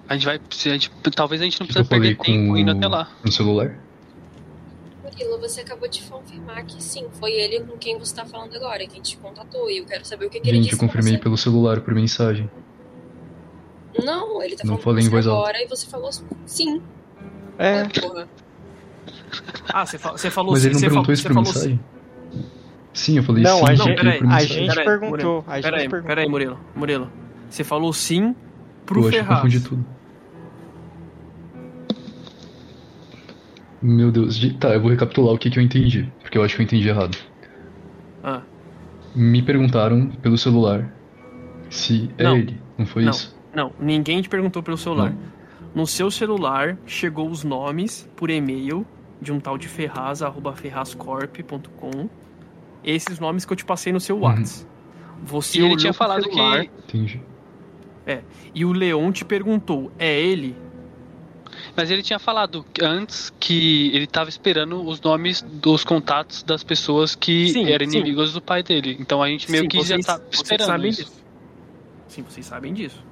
A 0.10 0.16
gente 0.16 0.26
vai. 0.26 0.40
se 0.50 0.70
a 0.70 0.74
gente- 0.74 0.90
talvez 1.16 1.42
a 1.42 1.46
gente 1.46 1.60
não 1.60 1.66
eu 1.66 1.68
precisa 1.68 1.88
perder 1.88 2.18
tempo 2.18 2.24
com 2.50 2.58
indo 2.58 2.72
até 2.72 2.88
lá. 2.88 3.08
no 3.24 3.32
celular? 3.32 3.78
Murilo, 5.04 5.40
você 5.40 5.62
acabou 5.62 5.88
de 5.88 6.02
confirmar 6.04 6.66
que 6.66 6.82
sim, 6.82 7.06
foi 7.20 7.32
ele 7.34 7.60
com 7.62 7.78
quem 7.78 8.00
você 8.00 8.16
tá 8.16 8.26
falando 8.26 8.56
agora, 8.56 8.86
quem 8.88 9.02
te 9.02 9.16
contatou. 9.18 9.70
E 9.70 9.78
eu 9.78 9.86
quero 9.86 10.04
saber 10.06 10.26
o 10.26 10.30
que, 10.30 10.40
que 10.40 10.50
ele 10.50 10.58
Gente, 10.58 10.70
disse 10.72 10.76
eu 10.84 10.88
confirmei 10.88 11.18
pelo 11.20 11.38
celular, 11.38 11.82
por 11.82 11.94
mensagem. 11.94 12.50
Não, 14.02 14.42
ele 14.42 14.56
tá 14.56 14.64
Não 14.66 14.78
falando 14.78 15.00
em 15.02 15.06
alta. 15.06 15.20
agora 15.30 15.62
e 15.64 15.68
você 15.68 15.86
falou 15.88 16.10
sim. 16.46 16.82
É, 17.58 17.84
porra. 17.86 18.28
Ah, 19.72 19.86
você, 19.86 19.98
fa- 19.98 20.12
você 20.12 20.30
falou 20.32 20.54
Mas 20.54 20.66
ele 20.66 20.74
não 20.76 20.82
perguntou 20.82 21.04
falou- 21.04 21.14
isso 21.14 21.24
por 21.24 21.34
falou 21.34 21.48
mensagem? 21.54 21.80
Sim, 22.94 23.18
eu 23.18 23.24
falei 23.24 23.44
Não, 23.44 23.58
sim 23.58 23.64
a 23.64 23.76
quê? 23.86 23.94
peraí, 23.96 24.20
a 24.30 24.40
gente 24.44 24.68
Peraí, 24.76 24.86
perguntou. 24.86 25.44
A 25.48 25.56
gente 25.56 25.64
Peraí, 25.64 25.90
perguntou. 25.90 26.08
peraí, 26.08 26.30
Murilo. 26.30 26.60
Murilo. 26.76 27.12
Você 27.50 27.64
falou 27.64 27.92
sim 27.94 28.36
pro 28.86 29.00
eu 29.02 29.04
acho 29.04 29.12
que 29.12 29.18
eu 29.20 29.24
Ferraz. 29.24 29.42
confundi 29.42 29.60
tudo. 29.62 29.86
Meu 33.82 34.12
Deus, 34.12 34.38
de- 34.38 34.54
tá, 34.58 34.70
eu 34.70 34.82
vou 34.82 34.90
recapitular 34.90 35.34
o 35.34 35.38
que, 35.38 35.50
que 35.50 35.60
eu 35.60 35.64
entendi, 35.64 36.10
porque 36.22 36.38
eu 36.38 36.44
acho 36.44 36.56
que 36.56 36.62
eu 36.62 36.66
entendi 36.66 36.88
errado. 36.88 37.18
Ah, 38.24 38.42
Me 39.14 39.42
perguntaram 39.42 40.08
pelo 40.08 40.38
celular 40.38 40.92
se 41.70 42.10
é 42.18 42.24
Não. 42.24 42.38
ele, 42.38 42.60
não 42.78 42.86
foi 42.86 43.04
Não. 43.04 43.12
isso? 43.12 43.33
Não, 43.54 43.72
ninguém 43.80 44.22
te 44.22 44.30
perguntou 44.30 44.62
pelo 44.64 44.78
celular. 44.78 45.14
No 45.74 45.88
seu 45.88 46.12
celular 46.12 46.78
chegou 46.86 47.30
os 47.30 47.44
nomes 47.44 48.08
por 48.16 48.30
e-mail 48.30 48.86
de 49.22 49.32
um 49.32 49.40
tal 49.40 49.58
de 49.58 49.68
Ferraz, 49.68 50.22
arroba 50.22 50.54
ferrazcorp.com. 50.54 52.10
Esses 52.84 53.20
nomes 53.20 53.46
que 53.46 53.54
eu 53.54 53.58
te 53.58 53.66
passei 53.66 53.94
no 53.94 54.00
seu 54.00 54.18
Uhum. 54.18 54.24
WhatsApp. 54.24 54.68
Você 55.24 55.58
E 55.58 55.62
ele 55.62 55.68
olhou 55.68 55.78
tinha 55.78 55.94
falado 55.94 56.24
celular 56.24 56.66
que. 56.66 56.72
Entendi. 56.98 57.22
e 58.54 58.66
o 58.66 58.74
Leon 58.74 59.12
te 59.12 59.24
perguntou: 59.24 59.92
é 59.98 60.20
ele? 60.20 60.56
Mas 61.78 61.90
ele 61.90 62.04
tinha 62.04 62.20
falado 62.20 62.66
antes 62.82 63.32
que 63.40 63.90
ele 63.96 64.06
tava 64.06 64.30
esperando 64.30 64.86
os 64.86 65.00
nomes 65.02 65.42
dos 65.42 65.84
contatos 65.84 66.44
das 66.44 66.64
pessoas 66.64 67.16
que 67.16 67.50
Sim, 67.50 67.72
eram 67.72 67.90
sim. 67.90 67.98
inimigas 68.00 68.34
do 68.34 68.42
pai 68.42 68.62
dele. 68.62 68.98
Então 69.00 69.24
a 69.24 69.28
gente 69.30 69.50
meio 69.50 69.64
Sim, 69.64 69.70
que 69.70 69.78
vocês, 69.78 70.06
já 70.06 70.18
tá 70.18 70.24
vocês 70.24 70.42
esperando 70.42 70.68
sabem 70.68 70.90
isso. 70.90 71.04
disso. 71.04 71.24
Sim, 72.08 72.22
vocês 72.24 72.46
sabem 72.46 72.74
disso. 72.74 73.04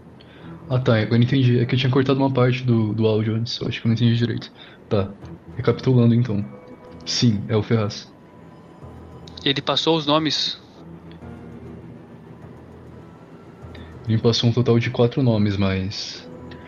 Ah 0.69 0.79
tá, 0.79 0.97
agora 0.97 1.15
eu 1.15 1.23
entendi. 1.23 1.59
É 1.59 1.65
que 1.65 1.75
eu 1.75 1.79
tinha 1.79 1.91
cortado 1.91 2.19
uma 2.19 2.31
parte 2.31 2.63
do, 2.63 2.93
do 2.93 3.05
áudio 3.05 3.35
antes, 3.35 3.59
eu 3.59 3.67
acho 3.67 3.81
que 3.81 3.87
eu 3.87 3.89
não 3.89 3.95
entendi 3.95 4.15
direito. 4.15 4.51
Tá, 4.89 5.13
recapitulando 5.55 6.15
então. 6.15 6.43
Sim, 7.05 7.43
é 7.49 7.55
o 7.55 7.63
Ferraz. 7.63 8.11
Ele 9.43 9.61
passou 9.61 9.97
os 9.97 10.05
nomes. 10.05 10.59
Ele 14.05 14.15
me 14.15 14.21
passou 14.21 14.49
um 14.49 14.53
total 14.53 14.79
de 14.79 14.89
quatro 14.89 15.21
nomes, 15.21 15.57
mas. 15.57 16.27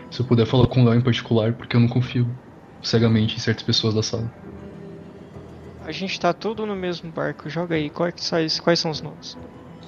Se 0.10 0.22
eu 0.22 0.26
puder 0.26 0.46
falar 0.46 0.68
com 0.68 0.82
o 0.82 0.86
Léo 0.86 1.00
em 1.00 1.02
particular, 1.02 1.54
porque 1.54 1.76
eu 1.76 1.80
não 1.80 1.88
confio 1.88 2.28
cegamente 2.82 3.36
em 3.36 3.40
certas 3.40 3.64
pessoas 3.64 3.94
da 3.94 4.04
sala. 4.04 4.32
A 5.86 5.92
gente 5.92 6.20
tá 6.20 6.34
tudo 6.34 6.66
no 6.66 6.76
mesmo 6.76 7.12
barco. 7.12 7.50
Joga 7.50 7.76
aí, 7.76 7.90
quais, 7.90 8.30
quais, 8.30 8.60
quais 8.60 8.80
são 8.80 8.92
os 8.92 9.02
nomes? 9.02 9.38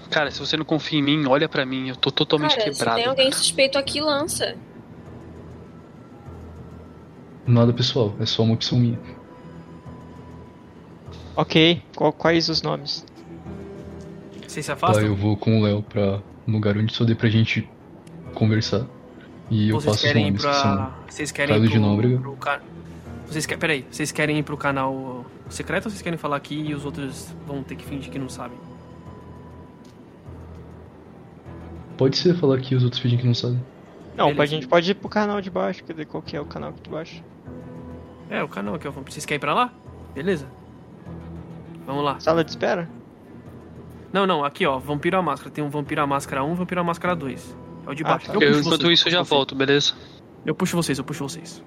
Cara, 0.10 0.32
se 0.32 0.40
você 0.40 0.56
não 0.56 0.66
confia 0.66 1.00
em 1.00 1.02
mim, 1.04 1.26
olha 1.28 1.50
pra 1.50 1.66
mim. 1.66 1.90
Eu 1.90 1.96
tô 1.96 2.12
totalmente 2.12 2.56
Cara, 2.56 2.72
se 2.72 2.78
quebrado. 2.80 2.98
tem 2.98 3.06
alguém 3.08 3.32
suspeito 3.32 3.78
aqui, 3.78 4.00
lança. 4.02 4.56
Nada 7.46 7.72
pessoal, 7.74 8.14
é 8.20 8.26
só 8.26 8.44
uma 8.44 8.54
opção 8.56 8.78
minha. 8.80 9.00
Ok, 11.36 11.82
qual- 11.96 12.14
quais 12.14 12.50
os 12.50 12.62
nomes? 12.62 13.06
Vocês 14.48 14.66
se 14.66 14.72
Tá, 14.72 14.74
afastam? 14.74 15.06
eu 15.06 15.16
vou 15.16 15.36
com 15.36 15.60
o 15.60 15.64
Léo 15.64 15.84
pra 15.84 16.22
um 16.48 16.52
lugar 16.54 16.78
onde 16.78 16.94
só 16.94 17.04
dê 17.04 17.14
pra 17.14 17.30
gente 17.30 17.70
conversar. 18.34 18.86
E 19.52 19.70
eu 19.70 19.80
Vocês 19.80 19.96
passo 20.02 20.08
os 20.08 20.14
nomes 20.16 20.42
que 20.42 20.48
pra. 20.48 20.54
são. 20.54 20.94
Vocês 21.08 21.32
querem 21.32 21.50
Carlos 21.50 21.68
ir 21.70 21.74
de 21.74 21.80
pro, 21.80 21.88
Nóbrega. 21.90 22.18
pro 22.20 22.32
ca- 22.38 22.62
Vocês 23.28 23.46
querem. 23.46 23.60
Peraí, 23.60 23.86
vocês 23.92 24.12
querem 24.12 24.40
ir 24.40 24.44
pro 24.44 24.56
canal 24.58 25.26
secreto 25.50 25.86
ou 25.86 25.92
vocês 25.92 26.02
querem 26.02 26.18
falar 26.18 26.38
aqui 26.38 26.56
e 26.56 26.74
os 26.74 26.86
outros 26.86 27.28
vão 27.46 27.62
ter 27.64 27.76
que 27.76 27.84
fingir 27.86 28.12
que 28.12 28.18
não 28.20 28.30
sabem? 28.30 28.58
Pode 31.98 32.18
ser 32.18 32.36
falar 32.36 32.56
aqui, 32.58 32.76
os 32.76 32.84
outros 32.84 33.02
fingem 33.02 33.18
que 33.18 33.26
não 33.26 33.34
sabem. 33.34 33.64
Não, 34.16 34.28
Beleza. 34.28 34.44
a 34.44 34.46
gente 34.46 34.68
pode 34.68 34.92
ir 34.92 34.96
pro 34.96 35.10
canal 35.10 35.42
de 35.42 35.50
baixo. 35.50 35.84
Quer 35.84 35.94
dizer, 35.94 36.06
qual 36.06 36.22
que 36.22 36.36
é 36.36 36.42
o 36.42 36.46
canal 36.46 36.70
aqui 36.70 36.82
de 36.82 36.90
baixo? 36.90 37.24
É, 38.30 38.44
o 38.44 38.48
canal 38.48 38.76
aqui, 38.76 38.88
ó. 38.88 38.92
Vocês 38.92 39.26
querem 39.26 39.38
ir 39.38 39.40
pra 39.40 39.54
lá? 39.54 39.74
Beleza? 40.14 40.48
Vamos 41.86 42.04
lá. 42.04 42.20
Sala 42.20 42.44
de 42.44 42.50
espera? 42.52 42.90
Não, 44.12 44.26
não, 44.26 44.44
aqui 44.46 44.66
ó, 44.66 44.80
Vampiro 44.80 45.18
à 45.18 45.22
Máscara. 45.22 45.52
Tem 45.52 45.64
um 45.64 45.70
Vampiro 45.70 46.02
à 46.02 46.08
Máscara 46.08 46.44
1 46.44 46.56
Vampiro 46.56 46.82
à 46.82 46.84
Máscara 46.84 47.16
2. 47.16 47.56
É 47.86 47.90
o 47.90 47.94
de 47.94 48.04
Ah, 48.04 48.08
baixo. 48.08 48.28
tá. 48.28 48.34
Eu 48.34 48.42
Eu, 48.42 48.48
puxo 48.54 48.60
enquanto 48.62 48.82
vocês, 48.84 49.00
isso 49.00 49.08
eu 49.08 49.12
já 49.12 49.18
vocês. 49.20 49.30
volto, 49.30 49.56
beleza? 49.56 49.94
Eu 50.46 50.56
puxo 50.56 50.76
vocês, 50.78 50.98
eu 50.98 51.04
puxo 51.04 51.24
vocês. 51.28 51.62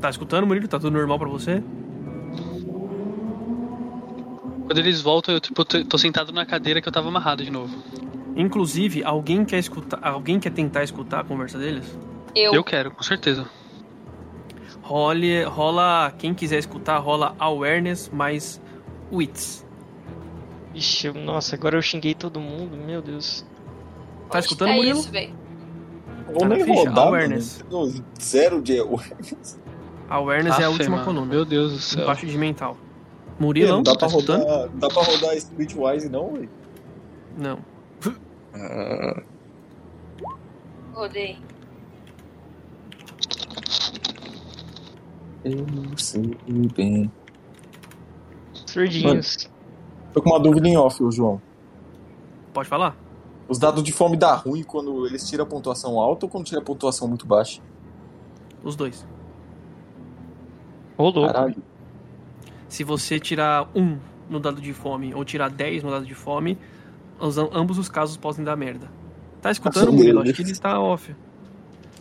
Tá 0.00 0.08
escutando, 0.10 0.46
Murilo? 0.46 0.68
Tá 0.68 0.78
tudo 0.78 0.92
normal 0.96 1.18
pra 1.18 1.28
você? 1.28 1.62
Quando 4.68 4.78
eles 4.80 5.00
voltam, 5.00 5.34
eu 5.34 5.40
tipo, 5.40 5.64
tô, 5.64 5.96
sentado 5.96 6.30
na 6.30 6.44
cadeira 6.44 6.82
que 6.82 6.86
eu 6.86 6.92
tava 6.92 7.08
amarrado 7.08 7.42
de 7.42 7.50
novo. 7.50 7.74
Inclusive, 8.36 9.02
alguém 9.02 9.42
quer 9.42 9.58
escutar, 9.58 9.98
alguém 10.02 10.38
quer 10.38 10.50
tentar 10.52 10.84
escutar 10.84 11.20
a 11.20 11.24
conversa 11.24 11.56
deles? 11.58 11.84
Eu. 12.36 12.52
Eu 12.52 12.62
quero, 12.62 12.90
com 12.90 13.02
certeza. 13.02 13.48
Role, 14.82 15.42
rola, 15.44 16.12
quem 16.18 16.34
quiser 16.34 16.58
escutar, 16.58 16.98
rola 16.98 17.34
awareness 17.38 18.10
mais 18.12 18.60
wits. 19.10 19.66
Ixi, 20.74 21.06
eu- 21.06 21.14
nossa, 21.14 21.56
agora 21.56 21.76
eu 21.76 21.82
xinguei 21.82 22.14
todo 22.14 22.38
mundo, 22.38 22.76
meu 22.76 23.00
Deus. 23.00 23.46
Tá 24.30 24.36
Onde 24.36 24.44
escutando, 24.46 24.68
tá 24.68 24.74
Murilo? 24.74 24.98
isso? 24.98 25.10
Vou 26.26 26.38
Tá 26.40 26.48
nem 26.48 26.62
ficha, 26.62 26.88
rodar, 26.90 27.06
awareness. 27.06 27.64
mano. 27.72 28.04
Zero 28.20 28.60
de 28.60 28.78
awareness. 28.78 29.58
Awareness 30.10 30.58
é 30.58 30.64
a 30.64 30.68
última 30.70 30.96
mano. 30.96 31.04
coluna. 31.06 31.26
Meu 31.26 31.44
Deus 31.46 31.72
do 31.72 31.78
céu. 31.78 32.02
Embaixo 32.02 32.26
de 32.26 32.36
mental. 32.36 32.76
Não 33.38 33.46
Murilão, 33.46 33.82
dá 33.82 33.92
tá 33.92 33.98
pra 33.98 34.08
escutando? 34.08 34.42
rodar, 34.42 34.68
dá 34.74 34.88
pra 34.88 35.02
rodar 35.02 35.36
Streetwise 35.36 36.08
não, 36.08 36.32
velho. 36.32 36.50
Não. 37.36 37.58
Rodei. 40.92 41.38
Eu 45.44 45.64
sei 45.96 46.36
bem. 46.74 47.10
Surdinhos. 48.66 49.48
Tô 50.12 50.20
com 50.20 50.30
uma 50.30 50.40
dúvida 50.40 50.68
em 50.68 50.76
off, 50.76 51.02
ô 51.02 51.10
João. 51.12 51.40
Pode 52.52 52.68
falar? 52.68 52.96
Os 53.48 53.58
dados 53.58 53.82
de 53.84 53.92
fome 53.92 54.16
dá 54.16 54.34
ruim 54.34 54.64
quando 54.64 55.06
eles 55.06 55.28
tiram 55.28 55.44
a 55.44 55.46
pontuação 55.46 56.00
alta 56.00 56.26
ou 56.26 56.30
quando 56.30 56.44
tira 56.44 56.60
a 56.60 56.64
pontuação 56.64 57.06
muito 57.06 57.24
baixa? 57.26 57.62
Os 58.64 58.74
dois. 58.74 59.06
Louco. 60.98 61.24
Caralho. 61.24 61.62
Se 62.68 62.84
você 62.84 63.18
tirar 63.18 63.68
um 63.74 63.98
no 64.28 64.38
dado 64.38 64.60
de 64.60 64.72
fome 64.72 65.14
ou 65.14 65.24
tirar 65.24 65.48
10 65.50 65.82
no 65.82 65.90
dado 65.90 66.04
de 66.06 66.14
fome, 66.14 66.58
os- 67.18 67.38
ambos 67.38 67.78
os 67.78 67.88
casos 67.88 68.16
podem 68.16 68.44
dar 68.44 68.56
merda. 68.56 68.90
Tá 69.40 69.50
escutando, 69.50 69.92
Murilo? 69.92 70.20
Acho 70.20 70.34
que 70.34 70.42
ele 70.42 70.50
está 70.52 70.78
off. 70.80 71.14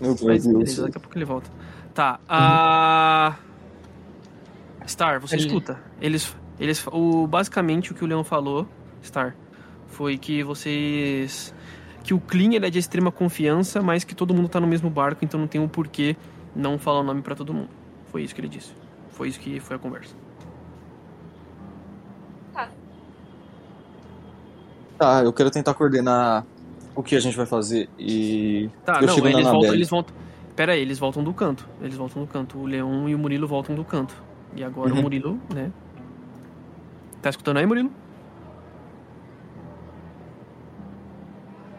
Meu 0.01 0.15
Mas 0.23 0.45
beleza, 0.45 0.83
daqui 0.83 0.97
a 0.97 0.99
pouco 0.99 1.17
ele 1.17 1.25
volta. 1.25 1.49
Tá, 1.93 2.19
a. 2.27 3.35
Star, 4.87 5.19
você 5.19 5.35
Ele- 5.35 5.45
escuta. 5.47 5.79
Eles. 6.01 6.35
Eles. 6.59 6.85
O, 6.91 7.27
basicamente 7.27 7.91
o 7.91 7.95
que 7.95 8.03
o 8.03 8.07
Leão 8.07 8.23
falou, 8.23 8.67
Star, 9.03 9.35
foi 9.87 10.17
que 10.17 10.43
vocês. 10.43 11.53
Que 12.03 12.13
o 12.13 12.19
Clean 12.19 12.53
ele 12.53 12.65
é 12.65 12.69
de 12.69 12.79
extrema 12.79 13.11
confiança, 13.11 13.81
mas 13.81 14.03
que 14.03 14.15
todo 14.15 14.33
mundo 14.33 14.47
tá 14.47 14.59
no 14.59 14.67
mesmo 14.67 14.89
barco, 14.89 15.25
então 15.25 15.39
não 15.39 15.47
tem 15.47 15.59
um 15.59 15.67
porquê 15.67 16.15
não 16.55 16.77
falar 16.79 17.01
o 17.01 17.03
nome 17.03 17.21
pra 17.21 17.35
todo 17.35 17.53
mundo. 17.53 17.69
Foi 18.07 18.23
isso 18.23 18.33
que 18.33 18.39
ele 18.41 18.47
disse. 18.47 18.71
Foi 19.09 19.27
isso 19.27 19.39
que 19.39 19.59
foi 19.59 19.75
a 19.75 19.79
conversa. 19.79 20.15
Tá, 24.97 25.23
eu 25.23 25.31
quero 25.33 25.51
tentar 25.51 25.73
coordenar 25.73 26.45
o 26.95 27.03
que 27.03 27.15
a 27.15 27.19
gente 27.19 27.37
vai 27.37 27.45
fazer 27.45 27.87
e. 27.99 28.69
Tá, 28.85 28.99
eu 29.01 29.07
não, 29.07 29.13
chego 29.15 29.27
na 29.27 29.33
eles 29.33 29.43
voltam, 29.43 29.59
Anabelle. 29.59 29.77
eles 29.77 29.89
voltam. 29.89 30.15
Pera 30.55 30.71
aí, 30.73 30.81
eles 30.81 30.97
voltam 30.97 31.23
do 31.23 31.33
canto. 31.33 31.67
Eles 31.81 31.95
voltam 31.95 32.23
do 32.23 32.27
canto. 32.27 32.57
O 32.57 32.65
Leão 32.65 33.07
e 33.07 33.13
o 33.13 33.19
Murilo 33.19 33.47
voltam 33.47 33.75
do 33.75 33.83
canto. 33.85 34.15
E 34.55 34.63
agora 34.63 34.91
Uhum. 34.91 34.99
o 34.99 35.01
Murilo, 35.03 35.39
né? 35.53 35.71
Tá 37.21 37.29
escutando 37.29 37.57
aí, 37.57 37.65
Murilo? 37.65 37.91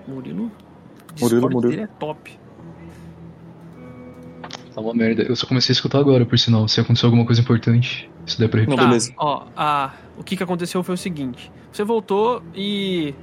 Murilo? 0.06 0.50
Murilo, 1.20 1.40
Murilo. 1.42 1.60
dele 1.62 1.82
é 1.82 1.86
top. 1.86 2.38
Tá 4.74 4.80
uma 4.80 4.94
merda. 4.94 5.22
Eu 5.22 5.34
só 5.36 5.46
comecei 5.46 5.72
a 5.72 5.74
escutar 5.74 5.98
agora, 5.98 6.24
por 6.24 6.38
sinal. 6.38 6.66
Se 6.68 6.80
aconteceu 6.80 7.08
alguma 7.08 7.26
coisa 7.26 7.40
importante, 7.40 8.08
se 8.28 8.38
der 8.38 8.48
pra 8.48 8.60
repetir. 8.60 8.78
Tá, 8.78 8.86
beleza. 8.86 9.12
ó, 9.16 9.46
a, 9.56 9.92
o 10.16 10.22
que 10.24 10.36
que 10.36 10.42
aconteceu 10.42 10.82
foi 10.82 10.94
o 10.94 10.98
seguinte. 10.98 11.50
Você 11.72 11.84
voltou 11.84 12.42
e... 12.54 13.14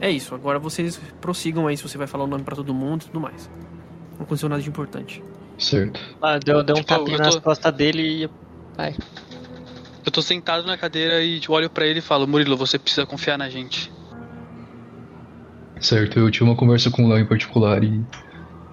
É 0.00 0.10
isso, 0.10 0.34
agora 0.34 0.58
vocês 0.58 1.00
prossigam 1.20 1.66
aí 1.66 1.76
se 1.76 1.82
você 1.82 1.98
vai 1.98 2.06
falar 2.06 2.24
o 2.24 2.26
nome 2.26 2.42
pra 2.42 2.56
todo 2.56 2.72
mundo 2.72 3.02
e 3.02 3.06
tudo 3.06 3.20
mais. 3.20 3.50
Não 4.16 4.24
aconteceu 4.24 4.48
nada 4.48 4.62
de 4.62 4.68
importante. 4.68 5.22
Certo. 5.58 6.00
Ah, 6.22 6.38
deu, 6.38 6.62
deu 6.62 6.74
um 6.76 6.78
Tipo, 6.78 6.88
tapinha 6.88 7.16
eu 7.16 7.18
tô- 7.18 7.24
nas 7.24 7.36
costas 7.36 7.72
dele 7.74 8.24
e. 8.24 8.30
Vai. 8.76 8.94
Eu 10.06 10.10
tô 10.10 10.22
sentado 10.22 10.66
na 10.66 10.78
cadeira 10.78 11.22
e 11.22 11.38
tipo, 11.40 11.52
olho 11.52 11.68
pra 11.68 11.86
ele 11.86 11.98
e 11.98 12.02
falo, 12.02 12.26
Murilo, 12.26 12.56
você 12.56 12.78
precisa 12.78 13.04
confiar 13.04 13.36
na 13.36 13.50
gente. 13.50 13.92
Certo, 15.80 16.18
eu 16.18 16.30
tive 16.30 16.44
uma 16.44 16.56
conversa 16.56 16.90
com 16.90 17.04
o 17.04 17.08
Léo 17.08 17.18
em 17.18 17.26
particular 17.26 17.82
e 17.84 18.02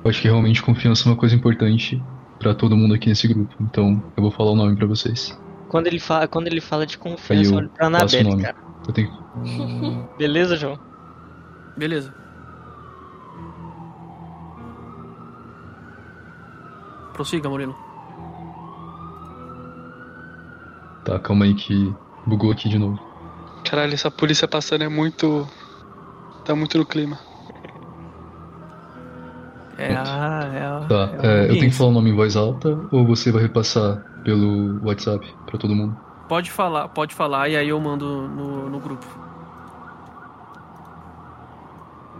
eu 0.03 0.09
acho 0.09 0.21
que 0.21 0.27
realmente 0.27 0.61
confiança 0.61 1.07
é 1.07 1.11
uma 1.11 1.17
coisa 1.17 1.35
importante 1.35 2.01
pra 2.39 2.53
todo 2.53 2.75
mundo 2.77 2.93
aqui 2.93 3.07
nesse 3.09 3.27
grupo. 3.27 3.53
Então 3.61 4.01
eu 4.15 4.23
vou 4.23 4.31
falar 4.31 4.51
o 4.51 4.55
nome 4.55 4.75
pra 4.75 4.85
vocês. 4.87 5.37
Quando 5.69 5.87
ele 5.87 5.99
fala, 5.99 6.27
quando 6.27 6.47
ele 6.47 6.61
fala 6.61 6.85
de 6.85 6.97
confiança, 6.97 7.51
eu 7.51 7.57
olha 7.57 7.69
pra 7.69 7.87
Anabelle, 7.87 8.41
cara. 8.41 8.57
Eu 8.87 8.93
tenho 8.93 9.11
Beleza, 10.17 10.55
João? 10.55 10.79
Beleza. 11.75 12.13
Prossiga, 17.13 17.49
Murilo. 17.49 17.75
Tá, 21.03 21.19
calma 21.19 21.45
aí 21.45 21.53
que 21.55 21.93
bugou 22.25 22.51
aqui 22.51 22.69
de 22.69 22.77
novo. 22.77 22.99
Caralho, 23.63 23.93
essa 23.93 24.11
polícia 24.11 24.47
passando 24.47 24.83
é 24.83 24.89
muito. 24.89 25.47
Tá 26.45 26.55
muito 26.55 26.77
no 26.77 26.85
clima. 26.85 27.19
É 29.77 29.95
a. 29.95 30.51
É 30.53 30.65
a 30.65 30.85
Tá, 30.87 31.09
é 31.21 31.27
a 31.27 31.31
é, 31.31 31.43
eu 31.45 31.53
tenho 31.53 31.69
que 31.69 31.75
falar 31.77 31.89
o 31.89 31.93
nome 31.93 32.09
em 32.09 32.15
voz 32.15 32.35
alta 32.35 32.79
ou 32.91 33.05
você 33.05 33.31
vai 33.31 33.43
repassar 33.43 34.03
pelo 34.23 34.83
WhatsApp 34.83 35.25
pra 35.45 35.57
todo 35.57 35.75
mundo? 35.75 35.95
Pode 36.27 36.51
falar, 36.51 36.87
pode 36.89 37.13
falar 37.13 37.49
e 37.49 37.55
aí 37.55 37.69
eu 37.69 37.79
mando 37.79 38.27
no, 38.27 38.69
no 38.69 38.79
grupo. 38.79 39.05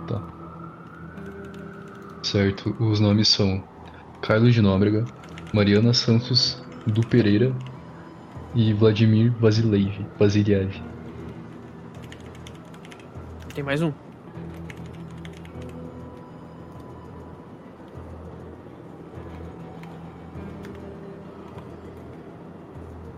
Tá. 0.08 0.22
Certo, 2.24 2.76
os 2.80 3.00
nomes 3.00 3.28
são 3.28 3.64
Carlos 4.22 4.54
de 4.54 4.62
Nóbrega, 4.62 5.04
Mariana 5.54 5.94
Santos 5.94 6.64
do 6.86 7.02
Pereira 7.06 7.54
e 8.56 8.74
Vladimir 8.74 9.34
Vasiliev. 9.40 10.06
Vasiliev. 10.18 10.82
Tem 13.54 13.64
mais 13.64 13.82
um? 13.82 13.92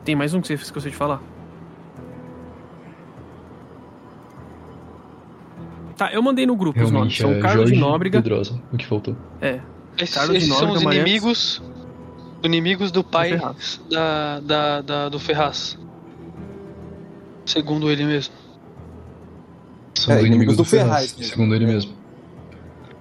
Tem 0.10 0.16
mais 0.16 0.34
um 0.34 0.42
que 0.42 0.48
você 0.48 0.56
esqueceu 0.56 0.90
de 0.90 0.98
falar? 0.98 1.22
Tá, 5.96 6.12
eu 6.12 6.20
mandei 6.24 6.48
no 6.48 6.56
grupo 6.56 6.82
os 6.84 6.90
nomes. 6.90 7.16
Realmente 7.16 7.22
São 7.22 7.32
é 7.34 7.40
Carlos 7.40 7.70
Jorge 7.70 7.74
de 7.76 7.80
Nóbrega. 7.80 8.20
Pedrosa, 8.20 8.60
o 8.74 8.76
que 8.78 8.88
faltou. 8.88 9.16
É. 9.40 9.60
Esses, 10.00 10.16
Carlos 10.16 10.32
de 10.40 10.46
esses 10.46 10.58
são 10.58 10.72
os 10.72 10.82
inimigos. 10.82 11.62
Inimigos 12.42 12.92
do 12.92 13.04
pai 13.04 13.38
Ferraz. 13.38 13.80
da, 13.92 14.40
da, 14.40 14.82
da- 14.82 15.10
do 15.10 15.20
Ferraz. 15.20 15.78
Segundo 17.46 17.92
ele 17.92 18.04
mesmo. 18.06 18.34
São 19.94 20.16
É, 20.16 20.22
os 20.22 20.26
inimigos 20.26 20.58
do 20.58 20.66
Ferraz, 20.66 20.88
Ferraz 20.90 21.18
mesmo. 21.18 21.32
segundo 21.32 21.54
ele 21.54 21.68
mesmo. 21.68 21.94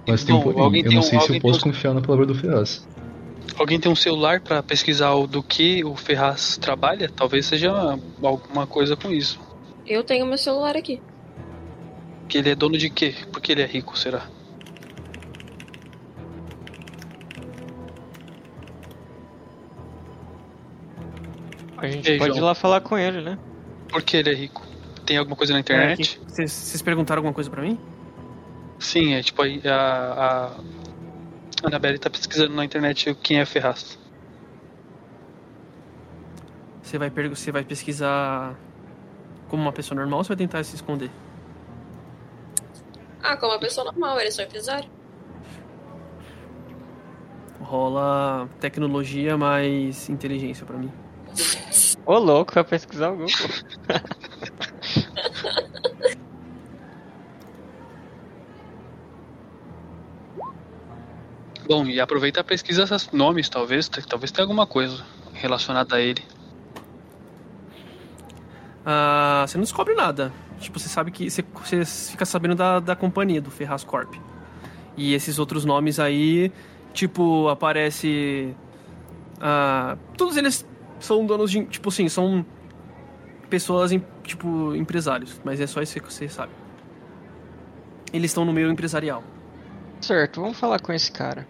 Mas 0.07 0.23
tem 0.23 0.35
um 0.35 0.37
Bom, 0.37 0.43
porém, 0.43 0.61
alguém 0.63 0.81
eu 0.83 0.89
tem 0.89 0.93
não 0.95 0.99
um- 1.03 1.09
sei 1.09 1.19
se 1.21 1.25
eu 1.25 1.31
tem 1.31 1.41
posso 1.41 1.57
um- 1.57 1.71
confiar 1.71 1.95
na 1.95 2.01
palavra 2.01 2.27
do 2.27 2.35
Ferraz. 2.35 2.87
Alguém 3.59 3.77
tem 3.79 3.91
um 3.91 3.95
celular 3.95 4.39
pra 4.39 4.63
pesquisar 4.63 5.11
o 5.15 5.27
do 5.27 5.43
que 5.43 5.83
o 5.83 5.93
Ferraz 5.95 6.57
trabalha? 6.57 7.09
Talvez 7.13 7.45
seja 7.45 7.69
alguma 8.23 8.65
coisa 8.65 8.95
com 8.95 9.11
isso. 9.11 9.37
Eu 9.85 10.01
tenho 10.03 10.25
meu 10.25 10.37
celular 10.37 10.77
aqui. 10.77 11.01
Que 12.29 12.37
ele 12.37 12.49
é 12.51 12.55
dono 12.55 12.77
de 12.77 12.89
quê? 12.89 13.13
Porque 13.33 13.51
ele 13.51 13.61
é 13.61 13.65
rico, 13.65 13.97
será? 13.97 14.27
A 21.77 21.87
gente 21.87 22.11
Ei, 22.11 22.17
pode 22.17 22.31
ir 22.31 22.35
João. 22.35 22.47
lá 22.47 22.55
falar 22.55 22.81
com 22.81 22.97
ele, 22.97 23.21
né? 23.21 23.37
Porque 23.89 24.17
ele 24.17 24.29
é 24.29 24.33
rico. 24.33 24.61
Tem 25.05 25.17
alguma 25.17 25.35
coisa 25.35 25.53
na 25.53 25.59
É, 25.59 25.61
internet? 25.61 26.19
que- 26.19 26.25
Vocês 26.31 26.51
vocês 26.51 26.81
perguntaram 26.81 27.19
alguma 27.19 27.33
coisa 27.33 27.49
pra 27.49 27.61
mim? 27.61 27.79
Sim, 28.77 29.13
é 29.13 29.23
tipo 29.23 29.41
a, 29.41 29.47
a 29.67 30.51
Annabelle 31.63 31.99
tá 31.99 32.09
pesquisando 32.09 32.53
na 32.53 32.63
internet 32.63 33.13
quem 33.15 33.39
é 33.39 33.45
Ferraz. 33.45 33.97
Você 36.81 36.97
vai, 36.97 37.09
você 37.09 37.51
vai 37.51 37.63
pesquisar 37.63 38.57
como 39.47 39.61
uma 39.61 39.71
pessoa 39.71 39.99
normal 39.99 40.19
ou 40.19 40.23
você 40.23 40.29
vai 40.29 40.37
tentar 40.37 40.63
se 40.63 40.75
esconder? 40.75 41.11
Ah, 43.21 43.37
como 43.37 43.51
uma 43.51 43.59
pessoa 43.59 43.85
normal, 43.85 44.19
ele 44.19 44.29
é 44.29 44.31
só 44.31 44.41
empresário. 44.41 44.89
Rola 47.61 48.49
tecnologia 48.59 49.37
mais 49.37 50.09
inteligência 50.09 50.65
pra 50.65 50.77
mim. 50.77 50.91
Ô, 52.05 52.17
louco, 52.17 52.53
vai 52.53 52.63
pesquisar 52.63 53.09
o 53.09 53.17
Google. 53.17 53.29
Bom, 61.69 61.85
e 61.85 62.01
aproveita 62.01 62.39
e 62.39 62.43
pesquisa 62.43 62.81
esses 62.81 63.11
nomes, 63.11 63.47
talvez, 63.47 63.87
talvez 63.87 64.31
tenha 64.31 64.43
alguma 64.43 64.65
coisa 64.65 65.05
relacionada 65.35 65.97
a 65.97 66.01
ele. 66.01 66.23
Ah, 68.83 69.45
você 69.47 69.55
não 69.55 69.63
descobre 69.63 69.93
nada. 69.93 70.33
Tipo, 70.59 70.79
você 70.79 70.89
sabe 70.89 71.11
que. 71.11 71.29
Você, 71.29 71.43
você 71.43 71.85
fica 71.85 72.25
sabendo 72.25 72.55
da, 72.55 72.79
da 72.79 72.95
companhia, 72.95 73.39
do 73.39 73.51
Ferraz 73.51 73.83
Corp. 73.83 74.15
E 74.97 75.13
esses 75.13 75.37
outros 75.37 75.63
nomes 75.63 75.99
aí, 75.99 76.51
tipo, 76.91 77.47
aparece. 77.49 78.55
ah, 79.39 79.95
todos 80.17 80.37
eles 80.37 80.65
são 80.99 81.23
donos 81.23 81.51
de. 81.51 81.65
Tipo 81.65 81.89
assim, 81.89 82.09
são 82.09 82.43
pessoas, 83.47 83.91
em- 83.91 84.03
tipo, 84.23 84.73
empresários. 84.73 85.39
Mas 85.43 85.61
é 85.61 85.67
só 85.67 85.83
isso 85.83 85.99
que 85.99 86.11
você 86.11 86.27
sabe. 86.27 86.51
Eles 88.11 88.31
estão 88.31 88.43
no 88.43 88.51
meio 88.51 88.71
empresarial. 88.71 89.23
Certo, 90.01 90.41
vamos 90.41 90.57
falar 90.59 90.79
com 90.79 90.91
esse 90.91 91.11
cara. 91.11 91.47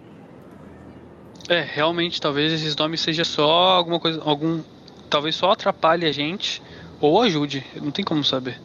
É, 1.49 1.61
realmente, 1.61 2.21
talvez 2.21 2.53
esses 2.53 2.75
nomes 2.75 3.01
seja 3.01 3.25
só 3.25 3.49
alguma 3.49 3.99
coisa, 3.99 4.21
algum, 4.23 4.61
talvez 5.09 5.35
só 5.35 5.51
atrapalhe 5.51 6.05
a 6.05 6.11
gente 6.11 6.61
ou 7.01 7.19
ajude, 7.21 7.65
não 7.81 7.89
tem 7.91 8.05
como 8.05 8.23
saber. 8.23 8.61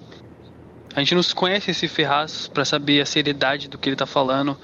A 0.95 1.01
gente 1.01 1.15
não 1.15 1.23
conhece 1.35 1.71
esse 1.71 1.89
Ferraz 1.89 2.47
pra 2.47 2.65
saber 2.65 3.01
a 3.01 3.07
seriedade 3.07 3.69
do 3.69 3.79
que 3.79 3.89
ele 3.89 3.97
tá 3.97 4.07
falando, 4.07 4.57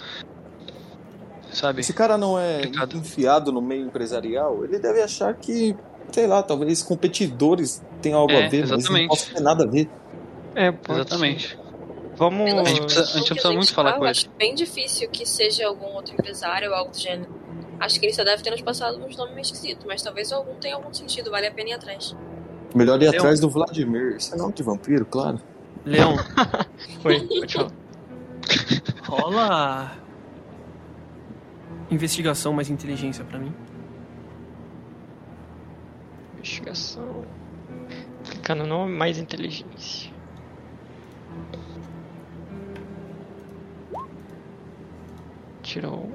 sabe? 1.52 1.80
Esse 1.80 1.92
cara 1.94 2.16
não 2.18 2.38
é 2.38 2.56
Complicado. 2.56 2.96
enfiado 2.96 3.50
no 3.50 3.62
meio 3.62 3.86
empresarial, 3.86 4.64
ele 4.64 4.78
deve 4.78 5.00
achar 5.02 5.32
que, 5.34 5.74
sei 6.12 6.26
lá, 6.26 6.42
talvez 6.42 6.82
competidores 6.82 7.82
tenham 8.02 8.20
algo 8.20 8.32
É, 8.32 8.46
a 8.46 8.48
ver, 8.48 8.60
mas 8.60 8.70
não 8.70 8.76
exatamente. 8.78 9.08
possa 9.08 9.34
ter 9.34 9.40
nada 9.40 9.64
a 9.64 9.66
ver. 9.66 9.88
É, 10.54 10.70
pode 10.70 11.00
Exatamente. 11.00 11.48
ser. 11.48 11.58
Vamos. 12.16 12.50
A 12.52 12.64
gente 12.64 12.80
precisa- 12.82 13.02
a 13.02 13.18
gente 13.18 13.28
precisa 13.32 13.52
muito 13.54 13.72
falar 13.72 13.92
com 13.94 14.00
eu 14.00 14.04
ele. 14.04 14.10
Acho 14.10 14.28
bem 14.38 14.54
difícil 14.54 15.08
que 15.08 15.24
seja 15.24 15.66
algum 15.66 15.86
outro 15.94 16.12
empresário 16.12 16.68
ou 16.68 16.76
algo 16.76 16.90
do 16.90 16.98
gênero. 16.98 17.30
Acho 17.80 17.98
que 17.98 18.04
ele 18.06 18.12
só 18.12 18.22
deve 18.22 18.42
ter 18.42 18.50
nos 18.50 18.60
passado 18.60 19.02
uns 19.02 19.16
nomes 19.16 19.32
meio 19.34 19.42
esquisitos, 19.42 19.84
mas 19.86 20.02
talvez 20.02 20.30
algum 20.30 20.54
tenha 20.56 20.74
algum 20.76 20.92
sentido, 20.92 21.30
vale 21.30 21.46
a 21.46 21.50
pena 21.50 21.70
ir 21.70 21.72
atrás. 21.72 22.14
Melhor 22.74 23.00
ir 23.02 23.06
Eu- 23.06 23.18
atrás 23.18 23.40
do 23.40 23.48
Vladimir. 23.48 24.16
Isso 24.16 24.34
é 24.34 24.38
nome 24.38 24.52
de 24.52 24.62
vampiro, 24.62 25.06
claro. 25.06 25.40
Leão, 25.84 26.14
Oi, 27.04 27.20
pode 27.40 27.54
falar. 27.54 27.72
rola. 29.06 29.92
Investigação 31.90 32.52
mais 32.52 32.68
inteligência 32.68 33.24
pra 33.24 33.38
mim. 33.38 33.52
Investigação. 36.36 37.24
Clicar 38.28 38.54
no 38.56 38.66
nome, 38.66 38.92
mais 38.94 39.18
inteligência. 39.18 40.10
Tirou. 45.62 46.10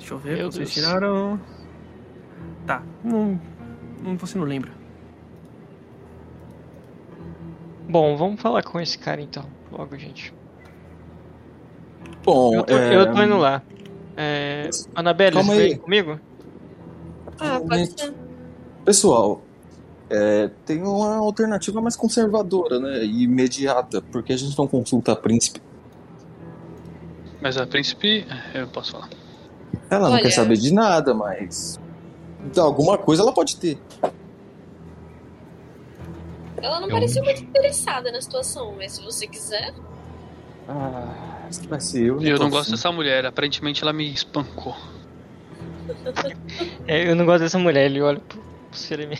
Deixa 0.00 0.14
eu 0.14 0.18
ver, 0.18 0.38
Meu 0.38 0.50
vocês 0.50 0.74
Deus. 0.74 0.86
tiraram. 0.86 1.38
Tá, 2.66 2.82
não, 3.04 3.38
não. 4.02 4.16
Você 4.16 4.36
não 4.38 4.44
lembra. 4.46 4.72
Bom, 7.88 8.16
vamos 8.16 8.40
falar 8.40 8.62
com 8.62 8.80
esse 8.80 8.96
cara 8.98 9.20
então. 9.20 9.44
Logo, 9.70 9.96
gente. 9.98 10.32
Bom, 12.24 12.54
Eu 12.56 12.62
tô, 12.64 12.74
é, 12.76 12.96
eu 12.96 13.12
tô 13.12 13.22
indo 13.22 13.36
lá. 13.36 13.62
É, 14.16 14.68
Anabelle, 14.94 15.36
Calma 15.36 15.54
você 15.54 15.60
aí. 15.60 15.68
vem 15.70 15.78
comigo? 15.78 16.20
Ah, 17.38 17.60
pode 17.60 17.86
ser. 17.98 18.14
Pessoal, 18.84 19.42
é, 20.08 20.50
tem 20.64 20.82
uma 20.82 21.16
alternativa 21.16 21.80
mais 21.80 21.96
conservadora, 21.96 22.78
né? 22.80 23.04
E 23.04 23.22
imediata, 23.24 24.00
porque 24.00 24.32
a 24.32 24.36
gente 24.36 24.56
não 24.56 24.66
consulta 24.66 25.12
a 25.12 25.16
príncipe. 25.16 25.60
Mas 27.40 27.56
a 27.56 27.66
príncipe, 27.66 28.26
eu 28.54 28.66
posso 28.68 28.92
falar. 28.92 29.08
Ela 29.90 30.06
não 30.08 30.14
Olha- 30.14 30.22
quer 30.22 30.30
saber 30.30 30.56
de 30.56 30.72
nada, 30.72 31.12
mas. 31.12 31.78
Alguma 32.56 32.96
coisa 32.96 33.22
ela 33.22 33.32
pode 33.32 33.56
ter. 33.56 33.78
Ela 36.62 36.80
não 36.80 36.88
Eu 36.88 36.94
parecia 36.94 37.20
não- 37.22 37.26
muito 37.30 37.42
interessada 37.42 38.12
na 38.12 38.20
situação, 38.20 38.74
mas 38.76 38.92
se 38.92 39.02
você 39.02 39.26
quiser. 39.26 39.74
Ah, 40.68 41.46
acho 41.48 41.60
que 41.60 41.68
vai 41.68 41.80
ser 41.80 42.02
eu. 42.04 42.22
Eu 42.22 42.36
tô 42.36 42.44
não 42.44 42.50
gosto 42.50 42.70
dessa 42.70 42.92
mulher, 42.92 43.26
aparentemente 43.26 43.82
ela 43.82 43.92
me 43.92 44.10
espancou. 44.12 44.76
É, 46.86 47.08
eu 47.10 47.16
não 47.16 47.24
gosto 47.26 47.40
dessa 47.40 47.58
mulher, 47.58 47.86
ele 47.86 48.00
olha 48.00 48.20
pro, 48.20 48.40
pro 48.40 48.78
Ceremia. 48.78 49.18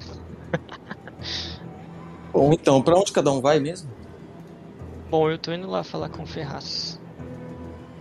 Bom, 2.32 2.52
então, 2.52 2.80
pra 2.82 2.97
onde 2.97 3.12
cada 3.12 3.30
um 3.32 3.40
vai 3.40 3.59
mesmo? 3.59 3.90
Bom, 5.10 5.28
eu 5.30 5.38
tô 5.38 5.52
indo 5.52 5.68
lá 5.68 5.82
falar 5.82 6.09
com 6.09 6.22
o 6.22 6.26
Ferraz. 6.26 7.01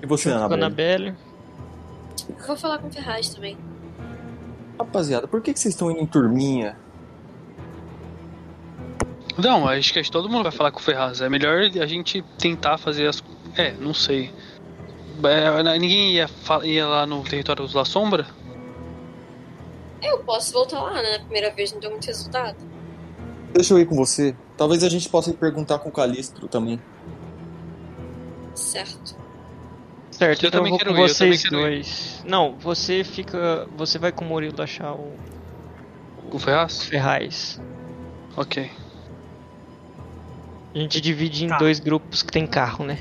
E 0.02 0.06
você, 0.06 0.30
Anabelle? 0.32 1.16
Vou 2.48 2.58
falar 2.58 2.80
com 2.80 2.88
o 2.88 2.92
Ferraz 2.92 3.30
também. 3.30 3.58
Rapaziada, 4.78 5.28
por 5.28 5.42
que, 5.42 5.54
que 5.54 5.60
vocês 5.60 5.74
estão 5.74 5.92
indo 5.92 6.00
em 6.00 6.06
turminha? 6.06 6.78
Não, 9.38 9.68
acho 9.68 9.94
que 9.94 10.12
todo 10.12 10.30
mundo 10.30 10.44
vai 10.44 10.52
falar 10.52 10.72
com 10.72 10.80
o 10.80 10.84
Ferraz. 10.84 11.22
É 11.22 11.30
melhor 11.30 11.60
a 11.60 11.86
gente 11.86 12.22
tentar 12.38 12.78
fazer 12.78 13.08
as. 13.08 13.24
É, 13.56 13.72
não 13.74 13.94
sei. 13.94 14.34
É, 15.24 15.78
ninguém 15.78 16.14
ia, 16.14 16.30
ia 16.64 16.88
lá 16.88 17.06
no 17.06 17.24
território 17.24 17.68
da 17.68 17.86
Sombra? 17.86 18.28
Eu 20.02 20.20
posso 20.20 20.54
voltar 20.54 20.82
lá, 20.82 21.02
né? 21.02 21.18
Na 21.18 21.20
primeira 21.20 21.52
vez 21.52 21.72
não 21.74 21.80
deu 21.80 21.92
muito 21.92 22.06
resultado. 22.06 22.58
Deixa 23.54 23.74
eu 23.74 23.80
ir 23.80 23.86
com 23.86 23.96
você. 23.96 24.36
Talvez 24.58 24.84
a 24.84 24.90
gente 24.90 25.10
possa 25.10 25.30
ir 25.30 25.34
perguntar 25.34 25.80
com 25.80 25.90
o 25.90 25.92
Calistro 25.92 26.48
também. 26.48 26.82
Certo. 28.54 29.16
Certo, 30.20 30.44
Eu 30.44 30.48
então 30.50 30.60
eu 30.60 30.64
também 30.64 30.70
vou 30.72 30.78
quero 30.80 30.92
com 30.92 30.98
ir, 31.00 31.02
eu 31.04 31.08
vocês 31.08 31.42
quero 31.44 31.56
ir. 31.56 31.62
dois. 31.62 32.24
Não, 32.28 32.56
você 32.60 33.04
fica. 33.04 33.68
Você 33.78 33.98
vai 33.98 34.12
com 34.12 34.26
o 34.26 34.28
Murilo 34.28 34.62
achar 34.62 34.94
o 34.94 35.14
o 36.32 36.38
Ferraz? 36.38 36.84
Ferraz. 36.84 37.62
Ok. 38.38 38.70
A 40.76 40.78
gente 40.78 41.02
divide 41.02 41.46
em 41.46 41.48
Tá. 41.48 41.58
dois 41.58 41.80
grupos 41.80 42.22
que 42.22 42.32
tem 42.32 42.46
carro, 42.46 42.86
né? 42.86 43.00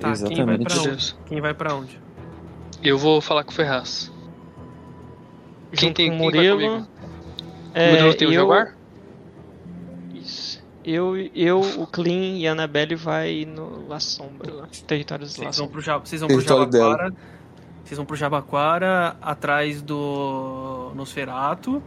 Tá, 0.00 0.12
quem 0.12 0.44
vai 0.44 0.54
Exatamente. 0.54 0.64
pra 0.64 0.80
onde? 0.92 1.16
Quem 1.26 1.40
vai 1.40 1.54
pra 1.54 1.74
onde? 1.74 2.00
Eu 2.82 2.96
vou 2.96 3.20
falar 3.20 3.44
com 3.44 3.50
o 3.50 3.54
Ferraz. 3.54 4.10
Quem 5.72 5.88
Junto 5.88 5.96
tem- 5.96 6.10
com 6.16 6.16
o 6.26 6.30
quem 6.30 6.40
vai 6.40 6.50
Murilo. 6.50 6.70
comigo? 6.70 6.88
É, 7.74 7.88
o 7.88 7.92
Murilo 7.94 8.14
tem 8.14 8.28
o 8.28 8.30
eu- 8.30 8.34
Jaguar? 8.40 8.74
Eu, 10.90 11.16
eu, 11.34 11.60
o 11.60 11.86
Clean 11.86 12.38
e 12.38 12.48
a 12.48 12.52
Annabelle 12.52 12.94
vai 12.94 13.44
no 13.44 13.86
La 13.86 14.00
Sombra, 14.00 14.50
lá. 14.54 14.68
Territórios 14.86 15.34
do 15.34 15.42
La 15.42 15.52
Vocês 15.52 15.56
vão 15.58 15.66
Sombra. 15.66 15.72
pro, 15.72 15.82
Ja- 15.82 15.98
vocês 15.98 16.20
vão 16.22 16.28
pro 16.28 16.36
Território 16.38 16.70
dela. 16.70 16.90
Jabaquara. 16.92 17.14
Vocês 17.84 17.96
vão 17.98 18.06
pro 18.06 18.16
Jabaquara 18.16 19.16
atrás 19.20 19.82
do 19.82 20.90
Nosferato. 20.94 21.82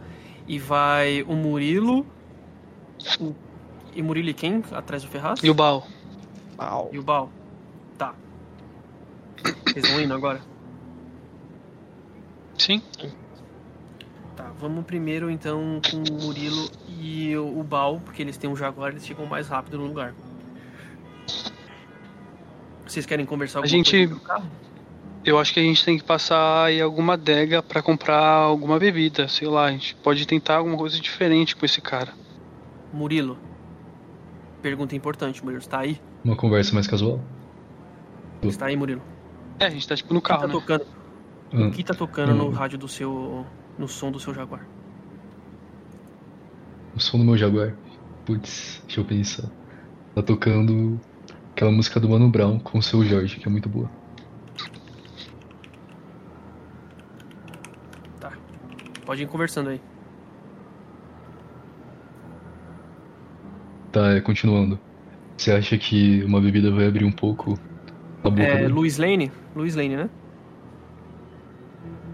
E 0.46 0.56
vai 0.58 1.22
o 1.22 1.34
Murilo. 1.34 2.06
O... 3.20 3.34
E 3.94 4.00
Murilo 4.02 4.28
e 4.28 4.34
quem? 4.34 4.62
Atrás 4.70 5.02
do 5.02 5.08
Ferraz? 5.08 5.40
E 5.42 5.50
o 5.50 5.54
Baal? 5.54 5.84
Pau. 6.56 6.88
E 6.92 6.98
o 6.98 7.02
Bal. 7.02 7.28
Tá. 7.98 8.14
Vocês 9.66 9.88
vão 9.90 10.00
indo 10.00 10.14
agora? 10.14 10.40
Sim. 12.56 12.80
Tá, 14.36 14.50
vamos 14.58 14.84
primeiro 14.84 15.30
então 15.30 15.80
com 15.90 15.96
o 15.98 16.22
Murilo 16.22 16.70
e 16.88 17.36
o 17.36 17.62
Bal, 17.62 18.00
porque 18.04 18.22
eles 18.22 18.36
têm 18.36 18.48
um 18.48 18.56
Jaguar, 18.56 18.90
eles 18.92 19.04
chegam 19.06 19.26
mais 19.26 19.48
rápido 19.48 19.78
no 19.78 19.86
lugar. 19.86 20.14
Vocês 22.86 23.04
querem 23.06 23.24
conversar 23.26 23.58
alguma 23.58 23.68
gente- 23.68 23.90
coisa 23.90 24.14
no 24.14 24.20
carro? 24.20 24.46
Eu 25.24 25.38
acho 25.38 25.54
que 25.54 25.60
a 25.60 25.62
gente 25.62 25.84
tem 25.84 25.96
que 25.98 26.02
passar 26.04 26.64
aí 26.64 26.80
alguma 26.80 27.12
adega 27.12 27.62
pra 27.62 27.80
comprar 27.80 28.18
alguma 28.24 28.76
bebida, 28.78 29.28
sei 29.28 29.46
lá. 29.46 29.66
A 29.66 29.70
gente 29.70 29.94
pode 29.96 30.26
tentar 30.26 30.56
alguma 30.56 30.76
coisa 30.76 30.98
diferente 30.98 31.54
com 31.54 31.64
esse 31.64 31.80
cara. 31.80 32.12
Murilo. 32.92 33.38
Pergunta 34.60 34.96
importante, 34.96 35.42
Murilo. 35.44 35.62
Você 35.62 35.68
tá 35.70 35.78
aí? 35.80 36.00
Uma 36.24 36.34
conversa 36.34 36.74
mais 36.74 36.88
casual? 36.88 37.20
Você 38.42 38.58
tá 38.58 38.66
aí, 38.66 38.76
Murilo? 38.76 39.00
É, 39.60 39.66
a 39.66 39.70
gente 39.70 39.86
tá 39.86 39.94
tipo 39.94 40.12
no 40.12 40.18
O 40.18 40.22
que 40.22 40.28
carro, 40.28 40.40
tá 40.40 40.46
né? 40.48 40.52
tocando, 40.54 40.86
Ah, 41.52 41.66
o 41.68 41.70
que 41.70 41.84
tá 41.84 41.94
tocando 41.94 42.34
no 42.34 42.48
Hum. 42.48 42.50
rádio 42.50 42.78
do 42.78 42.88
seu. 42.88 43.46
No 43.78 43.88
som 43.88 44.10
do 44.10 44.20
seu 44.20 44.34
Jaguar? 44.34 44.66
o 46.94 47.00
som 47.00 47.18
do 47.18 47.24
meu 47.24 47.36
Jaguar. 47.38 47.74
Putz, 48.24 48.82
deixa 48.86 49.00
eu 49.00 49.04
pensar. 49.04 49.50
Tá 50.14 50.22
tocando 50.22 51.00
aquela 51.52 51.70
música 51.72 51.98
do 51.98 52.08
Mano 52.08 52.28
Brown 52.28 52.58
com 52.58 52.78
o 52.78 52.82
seu 52.82 53.02
Jorge, 53.04 53.40
que 53.40 53.48
é 53.48 53.50
muito 53.50 53.68
boa. 53.68 53.90
Tá. 58.20 58.32
Pode 59.04 59.22
ir 59.22 59.26
conversando 59.26 59.70
aí. 59.70 59.80
Tá, 63.90 64.12
é, 64.12 64.20
continuando. 64.20 64.78
Você 65.36 65.52
acha 65.52 65.76
que 65.78 66.22
uma 66.24 66.40
bebida 66.40 66.70
vai 66.70 66.86
abrir 66.86 67.04
um 67.04 67.12
pouco 67.12 67.58
a 68.22 68.30
boca 68.30 68.42
É, 68.42 68.66
dele? 68.66 68.68
Luiz 68.68 68.98
Lane? 68.98 69.30
Luiz 69.54 69.74
Lane, 69.74 69.96
né? 69.96 70.10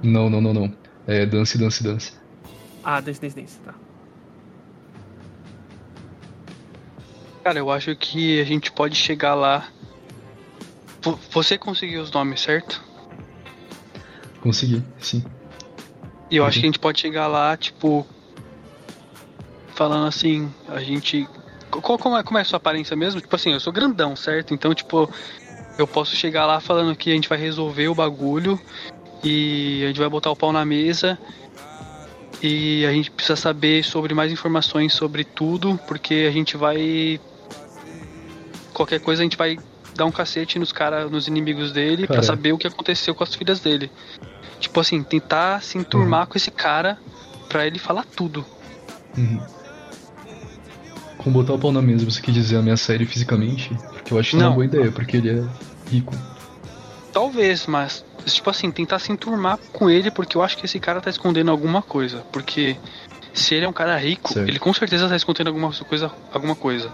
Não, 0.02 0.30
não, 0.30 0.40
não, 0.40 0.54
não. 0.54 0.72
É 1.08 1.24
Dance, 1.24 1.56
Dance, 1.56 1.82
Dance. 1.82 2.12
Ah, 2.84 3.00
Dance 3.00 3.18
Dance 3.20 3.34
Dance, 3.34 3.58
tá. 3.64 3.74
Cara, 7.42 7.58
eu 7.58 7.70
acho 7.70 7.96
que 7.96 8.40
a 8.40 8.44
gente 8.44 8.70
pode 8.70 8.94
chegar 8.94 9.34
lá. 9.34 9.68
Vo- 11.02 11.18
Você 11.32 11.56
conseguiu 11.56 12.02
os 12.02 12.10
nomes, 12.10 12.40
certo? 12.42 12.82
Consegui, 14.42 14.82
sim. 15.00 15.24
E 16.30 16.36
eu 16.36 16.42
Uhum. 16.42 16.48
acho 16.48 16.60
que 16.60 16.66
a 16.66 16.68
gente 16.68 16.78
pode 16.78 17.00
chegar 17.00 17.26
lá, 17.26 17.56
tipo. 17.56 18.06
Falando 19.74 20.06
assim, 20.08 20.52
a 20.68 20.80
gente. 20.80 21.26
Qual, 21.70 21.98
como, 21.98 22.16
é, 22.18 22.22
como 22.22 22.38
é 22.38 22.42
a 22.42 22.44
sua 22.44 22.58
aparência 22.58 22.94
mesmo? 22.96 23.20
Tipo 23.20 23.34
assim, 23.34 23.52
eu 23.52 23.60
sou 23.60 23.72
grandão, 23.72 24.14
certo? 24.14 24.52
Então, 24.52 24.74
tipo, 24.74 25.10
eu 25.78 25.86
posso 25.86 26.14
chegar 26.16 26.44
lá 26.44 26.60
falando 26.60 26.94
que 26.96 27.10
a 27.10 27.14
gente 27.14 27.28
vai 27.28 27.38
resolver 27.38 27.88
o 27.88 27.94
bagulho 27.94 28.60
e 29.22 29.82
a 29.84 29.88
gente 29.88 29.98
vai 29.98 30.08
botar 30.08 30.30
o 30.30 30.36
pau 30.36 30.52
na 30.52 30.64
mesa 30.64 31.18
e 32.42 32.86
a 32.86 32.92
gente 32.92 33.10
precisa 33.10 33.36
saber 33.36 33.84
sobre 33.84 34.14
mais 34.14 34.30
informações 34.30 34.92
sobre 34.92 35.24
tudo, 35.24 35.78
porque 35.86 36.26
a 36.28 36.30
gente 36.30 36.56
vai. 36.56 37.20
Qualquer 38.72 39.00
coisa 39.00 39.22
a 39.22 39.24
gente 39.24 39.36
vai 39.36 39.58
dar 39.96 40.04
um 40.04 40.12
cacete 40.12 40.58
nos 40.58 40.70
cara, 40.70 41.08
nos 41.08 41.26
inimigos 41.26 41.72
dele 41.72 42.06
pra 42.06 42.16
Cara. 42.16 42.26
saber 42.26 42.52
o 42.52 42.58
que 42.58 42.66
aconteceu 42.66 43.14
com 43.14 43.24
as 43.24 43.34
filhas 43.34 43.58
dele. 43.58 43.90
Tipo 44.60 44.78
assim, 44.78 45.02
tentar 45.02 45.60
se 45.62 45.76
enturmar 45.76 46.28
com 46.28 46.38
esse 46.38 46.52
cara 46.52 46.96
pra 47.48 47.66
ele 47.66 47.78
falar 47.80 48.04
tudo. 48.04 48.44
Uhum. 49.16 49.40
Com 51.18 51.32
botar 51.32 51.54
o 51.54 51.58
pau 51.58 51.72
na 51.72 51.82
mesa, 51.82 52.04
você 52.04 52.20
quer 52.22 52.30
dizer 52.30 52.56
ameaçar 52.56 52.94
ele 52.94 53.06
fisicamente? 53.06 53.74
Porque 53.92 54.14
eu 54.14 54.18
acho 54.20 54.30
que 54.30 54.36
não 54.36 54.44
é 54.44 54.48
uma 54.48 54.54
boa 54.54 54.64
ideia, 54.64 54.92
porque 54.92 55.16
ele 55.16 55.30
é 55.30 55.44
rico. 55.90 56.14
Talvez, 57.18 57.66
mas 57.66 58.04
tipo 58.26 58.48
assim, 58.48 58.70
tentar 58.70 59.00
se 59.00 59.10
enturmar 59.10 59.58
com 59.72 59.90
ele 59.90 60.08
porque 60.08 60.36
eu 60.36 60.42
acho 60.42 60.56
que 60.56 60.66
esse 60.66 60.78
cara 60.78 61.00
tá 61.00 61.10
escondendo 61.10 61.50
alguma 61.50 61.82
coisa. 61.82 62.20
Porque 62.32 62.76
se 63.34 63.56
ele 63.56 63.64
é 63.66 63.68
um 63.68 63.72
cara 63.72 63.96
rico, 63.96 64.32
Certo. 64.32 64.48
ele 64.48 64.60
com 64.60 64.72
certeza 64.72 65.08
tá 65.08 65.16
escondendo 65.16 65.48
alguma 65.48 65.72
coisa, 65.72 66.12
alguma 66.32 66.54
coisa. 66.54 66.92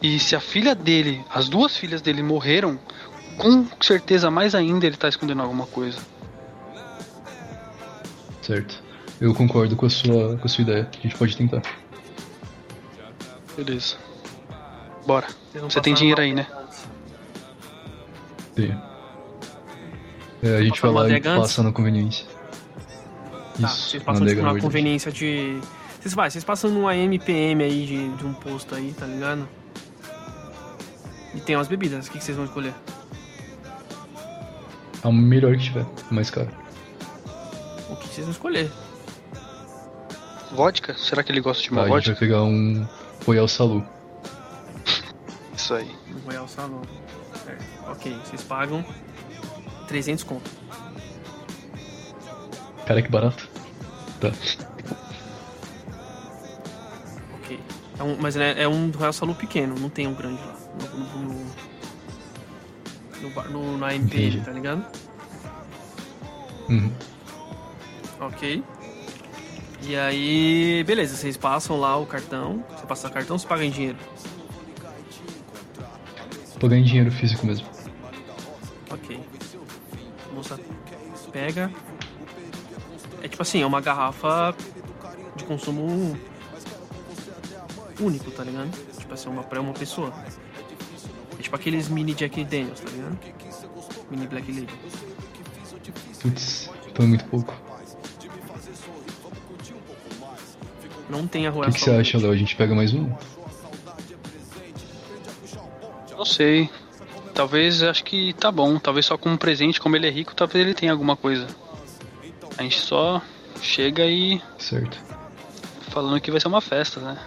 E 0.00 0.18
se 0.18 0.34
a 0.34 0.40
filha 0.40 0.74
dele, 0.74 1.22
as 1.28 1.46
duas 1.46 1.76
filhas 1.76 2.00
dele 2.00 2.22
morreram, 2.22 2.78
com 3.36 3.66
certeza 3.82 4.30
mais 4.30 4.54
ainda 4.54 4.86
ele 4.86 4.96
tá 4.96 5.10
escondendo 5.10 5.42
alguma 5.42 5.66
coisa. 5.66 5.98
Certo. 8.40 8.82
Eu 9.20 9.34
concordo 9.34 9.76
com 9.76 9.84
a 9.84 9.90
sua, 9.90 10.38
com 10.38 10.44
a 10.46 10.48
sua 10.48 10.62
ideia. 10.62 10.88
A 10.90 11.02
gente 11.02 11.16
pode 11.16 11.36
tentar. 11.36 11.60
Beleza. 13.54 13.96
Bora. 15.06 15.26
Você 15.52 15.82
tem 15.82 15.92
dinheiro 15.92 16.22
aí, 16.22 16.32
né? 16.32 16.46
Tenho. 18.54 18.93
É, 20.44 20.58
a 20.58 20.62
gente 20.62 20.78
vai 20.82 20.90
numa 20.90 21.02
lá 21.04 21.08
e 21.08 21.20
passa 21.22 21.62
na 21.62 21.72
conveniência. 21.72 22.26
Tá, 22.26 23.66
Isso, 23.66 23.88
vocês 23.88 24.02
passam 24.02 24.26
tipo, 24.26 24.42
na 24.42 24.52
numa 24.52 24.60
conveniência 24.60 25.10
de. 25.10 25.58
Vocês, 25.98 26.12
vai, 26.12 26.30
vocês 26.30 26.44
passam 26.44 26.70
num 26.70 26.86
AMPM 26.86 27.64
aí 27.64 27.86
de, 27.86 28.08
de 28.16 28.26
um 28.26 28.34
posto 28.34 28.74
aí, 28.74 28.92
tá 28.92 29.06
ligado? 29.06 29.48
E 31.34 31.40
tem 31.40 31.56
umas 31.56 31.66
bebidas, 31.66 32.06
o 32.06 32.10
que, 32.10 32.18
que 32.18 32.24
vocês 32.24 32.36
vão 32.36 32.44
escolher? 32.44 32.74
É 35.02 35.08
o 35.08 35.12
melhor 35.12 35.56
que 35.56 35.64
tiver, 35.64 35.86
mais 36.10 36.28
caro. 36.28 36.50
O 37.88 37.96
que 37.96 38.08
vocês 38.08 38.26
vão 38.26 38.32
escolher? 38.32 38.70
Vodka? 40.52 40.94
Será 40.94 41.22
que 41.22 41.32
ele 41.32 41.40
gosta 41.40 41.62
de 41.62 41.70
Tá, 41.70 41.74
uma 41.74 41.82
a 41.82 41.84
gente 41.86 41.94
vodka? 41.94 42.10
vai 42.12 42.20
pegar 42.20 42.42
um 42.42 42.86
Royal 43.24 43.48
Salu. 43.48 43.84
Isso 45.56 45.72
aí. 45.72 45.90
No 46.06 46.18
Royal 46.20 46.46
Salão. 46.46 46.82
É, 47.48 47.90
ok, 47.90 48.14
vocês 48.24 48.42
pagam 48.42 48.84
300 49.94 50.24
conto. 50.24 50.50
Cara, 52.84 53.00
que 53.00 53.08
barato. 53.08 53.48
Tá. 54.20 54.32
Ok. 57.38 57.60
É 57.98 58.02
um, 58.02 58.16
mas 58.20 58.36
é, 58.36 58.62
é 58.64 58.68
um 58.68 58.90
Royal 58.90 59.12
Salão 59.12 59.34
pequeno, 59.36 59.76
não 59.78 59.88
tem 59.88 60.08
um 60.08 60.14
grande 60.14 60.42
lá. 60.42 60.56
No, 60.80 60.98
no, 60.98 61.06
no, 63.22 63.50
no, 63.50 63.78
no- 63.78 63.92
Entendi. 63.92 64.40
tá 64.40 64.50
ligado? 64.50 64.84
Uhum. 66.68 66.90
Ok. 68.20 68.64
E 69.86 69.94
aí, 69.96 70.82
beleza, 70.84 71.16
vocês 71.16 71.36
passam 71.36 71.78
lá 71.78 71.96
o 71.96 72.04
cartão. 72.04 72.64
Você 72.76 72.84
passa 72.86 73.06
o 73.06 73.12
cartão, 73.12 73.38
você 73.38 73.46
paga 73.46 73.64
em 73.64 73.70
dinheiro. 73.70 73.98
Pagar 76.60 76.78
em 76.78 76.82
dinheiro 76.82 77.12
físico 77.12 77.46
mesmo. 77.46 77.73
Pega. 81.44 81.70
É 83.22 83.28
tipo 83.28 83.42
assim, 83.42 83.60
é 83.60 83.66
uma 83.66 83.80
garrafa 83.80 84.54
de 85.36 85.44
consumo 85.44 86.18
único, 88.00 88.30
tá 88.30 88.44
ligado? 88.44 88.70
Tipo 88.98 89.14
assim, 89.14 89.28
uma 89.28 89.42
pra 89.42 89.60
uma 89.60 89.72
pessoa. 89.74 90.12
É 91.38 91.42
tipo 91.42 91.54
aqueles 91.54 91.88
mini 91.88 92.14
Jack 92.14 92.42
Daniels, 92.44 92.80
tá 92.80 92.90
ligado? 92.90 93.18
Mini 94.10 94.26
Black 94.26 94.50
Label. 94.50 94.74
Putz, 96.20 96.70
então 96.88 97.04
é 97.04 97.08
muito 97.08 97.24
pouco. 97.26 97.54
Não 101.10 101.26
tem 101.26 101.46
a 101.46 101.50
O 101.50 101.54
Royal 101.54 101.70
que, 101.70 101.78
que 101.78 101.84
você 101.84 101.90
acha, 101.90 102.18
Léo? 102.18 102.30
A 102.30 102.36
gente 102.36 102.56
pega 102.56 102.74
mais 102.74 102.94
um? 102.94 103.10
Não 106.16 106.24
sei. 106.24 106.70
Talvez 107.34 107.82
acho 107.82 108.04
que 108.04 108.32
tá 108.34 108.50
bom. 108.52 108.78
Talvez 108.78 109.06
só 109.06 109.18
como 109.18 109.34
um 109.34 109.38
presente, 109.38 109.80
como 109.80 109.96
ele 109.96 110.06
é 110.06 110.10
rico, 110.10 110.34
talvez 110.34 110.64
ele 110.64 110.74
tenha 110.74 110.92
alguma 110.92 111.16
coisa. 111.16 111.46
A 112.56 112.62
gente 112.62 112.80
só 112.80 113.20
chega 113.60 114.04
e 114.06 114.40
Certo. 114.58 114.98
falando 115.90 116.20
que 116.20 116.30
vai 116.30 116.40
ser 116.40 116.48
uma 116.48 116.60
festa, 116.60 117.00
né? 117.00 117.18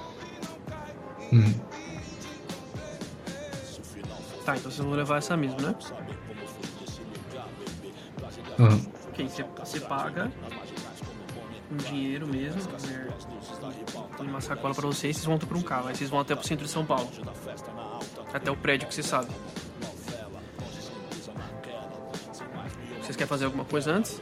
Uhum. 1.32 1.54
Tá, 4.46 4.56
então 4.56 4.72
vocês 4.72 4.78
vão 4.78 4.92
levar 4.92 5.18
essa 5.18 5.36
mesmo, 5.36 5.62
né? 5.62 5.76
Ok, 9.10 9.28
você, 9.28 9.44
você 9.44 9.80
paga 9.82 10.32
um 11.70 11.76
dinheiro 11.78 12.26
mesmo, 12.26 12.62
fazer 12.62 13.12
põe 14.16 14.28
uma 14.28 14.42
sacola 14.42 14.74
pra 14.74 14.88
vocês, 14.88 15.16
vocês 15.18 15.26
voltam 15.26 15.48
pra 15.48 15.58
um 15.58 15.62
carro. 15.62 15.88
Aí 15.90 15.96
vocês 15.96 16.10
vão 16.10 16.20
até 16.20 16.34
pro 16.36 16.48
centro 16.48 16.66
de 16.66 16.72
São 16.72 16.86
Paulo. 16.86 17.10
Até 18.34 18.50
o 18.50 18.56
prédio 18.56 18.88
que 18.88 18.96
você 18.96 19.04
sabe. 19.04 19.30
Vocês 23.18 23.26
querem 23.26 23.28
fazer 23.28 23.46
alguma 23.46 23.66
coisa 23.66 23.92
antes? 23.92 24.20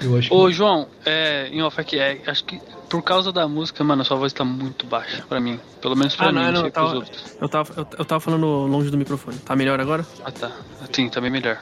Eu 0.00 0.18
acho 0.18 0.28
que. 0.28 0.34
Ô, 0.34 0.50
João, 0.50 0.88
é, 1.04 1.48
em 1.48 1.62
off 1.62 1.80
aqui, 1.80 1.98
é, 1.98 2.20
acho 2.26 2.44
que 2.44 2.60
por 2.90 3.02
causa 3.02 3.30
da 3.32 3.46
música, 3.46 3.82
mano, 3.84 4.02
a 4.02 4.04
sua 4.04 4.16
voz 4.16 4.32
tá 4.32 4.44
muito 4.44 4.84
baixa 4.86 5.24
pra 5.28 5.40
mim. 5.40 5.60
Pelo 5.80 5.94
menos 5.96 6.16
pra 6.16 6.28
Ah, 6.28 6.32
mim, 6.32 6.40
não, 6.40 6.52
não, 6.52 6.64
eu 6.66 6.70
tava- 6.72 6.94
outros. 6.96 7.36
Eu 7.40 7.48
tava, 7.48 7.72
eu, 7.76 7.86
eu 7.98 8.04
tava 8.04 8.20
falando 8.20 8.46
longe 8.66 8.90
do 8.90 8.96
microfone. 8.98 9.38
Tá 9.38 9.54
melhor 9.54 9.80
agora? 9.80 10.04
Ah, 10.24 10.32
tá. 10.32 10.50
Sim, 10.92 11.08
tá 11.08 11.20
bem 11.20 11.30
melhor. 11.30 11.58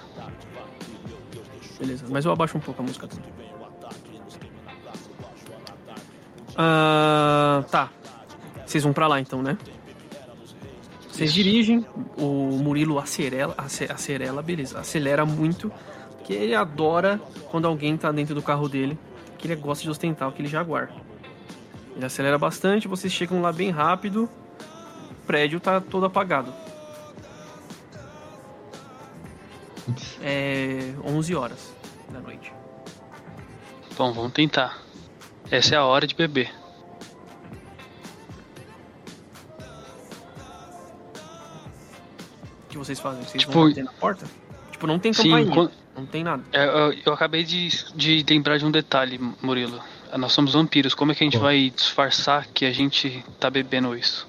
Beleza, 1.79 2.05
mas 2.09 2.25
eu 2.25 2.33
abaixo 2.33 2.57
um 2.57 2.61
pouco 2.61 2.81
a 2.83 2.85
música 2.85 3.07
também. 3.07 3.31
Ah, 6.57 7.63
tá. 7.71 7.91
Vocês 8.65 8.83
vão 8.85 8.93
pra 8.93 9.07
lá 9.07 9.21
então, 9.21 9.43
né? 9.43 9.59
Vocês 11.15 11.32
dirigem, 11.32 11.86
o 12.19 12.59
Murilo 12.61 12.99
acelera, 12.99 13.55
ace- 13.59 13.85
acelera, 13.91 14.43
beleza, 14.43 14.81
acelera 14.81 15.24
muito, 15.24 15.70
que 16.24 16.32
ele 16.32 16.57
adora 16.57 17.20
quando 17.53 17.69
alguém 17.69 17.97
tá 17.97 18.11
dentro 18.11 18.35
do 18.35 18.43
carro 18.43 18.69
dele, 18.69 18.99
que 19.39 19.47
ele 19.47 19.55
gosta 19.55 19.85
de 19.85 19.91
ostentar 19.91 20.28
aquele 20.28 20.49
Jaguar. 20.49 20.91
Ele 21.95 22.05
acelera 22.05 22.36
bastante, 22.36 22.89
vocês 22.89 23.12
chegam 23.12 23.41
lá 23.41 23.53
bem 23.53 23.70
rápido, 23.70 24.28
o 25.09 25.15
prédio 25.24 25.61
tá 25.61 25.81
todo 25.81 26.05
apagado. 26.05 26.53
É 30.20 30.95
11 31.05 31.35
horas 31.36 31.73
da 32.11 32.19
noite. 32.19 32.53
Bom, 33.97 34.12
vamos 34.12 34.32
tentar. 34.32 34.82
Essa 35.49 35.77
é 35.77 35.78
a 35.78 35.85
hora 35.85 36.07
de 36.09 36.15
beber. 36.16 36.51
Que 42.75 42.79
vocês 42.87 42.99
fazem? 43.01 43.23
Vocês 43.23 43.41
Tipo, 43.43 43.53
vão 43.53 43.69
bater 43.69 43.85
na 43.85 43.93
porta? 43.93 44.27
Tipo, 44.71 44.87
não 44.87 44.99
tem 44.99 45.13
Sim, 45.13 45.25
campainha, 45.31 45.53
quan- 45.55 45.71
não 45.97 46.07
tem 46.07 46.25
nada. 46.25 46.43
É, 46.53 46.65
eu, 46.67 46.93
eu 47.07 47.13
acabei 47.13 47.45
de, 47.45 47.69
de 47.95 48.25
lembrar 48.29 48.59
de 48.59 48.65
um 48.67 48.71
detalhe, 48.71 49.19
Murilo. 49.41 49.81
Nós 50.17 50.33
somos 50.33 50.53
vampiros. 50.53 50.95
Como 50.95 51.13
é 51.13 51.15
que 51.15 51.23
a 51.25 51.27
gente 51.27 51.39
vai 51.39 51.71
disfarçar 51.71 52.47
que 52.53 52.65
a 52.65 52.73
gente 52.73 53.25
tá 53.41 53.49
bebendo 53.51 53.97
isso? 53.97 54.29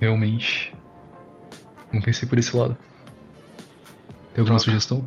realmente. 0.00 0.72
Não 1.92 2.00
pensei 2.00 2.28
por 2.28 2.38
esse 2.38 2.56
lado. 2.56 2.76
Tem 4.34 4.42
alguma 4.42 4.44
Droga. 4.44 4.58
sugestão? 4.60 5.04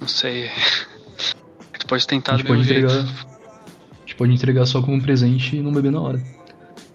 Não 0.00 0.08
sei. 0.08 0.50
Tu 1.78 1.86
pode 1.86 2.04
A 2.04 2.06
tentar 2.08 2.32
do 2.32 2.38
gente 2.38 2.46
pode 2.48 2.58
mesmo 2.60 2.74
jeito. 2.74 2.92
entregar. 2.92 3.26
A 3.92 4.00
gente 4.00 4.16
pode 4.16 4.32
entregar 4.32 4.66
só 4.66 4.80
como 4.82 4.94
um 4.96 5.00
presente 5.00 5.56
e 5.56 5.62
não 5.62 5.72
beber 5.72 5.92
na 5.92 6.00
hora. 6.00 6.22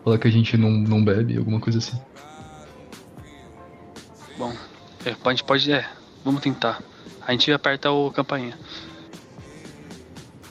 Falar 0.08 0.20
que 0.20 0.28
a 0.30 0.32
gente 0.32 0.56
não, 0.56 0.72
não 0.72 1.04
bebe, 1.04 1.38
alguma 1.38 1.60
coisa 1.60 1.80
assim. 1.80 2.00
Bom, 4.38 4.54
é, 5.06 5.14
a 5.22 5.30
gente 5.32 5.44
pode. 5.44 5.70
É, 5.70 5.86
vamos 6.24 6.40
tentar. 6.40 6.82
A 7.22 7.34
gente 7.34 7.52
aperta 7.52 7.92
o 7.92 8.10
campainha. 8.10 8.58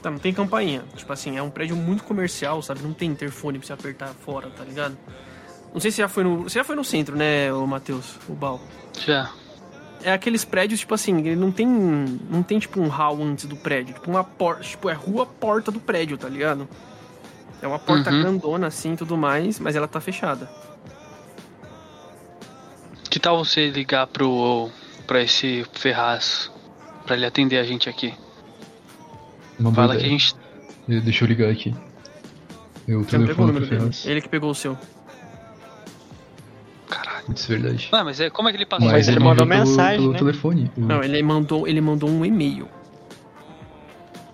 Tá, 0.02 0.10
não 0.10 0.18
tem 0.18 0.34
campainha. 0.34 0.84
Tipo 0.94 1.10
assim, 1.10 1.38
é 1.38 1.42
um 1.42 1.48
prédio 1.48 1.74
muito 1.74 2.04
comercial, 2.04 2.60
sabe? 2.60 2.82
Não 2.82 2.92
tem 2.92 3.08
interfone 3.08 3.58
pra 3.58 3.66
você 3.66 3.72
apertar 3.72 4.08
fora, 4.08 4.50
tá 4.50 4.62
ligado? 4.62 4.94
Não 5.72 5.80
sei 5.80 5.90
se 5.90 6.02
já 6.02 6.08
foi 6.08 6.22
no. 6.22 6.42
Você 6.42 6.58
já 6.58 6.64
foi 6.64 6.76
no 6.76 6.84
centro, 6.84 7.16
né, 7.16 7.50
o 7.50 7.66
Matheus? 7.66 8.18
O 8.28 8.34
Bal. 8.34 8.60
Já. 9.06 9.32
É 10.04 10.12
aqueles 10.12 10.44
prédios, 10.44 10.80
tipo 10.80 10.92
assim, 10.92 11.16
ele 11.16 11.34
não 11.34 11.50
tem. 11.50 11.66
Não 11.66 12.42
tem 12.42 12.58
tipo 12.58 12.78
um 12.78 12.88
hall 12.88 13.22
antes 13.22 13.46
do 13.46 13.56
prédio. 13.56 13.94
Tipo 13.94 14.10
uma 14.10 14.22
porta. 14.22 14.62
Tipo, 14.64 14.90
é 14.90 14.92
rua 14.92 15.24
porta 15.24 15.70
do 15.70 15.80
prédio, 15.80 16.18
tá 16.18 16.28
ligado? 16.28 16.68
É 17.62 17.66
uma 17.66 17.78
porta 17.78 18.10
Uhum. 18.10 18.20
grandona 18.20 18.66
assim 18.66 18.92
e 18.92 18.96
tudo 18.96 19.16
mais, 19.16 19.58
mas 19.58 19.74
ela 19.76 19.88
tá 19.88 20.00
fechada. 20.00 20.48
Que 23.10 23.18
tal 23.18 23.42
você 23.44 23.70
ligar 23.70 24.06
pro. 24.06 24.68
pra 25.06 25.22
esse 25.22 25.64
Ferraz 25.72 26.50
pra 27.06 27.16
ele 27.16 27.24
atender 27.26 27.58
a 27.58 27.64
gente 27.64 27.88
aqui? 27.88 28.12
Uma 29.58 29.72
Fala 29.72 29.96
que 29.96 30.02
a 30.02 30.06
ideia. 30.06 30.18
gente. 30.18 30.36
Deixa 30.86 31.24
eu 31.24 31.28
ligar 31.28 31.50
aqui. 31.50 31.74
Eu 32.86 33.02
Você 33.04 33.16
não 33.18 33.26
pegou 33.26 33.44
o 33.44 33.46
número 33.48 33.64
dele. 33.66 33.78
Ferraz. 33.80 34.06
Ele 34.06 34.20
que 34.20 34.28
pegou 34.28 34.50
o 34.50 34.54
seu. 34.54 34.76
Caralho. 36.88 37.24
Isso 37.34 37.52
é 37.52 37.56
verdade. 37.56 37.88
Ah, 37.92 38.04
mas 38.04 38.20
é, 38.20 38.28
como 38.30 38.48
é 38.48 38.52
que 38.52 38.58
ele 38.58 38.66
passou? 38.66 38.88
Mas 38.90 39.08
ele 39.08 39.16
enviou 39.16 39.30
mandou 39.30 39.46
mensagem, 39.46 39.98
pelo 40.00 40.12
né? 40.12 40.18
telefone. 40.18 40.70
Não, 40.76 41.02
ele 41.02 41.22
mandou, 41.22 41.66
ele 41.66 41.80
mandou 41.80 42.08
um 42.10 42.24
e-mail. 42.24 42.68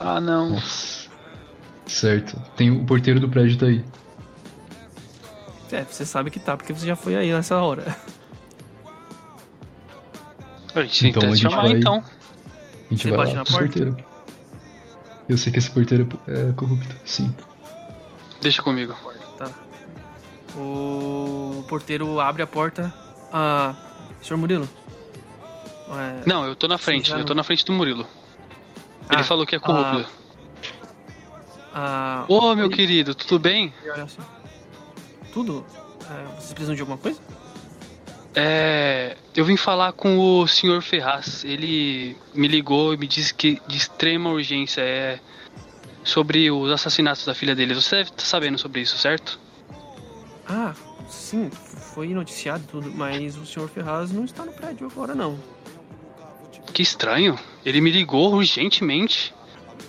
Ah, 0.00 0.20
não. 0.20 0.50
Nossa. 0.50 1.01
Certo. 1.92 2.40
Tem 2.56 2.70
o 2.70 2.84
porteiro 2.84 3.20
do 3.20 3.28
prédio 3.28 3.58
tá 3.58 3.66
aí. 3.66 3.84
É, 5.70 5.84
você 5.84 6.04
sabe 6.04 6.30
que 6.30 6.38
tá, 6.40 6.56
porque 6.56 6.72
você 6.72 6.86
já 6.86 6.96
foi 6.96 7.16
aí 7.16 7.32
nessa 7.32 7.56
hora. 7.60 7.96
A 10.74 10.82
gente 10.82 11.08
Então, 11.08 11.22
a 11.22 11.26
gente 11.34 11.42
chamar 11.42 11.62
vai- 11.62 11.72
então. 11.72 11.96
A 11.98 12.94
gente 12.94 13.02
Você 13.02 13.08
vai 13.10 13.18
bate 13.18 13.30
lá 13.32 13.36
na 13.36 13.44
pro 13.44 13.52
porta? 13.52 13.66
porteiro. 13.68 13.96
Eu 15.28 15.38
sei 15.38 15.52
que 15.52 15.58
esse 15.58 15.70
porteiro 15.70 16.08
é 16.26 16.52
corrupto, 16.52 16.94
sim. 17.04 17.34
Deixa 18.40 18.62
comigo. 18.62 18.94
Tá. 19.38 19.50
O 20.56 21.64
porteiro 21.68 22.18
abre 22.20 22.42
a 22.42 22.46
porta. 22.46 22.92
Ah. 23.32 23.74
Senhor 24.22 24.38
Murilo? 24.38 24.68
É, 25.90 26.22
Não, 26.26 26.44
eu 26.46 26.54
tô 26.56 26.66
na 26.68 26.78
frente, 26.78 27.10
eu 27.10 27.24
tô 27.24 27.34
na 27.34 27.42
frente 27.44 27.64
do 27.64 27.72
Murilo. 27.72 28.06
Ele 29.10 29.20
Ah, 29.20 29.24
falou 29.24 29.46
que 29.46 29.56
é 29.56 29.58
corrupto. 29.58 30.06
ah, 30.08 30.21
Ô, 32.28 32.54
meu 32.54 32.66
ele- 32.66 32.74
querido, 32.74 33.14
tudo 33.14 33.38
bem? 33.38 33.72
assim. 34.02 34.18
Tudo? 35.32 35.64
É, 36.10 36.24
vocês 36.34 36.52
precisam 36.52 36.74
de 36.74 36.80
alguma 36.80 36.98
coisa? 36.98 37.20
É. 38.34 39.16
Eu 39.34 39.44
vim 39.44 39.56
falar 39.56 39.92
com 39.92 40.18
o 40.40 40.46
senhor 40.46 40.82
Ferraz. 40.82 41.44
Ele 41.44 42.16
me 42.34 42.48
ligou 42.48 42.92
e 42.92 42.96
me 42.96 43.06
disse 43.06 43.32
que 43.32 43.60
de 43.66 43.76
extrema 43.76 44.30
urgência 44.30 44.82
é 44.82 45.18
sobre 46.04 46.50
os 46.50 46.70
assassinatos 46.70 47.24
da 47.24 47.34
filha 47.34 47.54
dele. 47.54 47.74
Você 47.74 47.96
deve 47.96 48.10
estar 48.10 48.24
sabendo 48.24 48.58
sobre 48.58 48.80
isso, 48.80 48.98
certo? 48.98 49.38
Ah, 50.46 50.74
sim, 51.08 51.50
foi 51.50 52.08
noticiado 52.08 52.64
tudo, 52.70 52.90
mas 52.94 53.36
o 53.36 53.46
senhor 53.46 53.68
Ferraz 53.68 54.12
não 54.12 54.24
está 54.24 54.44
no 54.44 54.52
prédio 54.52 54.86
agora 54.86 55.14
não. 55.14 55.38
Que 56.72 56.82
estranho. 56.82 57.38
Ele 57.64 57.80
me 57.80 57.90
ligou 57.90 58.34
urgentemente. 58.34 59.34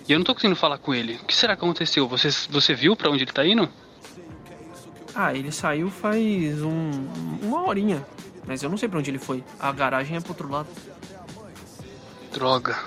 E 0.07 0.11
eu 0.11 0.19
não 0.19 0.25
tô 0.25 0.33
conseguindo 0.33 0.55
falar 0.55 0.77
com 0.77 0.93
ele. 0.93 1.15
O 1.15 1.25
que 1.25 1.35
será 1.35 1.55
que 1.55 1.63
aconteceu? 1.63 2.07
Você, 2.07 2.29
você 2.49 2.73
viu 2.73 2.95
pra 2.95 3.09
onde 3.09 3.23
ele 3.23 3.31
tá 3.31 3.45
indo? 3.45 3.69
Ah, 5.15 5.33
ele 5.33 5.51
saiu 5.51 5.89
faz 5.89 6.61
um, 6.61 6.91
uma 7.41 7.67
horinha. 7.67 8.05
Mas 8.45 8.61
eu 8.61 8.69
não 8.69 8.77
sei 8.77 8.89
pra 8.89 8.99
onde 8.99 9.09
ele 9.09 9.19
foi. 9.19 9.43
A 9.59 9.71
garagem 9.71 10.17
é 10.17 10.19
pro 10.19 10.31
outro 10.31 10.49
lado. 10.49 10.67
Droga. 12.33 12.77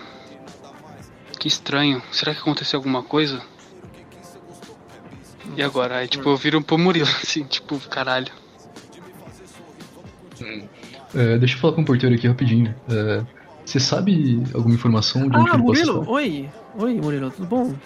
Que 1.39 1.49
estranho. 1.49 2.03
Será 2.13 2.35
que 2.35 2.41
aconteceu 2.41 2.79
alguma 2.79 3.03
coisa? 3.03 3.43
E 5.57 5.63
agora? 5.63 5.99
Aí, 5.99 6.09
tipo, 6.09 6.29
eu 6.29 6.37
viro 6.37 6.61
pro 6.63 6.77
Murilo, 6.77 7.09
assim, 7.23 7.45
tipo, 7.45 7.79
caralho. 7.89 8.31
É, 11.15 11.39
deixa 11.39 11.55
eu 11.55 11.61
falar 11.61 11.75
com 11.75 11.83
o 11.83 11.85
porteiro 11.85 12.15
aqui 12.15 12.29
rapidinho. 12.29 12.75
É, 12.91 13.25
você 13.67 13.81
sabe 13.81 14.43
alguma 14.55 14.75
informação 14.75 15.29
de 15.29 15.37
onde 15.37 15.51
Ah, 15.51 15.55
ele 15.55 15.63
possa 15.65 15.85
Murilo! 15.85 16.01
estar? 16.01 16.11
Oi! 16.13 16.51
Oi, 16.79 16.95
Murilo, 17.01 17.31
tudo 17.31 17.47
bom? 17.47 17.65
Oi. 17.69 17.77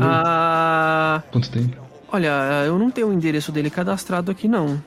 Ah. 0.00 1.22
Quanto 1.32 1.50
tempo? 1.50 1.76
Olha, 2.12 2.64
eu 2.66 2.78
não 2.78 2.90
tenho 2.90 3.08
o 3.08 3.12
endereço 3.12 3.52
dele 3.52 3.70
cadastrado 3.70 4.30
aqui 4.30 4.48
não. 4.48 4.82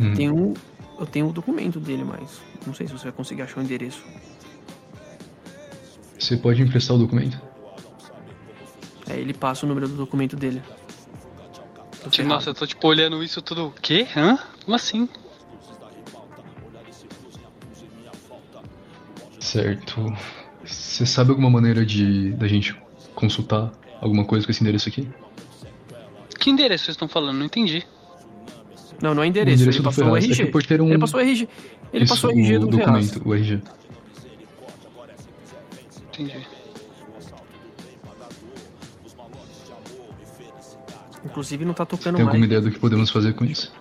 Hum, 0.00 0.14
Tenho, 0.14 0.54
eu 0.98 1.06
tenho 1.06 1.28
o 1.28 1.32
documento 1.32 1.80
dele, 1.80 2.04
mas 2.04 2.40
não 2.66 2.74
sei 2.74 2.86
se 2.86 2.92
você 2.92 3.04
vai 3.04 3.12
conseguir 3.12 3.42
achar 3.42 3.60
o 3.60 3.62
endereço. 3.62 4.04
Você 6.18 6.36
pode 6.36 6.60
emprestar 6.62 6.96
o 6.96 6.98
documento? 6.98 7.40
É, 9.08 9.16
ele 9.16 9.32
passa 9.32 9.64
o 9.64 9.68
número 9.68 9.88
do 9.88 9.94
documento 9.96 10.36
dele. 10.36 10.62
Nossa, 12.24 12.50
eu 12.50 12.54
tô, 12.54 12.66
tipo, 12.66 12.86
olhando 12.86 13.22
isso 13.22 13.40
tudo. 13.42 13.66
O 13.68 13.70
quê? 13.72 14.06
Hã? 14.16 14.38
Como 14.64 14.74
assim? 14.76 15.08
Certo. 19.56 20.12
Você 20.64 21.06
sabe 21.06 21.30
alguma 21.30 21.48
maneira 21.48 21.84
de 21.86 22.32
da 22.32 22.46
gente 22.46 22.76
consultar 23.14 23.72
alguma 24.00 24.24
coisa 24.24 24.44
com 24.44 24.50
esse 24.50 24.62
endereço 24.62 24.88
aqui? 24.88 25.08
Que 26.38 26.50
endereço 26.50 26.84
vocês 26.84 26.94
estão 26.94 27.08
falando? 27.08 27.38
Não 27.38 27.46
entendi. 27.46 27.86
Não, 29.00 29.14
não 29.14 29.22
é 29.22 29.26
O 29.26 29.28
endereço, 29.28 29.62
endereço 29.62 29.78
ele 29.78 29.82
do 29.82 29.84
passou 29.84 30.04
o 30.04 30.06
Ferraz. 30.08 30.24
É 30.24 30.26
que 30.28 30.32
RG. 30.34 30.48
o 30.48 30.52
porteiro 30.52 30.82
é 30.82 30.86
um... 30.86 30.90
Ele 30.90 30.98
passou 30.98 31.20
o 31.20 31.22
RG. 31.22 31.48
Ele 31.92 32.04
Isso, 32.04 32.14
passou 32.14 32.30
o 32.30 32.32
RG 32.32 32.56
o 32.56 32.66
do 32.66 32.76
Ferraz. 32.76 33.10
documento, 33.10 33.28
o 33.28 33.34
RG. 33.34 33.62
Entendi. 36.08 36.46
Inclusive 41.24 41.64
não 41.64 41.74
tá 41.74 41.84
tocando 41.86 42.16
Tem 42.16 42.24
mais. 42.24 42.34
alguma 42.34 42.46
ideia 42.46 42.60
do 42.60 42.70
que 42.70 42.78
podemos 42.78 43.10
fazer 43.10 43.32
com 43.34 43.44
isso? 43.44 43.72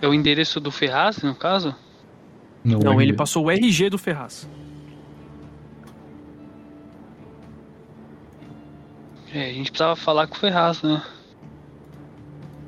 É 0.00 0.08
o 0.08 0.14
endereço 0.14 0.60
do 0.60 0.70
Ferraz, 0.70 1.18
no 1.22 1.34
caso? 1.34 1.74
Não, 2.64 2.78
Não, 2.78 3.00
ele 3.00 3.12
passou 3.12 3.44
o 3.44 3.50
RG 3.50 3.90
do 3.90 3.98
Ferraz. 3.98 4.48
É, 9.32 9.50
a 9.50 9.52
gente 9.52 9.70
precisava 9.70 9.94
falar 9.94 10.26
com 10.26 10.34
o 10.34 10.38
Ferraz, 10.38 10.82
né? 10.82 11.02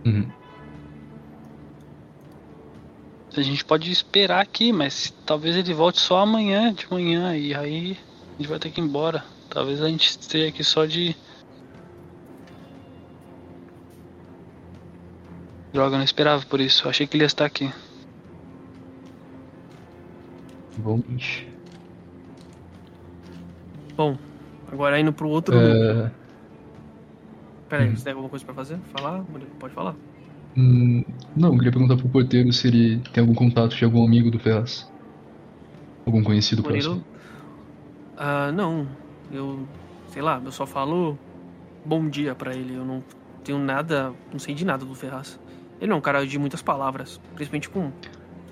Uhum. 0.04 0.30
A 3.36 3.40
gente 3.40 3.64
pode 3.64 3.90
esperar 3.90 4.40
aqui, 4.40 4.72
mas 4.72 5.12
talvez 5.24 5.56
ele 5.56 5.72
volte 5.72 6.00
só 6.00 6.18
amanhã, 6.18 6.72
de 6.72 6.86
manhã, 6.90 7.34
e 7.36 7.54
aí 7.54 7.96
a 8.34 8.42
gente 8.42 8.48
vai 8.48 8.58
ter 8.58 8.70
que 8.70 8.80
ir 8.80 8.84
embora. 8.84 9.24
Talvez 9.48 9.80
a 9.80 9.88
gente 9.88 10.10
esteja 10.10 10.48
aqui 10.48 10.62
só 10.62 10.84
de. 10.84 11.16
Droga, 15.72 15.94
eu 15.94 15.98
não 15.98 16.04
esperava 16.04 16.44
por 16.46 16.60
isso. 16.60 16.84
Eu 16.86 16.90
achei 16.90 17.06
que 17.06 17.16
ele 17.16 17.24
ia 17.24 17.26
estar 17.26 17.44
aqui. 17.44 17.72
Igualmente. 20.78 21.48
Bom, 23.96 24.16
agora 24.70 24.98
indo 24.98 25.12
pro 25.12 25.28
outro. 25.28 25.56
É, 25.56 26.10
Pera 27.68 27.84
aí, 27.84 27.88
hum. 27.90 27.96
você 27.96 28.04
tem 28.04 28.12
alguma 28.12 28.28
coisa 28.28 28.44
pra 28.44 28.54
fazer? 28.54 28.78
Falar? 28.92 29.24
Pode 29.58 29.74
falar. 29.74 29.94
hum, 30.56 31.02
não, 31.34 31.52
eu 31.52 31.56
queria 31.56 31.72
perguntar 31.72 31.96
pro 31.96 32.08
porteiro 32.08 32.52
se 32.52 32.68
ele 32.68 32.98
tem 33.12 33.22
algum 33.22 33.34
contato 33.34 33.74
de 33.74 33.84
algum 33.84 34.04
amigo 34.04 34.30
do 34.30 34.38
Ferraz. 34.38 34.90
Algum 36.04 36.22
conhecido 36.22 36.62
Murilo? 36.62 37.00
próximo. 37.00 37.06
Ah, 38.16 38.52
não. 38.52 38.86
Eu. 39.32 39.66
Sei 40.08 40.20
lá, 40.20 40.40
eu 40.44 40.52
só 40.52 40.66
falo 40.66 41.18
bom 41.84 42.08
dia 42.08 42.34
pra 42.34 42.54
ele. 42.54 42.74
Eu 42.74 42.84
não 42.84 43.02
tenho 43.42 43.58
nada. 43.58 44.12
Não 44.30 44.38
sei 44.38 44.54
de 44.54 44.64
nada 44.64 44.84
do 44.84 44.94
Ferraz. 44.94 45.40
Ele 45.82 45.88
não 45.88 45.96
é 45.96 45.98
um 45.98 46.00
cara 46.00 46.24
de 46.24 46.38
muitas 46.38 46.62
palavras. 46.62 47.20
Principalmente 47.34 47.68
com. 47.68 47.90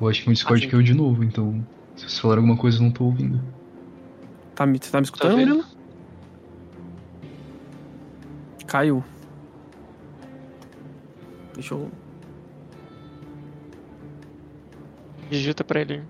Eu 0.00 0.08
acho 0.08 0.20
que 0.24 0.28
o 0.30 0.32
Discord 0.32 0.62
Ah, 0.62 0.64
sim. 0.64 0.70
caiu 0.72 0.82
de 0.82 0.92
novo, 0.92 1.22
então. 1.22 1.64
Se 1.94 2.02
vocês 2.02 2.18
falarem 2.18 2.42
alguma 2.42 2.58
coisa, 2.60 2.78
eu 2.78 2.82
não 2.82 2.90
tô 2.90 3.04
ouvindo. 3.04 3.40
Tá 4.52 4.66
me, 4.66 4.78
você 4.82 4.90
tá 4.90 4.98
me 5.00 5.06
Tá 5.06 5.12
escutando? 5.14 5.36
Murilo? 5.38 5.64
Caiu. 8.66 9.04
Deixa 11.54 11.74
eu. 11.74 11.88
Digita 15.30 15.62
pra 15.62 15.82
ele. 15.82 16.02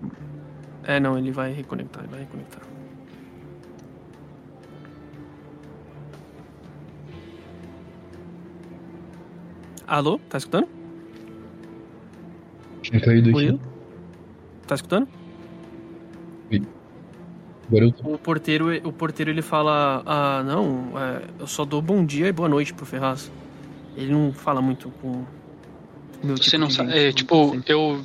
É, 0.83 0.99
não, 0.99 1.19
ele 1.19 1.31
vai 1.31 1.53
reconectar, 1.53 2.01
ele 2.03 2.09
vai 2.11 2.21
reconectar. 2.21 2.61
Alô? 9.87 10.19
Tá 10.29 10.37
escutando? 10.37 10.80
Tinha 12.91 13.01
caído 13.01 13.29
aqui. 13.29 13.31
Murilo? 13.31 13.59
Tá 14.67 14.75
escutando? 14.75 15.07
Agora 17.67 17.85
eu 17.85 17.91
tô. 17.93 18.13
O 18.13 18.17
porteiro, 18.17 18.87
o 18.87 18.91
porteiro 18.91 19.31
ele 19.31 19.41
fala: 19.41 20.03
Ah, 20.05 20.43
não, 20.43 20.91
é, 20.99 21.21
eu 21.39 21.47
só 21.47 21.63
dou 21.63 21.81
bom 21.81 22.05
dia 22.05 22.27
e 22.27 22.31
boa 22.31 22.49
noite 22.49 22.73
pro 22.73 22.85
Ferraz. 22.85 23.31
Ele 23.95 24.11
não 24.11 24.33
fala 24.33 24.61
muito 24.61 24.89
com. 25.01 25.23
Meu 26.23 26.35
Você 26.37 26.43
tipo 26.43 26.57
não 26.59 26.69
sabe. 26.69 26.91
É, 26.97 27.11
tipo, 27.11 27.51
sim. 27.51 27.63
eu 27.67 28.01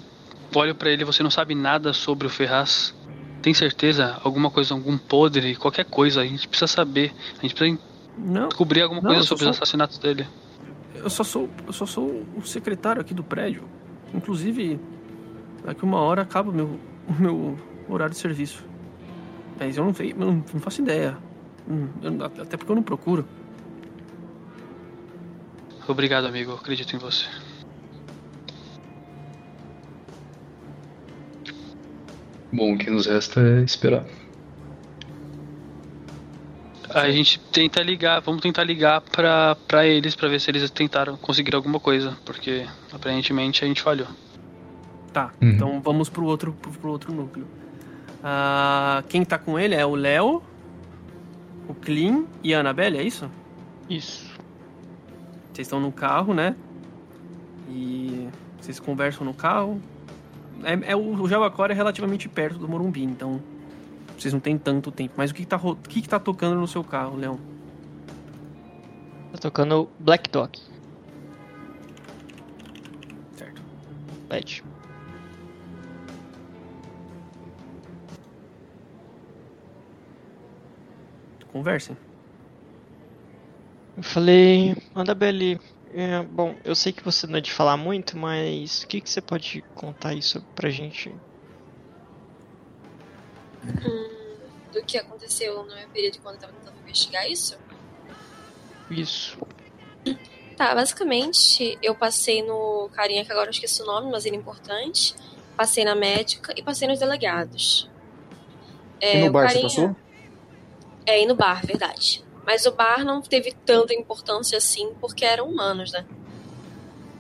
olho 0.55 0.75
pra 0.75 0.89
ele, 0.91 1.05
você 1.05 1.23
não 1.23 1.31
sabe 1.31 1.55
nada 1.55 1.93
sobre 1.93 2.27
o 2.27 2.31
Ferraz. 2.31 2.95
Tem 3.43 3.53
certeza? 3.53 4.19
Alguma 4.25 4.51
coisa, 4.51 4.73
algum 4.75 4.97
podre, 4.97 5.55
qualquer 5.57 5.85
coisa. 5.85 6.21
A 6.21 6.25
gente 6.27 6.47
precisa 6.49 6.67
saber. 6.69 7.13
A 7.39 7.43
gente 7.43 7.55
precisa 7.55 7.79
Não, 8.17 8.49
descobrir 8.49 8.83
alguma 8.83 9.01
Não, 9.03 9.11
coisa 9.11 9.23
sobre 9.27 9.45
os 9.45 9.57
sou- 9.57 9.63
assassinatos 9.63 9.99
dele. 9.99 10.27
eu 10.95 11.11
só 11.11 11.23
sou, 11.25 11.49
eu 11.67 11.73
só 11.73 11.87
sou 11.87 12.25
o 12.37 12.43
secretário 12.43 13.01
aqui 13.01 13.13
do 13.13 13.23
prédio. 13.25 13.65
Inclusive, 14.17 14.79
daqui 15.65 15.85
uma 15.85 15.99
hora 16.01 16.23
acaba 16.23 16.51
o 16.51 16.53
meu, 16.55 16.81
o 17.09 17.13
meu 17.21 17.59
horário 17.89 18.15
de 18.15 18.21
serviço. 18.21 18.65
Mas 19.59 19.77
eu 19.77 19.85
não 19.85 19.95
sei, 19.95 20.13
eu 20.13 20.17
não, 20.17 20.33
não 20.33 20.61
faço 20.61 20.83
ideia. 20.83 21.17
Hum, 21.69 21.89
eu- 22.03 22.25
até 22.25 22.57
porque 22.57 22.71
eu 22.71 22.77
não 22.77 22.83
procuro. 22.83 23.25
Obrigado, 25.89 26.27
amigo. 26.27 26.53
Eu 26.53 26.57
acredito 26.57 26.97
em 26.97 26.99
você. 26.99 27.27
Bom, 32.53 32.75
o 32.75 32.79
que 32.79 32.91
nos 32.91 33.07
resta 33.07 33.41
é 33.41 33.63
esperar. 33.63 34.05
A 36.99 37.11
gente 37.11 37.39
tenta 37.53 37.83
ligar, 37.83 38.21
vamos 38.21 38.41
tentar 38.41 38.65
ligar 38.65 39.01
pra, 39.03 39.55
pra 39.69 39.87
eles 39.87 40.15
pra 40.15 40.29
ver 40.29 40.41
se 40.41 40.51
eles 40.51 40.71
tentaram 40.71 41.17
conseguir 41.17 41.55
alguma 41.55 41.79
coisa, 41.79 42.17
porque 42.25 42.67
aparentemente 42.93 43.63
a 43.65 43.69
gente 43.69 43.83
falhou. 43.83 44.07
Tá, 45.13 45.31
Uhum. 45.43 45.51
então 45.51 45.81
vamos 45.81 46.09
pro 46.09 46.25
outro, 46.25 46.53
pro, 46.55 46.71
pro 46.73 46.91
outro 46.91 47.13
núcleo. 47.13 47.47
Ah, 48.25 49.05
quem 49.09 49.25
tá 49.25 49.39
com 49.39 49.59
ele 49.59 49.75
é 49.75 49.85
o 49.85 49.95
Léo, 49.95 50.43
o 51.69 51.75
Clean 51.75 52.25
e 52.43 52.55
a 52.55 52.61
Annabelle, 52.61 52.97
é 52.99 53.03
isso? 53.03 53.31
Isso. 53.91 54.25
Vocês 55.53 55.67
estão 55.67 55.81
no 55.81 55.93
carro, 55.93 56.33
né? 56.33 56.55
E 57.69 58.29
vocês 58.61 58.81
conversam 58.81 59.25
no 59.27 59.35
carro. 59.35 59.81
É, 60.65 60.93
é- 60.93 60.97
o 60.97 61.29
Jabacora 61.29 61.73
é 61.73 61.77
relativamente 61.77 62.29
perto 62.29 62.59
do 62.59 62.67
Morumbi, 62.69 63.03
então 63.05 63.41
vocês 64.23 64.33
não 64.33 64.41
têm 64.41 64.59
tanto 64.59 64.91
tempo. 64.91 65.15
Mas 65.17 65.31
o 65.31 65.35
que, 65.35 65.43
que, 65.43 65.49
tá, 65.49 65.57
o 65.57 65.77
que, 65.77 66.03
que 66.03 66.09
tá 66.09 66.19
tocando 66.19 66.59
no 66.59 66.67
seu 66.67 66.83
carro, 66.83 67.17
Leão? 67.17 67.39
Tá 69.33 69.39
tocando 69.39 69.89
Black 69.99 70.31
Dog. 70.31 70.59
Certo. 73.37 73.63
LED. 74.31 74.65
Conversem. 81.53 81.97
Eu 83.97 84.03
falei, 84.03 84.77
Annabelle, 84.95 85.59
é, 85.95 86.23
bom, 86.23 86.55
eu 86.63 86.75
sei 86.75 86.93
que 86.93 87.03
você 87.03 87.27
não 87.27 87.39
é 87.39 87.41
de 87.41 87.51
falar 87.51 87.79
muito, 87.79 88.19
mas 88.19 88.83
o 88.83 88.87
que, 88.87 89.01
que 89.01 89.09
você 89.09 89.23
pode 89.23 89.63
contar 89.75 90.13
isso 90.13 90.45
pra 90.55 90.69
gente? 90.69 91.11
Do 94.73 94.83
que 94.85 94.99
aconteceu 94.99 95.63
no 95.65 95.75
meu 95.75 95.89
período 95.89 96.19
quando 96.21 96.35
eu 96.37 96.41
tava 96.41 96.53
tentando 96.53 96.79
investigar 96.81 97.31
isso? 97.31 97.57
Isso. 98.91 99.39
Tá, 100.57 100.75
basicamente, 100.75 101.79
eu 101.83 101.95
passei 101.95 102.43
no 102.43 102.89
carinha 102.93 103.25
que 103.25 103.31
agora 103.33 103.49
eu 103.49 103.53
esqueci 103.53 103.83
o 103.83 103.87
nome, 103.87 104.11
mas 104.11 104.25
ele 104.25 104.37
é 104.37 104.39
importante. 104.39 105.15
Passei 105.57 105.85
na 105.85 105.95
médica 105.95 106.53
e 106.57 106.63
passei 106.63 106.87
nos 106.89 106.99
delegados. 106.99 107.91
É, 109.01 109.19
e 109.19 109.25
no 109.25 109.29
o 109.29 109.33
bar 109.33 109.49
você 109.49 109.55
carinha- 109.61 109.63
passou? 109.69 109.97
É, 111.07 111.23
e 111.23 111.27
no 111.27 111.35
bar, 111.35 111.65
verdade. 111.65 112.25
Mas 112.45 112.65
o 112.67 112.73
bar 112.73 113.05
não 113.05 113.21
teve 113.21 113.53
tanta 113.65 113.93
importância 113.95 114.57
assim, 114.59 114.95
porque 115.01 115.25
eram 115.25 115.49
humanos, 115.49 115.93
né? 115.93 116.05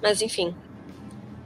Mas 0.02 0.22
enfim. 0.22 0.54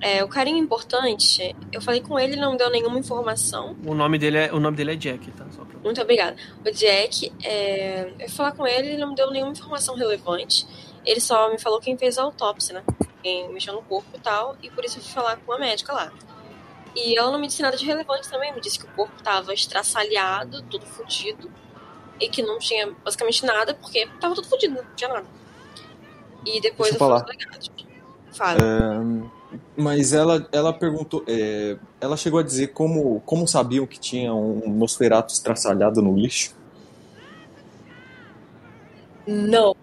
É, 0.00 0.24
o 0.24 0.28
carinha 0.28 0.58
importante, 0.58 1.54
eu 1.70 1.80
falei 1.82 2.00
com 2.00 2.18
ele, 2.18 2.32
ele 2.32 2.40
não 2.40 2.52
me 2.52 2.58
deu 2.58 2.70
nenhuma 2.70 2.98
informação. 2.98 3.76
O 3.84 3.94
nome 3.94 4.18
dele 4.18 4.38
é, 4.38 4.52
o 4.52 4.58
nome 4.58 4.76
dele 4.76 4.92
é 4.92 4.96
Jack, 4.96 5.30
tá? 5.32 5.44
Só 5.50 5.62
pra... 5.64 5.78
Muito 5.78 6.00
obrigada. 6.00 6.36
O 6.66 6.70
Jack, 6.70 7.30
é, 7.42 8.10
eu 8.18 8.28
fui 8.28 8.36
falar 8.36 8.52
com 8.52 8.66
ele, 8.66 8.88
ele 8.88 8.96
não 8.98 9.10
me 9.10 9.14
deu 9.14 9.30
nenhuma 9.30 9.52
informação 9.52 9.94
relevante. 9.94 10.66
Ele 11.04 11.20
só 11.20 11.50
me 11.50 11.58
falou 11.58 11.80
quem 11.80 11.98
fez 11.98 12.16
a 12.18 12.22
autópsia, 12.22 12.74
né? 12.74 12.84
Quem 13.22 13.52
mexeu 13.52 13.74
no 13.74 13.82
corpo 13.82 14.08
e 14.16 14.20
tal, 14.20 14.56
e 14.62 14.70
por 14.70 14.84
isso 14.84 14.98
eu 14.98 15.02
fui 15.02 15.12
falar 15.12 15.36
com 15.36 15.52
a 15.52 15.58
médica 15.58 15.92
lá. 15.92 16.10
E 16.96 17.16
ela 17.18 17.30
não 17.30 17.38
me 17.38 17.46
disse 17.46 17.60
nada 17.60 17.76
de 17.76 17.84
relevante 17.84 18.28
também, 18.28 18.54
me 18.54 18.60
disse 18.60 18.78
que 18.78 18.86
o 18.86 18.90
corpo 18.92 19.22
tava 19.22 19.52
estraçalhado, 19.52 20.62
tudo 20.62 20.86
fudido, 20.86 21.50
e 22.18 22.28
que 22.28 22.42
não 22.42 22.58
tinha 22.58 22.90
basicamente 23.04 23.44
nada, 23.44 23.74
porque 23.74 24.08
tava 24.18 24.34
tudo 24.34 24.48
fudido, 24.48 24.74
não 24.74 24.84
tinha 24.96 25.08
nada. 25.12 25.26
E 26.46 26.58
depois 26.60 26.90
Deixa 26.90 27.04
eu 27.04 27.10
eu 27.10 27.18
fui 27.18 27.22
aos 27.22 27.22
falar. 27.22 27.24
delegados. 27.24 27.70
Fala. 28.32 29.39
Mas 29.76 30.12
ela, 30.12 30.48
ela 30.52 30.72
perguntou, 30.72 31.24
é, 31.26 31.76
ela 32.00 32.16
chegou 32.16 32.38
a 32.38 32.42
dizer 32.42 32.68
como, 32.68 33.20
como 33.22 33.48
sabiam 33.48 33.86
que 33.86 33.98
tinha 33.98 34.32
um 34.32 34.70
Nosferatu 34.70 35.32
estraçalhado 35.32 36.00
no 36.00 36.16
lixo. 36.16 36.54
Não, 39.26 39.74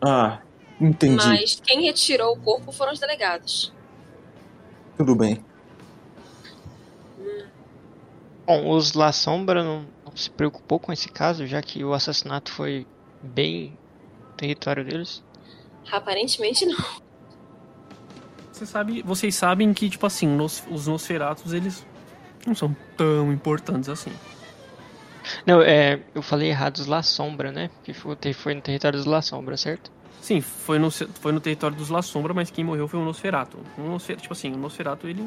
Ah, 0.00 0.40
entendi. 0.80 1.26
mas 1.26 1.60
quem 1.60 1.82
retirou 1.82 2.34
o 2.34 2.40
corpo 2.40 2.72
foram 2.72 2.92
os 2.92 2.98
delegados. 2.98 3.72
Tudo 4.96 5.14
bem. 5.14 5.44
Bom, 8.46 8.70
os 8.70 8.94
La 8.94 9.12
Sombra 9.12 9.62
não, 9.62 9.86
não 10.04 10.16
se 10.16 10.30
preocupou 10.30 10.78
com 10.80 10.92
esse 10.92 11.08
caso, 11.08 11.46
já 11.46 11.62
que 11.62 11.84
o 11.84 11.92
assassinato 11.92 12.50
foi 12.50 12.86
bem 13.22 13.78
território 14.36 14.84
deles. 14.84 15.22
Aparentemente 15.90 16.64
não. 16.66 16.76
Você 18.60 18.66
sabe, 18.66 19.00
vocês 19.00 19.34
sabem 19.34 19.72
que, 19.72 19.88
tipo 19.88 20.04
assim, 20.04 20.26
nos- 20.26 20.62
os 20.70 20.86
Nosferatus, 20.86 21.54
eles 21.54 21.82
não 22.46 22.54
são 22.54 22.76
tão 22.94 23.32
importantes 23.32 23.88
assim. 23.88 24.12
Não, 25.46 25.62
é, 25.62 25.98
eu 26.14 26.20
falei 26.20 26.50
errado, 26.50 26.76
os 26.76 26.86
La 26.86 27.02
Sombra, 27.02 27.50
né? 27.50 27.70
Que 27.82 27.94
foi, 27.94 28.14
foi 28.34 28.54
no 28.54 28.60
território 28.60 28.98
dos 28.98 29.06
La 29.06 29.22
Sombra, 29.22 29.56
certo? 29.56 29.90
Sim, 30.20 30.42
foi 30.42 30.78
no, 30.78 30.90
foi 30.90 31.32
no 31.32 31.40
território 31.40 31.74
dos 31.74 31.88
La 31.88 32.02
Sombra, 32.02 32.34
mas 32.34 32.50
quem 32.50 32.62
morreu 32.62 32.86
foi 32.86 33.00
um 33.00 33.04
Nosferatu. 33.06 33.56
Um 33.78 33.92
Nosferatu, 33.92 34.22
tipo 34.24 34.34
assim, 34.34 34.52
o 34.52 34.58
Nosferatu, 34.58 35.08
ele 35.08 35.26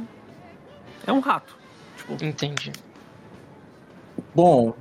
é 1.07 1.11
um 1.11 1.19
rato. 1.19 1.57
Tipo, 1.97 2.23
Entendi. 2.23 2.71
Bom, 4.35 4.75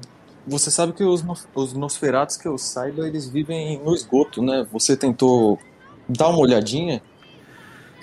você 0.47 0.71
sabe 0.71 0.93
que 0.93 1.03
os, 1.03 1.25
os 1.55 1.73
Nosferatus 1.73 2.37
que 2.37 2.47
eu 2.47 2.59
saiba, 2.59 3.09
eles 3.09 3.27
vivem 3.27 3.79
no 3.83 3.95
esgoto, 3.95 4.43
né? 4.43 4.67
Você 4.71 4.95
tentou 4.95 5.59
dar 6.07 6.29
uma 6.29 6.41
olhadinha? 6.41 7.03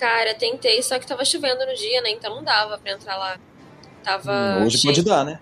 Cara, 0.00 0.34
tentei, 0.34 0.82
só 0.82 0.98
que 0.98 1.06
tava 1.06 1.24
chovendo 1.26 1.64
no 1.66 1.74
dia, 1.74 2.00
né? 2.00 2.10
Então 2.10 2.34
não 2.34 2.42
dava 2.42 2.78
pra 2.78 2.92
entrar 2.92 3.16
lá. 3.16 3.38
Tava. 4.02 4.32
Hum, 4.58 4.64
Hoje 4.66 4.78
cheio. 4.78 4.94
pode 4.94 5.04
dar, 5.06 5.24
né? 5.24 5.38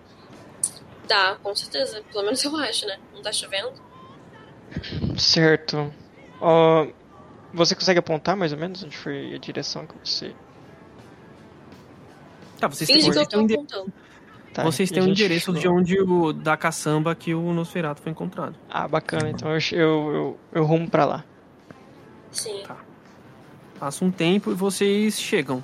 Dá, 1.06 1.36
com 1.42 1.54
certeza. 1.54 2.02
Pelo 2.12 2.24
menos 2.24 2.42
eu 2.44 2.54
acho, 2.56 2.84
né? 2.86 2.98
Não 3.14 3.22
tá 3.22 3.32
chovendo. 3.32 3.72
Certo. 5.16 5.92
Você 7.54 7.74
consegue 7.74 8.00
apontar 8.00 8.36
mais 8.36 8.52
ou 8.52 8.58
menos 8.58 8.82
onde 8.82 8.96
foi 8.96 9.34
a 9.34 9.38
direção 9.38 9.86
que 9.86 9.94
você. 10.04 10.34
tá, 12.60 12.68
vocês 12.68 12.86
têm, 12.88 12.96
Finge 12.96 13.08
que 13.08 13.14
vocês 13.14 13.24
eu 13.26 13.30
têm 13.30 13.40
ende- 13.42 13.54
apontando. 13.54 13.92
Tá, 14.52 14.64
vocês 14.64 14.90
têm 14.90 15.02
gente 15.02 15.12
endereço 15.22 15.52
de 15.52 15.68
onde 15.68 16.00
o 16.00 16.32
da 16.32 16.56
caçamba 16.56 17.14
que 17.14 17.32
o 17.32 17.52
Nosferatu 17.52 18.02
foi 18.02 18.10
encontrado. 18.10 18.56
Ah, 18.68 18.88
bacana. 18.88 19.30
Então 19.30 19.48
eu, 19.52 19.58
eu, 19.72 19.78
eu, 20.14 20.38
eu 20.52 20.64
rumo 20.64 20.90
pra 20.90 21.04
lá. 21.04 21.24
Sim. 22.32 22.62
Passa 23.78 24.04
um 24.04 24.10
tempo 24.10 24.50
e 24.50 24.54
vocês 24.54 25.20
chegam. 25.20 25.62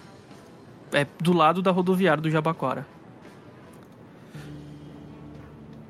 É 0.92 1.06
do 1.20 1.32
lado 1.32 1.60
da 1.60 1.70
rodoviária 1.70 2.22
do 2.22 2.30
Jabaquara. 2.30 2.86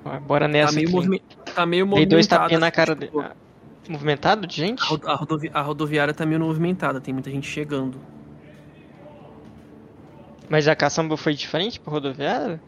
Ah, 0.05 0.19
Bora 0.21 0.49
nessa. 0.49 0.73
Tá 0.73 0.77
meio, 0.77 0.91
movime... 0.91 1.23
tá 1.55 1.67
meio 1.67 1.85
Dei 1.87 2.07
dois 2.07 2.27
movimentado. 2.27 2.43
tapinhas 2.43 2.61
na 2.61 2.71
cara 2.71 2.95
tipo, 2.97 3.19
dele. 3.19 3.27
Ah, 3.31 3.37
movimentado 3.89 4.47
de 4.47 4.57
gente? 4.57 4.83
A, 4.83 4.87
ro- 4.87 5.01
a 5.05 5.15
rodovi- 5.15 5.51
a 5.53 5.61
rodoviária 5.61 6.15
tá 6.15 6.25
meio 6.27 6.41
movimentada, 6.41 7.01
tem 7.01 7.13
muita 7.13 7.31
gente 7.31 7.47
chegando. 7.49 7.99
Mas 10.49 10.69
a 10.69 10.77
caçamba 10.77 11.17
foi 11.17 11.35
diferente 11.35 11.81
pra 11.81 11.93
rodoviária? 11.93 12.61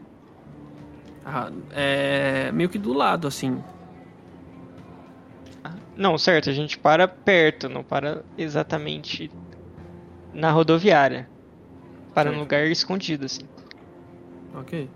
Ah, 1.25 1.51
é 1.71 2.51
meio 2.51 2.69
que 2.69 2.77
do 2.77 2.93
lado, 2.93 3.27
assim. 3.27 3.61
Ah, 5.63 5.73
Não, 5.95 6.17
certo, 6.17 6.49
a 6.49 6.53
gente 6.53 6.77
para 6.77 7.07
perto, 7.07 7.69
não 7.69 7.83
para 7.83 8.23
exatamente 8.37 9.29
na 10.37 10.51
rodoviária. 10.51 11.27
Para 12.13 12.29
Certo. 12.29 12.39
lugar 12.41 12.65
escondido, 12.67 13.25
assim. 13.25 13.41
Ok. 14.55 14.89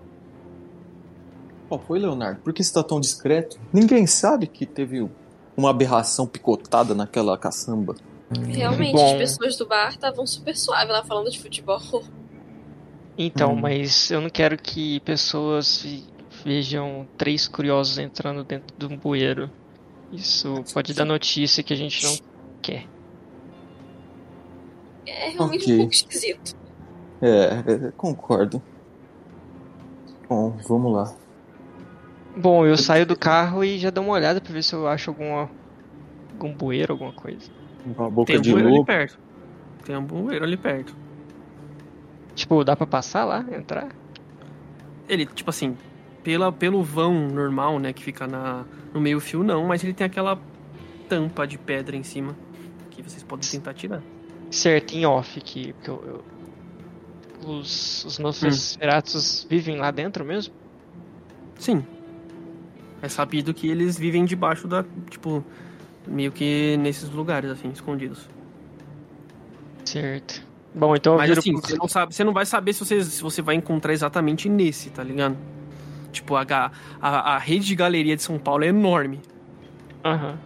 Qual 1.67 1.79
foi, 1.79 1.99
Leonardo? 1.99 2.41
Por 2.41 2.53
que 2.53 2.63
você 2.63 2.73
tá 2.73 2.83
tão 2.83 2.99
discreto? 2.99 3.59
Ninguém 3.71 4.05
sabe 4.07 4.47
que 4.47 4.65
teve 4.65 5.07
uma 5.55 5.69
aberração 5.69 6.25
picotada 6.27 6.93
naquela 6.95 7.37
caçamba. 7.37 7.95
Realmente, 8.47 8.93
Bom. 8.93 9.11
as 9.11 9.17
pessoas 9.17 9.57
do 9.57 9.67
bar 9.67 9.89
estavam 9.89 10.25
super 10.25 10.55
suaves 10.55 10.91
lá 10.91 11.03
falando 11.03 11.29
de 11.29 11.39
futebol. 11.39 11.79
Então, 13.17 13.53
Hum. 13.53 13.59
mas 13.61 14.09
eu 14.09 14.21
não 14.21 14.29
quero 14.29 14.57
que 14.57 14.99
pessoas 15.01 15.85
vejam 16.45 17.07
três 17.17 17.47
curiosos 17.47 17.97
entrando 17.97 18.43
dentro 18.43 18.75
de 18.77 18.85
um 18.85 18.97
bueiro. 18.97 19.49
Isso 20.11 20.63
pode 20.73 20.93
dar 20.93 21.05
notícia 21.05 21.61
que 21.63 21.73
a 21.73 21.77
gente 21.77 22.03
não 22.03 22.17
quer. 22.61 22.85
É 25.05 25.29
realmente 25.29 25.63
Ok. 25.63 25.73
um 25.75 25.77
pouco 25.79 25.93
esquisito. 25.93 26.55
É, 27.21 27.87
é, 27.87 27.91
concordo. 27.97 28.61
Bom, 30.27 30.51
vamos 30.67 30.93
lá. 30.93 31.15
Bom, 32.35 32.65
eu 32.65 32.77
saio 32.77 33.05
do 33.05 33.17
carro 33.17 33.63
e 33.63 33.77
já 33.77 33.89
dou 33.89 34.03
uma 34.03 34.13
olhada 34.13 34.39
pra 34.39 34.53
ver 34.53 34.63
se 34.63 34.73
eu 34.73 34.87
acho 34.87 35.09
alguma, 35.09 35.49
algum 36.33 36.53
bueiro, 36.53 36.93
alguma 36.93 37.11
coisa. 37.11 37.51
Uma 37.85 38.09
boca 38.09 38.27
Tem 38.27 38.37
um 38.37 38.41
de 38.41 38.51
bueiro 38.51 38.67
ali 38.67 38.77
lobo. 38.77 38.85
perto. 38.87 39.19
Tem 39.85 39.97
um 39.97 40.03
bueiro 40.03 40.45
ali 40.45 40.55
perto. 40.55 40.95
Tipo, 42.33 42.63
dá 42.63 42.75
pra 42.75 42.87
passar 42.87 43.25
lá, 43.25 43.45
entrar? 43.51 43.89
Ele, 45.09 45.25
tipo 45.25 45.49
assim, 45.49 45.75
pela, 46.23 46.51
pelo 46.51 46.81
vão 46.81 47.13
normal, 47.27 47.77
né, 47.79 47.91
que 47.91 48.01
fica 48.03 48.25
na, 48.25 48.63
no 48.93 49.01
meio 49.01 49.19
fio, 49.19 49.43
não, 49.43 49.65
mas 49.67 49.83
ele 49.83 49.93
tem 49.93 50.05
aquela 50.07 50.39
tampa 51.09 51.45
de 51.45 51.57
pedra 51.57 51.95
em 51.97 52.03
cima 52.03 52.35
que 52.89 53.01
vocês 53.01 53.21
podem 53.23 53.49
tentar 53.49 53.73
tirar. 53.73 54.01
Certo, 54.51 54.93
em 54.93 55.05
off 55.05 55.39
aqui, 55.39 55.73
porque 55.73 55.89
eu, 55.89 56.03
eu- 57.43 57.49
os, 57.49 58.05
os 58.05 58.19
Nosferatus 58.19 59.47
vivem 59.49 59.77
lá 59.77 59.89
dentro 59.89 60.23
mesmo? 60.23 60.53
Sim. 61.57 61.83
É 63.01 63.09
sabido 63.09 63.53
que 63.53 63.67
eles 63.67 63.97
vivem 63.97 64.25
debaixo 64.25 64.67
da, 64.67 64.85
tipo, 65.09 65.43
meio 66.07 66.31
que 66.31 66.77
nesses 66.77 67.09
lugares, 67.09 67.49
assim, 67.49 67.69
escondidos. 67.69 68.29
Certo. 69.85 70.45
Bom, 70.73 70.95
então 70.95 71.17
Mas 71.17 71.31
assim, 71.31 71.53
pro- 71.53 71.61
você 71.61 71.75
não, 71.75 71.87
sabe, 71.87 72.13
você 72.13 72.23
não 72.23 72.31
vai 72.33 72.45
saber 72.45 72.73
se 72.73 72.85
você, 72.85 73.03
se 73.03 73.21
você 73.21 73.41
vai 73.41 73.55
encontrar 73.55 73.91
exatamente 73.91 74.47
nesse, 74.47 74.89
tá 74.89 75.03
ligado? 75.03 75.35
Tipo, 76.11 76.35
a, 76.35 76.45
a, 77.01 77.35
a 77.35 77.37
rede 77.37 77.65
de 77.65 77.75
galeria 77.75 78.15
de 78.15 78.21
São 78.21 78.37
Paulo 78.37 78.63
é 78.63 78.67
enorme. 78.67 79.19
Aham. 80.03 80.37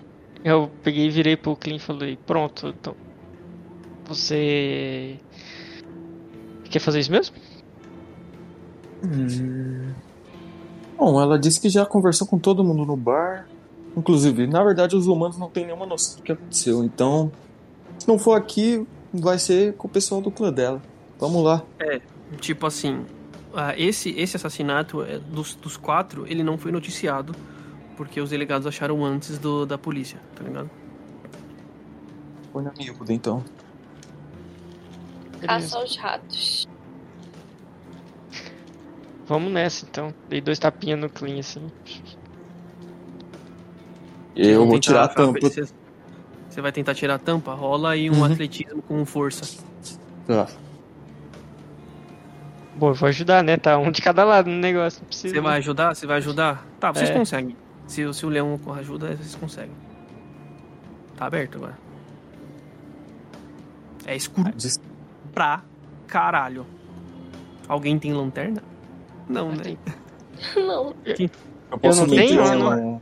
Eu 0.44 0.72
peguei 0.84 1.08
e 1.08 1.10
virei 1.10 1.36
pro 1.36 1.56
Clint 1.56 1.82
e 1.82 1.84
falei, 1.84 2.18
pronto, 2.26 2.68
então. 2.68 2.96
Você. 4.08 5.20
Quer 6.70 6.80
fazer 6.80 7.00
isso 7.00 7.12
mesmo? 7.12 7.36
Bom, 10.98 11.22
ela 11.22 11.38
disse 11.38 11.60
que 11.60 11.70
já 11.70 11.86
conversou 11.86 12.28
com 12.28 12.40
todo 12.40 12.64
mundo 12.64 12.86
no 12.86 12.96
bar. 12.96 13.48
Inclusive, 13.96 14.48
na 14.48 14.64
verdade, 14.64 14.96
os 14.96 15.08
humanos 15.08 15.38
não 15.38 15.50
têm 15.50 15.66
nenhuma 15.66 15.86
noção 15.86 16.18
do 16.18 16.24
que 16.24 16.32
aconteceu. 16.32 16.84
Então, 16.84 17.32
se 17.98 18.08
não 18.08 18.20
for 18.20 18.34
aqui, 18.34 18.86
vai 19.14 19.40
ser 19.40 19.74
com 19.76 19.88
o 19.88 19.92
pessoal 19.92 20.22
do 20.22 20.30
clã 20.30 20.52
dela. 20.52 20.82
Vamos 21.20 21.44
lá. 21.44 21.64
Tipo 22.40 22.68
assim, 22.68 23.06
ah, 23.54 23.74
esse, 23.78 24.10
esse 24.10 24.36
assassinato 24.36 25.02
é, 25.02 25.18
dos, 25.18 25.56
dos 25.56 25.78
quatro, 25.78 26.28
ele 26.28 26.44
não 26.44 26.58
foi 26.58 26.72
noticiado. 26.72 27.34
Porque 27.96 28.20
os 28.20 28.30
delegados 28.30 28.68
acharam 28.68 29.06
antes 29.06 29.38
do, 29.38 29.66
da 29.66 29.78
polícia, 29.78 30.20
tá 30.36 30.44
ligado? 30.44 30.70
Foi 32.52 32.62
na 32.62 32.74
miúda, 32.78 33.14
então. 33.14 33.44
Caça 35.42 35.78
aos 35.78 35.96
ratos. 35.98 36.68
Vamos 39.28 39.52
nessa 39.52 39.86
então. 39.86 40.14
Dei 40.30 40.40
dois 40.42 40.60
tapinhas 40.60 41.00
no 41.00 41.10
Clean 41.10 41.40
assim. 41.40 41.72
Eu 44.36 44.66
vou 44.68 44.80
tirar 44.80 45.06
a 45.06 45.08
tampa. 45.08 45.40
Você, 45.42 45.66
você 46.50 46.62
vai 46.62 46.72
tentar 46.72 46.94
tirar 46.94 47.16
a 47.16 47.20
tampa? 47.20 47.54
Rola 47.54 47.92
aí 47.92 48.10
um 48.10 48.18
Uhum. 48.20 48.26
atletismo 48.26 48.82
com 48.82 49.06
força. 49.06 49.62
Tá. 50.28 50.48
Bom, 52.76 52.90
eu 52.90 52.94
vou 52.94 53.08
ajudar, 53.08 53.42
né? 53.44 53.56
Tá 53.58 53.78
um 53.78 53.90
de 53.90 54.02
cada 54.02 54.24
lado 54.26 54.50
no 54.50 54.58
negócio, 54.58 55.00
não 55.02 55.08
precisa. 55.08 55.34
Você 55.34 55.42
vai 55.42 55.58
ajudar? 55.60 55.96
Você 55.96 56.06
vai 56.06 56.18
ajudar? 56.18 56.66
Tá, 56.80 56.92
vocês 56.92 57.10
É. 57.10 57.14
conseguem. 57.14 57.56
Se, 57.88 58.04
o- 58.04 58.14
se 58.14 58.26
o 58.26 58.30
leão 58.30 58.60
ajuda, 58.78 59.16
vocês 59.16 59.36
conseguem. 59.36 59.72
Tá 61.16 61.26
aberto 61.28 61.56
agora. 61.56 61.78
É 64.06 64.16
escuro 64.16 64.52
Diz- 64.56 64.80
pra 65.36 65.62
caralho. 66.08 66.66
Alguém 67.68 68.00
tem 68.00 68.14
lanterna? 68.14 68.64
Não, 69.30 69.52
né? 69.52 69.64
Tem- 69.64 69.78
Não. 70.56 70.96
Eu 71.72 71.78
posso 71.80 72.02
não 72.02 72.10
meter 72.16 72.28
tenho, 72.28 72.78
um. 72.96 73.02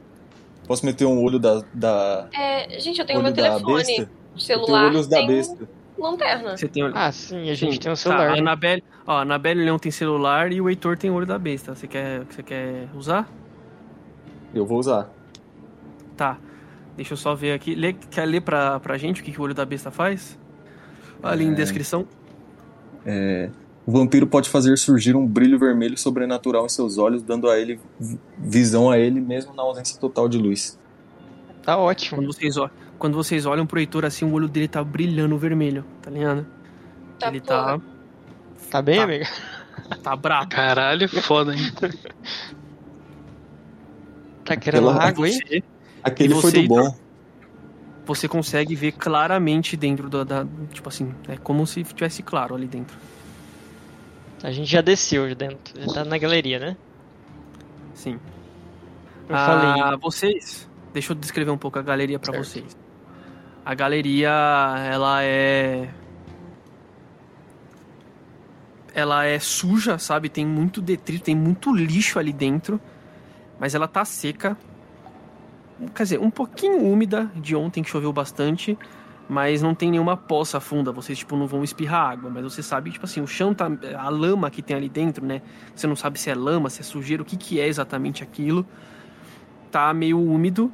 Posso 0.67 0.85
meter 0.85 1.05
um 1.05 1.21
olho 1.23 1.37
da. 1.39 1.61
da 1.73 2.27
É, 2.33 2.79
gente, 2.79 2.99
eu 2.99 3.05
tenho 3.05 3.19
olho 3.19 3.27
meu 3.27 3.33
da 3.35 3.43
telefone. 3.59 3.75
besta? 3.75 3.91
Eu 4.01 4.07
tenho 4.07 4.39
Celular. 4.39 4.85
olhos 4.85 5.07
da 5.07 5.17
tem 5.17 5.27
besta. 5.27 5.69
lanterna. 5.97 6.57
Você 6.57 6.67
tem 6.67 6.83
olho. 6.83 6.93
Ah, 6.95 7.11
sim, 7.11 7.49
a 7.49 7.53
gente 7.53 7.73
Sim, 7.75 7.79
tem 7.79 7.91
um 7.91 7.95
Tá, 7.95 8.01
celular. 8.01 8.29
a 8.29 8.33
Anabelle, 8.37 8.83
ó, 9.05 9.11
a 9.17 9.21
Anabelle 9.21 9.59
e 9.59 9.63
o 9.63 9.65
Leão 9.65 9.77
tem 9.79 9.91
celular 9.91 10.51
e 10.51 10.61
o 10.61 10.69
Heitor 10.69 10.97
tem 10.97 11.11
olho 11.11 11.25
da 11.25 11.37
besta. 11.37 11.75
Você 11.75 11.87
quer, 11.87 12.21
você 12.29 12.41
quer 12.41 12.87
usar? 12.95 13.27
Eu 14.53 14.65
vou 14.65 14.79
usar. 14.79 15.09
Tá. 16.15 16.37
Deixa 16.95 17.13
eu 17.13 17.17
só 17.17 17.35
ver 17.35 17.53
aqui. 17.53 17.75
Lê, 17.75 17.93
quer 17.93 18.25
ler 18.25 18.41
pra, 18.41 18.79
pra 18.79 18.97
gente 18.97 19.21
o 19.21 19.23
que, 19.23 19.31
que 19.31 19.39
o 19.39 19.43
olho 19.43 19.53
da 19.53 19.65
besta 19.65 19.91
faz? 19.91 20.39
Ali 21.21 21.43
em 21.45 21.53
É. 23.05 23.49
O 23.85 23.91
vampiro 23.91 24.25
pode 24.25 24.49
fazer 24.49 24.77
surgir 24.77 25.13
um 25.15 25.27
brilho 25.27 25.59
vermelho 25.59 25.97
sobrenatural 25.97 26.65
em 26.65 26.69
seus 26.69 26.97
olhos, 26.97 27.21
dando 27.21 27.49
a 27.49 27.59
ele 27.59 27.79
vi- 27.99 28.17
visão 28.37 28.89
a 28.89 28.97
ele 28.97 29.19
mesmo 29.19 29.53
na 29.53 29.61
ausência 29.63 29.99
total 29.99 30.29
de 30.29 30.37
luz. 30.37 30.79
Tá 31.61 31.77
ótimo. 31.77 32.17
Quando 32.21 32.33
vocês, 32.33 32.55
ó- 32.57 32.69
quando 32.97 33.13
vocês 33.15 33.45
olham 33.45 33.65
pro 33.65 33.79
Heitor 33.79 34.05
assim, 34.05 34.23
o 34.23 34.31
olho 34.33 34.47
dele 34.47 34.67
tá 34.69 34.81
brilhando 34.83 35.37
vermelho, 35.37 35.83
tá 36.01 36.09
ligado? 36.09 36.45
Tá, 37.19 37.27
Ele 37.27 37.41
porra. 37.41 37.79
tá, 37.79 37.81
Tá 38.71 38.81
bem, 38.81 38.95
Tá. 38.97 39.03
amiga? 39.03 39.25
tá 40.01 40.15
brabo. 40.15 40.49
Caralho, 40.49 41.09
foda, 41.21 41.53
hein? 41.53 41.71
Tá 44.45 44.55
querendo 44.57 44.87
Pela- 44.87 45.03
água 45.03 45.25
aí? 45.25 45.33
Você, 45.33 45.63
Aquele 46.01 46.35
foi 46.35 46.51
do 46.51 46.63
bom. 46.67 46.95
Você 48.05 48.27
consegue 48.27 48.75
ver 48.75 48.91
claramente 48.93 49.75
dentro 49.77 50.09
da, 50.09 50.23
da- 50.23 50.45
Tipo 50.71 50.89
assim, 50.89 51.13
é 51.27 51.37
como 51.37 51.65
se 51.65 51.83
tivesse 51.83 52.21
claro 52.23 52.53
ali 52.55 52.67
dentro. 52.67 52.97
A 54.43 54.51
gente 54.51 54.69
já 54.69 54.81
desceu 54.81 55.27
de 55.27 55.35
dentro. 55.35 55.79
Já 55.81 55.93
tá 55.93 56.03
na 56.05 56.17
galeria, 56.17 56.59
né? 56.59 56.77
Sim. 57.93 58.19
Eu 59.29 59.35
Ah, 59.35 59.45
falei. 59.45 59.97
vocês. 60.01 60.69
Deixa 60.91 61.13
eu 61.13 61.15
descrever 61.15 61.49
um 61.51 61.57
pouco 61.57 61.79
a 61.79 61.81
galeria 61.81 62.19
pra 62.19 62.33
Certo. 62.33 62.45
vocês. 62.45 62.77
A 63.65 63.73
galeria, 63.73 64.29
ela 64.91 65.23
é. 65.23 65.87
Ela 68.93 69.25
é 69.25 69.39
suja, 69.39 69.97
sabe? 69.97 70.29
Tem 70.29 70.45
muito 70.45 70.81
detrito, 70.81 71.23
tem 71.25 71.35
muito 71.35 71.73
lixo 71.73 72.19
ali 72.19 72.31
dentro. 72.33 72.79
Mas 73.59 73.73
ela 73.73 73.87
tá 73.87 74.03
seca. 74.05 74.57
Quer 75.93 76.03
dizer, 76.03 76.19
um 76.19 76.29
pouquinho 76.29 76.83
úmida 76.83 77.31
de 77.35 77.55
ontem 77.55 77.83
que 77.83 77.89
choveu 77.89 78.11
bastante. 78.11 78.77
Mas 79.27 79.61
não 79.61 79.73
tem 79.73 79.89
nenhuma 79.89 80.17
poça 80.17 80.59
funda. 80.59 80.91
Vocês, 80.91 81.17
tipo, 81.17 81.37
não 81.37 81.47
vão 81.47 81.63
espirrar 81.63 82.11
água. 82.11 82.29
Mas 82.29 82.43
você 82.43 82.61
sabe, 82.61 82.91
tipo 82.91 83.05
assim, 83.05 83.21
o 83.21 83.27
chão 83.27 83.53
tá. 83.53 83.71
A 83.97 84.09
lama 84.09 84.51
que 84.51 84.61
tem 84.61 84.75
ali 84.75 84.89
dentro, 84.89 85.25
né? 85.25 85.41
Você 85.73 85.87
não 85.87 85.95
sabe 85.95 86.19
se 86.19 86.29
é 86.29 86.35
lama, 86.35 86.69
se 86.69 86.81
é 86.81 86.83
sujeira, 86.83 87.23
o 87.23 87.25
que, 87.25 87.37
que 87.37 87.59
é 87.59 87.67
exatamente 87.67 88.21
aquilo. 88.21 88.65
Tá 89.71 89.93
meio 89.93 90.19
úmido. 90.19 90.71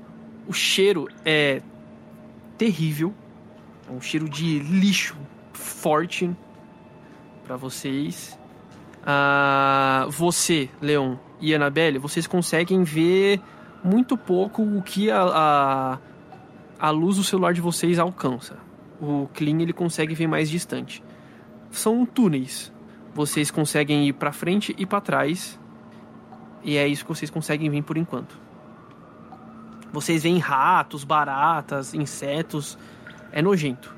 O 0.47 0.53
cheiro 0.53 1.07
é 1.23 1.61
terrível. 2.57 3.13
É 3.87 3.91
um 3.91 4.01
cheiro 4.01 4.27
de 4.27 4.59
lixo 4.59 5.15
forte 5.53 6.29
para 7.43 7.55
vocês. 7.55 8.37
Ah, 9.05 10.05
você, 10.09 10.69
Leon 10.81 11.15
e 11.39 11.53
Annabelle, 11.53 11.97
vocês 11.97 12.27
conseguem 12.27 12.83
ver 12.83 13.41
muito 13.83 14.17
pouco 14.17 14.61
o 14.61 14.81
que 14.81 15.09
a, 15.09 15.21
a, 15.23 15.97
a 16.79 16.89
luz 16.89 17.17
do 17.17 17.23
celular 17.23 17.53
de 17.53 17.61
vocês 17.61 17.99
alcança. 17.99 18.57
O 19.01 19.27
Clean 19.33 19.61
ele 19.61 19.73
consegue 19.73 20.13
ver 20.13 20.27
mais 20.27 20.49
distante. 20.49 21.03
São 21.71 22.05
túneis. 22.05 22.71
Vocês 23.13 23.49
conseguem 23.49 24.07
ir 24.07 24.13
para 24.13 24.31
frente 24.31 24.75
e 24.77 24.85
para 24.85 25.01
trás. 25.01 25.59
E 26.63 26.77
é 26.77 26.87
isso 26.87 27.03
que 27.03 27.09
vocês 27.09 27.29
conseguem 27.29 27.69
ver 27.69 27.83
por 27.83 27.97
enquanto. 27.97 28.37
Vocês 29.91 30.23
veem 30.23 30.37
ratos, 30.37 31.03
baratas, 31.03 31.93
insetos. 31.93 32.77
É 33.31 33.41
nojento. 33.41 33.95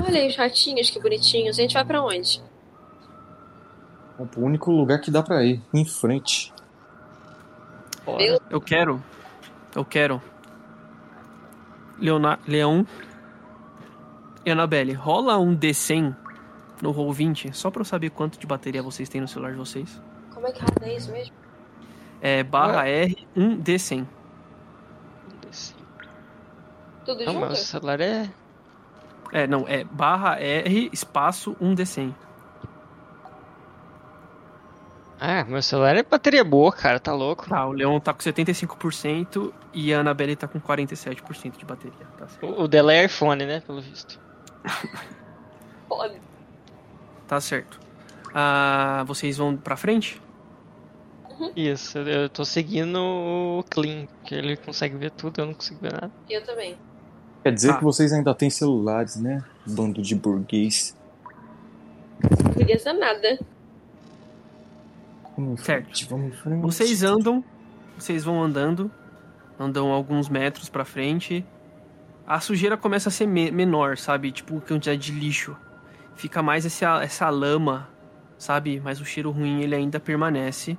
Olha 0.00 0.20
aí 0.20 0.28
os 0.28 0.36
ratinhos, 0.36 0.90
que 0.90 1.00
bonitinhos. 1.00 1.58
A 1.58 1.62
gente 1.62 1.74
vai 1.74 1.84
pra 1.84 2.02
onde? 2.02 2.42
É 4.22 4.38
o 4.40 4.44
único 4.44 4.70
lugar 4.70 5.00
que 5.00 5.10
dá 5.10 5.22
pra 5.22 5.42
ir. 5.44 5.60
Em 5.72 5.84
frente. 5.84 6.52
Eu- 8.06 8.40
Eu 8.50 8.60
quero. 8.60 9.02
Eu 9.74 9.84
quero. 9.84 10.20
Leona, 11.98 12.38
Leão 12.48 12.86
e 14.44 14.50
Annabelle, 14.50 14.92
rola 14.92 15.38
um 15.38 15.54
D100 15.56 16.14
no 16.82 16.90
Roll 16.90 17.12
20, 17.12 17.56
só 17.56 17.70
pra 17.70 17.80
eu 17.82 17.84
saber 17.84 18.10
quanto 18.10 18.38
de 18.40 18.46
bateria 18.46 18.82
vocês 18.82 19.08
têm 19.08 19.20
no 19.20 19.28
celular 19.28 19.52
de 19.52 19.58
vocês. 19.58 20.02
Como 20.34 20.46
é 20.48 20.52
que 20.52 20.60
roda 20.60 20.88
isso 20.92 21.12
mesmo? 21.12 21.32
É 22.20 22.42
barra 22.42 22.88
R 22.88 23.16
1 23.36 23.56
D100. 23.62 24.06
Tudo 27.04 27.24
Não, 27.24 27.32
junto? 27.34 27.46
mas 27.46 27.60
o 27.62 27.64
celular 27.64 28.00
é. 28.00 28.30
É, 29.32 29.46
não, 29.46 29.66
é 29.66 29.82
barra 29.84 30.38
R 30.40 30.90
espaço 30.92 31.56
1 31.60 31.74
D100. 31.74 32.14
Ah, 35.24 35.44
meu 35.44 35.62
celular 35.62 35.94
é 35.96 36.02
bateria 36.02 36.42
boa, 36.42 36.72
cara, 36.72 36.98
tá 36.98 37.12
louco. 37.14 37.48
Tá, 37.48 37.64
o 37.64 37.70
Leon 37.70 38.00
tá 38.00 38.12
com 38.12 38.18
75% 38.18 39.52
e 39.72 39.94
a 39.94 40.00
Annabelle 40.00 40.34
tá 40.34 40.48
com 40.48 40.60
47% 40.60 41.56
de 41.58 41.64
bateria. 41.64 41.96
Tá, 42.18 42.26
certo. 42.26 42.44
O 42.46 42.62
o 42.64 42.68
dela 42.68 42.92
é 42.92 43.04
iPhone, 43.04 43.46
né, 43.46 43.60
pelo 43.60 43.80
visto. 43.80 44.18
Pode. 45.88 46.16
Tá 47.28 47.40
certo. 47.40 47.78
Ah, 48.34 49.04
vocês 49.06 49.36
vão 49.36 49.56
pra 49.56 49.76
frente? 49.76 50.20
Isso, 51.54 51.98
eu- 51.98 52.28
tô 52.28 52.44
seguindo 52.44 52.96
o 52.98 53.64
Clean, 53.70 54.06
que 54.24 54.34
ele 54.34 54.56
consegue 54.56 54.96
ver 54.96 55.10
tudo, 55.12 55.40
eu 55.40 55.46
não 55.46 55.54
consigo 55.54 55.78
ver 55.80 55.92
nada. 55.92 56.10
Eu 56.28 56.44
também. 56.44 56.76
Quer 57.44 57.52
dizer 57.52 57.70
Ah. 57.70 57.76
que 57.78 57.84
vocês 57.84 58.12
ainda 58.12 58.34
têm 58.34 58.50
celulares, 58.50 59.16
né? 59.16 59.44
Bando 59.66 60.02
de 60.02 60.14
burguês. 60.16 60.96
Não 62.44 62.54
queria 62.54 62.76
dizer 62.76 62.92
nada. 62.92 63.38
Vamos 65.36 65.60
Certo. 65.62 65.84
frente, 65.84 66.06
Vamos 66.08 66.38
frente. 66.38 66.60
Vocês 66.62 67.02
andam, 67.02 67.42
vocês 67.98 68.22
vão 68.24 68.42
andando, 68.42 68.90
andam 69.58 69.90
alguns 69.90 70.28
metros 70.28 70.68
pra 70.68 70.84
frente. 70.84 71.44
A 72.26 72.38
sujeira 72.40 72.76
começa 72.76 73.08
a 73.08 73.12
ser 73.12 73.26
me- 73.26 73.50
menor, 73.50 73.96
sabe? 73.96 74.30
Tipo, 74.30 74.60
quantidade 74.60 75.00
de 75.00 75.12
lixo. 75.12 75.56
Fica 76.14 76.42
mais 76.42 76.64
essa, 76.66 77.02
essa 77.02 77.28
lama, 77.30 77.88
sabe? 78.38 78.80
Mas 78.84 79.00
o 79.00 79.04
cheiro 79.04 79.30
ruim 79.30 79.60
ele 79.62 79.74
ainda 79.74 79.98
permanece. 79.98 80.76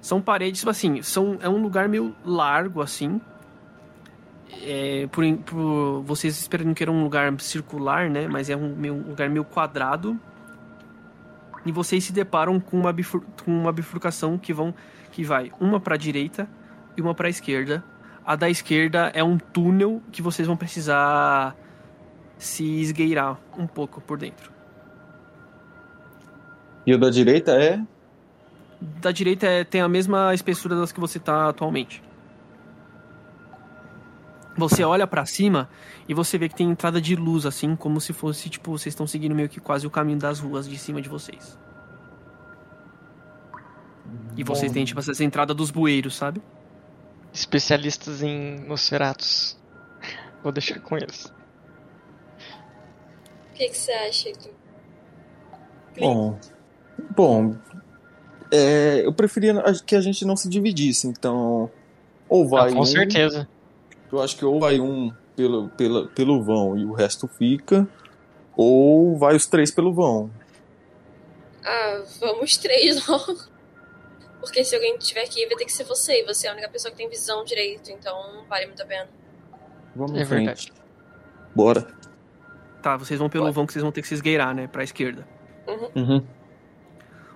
São 0.00 0.20
paredes, 0.20 0.60
tipo 0.60 0.70
assim, 0.70 1.02
são, 1.02 1.36
é 1.42 1.48
um 1.48 1.60
lugar 1.62 1.88
meio 1.88 2.14
largo, 2.24 2.80
assim. 2.80 3.20
É, 4.62 5.06
por, 5.12 5.24
por- 5.44 6.02
vocês 6.04 6.38
esperam 6.38 6.74
que 6.74 6.82
era 6.82 6.90
um 6.90 7.02
lugar 7.02 7.32
circular, 7.40 8.10
né? 8.10 8.26
Mas 8.26 8.50
é 8.50 8.56
um, 8.56 8.74
meio- 8.74 8.94
um 8.94 9.08
lugar 9.10 9.28
meio 9.30 9.44
quadrado. 9.44 10.18
E 11.64 11.72
vocês 11.72 12.04
se 12.04 12.12
deparam 12.12 12.58
com 12.58 12.78
uma, 12.78 12.92
bifur- 12.92 13.22
com 13.44 13.50
uma 13.50 13.72
bifurcação 13.72 14.38
que 14.38 14.52
vão 14.52 14.74
que 15.12 15.24
vai 15.24 15.50
uma 15.60 15.80
para 15.80 15.96
direita 15.96 16.48
e 16.96 17.02
uma 17.02 17.14
para 17.14 17.28
esquerda. 17.28 17.82
A 18.24 18.36
da 18.36 18.48
esquerda 18.48 19.10
é 19.14 19.24
um 19.24 19.36
túnel 19.38 20.00
que 20.12 20.22
vocês 20.22 20.46
vão 20.46 20.56
precisar 20.56 21.56
se 22.38 22.64
esgueirar 22.80 23.38
um 23.58 23.66
pouco 23.66 24.00
por 24.00 24.16
dentro. 24.18 24.50
E 26.86 26.94
o 26.94 26.98
da 26.98 27.10
direita 27.10 27.52
é. 27.52 27.80
Da 28.80 29.10
direita 29.12 29.46
é- 29.46 29.64
tem 29.64 29.80
a 29.80 29.88
mesma 29.88 30.32
espessura 30.32 30.74
das 30.76 30.92
que 30.92 31.00
você 31.00 31.18
tá 31.18 31.48
atualmente. 31.48 32.02
Você 34.68 34.84
olha 34.84 35.06
pra 35.06 35.24
cima 35.26 35.68
e 36.08 36.14
você 36.14 36.36
vê 36.38 36.48
que 36.48 36.54
tem 36.54 36.70
entrada 36.70 37.00
de 37.00 37.16
luz, 37.16 37.46
assim, 37.46 37.74
como 37.74 38.00
se 38.00 38.12
fosse, 38.12 38.48
tipo, 38.48 38.70
vocês 38.70 38.92
estão 38.92 39.06
seguindo 39.06 39.34
meio 39.34 39.48
que 39.48 39.58
quase 39.60 39.86
o 39.86 39.90
caminho 39.90 40.18
das 40.18 40.38
ruas 40.38 40.68
de 40.68 40.76
cima 40.78 41.00
de 41.00 41.08
vocês. 41.08 41.58
E 44.36 44.44
vocês 44.44 44.70
têm, 44.72 44.84
tipo, 44.84 44.98
essa 45.00 45.24
entrada 45.24 45.54
dos 45.54 45.70
bueiros, 45.70 46.16
sabe? 46.16 46.42
Especialistas 47.32 48.22
em 48.22 48.60
Nosferatus. 48.66 49.58
Vou 50.42 50.50
deixar 50.52 50.80
com 50.80 50.96
eles. 50.96 51.26
O 53.50 53.54
que, 53.54 53.68
que 53.68 53.76
você 53.76 53.92
acha, 53.92 54.28
Heitor? 54.28 54.52
Bom. 55.98 56.38
Bom. 57.14 57.56
É, 58.50 59.02
eu 59.04 59.12
preferia 59.12 59.54
que 59.86 59.94
a 59.94 60.00
gente 60.00 60.24
não 60.24 60.36
se 60.36 60.48
dividisse, 60.48 61.06
então. 61.06 61.70
Ou 62.28 62.48
vai 62.48 62.70
Ah, 62.70 62.72
com 62.72 62.80
um. 62.80 62.84
certeza. 62.84 63.46
Eu 64.12 64.20
acho 64.20 64.36
que 64.36 64.44
ou 64.44 64.58
vai 64.60 64.80
um 64.80 65.12
pelo, 65.36 65.68
pela, 65.70 66.08
pelo 66.08 66.42
vão 66.42 66.76
e 66.76 66.84
o 66.84 66.92
resto 66.92 67.28
fica. 67.28 67.88
Ou 68.56 69.16
vai 69.16 69.36
os 69.36 69.46
três 69.46 69.70
pelo 69.70 69.94
vão. 69.94 70.30
Ah, 71.64 72.02
vamos 72.18 72.56
três 72.56 73.06
logo. 73.06 73.36
Porque 74.40 74.64
se 74.64 74.74
alguém 74.74 74.96
tiver 74.98 75.22
aqui, 75.24 75.46
vai 75.46 75.56
ter 75.56 75.64
que 75.66 75.72
ser 75.72 75.84
você. 75.84 76.22
E 76.22 76.26
você 76.26 76.46
é 76.46 76.50
a 76.50 76.52
única 76.54 76.68
pessoa 76.68 76.90
que 76.90 76.96
tem 76.96 77.08
visão 77.08 77.44
direito, 77.44 77.90
então 77.90 78.34
não 78.34 78.44
vale 78.46 78.66
muito 78.66 78.82
a 78.82 78.86
pena. 78.86 79.08
Vamos 79.94 80.18
É 80.18 80.22
em 80.22 80.26
frente. 80.26 80.44
verdade. 80.46 80.72
Bora. 81.54 81.86
Tá, 82.82 82.96
vocês 82.96 83.18
vão 83.20 83.28
pelo 83.28 83.50
vão 83.52 83.66
que 83.66 83.72
vocês 83.72 83.82
vão 83.82 83.92
ter 83.92 84.00
que 84.02 84.08
se 84.08 84.14
esgueirar, 84.14 84.54
né? 84.54 84.66
Pra 84.66 84.82
esquerda. 84.82 85.26
Uhum. 85.94 86.24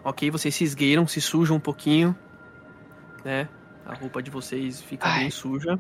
Ok, 0.03 0.31
vocês 0.31 0.55
se 0.55 0.65
esgueiram, 0.65 1.07
se 1.07 1.21
sujam 1.21 1.57
um 1.57 1.61
pouquinho, 1.61 2.17
né? 3.25 3.49
A 3.85 3.95
roupa 3.95 4.23
de 4.23 4.31
vocês 4.31 4.81
fica 4.81 5.07
Ai. 5.07 5.21
bem 5.21 5.31
suja. 5.31 5.79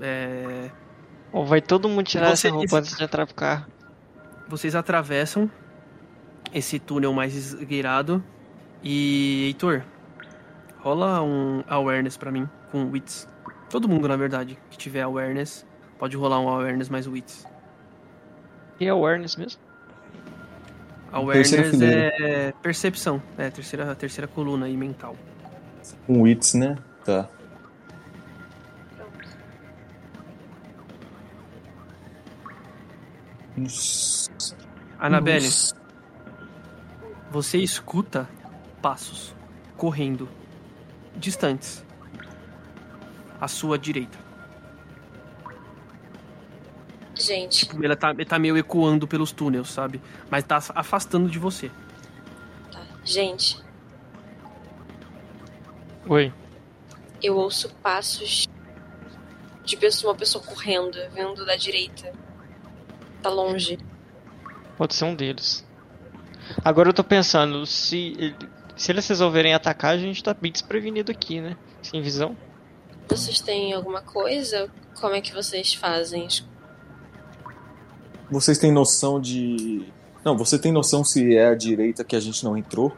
É, 0.00 0.70
Ou 1.32 1.44
vai 1.46 1.60
todo 1.60 1.88
mundo 1.88 2.04
tirar 2.04 2.34
Você- 2.34 2.48
essa 2.48 2.56
roupa 2.56 2.78
antes 2.78 2.96
de 2.96 3.02
entrar 3.04 3.26
pro 3.26 3.34
carro. 3.34 3.66
Vocês 4.48 4.74
atravessam 4.74 5.50
esse 6.52 6.78
túnel 6.78 7.12
mais 7.12 7.34
esgueirado. 7.34 8.22
E, 8.82 9.44
Heitor, 9.46 9.82
rola 10.80 11.22
um 11.22 11.62
awareness 11.68 12.16
pra 12.16 12.30
mim 12.30 12.48
com 12.70 12.90
wits. 12.90 13.28
Todo 13.70 13.88
mundo, 13.88 14.08
na 14.08 14.16
verdade, 14.16 14.58
que 14.70 14.76
tiver 14.76 15.02
awareness, 15.02 15.64
pode 15.98 16.16
rolar 16.16 16.40
um 16.40 16.48
awareness 16.48 16.88
mais 16.88 17.06
wits. 17.06 17.46
E 18.80 18.88
awareness 18.88 19.36
mesmo. 19.36 19.60
Awareness 21.12 21.80
é 21.80 22.52
percepção, 22.62 23.22
é 23.36 23.46
a 23.46 23.50
terceira, 23.50 23.94
terceira 23.94 24.26
coluna 24.26 24.66
aí 24.66 24.76
mental. 24.76 25.14
Um 26.08 26.22
Wits, 26.22 26.54
né? 26.54 26.76
Tá. 27.04 27.28
Nossa. 33.56 34.56
Anabelle, 34.98 35.44
Nossa. 35.44 35.74
você 37.30 37.58
escuta 37.58 38.28
passos 38.80 39.34
correndo 39.76 40.28
distantes 41.16 41.84
à 43.40 43.48
sua 43.48 43.78
direita. 43.78 44.18
Gente, 47.14 47.68
Ele 47.80 47.94
tá, 47.96 48.10
ele 48.10 48.24
tá 48.24 48.38
meio 48.38 48.56
ecoando 48.56 49.06
pelos 49.06 49.30
túneis, 49.32 49.68
sabe? 49.68 50.00
Mas 50.30 50.44
tá 50.44 50.56
afastando 50.74 51.28
de 51.28 51.38
você. 51.38 51.70
tá. 52.70 52.80
Gente, 53.04 53.62
Oi. 56.08 56.32
eu 57.22 57.36
ouço 57.36 57.68
passos 57.76 58.48
de 59.64 59.76
pessoa, 59.76 60.12
uma 60.12 60.18
pessoa 60.18 60.42
correndo, 60.42 60.96
vindo 61.14 61.44
da 61.46 61.54
direita. 61.54 62.12
Tá 63.22 63.30
longe. 63.30 63.78
Pode 64.76 64.94
ser 64.94 65.04
um 65.04 65.14
deles. 65.14 65.64
Agora 66.64 66.88
eu 66.88 66.92
tô 66.92 67.04
pensando, 67.04 67.64
se, 67.66 68.14
ele- 68.18 68.36
se 68.76 68.90
eles 68.90 69.06
resolverem 69.08 69.54
atacar, 69.54 69.92
a 69.94 69.98
gente 69.98 70.22
tá 70.22 70.34
bem 70.34 70.50
desprevenido 70.50 71.12
aqui, 71.12 71.40
né? 71.40 71.56
Sem 71.82 72.02
visão. 72.02 72.36
Vocês 73.08 73.40
têm 73.40 73.72
alguma 73.72 74.02
coisa? 74.02 74.70
Como 75.00 75.14
é 75.14 75.20
que 75.20 75.32
vocês 75.32 75.72
fazem? 75.74 76.26
Vocês 78.30 78.58
têm 78.58 78.72
noção 78.72 79.20
de. 79.20 79.86
Não, 80.24 80.36
você 80.36 80.58
tem 80.58 80.72
noção 80.72 81.04
se 81.04 81.36
é 81.36 81.48
a 81.48 81.54
direita 81.54 82.02
que 82.04 82.16
a 82.16 82.20
gente 82.20 82.42
não 82.44 82.56
entrou? 82.56 82.96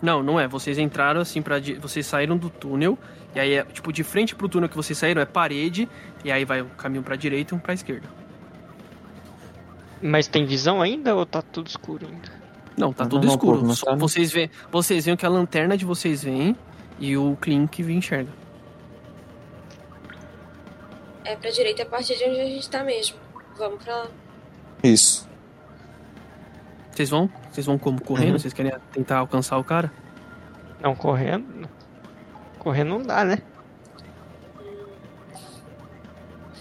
Não, 0.00 0.22
não 0.22 0.38
é. 0.38 0.48
Vocês 0.48 0.78
entraram 0.78 1.20
assim 1.20 1.40
para 1.40 1.56
vocês 1.80 2.06
saíram 2.06 2.36
do 2.36 2.50
túnel 2.50 2.98
e 3.34 3.40
aí 3.40 3.54
é 3.54 3.64
tipo 3.64 3.92
de 3.92 4.02
frente 4.04 4.34
pro 4.34 4.48
túnel 4.48 4.68
que 4.68 4.76
vocês 4.76 4.98
saíram 4.98 5.22
é 5.22 5.24
parede 5.26 5.88
e 6.24 6.30
aí 6.30 6.44
vai 6.44 6.62
um 6.62 6.68
caminho 6.68 7.02
pra 7.02 7.16
direita 7.16 7.54
e 7.54 7.56
um 7.56 7.60
pra 7.60 7.74
esquerda. 7.74 8.08
Mas 10.02 10.26
tem 10.26 10.44
visão 10.44 10.82
ainda 10.82 11.14
ou 11.14 11.24
tá 11.24 11.40
tudo 11.40 11.68
escuro 11.68 12.06
ainda? 12.06 12.42
Não, 12.76 12.92
tá 12.92 13.04
Não, 13.04 13.10
tudo 13.10 13.26
não, 13.26 13.34
escuro. 13.34 13.62
não 13.62 13.74
Só 13.74 13.86
tá, 13.86 13.92
não. 13.92 13.98
vocês 13.98 14.32
veem, 14.32 14.50
vocês 14.70 15.04
veem 15.04 15.16
que 15.16 15.24
a 15.24 15.28
lanterna 15.28 15.76
de 15.76 15.84
vocês 15.84 16.24
vem 16.24 16.56
e 16.98 17.16
o 17.16 17.36
Clink 17.40 17.82
enxerga. 17.82 18.30
É 21.24 21.36
pra 21.36 21.50
direita 21.50 21.82
a 21.84 21.86
partir 21.86 22.16
de 22.16 22.24
onde 22.24 22.40
a 22.40 22.44
gente 22.44 22.68
tá 22.68 22.82
mesmo. 22.82 23.16
Vamos 23.56 23.82
pra 23.84 23.96
lá. 23.96 24.06
Isso. 24.82 25.28
Vocês 26.90 27.08
vão? 27.08 27.30
Vocês 27.50 27.64
vão 27.64 27.78
como 27.78 28.02
correndo? 28.02 28.32
Uhum. 28.32 28.38
Vocês 28.38 28.52
querem 28.52 28.72
tentar 28.92 29.18
alcançar 29.18 29.56
o 29.58 29.64
cara? 29.64 29.92
Não, 30.80 30.94
correndo. 30.96 31.68
Correndo 32.62 32.90
não 32.90 33.02
dá, 33.02 33.24
né? 33.24 33.38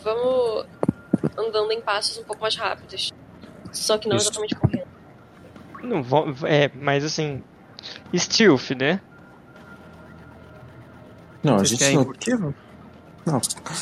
Vamos 0.03 0.65
andando 1.37 1.71
em 1.71 1.79
passos 1.79 2.17
um 2.17 2.23
pouco 2.23 2.41
mais 2.41 2.55
rápidos. 2.55 3.11
Só 3.71 3.99
que 3.99 4.09
não 4.09 4.15
Isso. 4.17 4.25
exatamente 4.29 4.55
correndo. 4.55 4.87
Não. 5.83 6.47
É, 6.47 6.71
mas 6.73 7.03
assim. 7.05 7.43
Stealth, 8.15 8.71
né? 8.71 8.99
Não, 11.43 11.55
a 11.55 11.59
Vocês 11.59 11.79
gente 11.79 11.95
não. 11.95 12.03
furtivo? 12.05 12.55
Não. 13.25 13.41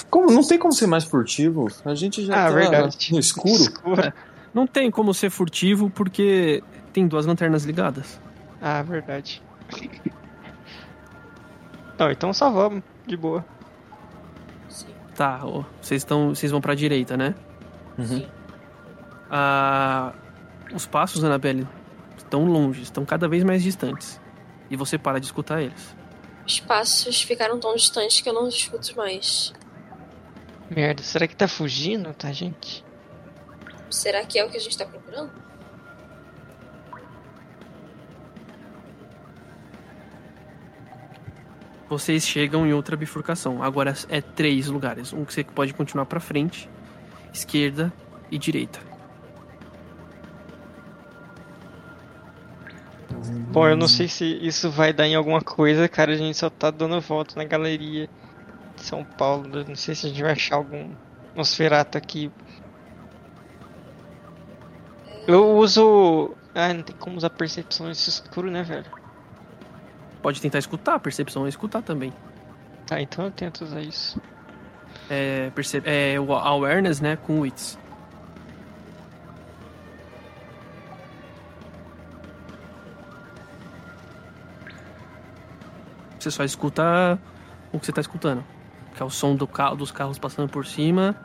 Como, 0.10 0.30
não 0.32 0.46
tem 0.46 0.60
como 0.60 0.74
ser 0.74 0.88
mais 0.88 1.06
furtivo. 1.06 1.68
A 1.86 1.96
gente 1.96 2.26
já 2.26 2.34
Ah, 2.34 2.48
tá 2.50 2.54
verdade. 2.54 3.14
no 3.14 3.20
escuro. 3.20 3.54
Escuro. 3.54 4.14
Não 4.54 4.68
tem 4.68 4.92
como 4.92 5.14
ser 5.14 5.30
furtivo 5.30 5.90
porque 5.90 6.62
tem 6.92 7.08
duas 7.08 7.26
lanternas 7.26 7.64
ligadas. 7.64 8.20
Ah, 8.62 8.82
verdade. 8.82 9.42
Não, 12.00 12.10
então 12.10 12.32
só 12.32 12.50
vamos, 12.50 12.82
de 13.06 13.18
boa. 13.18 13.46
Sim. 14.70 14.88
Tá, 15.14 15.42
ó, 15.44 15.66
vocês 15.82 16.02
estão, 16.02 16.34
vocês 16.34 16.50
vão 16.50 16.62
pra 16.62 16.74
direita, 16.74 17.18
né? 17.18 17.36
Uhum. 17.98 18.26
Ah, 19.30 20.14
os 20.74 20.86
passos, 20.86 21.24
Annabelle, 21.26 21.68
estão 22.18 22.46
longe, 22.46 22.82
estão 22.82 23.04
cada 23.06 23.28
vez 23.28 23.44
mais 23.44 23.62
distantes. 23.62 24.20
E 24.70 24.78
você 24.78 24.98
para 24.98 25.20
de 25.20 25.26
escutar 25.26 25.62
eles. 25.62 25.94
Os 26.48 26.62
passos 26.62 27.22
ficaram 27.22 27.60
tão 27.60 27.76
distantes 27.76 28.22
que 28.22 28.30
eu 28.30 28.34
não 28.34 28.48
os 28.48 28.56
escuto 28.56 28.96
mais. 28.96 29.54
Merda, 30.70 31.04
será 31.04 31.28
que 31.28 31.36
tá 31.36 31.48
fugindo, 31.48 32.14
tá, 32.14 32.32
gente? 32.32 32.86
Será 33.90 34.24
que 34.24 34.40
é 34.40 34.46
o 34.46 34.50
que 34.50 34.56
a 34.56 34.60
gente 34.60 34.78
tá 34.78 34.86
procurando? 34.86 35.32
Vocês 41.90 42.26
chegam 42.26 42.68
em 42.68 42.74
outra 42.74 42.96
bifurcação. 42.96 43.64
Agora 43.64 43.96
é 44.10 44.22
três 44.22 44.68
lugares. 44.68 45.12
Um 45.12 45.26
que 45.26 45.34
você 45.34 45.44
pode 45.44 45.74
continuar 45.74 46.06
pra 46.06 46.20
frente, 46.20 46.70
esquerda 47.34 47.92
e 48.30 48.38
direita. 48.38 48.80
Bom, 53.52 53.68
eu 53.68 53.76
não 53.76 53.88
sei 53.88 54.08
se 54.08 54.26
isso 54.26 54.70
vai 54.70 54.94
dar 54.94 55.08
em 55.08 55.16
alguma 55.16 55.42
coisa, 55.42 55.90
cara. 55.90 56.14
A 56.14 56.16
gente 56.16 56.38
só 56.38 56.50
tá 56.50 56.70
dando 56.70 57.02
volta 57.02 57.36
na 57.36 57.44
galeria 57.44 58.08
de 58.76 58.84
São 58.84 59.04
Paulo. 59.04 59.50
Eu 59.58 59.66
Não 59.66 59.76
sei 59.76 59.96
se 59.96 60.06
a 60.06 60.10
gente 60.10 60.22
vai 60.22 60.34
achar 60.34 60.58
algum 60.58 60.94
Nosferato 61.36 61.98
aqui. 61.98 62.32
Eu 65.28 65.58
uso. 65.58 66.36
Ah, 66.54 66.74
não 66.74 66.84
tem 66.84 66.96
como 66.96 67.18
usar 67.18 67.30
percepção 67.32 67.88
nesse 67.88 68.10
escuro, 68.10 68.52
né, 68.52 68.62
velho? 68.62 68.99
Pode 70.22 70.42
tentar 70.42 70.60
escutar, 70.60 70.96
a 70.96 71.00
percepção 71.00 71.46
é 71.46 71.50
escutar 71.50 71.82
também. 71.82 72.14
Tá, 72.86 73.02
então 73.02 73.26
eu 73.26 73.32
tento 73.32 73.64
usar 73.64 73.82
isso. 73.82 74.22
É, 75.10 75.50
perce... 75.52 75.82
é 75.86 76.20
o 76.20 76.34
awareness, 76.34 77.00
né, 77.00 77.16
com 77.16 77.42
wits. 77.42 77.78
Você 86.20 86.32
só 86.32 86.44
escuta 86.44 87.18
o 87.72 87.80
que 87.80 87.86
você 87.86 87.94
tá 87.94 88.02
escutando. 88.02 88.44
Que 88.94 89.02
é 89.02 89.06
o 89.06 89.10
som 89.10 89.36
do 89.36 89.48
carro, 89.48 89.78
dos 89.78 89.92
carros 89.92 90.20
passando 90.20 90.50
por 90.50 90.66
cima, 90.66 91.16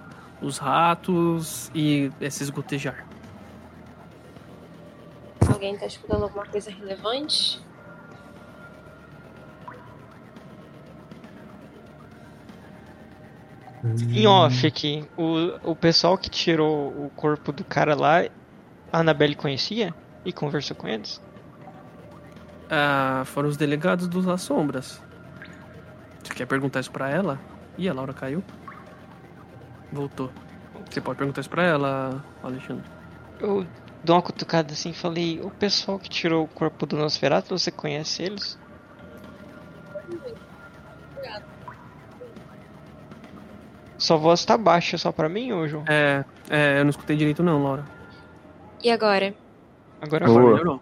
os 0.41 0.59
ratos 0.59 1.71
e 1.75 2.13
esses 2.21 2.49
gotejar. 2.49 3.05
Alguém 5.53 5.77
tá 5.77 5.87
escutando 5.87 6.23
alguma 6.23 6.47
coisa 6.47 6.71
relevante? 6.71 7.61
Em 14.11 14.27
off 14.27 14.67
aqui, 14.67 15.05
o, 15.17 15.73
o 15.73 15.77
pessoal 15.77 16.17
que 16.17 16.31
tirou 16.31 16.89
o 16.89 17.11
corpo 17.15 17.53
do 17.53 17.63
cara 17.63 17.95
lá, 17.95 18.25
a 18.91 19.01
Annabelle 19.01 19.35
conhecia? 19.35 19.95
E 20.25 20.33
conversou 20.33 20.75
com 20.75 20.89
eles? 20.89 21.21
Ah, 22.71 23.23
foram 23.27 23.49
os 23.49 23.59
delegados 23.59 24.09
dos 24.09 24.27
As 24.27 24.41
Sombras. 24.41 25.03
Você 26.23 26.33
quer 26.33 26.47
perguntar 26.47 26.81
isso 26.81 26.91
pra 26.91 27.11
ela? 27.11 27.39
Ih, 27.77 27.89
a 27.89 27.93
Laura 27.93 28.15
caiu. 28.15 28.43
Voltou. 29.93 30.31
Você 30.89 31.01
pode 31.01 31.19
perguntar 31.19 31.43
isso 31.43 31.51
pra 31.51 31.65
ela, 31.65 32.25
Alexandre. 32.43 32.85
Eu 33.39 33.67
dou 34.03 34.17
uma 34.17 34.23
cutucada 34.23 34.73
assim 34.73 34.91
e 34.91 34.95
falei, 34.95 35.41
o 35.43 35.51
pessoal 35.51 35.99
que 35.99 36.09
tirou 36.09 36.45
o 36.45 36.49
corpo 36.49 36.87
do 36.87 36.97
Nosferatu, 36.97 37.57
você 37.59 37.71
conhece 37.71 38.23
eles? 38.23 38.59
Sua 44.05 44.19
voz 44.19 44.45
tá 44.45 44.59
baixa 44.59 44.99
só 44.99 45.11
pra 45.11 45.31
mim, 45.31 45.51
ô 45.53 45.67
João? 45.67 45.83
É, 45.89 46.23
é, 46.51 46.79
eu 46.79 46.85
não 46.85 46.91
escutei 46.91 47.17
direito 47.17 47.43
não, 47.43 47.63
Laura. 47.63 47.87
E 48.83 48.91
agora? 48.91 49.35
Agora 49.99 50.27
Boa. 50.27 50.41
Melhorou. 50.43 50.81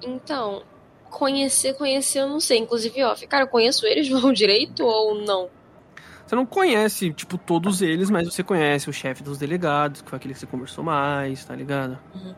Então, 0.00 0.62
conhecer, 1.10 1.74
conhecer, 1.74 2.20
eu 2.20 2.28
não 2.28 2.38
sei. 2.38 2.58
Inclusive, 2.58 3.02
ó, 3.02 3.16
cara, 3.28 3.42
eu 3.42 3.48
conheço 3.48 3.84
eles 3.86 4.06
vão 4.08 4.32
direito 4.32 4.84
ou 4.86 5.16
não? 5.16 5.50
Você 6.24 6.36
não 6.36 6.46
conhece, 6.46 7.12
tipo, 7.12 7.36
todos 7.36 7.82
eles, 7.82 8.08
mas 8.08 8.32
você 8.32 8.44
conhece 8.44 8.88
o 8.88 8.92
chefe 8.92 9.24
dos 9.24 9.36
delegados, 9.36 10.00
que 10.00 10.08
foi 10.08 10.18
aquele 10.18 10.34
que 10.34 10.40
você 10.40 10.46
conversou 10.46 10.84
mais, 10.84 11.44
tá 11.44 11.56
ligado? 11.56 11.98
Uhum. 12.14 12.34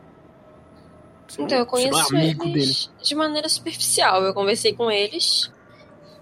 Então, 1.31 1.45
eu 1.45 1.47
não- 1.47 1.57
não 1.59 1.65
conheço 1.67 2.15
é 2.15 2.19
amigo 2.19 2.43
eles 2.43 2.91
de 3.03 3.13
maneira 3.13 3.47
superficial. 3.47 4.23
Eu 4.23 4.33
conversei 4.33 4.73
com 4.73 4.89
eles. 4.89 5.51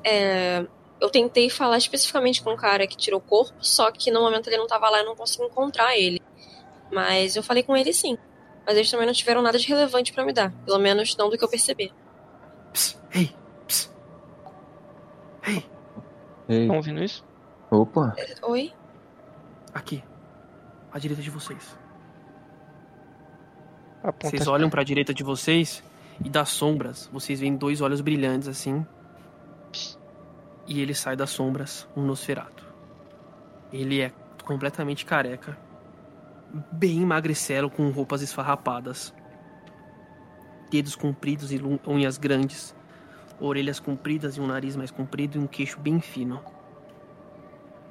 é, 0.03 0.65
eu 0.99 1.09
tentei 1.09 1.49
falar 1.49 1.77
especificamente 1.77 2.41
com 2.41 2.53
o 2.53 2.57
cara 2.57 2.87
que 2.87 2.95
tirou 2.95 3.19
o 3.19 3.23
corpo, 3.23 3.53
só 3.59 3.91
que 3.91 4.09
no 4.11 4.21
momento 4.21 4.47
ele 4.47 4.57
não 4.57 4.67
tava 4.67 4.89
lá 4.89 4.99
e 4.99 5.01
eu 5.01 5.05
não 5.05 5.15
consegui 5.15 5.43
encontrar 5.45 5.97
ele. 5.97 6.21
Mas 6.91 7.35
eu 7.35 7.43
falei 7.43 7.63
com 7.63 7.75
ele 7.75 7.93
sim. 7.93 8.17
Mas 8.65 8.77
eles 8.77 8.89
também 8.89 9.05
não 9.05 9.13
tiveram 9.13 9.41
nada 9.41 9.57
de 9.59 9.67
relevante 9.67 10.13
pra 10.13 10.23
me 10.25 10.31
dar. 10.31 10.51
Pelo 10.65 10.79
menos 10.79 11.15
não 11.17 11.29
do 11.29 11.37
que 11.37 11.43
eu 11.43 11.49
percebi. 11.49 11.91
Psst, 12.71 12.97
ei, 13.13 13.35
psst. 13.67 13.91
Ei, 15.45 15.65
Ei, 16.47 16.61
Estão 16.61 16.77
ouvindo 16.77 17.03
isso? 17.03 17.25
opa. 17.71 18.15
Oi? 18.43 18.73
aqui. 19.73 20.03
À 20.91 20.99
direita 20.99 21.21
de 21.23 21.29
vocês. 21.29 21.75
Aponta 24.03 24.29
Vocês 24.29 24.47
olham 24.47 24.69
pra 24.69 24.83
direita 24.83 25.13
de 25.13 25.23
vocês 25.23 25.83
e 26.23 26.29
das 26.29 26.49
sombras, 26.49 27.09
vocês 27.11 27.39
veem 27.39 27.55
dois 27.55 27.81
olhos 27.81 28.01
brilhantes 28.01 28.47
assim. 28.47 28.85
E 30.67 30.81
ele 30.81 30.93
sai 30.93 31.15
das 31.15 31.29
sombras, 31.29 31.87
um 31.95 32.01
Nosferato. 32.03 32.65
Ele 33.71 34.01
é 34.01 34.11
completamente 34.45 35.05
careca, 35.05 35.57
bem 36.71 36.99
magricelo 37.05 37.69
com 37.69 37.89
roupas 37.89 38.21
esfarrapadas. 38.21 39.13
Dedos 40.69 40.95
compridos 40.95 41.51
e 41.51 41.61
unhas 41.87 42.17
grandes, 42.17 42.75
orelhas 43.39 43.79
compridas 43.79 44.37
e 44.37 44.41
um 44.41 44.47
nariz 44.47 44.75
mais 44.75 44.89
comprido 44.89 45.37
e 45.37 45.41
um 45.41 45.47
queixo 45.47 45.79
bem 45.79 45.99
fino. 45.99 46.41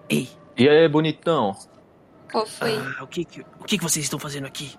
Ei, 0.09 0.29
E 0.57 0.69
aí, 0.69 0.89
bonitão? 0.89 1.57
Qual 2.31 2.47
foi? 2.47 2.75
ah, 2.77 3.05
o 3.05 3.07
que 3.07 3.25
que, 3.25 3.41
o 3.61 3.65
que 3.65 3.79
que 3.79 3.85
vocês 3.85 4.05
estão 4.05 4.19
fazendo 4.19 4.47
aqui? 4.47 4.77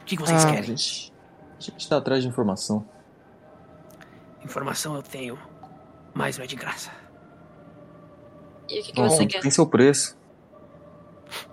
O 0.00 0.04
que 0.04 0.16
que 0.16 0.22
vocês 0.22 0.44
Ah, 0.44 0.48
A 0.48 0.52
querem? 0.52 0.76
gente, 0.76 1.12
a 1.58 1.60
gente 1.60 1.88
tá 1.88 1.96
atrás 1.98 2.22
de 2.22 2.28
informação. 2.28 2.88
Informação 4.44 4.94
eu 4.96 5.02
tenho, 5.02 5.38
mas 6.14 6.36
não 6.36 6.44
é 6.44 6.46
de 6.46 6.56
graça. 6.56 6.90
E 8.68 8.80
o 8.80 8.82
que, 8.84 8.92
que 8.92 9.00
Bom, 9.00 9.08
você 9.08 9.26
quer? 9.26 9.40
tem 9.40 9.50
seu 9.50 9.66
preço. 9.66 10.18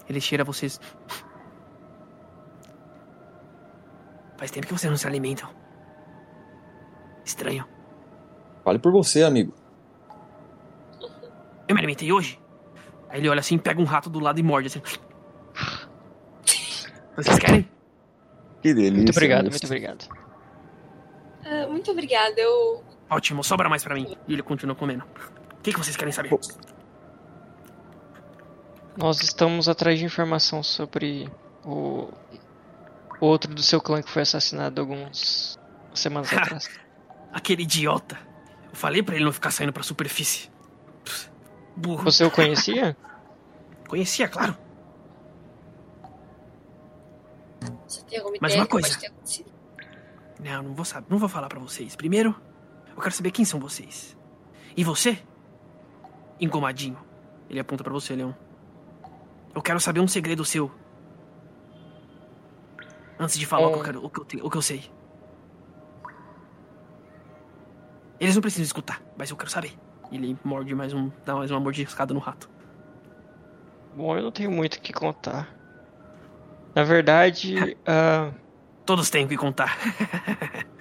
Ele 0.09 0.21
cheira 0.21 0.43
vocês. 0.43 0.79
Faz 4.37 4.51
tempo 4.51 4.67
que 4.67 4.73
vocês 4.73 4.89
não 4.89 4.97
se 4.97 5.07
alimentam. 5.07 5.49
Estranho. 7.25 7.65
Fale 8.63 8.79
por 8.79 8.91
você, 8.91 9.23
amigo. 9.23 9.53
Eu 11.67 11.75
me 11.75 11.81
alimentei 11.81 12.11
hoje? 12.11 12.39
Aí 13.09 13.19
ele 13.19 13.29
olha 13.29 13.39
assim, 13.39 13.57
pega 13.57 13.81
um 13.81 13.85
rato 13.85 14.09
do 14.09 14.19
lado 14.19 14.39
e 14.39 14.43
morde 14.43 14.67
assim. 14.67 14.81
Vocês 17.15 17.39
querem? 17.39 17.67
Que 18.61 18.73
delícia. 18.73 18.95
Muito 18.95 19.11
obrigado, 19.11 19.49
muito 19.49 19.65
obrigado. 19.65 20.07
Ah, 21.43 21.67
muito 21.67 21.91
obrigada. 21.91 22.39
Eu. 22.39 22.83
Ótimo, 23.09 23.43
sobra 23.43 23.69
mais 23.69 23.83
pra 23.83 23.95
mim. 23.95 24.17
E 24.27 24.33
ele 24.33 24.43
continua 24.43 24.75
comendo. 24.75 25.03
O 25.03 25.61
que, 25.61 25.71
que 25.71 25.79
vocês 25.79 25.95
querem 25.95 26.11
saber? 26.11 26.37
Nós 28.97 29.21
estamos 29.21 29.69
atrás 29.69 29.99
de 29.99 30.05
informação 30.05 30.63
sobre 30.63 31.29
o 31.63 32.09
o 33.19 33.25
outro 33.25 33.53
do 33.53 33.63
seu 33.63 33.81
clã 33.81 34.01
que 34.01 34.09
foi 34.09 34.21
assassinado 34.21 34.79
algumas 34.79 35.57
semanas 35.93 36.31
atrás. 36.31 36.69
Aquele 37.31 37.63
idiota. 37.63 38.17
Eu 38.69 38.75
falei 38.75 39.01
pra 39.01 39.15
ele 39.15 39.25
não 39.25 39.31
ficar 39.33 39.51
saindo 39.51 39.73
pra 39.73 39.81
superfície. 39.83 40.51
Burro. 41.75 42.03
Você 42.03 42.23
o 42.23 42.31
conhecia? 42.31 42.95
Conhecia, 43.87 44.27
claro. 44.27 44.55
Você 47.87 48.03
tem 48.03 48.19
alguma 48.19 48.37
Mas 48.41 48.51
ideia 48.51 48.61
uma 48.63 48.67
coisa. 48.67 48.89
pode 48.89 48.99
ter 48.99 49.07
acontecido? 49.07 49.51
Não, 50.39 50.63
não 50.63 50.73
vou 50.75 50.85
saber, 50.85 51.07
não 51.09 51.17
vou 51.17 51.29
falar 51.29 51.47
pra 51.47 51.59
vocês. 51.59 51.95
Primeiro, 51.95 52.35
eu 52.97 53.01
quero 53.01 53.13
saber 53.15 53.31
quem 53.31 53.45
são 53.45 53.59
vocês. 53.59 54.17
E 54.75 54.83
você? 54.83 55.17
Engomadinho. 56.39 56.97
Ele 57.49 57.59
aponta 57.59 57.83
pra 57.83 57.93
você, 57.93 58.15
Leão. 58.15 58.35
Eu 59.55 59.61
quero 59.61 59.79
saber 59.79 59.99
um 60.01 60.07
segredo 60.07 60.43
seu. 60.43 60.69
Antes 63.19 63.37
de 63.39 63.45
falar 63.45 63.67
o, 63.67 63.71
que 63.71 63.75
eu 63.77 63.79
Oh. 63.79 63.83
quero, 63.83 64.05
o, 64.05 64.09
que 64.09 64.19
eu 64.19 64.25
te- 64.25 64.41
o 64.43 64.49
que 64.49 64.57
eu 64.57 64.61
sei. 64.61 64.91
Eles 68.19 68.35
não 68.35 68.41
precisam 68.41 68.63
escutar, 68.65 69.01
mas 69.17 69.29
eu 69.29 69.37
quero 69.37 69.49
saber. 69.49 69.73
Ele 70.11 70.37
morde 70.43 70.73
mais 70.73 70.93
um. 70.93 71.11
dá 71.25 71.35
mais 71.35 71.51
uma 71.51 71.59
mordiscada 71.59 72.13
no 72.13 72.19
rato. 72.19 72.49
Bom, 73.95 74.15
eu 74.15 74.23
não 74.23 74.31
tenho 74.31 74.51
muito 74.51 74.75
o 74.75 74.81
que 74.81 74.93
contar. 74.93 75.47
Na 76.75 76.83
verdade, 76.83 77.77
ah, 77.85 78.31
Todos 78.85 79.09
têm 79.09 79.25
o 79.25 79.27
que 79.27 79.37
contar. 79.37 79.77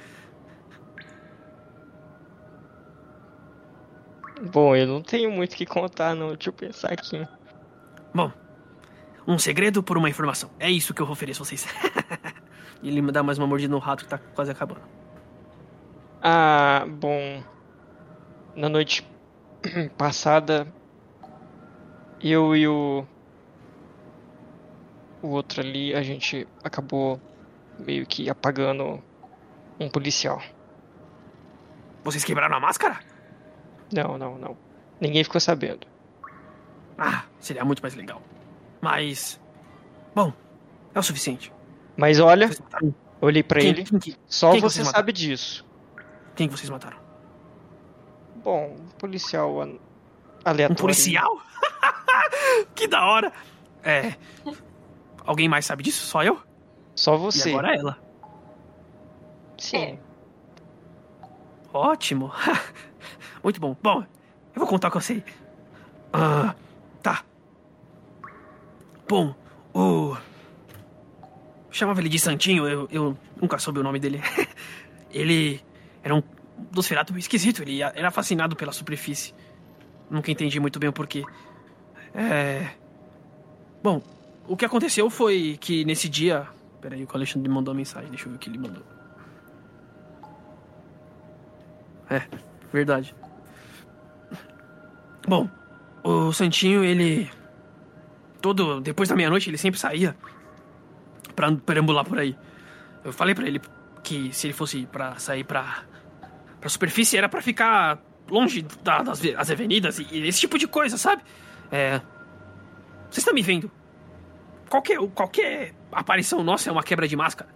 bom, 4.41 4.77
eu 4.77 4.87
não 4.87 5.03
tenho 5.03 5.31
muito 5.31 5.53
o 5.53 5.57
que 5.57 5.67
contar, 5.67 6.15
não. 6.15 6.29
Deixa 6.35 6.49
eu 6.49 6.53
pensar 6.53 6.93
aqui. 6.93 7.27
Bom, 8.15 8.31
um 9.27 9.39
segredo 9.39 9.83
por 9.83 9.99
uma 9.99 10.09
informação. 10.09 10.51
É 10.59 10.71
isso 10.71 10.95
que 10.95 11.03
eu 11.03 11.11
ofereço 11.11 11.43
a 11.43 11.45
vocês. 11.45 11.67
E 12.83 12.89
ele 12.89 13.03
dá 13.11 13.23
mais 13.23 13.39
uma 13.39 13.47
mordida 13.47 13.73
no 13.73 13.79
rato 13.79 14.05
que 14.05 14.11
tá 14.11 14.19
quase 14.19 14.51
acabando. 14.51 14.83
Ah, 16.23 16.85
bom. 16.89 17.43
Na 18.55 18.69
noite 18.69 19.07
passada, 19.99 20.67
eu 22.21 22.57
e 22.57 22.67
o. 22.67 23.07
O 25.23 25.29
outro 25.29 25.61
ali, 25.61 25.95
a 25.95 26.03
gente 26.03 26.47
acabou 26.63 27.21
meio 27.79 28.07
que 28.07 28.31
apagando 28.31 29.03
um 29.81 29.89
policial. 29.89 30.41
Vocês 32.05 32.23
quebraram 32.23 32.57
a 32.57 32.61
máscara? 32.61 33.01
Não, 33.93 34.17
não, 34.19 34.37
não. 34.39 34.57
Ninguém 35.01 35.23
ficou 35.25 35.41
sabendo. 35.41 35.87
Ah, 36.99 37.25
seria 37.39 37.65
muito 37.65 37.81
mais 37.83 37.95
legal. 37.95 38.21
Mas. 38.81 39.41
Bom, 40.15 40.33
é 40.95 40.99
o 40.99 41.03
suficiente. 41.03 41.53
Mas 41.97 42.19
olha, 42.21 42.51
olhei 43.21 43.43
pra 43.43 43.61
Quem- 43.61 43.71
ele. 43.71 43.85
quem 43.85 43.99
que- 43.99 44.17
Só 44.27 44.51
quem 44.53 44.61
que 44.61 44.63
você 44.69 44.85
sabe 44.85 45.13
disso. 45.13 45.65
Quem 46.35 46.49
que 46.49 46.57
vocês 46.57 46.69
mataram? 46.71 46.99
Bom, 48.43 48.77
um 48.79 48.89
policial 48.99 49.61
an- 49.61 49.67
Um 49.67 49.79
aleatório. 50.45 50.81
policial? 50.81 51.41
que 52.75 52.87
da 52.87 53.05
hora! 53.05 53.33
É. 53.83 54.15
Alguém 55.25 55.49
mais 55.49 55.65
sabe 55.67 55.83
disso? 55.83 56.05
Só 56.07 56.23
eu? 56.23 56.39
Só 56.95 57.15
E 57.15 57.19
você. 57.19 57.51
agora 57.51 57.75
ela. 57.75 57.99
Sim. 59.59 59.99
Ótimo. 61.77 62.33
Muito 63.43 63.61
bom. 63.61 63.77
Bom, 63.83 64.01
eu 64.55 64.61
vou 64.61 64.67
contar 64.67 64.89
o 64.89 64.91
que 64.91 64.97
eu 64.97 65.01
sei. 65.03 65.23
Ah, 66.13 66.55
tá. 67.03 67.23
Bom, 69.09 69.35
o. 69.75 70.17
Chamava 71.71 72.01
ele 72.01 72.09
de 72.09 72.19
Santinho, 72.19 72.67
eu, 72.67 72.89
eu 72.91 73.19
nunca 73.41 73.59
soube 73.59 73.79
o 73.79 73.83
nome 73.83 74.01
dele. 74.01 74.23
ele 75.13 75.61
era 76.03 76.15
um 76.15 76.23
dos 76.71 76.87
feratos 76.87 77.15
esquisito, 77.17 77.63
ele 77.63 77.83
era 77.83 78.11
fascinado 78.11 78.57
pela 78.57 78.73
superfície. 78.73 79.35
Nunca 80.11 80.31
entendi 80.31 80.59
muito 80.59 80.79
bem 80.79 80.89
o 80.89 80.93
porquê. 80.93 81.23
É. 82.15 82.71
Bom, 83.83 84.01
o 84.49 84.57
que 84.57 84.65
aconteceu 84.65 85.11
foi 85.11 85.59
que 85.61 85.85
nesse 85.85 86.09
dia. 86.09 86.49
Peraí, 86.81 87.05
o 87.05 87.09
Alexandre 87.13 87.49
me 87.49 87.55
mandou 87.55 87.73
uma 87.73 87.79
mensagem, 87.79 88.09
deixa 88.09 88.27
eu 88.27 88.31
ver 88.31 88.37
o 88.37 88.39
que 88.39 88.49
ele 88.49 88.59
mandou. 88.59 88.96
É, 92.11 92.23
verdade. 92.73 93.15
Bom, 95.27 95.49
o 96.05 96.33
Santinho, 96.33 96.85
ele. 96.85 97.31
Todo. 98.41 98.81
Depois 98.81 99.09
da 99.09 99.17
meia-noite, 99.17 99.51
ele 99.51 99.59
sempre 99.59 99.79
saía 99.81 100.17
pra 101.35 101.51
perambular 101.53 102.05
por 102.05 102.19
aí. 102.19 102.37
Eu 103.05 103.13
falei 103.13 103.35
pra 103.35 103.47
ele 103.47 103.61
que 104.03 104.33
se 104.33 104.47
ele 104.47 104.55
fosse 104.55 104.87
pra 104.87 105.17
sair 105.17 105.45
pra. 105.45 105.83
pra 106.61 106.69
superfície 106.69 107.17
era 107.17 107.29
pra 107.29 107.43
ficar 107.43 107.99
longe 108.31 108.63
da- 108.83 109.03
das 109.03 109.21
as 109.37 109.51
avenidas 109.51 109.99
e, 109.99 110.07
e 110.13 110.29
esse 110.29 110.41
tipo 110.41 110.59
de 110.59 110.67
coisa, 110.69 110.97
sabe? 110.97 111.23
É. 111.73 112.01
Vocês 113.11 113.19
estão 113.19 113.35
me 113.35 113.43
vendo? 113.43 113.71
Qualquer, 114.69 114.99
qualquer 115.15 115.75
aparição 115.93 116.43
nossa 116.43 116.69
é 116.69 116.73
uma 116.73 116.83
quebra 116.83 117.07
de 117.07 117.17
máscara. 117.17 117.51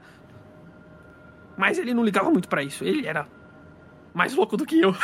Mas 1.57 1.79
ele 1.79 1.93
não 1.93 2.05
ligava 2.05 2.31
muito 2.31 2.49
pra 2.49 2.63
isso. 2.63 2.85
Ele 2.85 3.07
era 3.07 3.27
mais 4.13 4.35
louco 4.35 4.57
do 4.57 4.67
que 4.67 4.81
eu. 4.81 4.95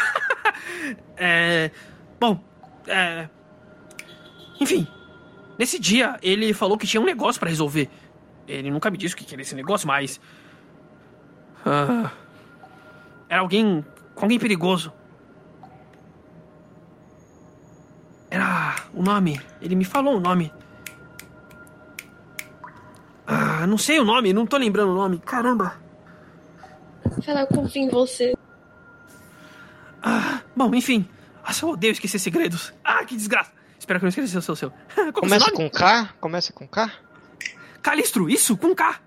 é, 1.17 1.70
bom, 2.18 2.41
é, 2.86 3.28
enfim, 4.60 4.86
nesse 5.59 5.78
dia 5.78 6.18
ele 6.23 6.52
falou 6.52 6.78
que 6.78 6.86
tinha 6.86 7.01
um 7.01 7.07
negócio 7.07 7.39
pra 7.39 7.49
resolver. 7.49 7.89
Ele 8.47 8.70
nunca 8.70 8.91
me 8.91 8.97
disse 8.97 9.15
o 9.15 9.17
que 9.17 9.33
era 9.33 9.43
esse 9.43 9.55
negócio, 9.55 9.89
mas 9.89 10.20
ah, 11.65 12.10
era 13.28 13.41
alguém 13.41 13.85
com 14.15 14.25
alguém 14.25 14.39
perigoso. 14.39 14.93
Era 18.31 18.76
o 18.94 19.02
nome. 19.02 19.41
Ele 19.60 19.75
me 19.75 19.85
falou 19.85 20.17
o 20.17 20.20
nome. 20.20 20.52
Ah, 23.26 23.67
não 23.67 23.76
sei 23.76 23.99
o 23.99 24.05
nome, 24.05 24.33
não 24.33 24.47
tô 24.47 24.57
lembrando 24.57 24.93
o 24.93 24.94
nome. 24.94 25.18
Caramba. 25.18 25.75
Fala, 27.25 27.41
eu 27.41 27.47
confio 27.49 27.83
em 27.83 27.89
você. 27.89 28.36
Ah, 30.09 30.41
bom, 30.55 30.73
enfim. 30.73 31.05
Nossa, 31.44 31.65
eu 31.65 31.70
odeio 31.70 31.91
esquecer 31.91 32.20
segredos. 32.20 32.73
Ah, 32.85 33.05
que 33.05 33.17
desgraça. 33.17 33.51
Espero 33.76 33.99
que 33.99 34.05
eu 34.05 34.07
não 34.07 34.10
esqueça 34.10 34.39
o 34.39 34.43
seu. 34.43 34.55
seu. 34.55 34.70
Qual 34.94 35.09
é 35.09 35.12
Começa 35.12 35.47
nome? 35.47 35.57
com 35.57 35.68
K? 35.68 36.15
Começa 36.20 36.52
com 36.52 36.68
K? 36.68 36.93
Calistro, 37.83 38.31
isso, 38.31 38.57
com 38.57 38.73
K. 38.73 39.01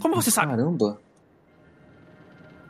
Como 0.00 0.16
você 0.16 0.30
sabe? 0.32 0.50
Caramba. 0.50 1.00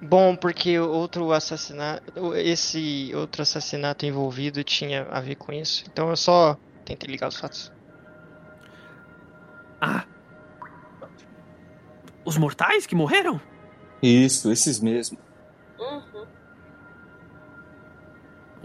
Bom, 0.01 0.37
porque 0.37 0.79
outro 0.79 1.33
assassinato. 1.33 2.35
Esse 2.35 3.11
outro 3.15 3.41
assassinato 3.41 4.05
envolvido 4.05 4.63
tinha 4.63 5.05
a 5.11 5.21
ver 5.23 5.37
com 5.37 5.53
isso. 5.55 5.85
Então 5.91 6.11
eu 6.11 6.17
só 6.17 6.59
tentei 6.85 7.11
ligar 7.11 7.29
os 7.29 7.37
fatos. 7.37 7.73
Ah. 9.81 10.05
Os 12.27 12.37
mortais 12.37 12.85
que 12.85 12.95
morreram? 12.95 13.41
Isso, 14.03 14.53
esses 14.53 14.81
mesmo. 14.81 15.24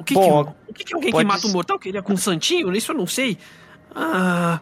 Que, 0.09 0.19
Bom, 0.19 0.45
que, 0.45 0.51
o 0.69 0.73
que, 0.73 0.83
que 0.83 0.93
alguém 0.93 1.11
que 1.11 1.23
mata 1.23 1.39
um 1.45 1.49
ser- 1.49 1.53
mortal 1.53 1.79
queria 1.79 2.01
com 2.01 2.13
um 2.13 2.17
santinho? 2.17 2.75
Isso 2.75 2.91
eu 2.91 2.97
não 2.97 3.07
sei. 3.07 3.37
Ah. 3.95 4.59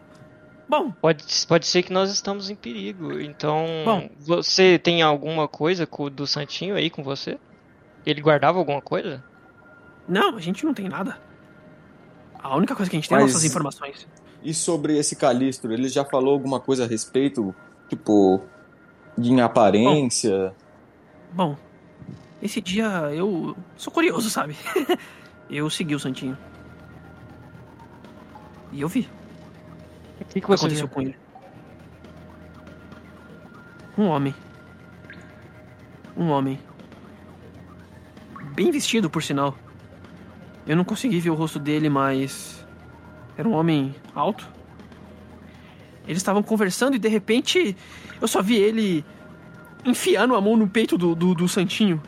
Bom, 0.68 0.90
Pode, 0.90 1.24
pode 1.46 1.66
ser 1.66 1.82
que 1.82 1.92
nós 1.92 2.10
estamos 2.12 2.50
em 2.50 2.54
perigo. 2.54 3.18
Então, 3.20 3.64
Bom. 3.84 4.10
você 4.18 4.78
tem 4.78 5.00
alguma 5.02 5.48
coisa 5.48 5.86
com 5.86 6.04
o 6.04 6.10
do 6.10 6.26
Santinho 6.26 6.74
aí 6.74 6.90
com 6.90 7.02
você? 7.02 7.38
Ele 8.04 8.20
guardava 8.20 8.58
alguma 8.58 8.80
coisa? 8.82 9.24
não, 10.06 10.36
a 10.36 10.40
gente 10.40 10.64
não 10.64 10.72
tem 10.74 10.88
nada. 10.88 11.18
A 12.42 12.54
única 12.56 12.74
coisa 12.74 12.88
que 12.90 12.96
a 12.96 13.00
gente 13.00 13.08
tem 13.08 13.16
é 13.16 13.20
Mas- 13.22 13.32
nossas 13.32 13.44
informações. 13.48 14.06
E 14.42 14.54
sobre 14.54 14.96
esse 14.96 15.16
Calistro, 15.16 15.72
ele 15.72 15.88
já 15.88 16.04
falou 16.04 16.32
alguma 16.34 16.60
coisa 16.60 16.84
a 16.84 16.86
respeito, 16.86 17.54
tipo, 17.88 18.40
em 19.18 19.40
aparência? 19.40 20.54
Bom, 21.32 21.56
esse 22.40 22.60
dia 22.60 22.86
eu 23.12 23.56
sou 23.76 23.92
curioso, 23.92 24.30
sabe? 24.30 24.54
eu 25.48 25.68
segui 25.70 25.94
o 25.94 26.00
Santinho. 26.00 26.36
E 28.70 28.80
eu 28.80 28.88
vi 28.88 29.08
O 30.20 30.24
que, 30.26 30.40
que 30.40 30.44
aconteceu 30.44 30.86
viu? 30.86 30.88
com 30.88 31.00
ele. 31.00 31.16
Um 33.96 34.06
homem. 34.06 34.34
Um 36.16 36.28
homem. 36.28 36.58
Bem 38.54 38.70
vestido, 38.70 39.08
por 39.08 39.22
sinal. 39.22 39.56
Eu 40.66 40.76
não 40.76 40.84
consegui 40.84 41.18
ver 41.18 41.30
o 41.30 41.34
rosto 41.34 41.58
dele, 41.58 41.88
mas. 41.88 42.66
Era 43.36 43.48
um 43.48 43.52
homem 43.52 43.94
alto. 44.14 44.46
Eles 46.06 46.18
estavam 46.18 46.42
conversando 46.42 46.96
e 46.96 46.98
de 46.98 47.08
repente 47.08 47.76
eu 48.20 48.26
só 48.26 48.42
vi 48.42 48.56
ele 48.56 49.04
enfiando 49.84 50.34
a 50.34 50.40
mão 50.40 50.56
no 50.56 50.68
peito 50.68 50.98
do, 50.98 51.14
do, 51.14 51.34
do 51.34 51.48
Santinho 51.48 52.02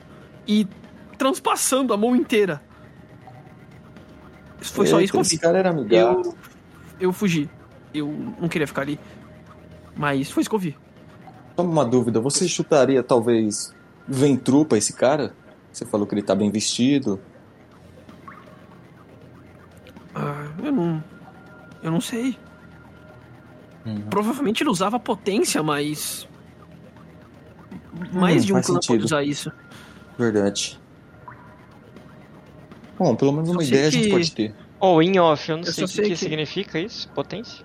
e 0.46 0.66
transpassando 1.16 1.92
a 1.92 1.96
mão 1.96 2.16
inteira. 2.16 2.62
Foi 4.60 4.86
só 4.86 5.00
Eita, 5.00 5.20
isso 5.20 5.30
que 5.30 5.36
eu 5.36 5.40
cara 5.40 5.58
era 5.58 5.70
amigável. 5.70 6.22
Eu, 6.22 6.36
eu 7.00 7.12
fugi. 7.12 7.48
Eu 7.94 8.08
não 8.40 8.48
queria 8.48 8.66
ficar 8.66 8.82
ali. 8.82 8.98
Mas 9.96 10.30
foi 10.30 10.42
isso 10.42 10.50
que 10.50 10.54
eu 10.56 10.60
vi. 10.60 10.76
Só 11.56 11.64
uma 11.64 11.84
dúvida, 11.84 12.20
você 12.20 12.46
chutaria 12.48 13.02
talvez 13.02 13.74
Ventru 14.06 14.64
pra 14.64 14.78
esse 14.78 14.92
cara? 14.92 15.34
Você 15.72 15.84
falou 15.84 16.06
que 16.06 16.14
ele 16.14 16.22
tá 16.22 16.34
bem 16.34 16.50
vestido. 16.50 17.20
Ah, 20.14 20.46
eu 20.62 20.72
não. 20.72 21.02
Eu 21.82 21.90
não 21.90 22.00
sei. 22.00 22.36
Uhum. 23.86 24.02
Provavelmente 24.10 24.62
ele 24.62 24.70
usava 24.70 24.98
potência, 24.98 25.62
mas. 25.62 26.28
Mais 28.12 28.42
Hum, 28.42 28.46
de 28.46 28.52
um 28.52 28.60
clã 28.60 28.74
pode 28.74 28.86
sentido. 28.86 29.04
usar 29.04 29.22
isso. 29.24 29.50
Verdade. 30.18 30.80
Bom, 33.00 33.16
pelo 33.16 33.32
menos 33.32 33.48
uma 33.48 33.64
ideia 33.64 33.86
a 33.88 33.90
gente 33.90 34.04
que- 34.04 34.10
pode 34.10 34.30
ter. 34.32 34.54
Oh, 34.78 35.00
in 35.00 35.18
off, 35.18 35.50
eu 35.50 35.56
não 35.56 35.64
Eu 35.64 35.72
sei 35.72 35.84
o 35.84 35.88
que, 35.88 36.02
que 36.02 36.08
que- 36.10 36.16
significa 36.16 36.78
isso. 36.78 37.08
Potência? 37.10 37.64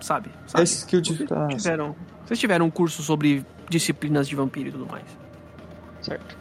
Sabe? 0.00 0.30
É 0.44 0.48
sabe? 0.48 0.62
esse 0.64 0.76
skill 0.78 1.00
de. 1.00 1.26
Tiveram, 1.56 1.96
vocês 2.24 2.38
tiveram 2.38 2.66
um 2.66 2.70
curso 2.70 3.02
sobre 3.02 3.44
disciplinas 3.68 4.28
de 4.28 4.36
vampiro 4.36 4.68
e 4.68 4.72
tudo 4.72 4.86
mais. 4.86 5.04
Certo. 6.00 6.36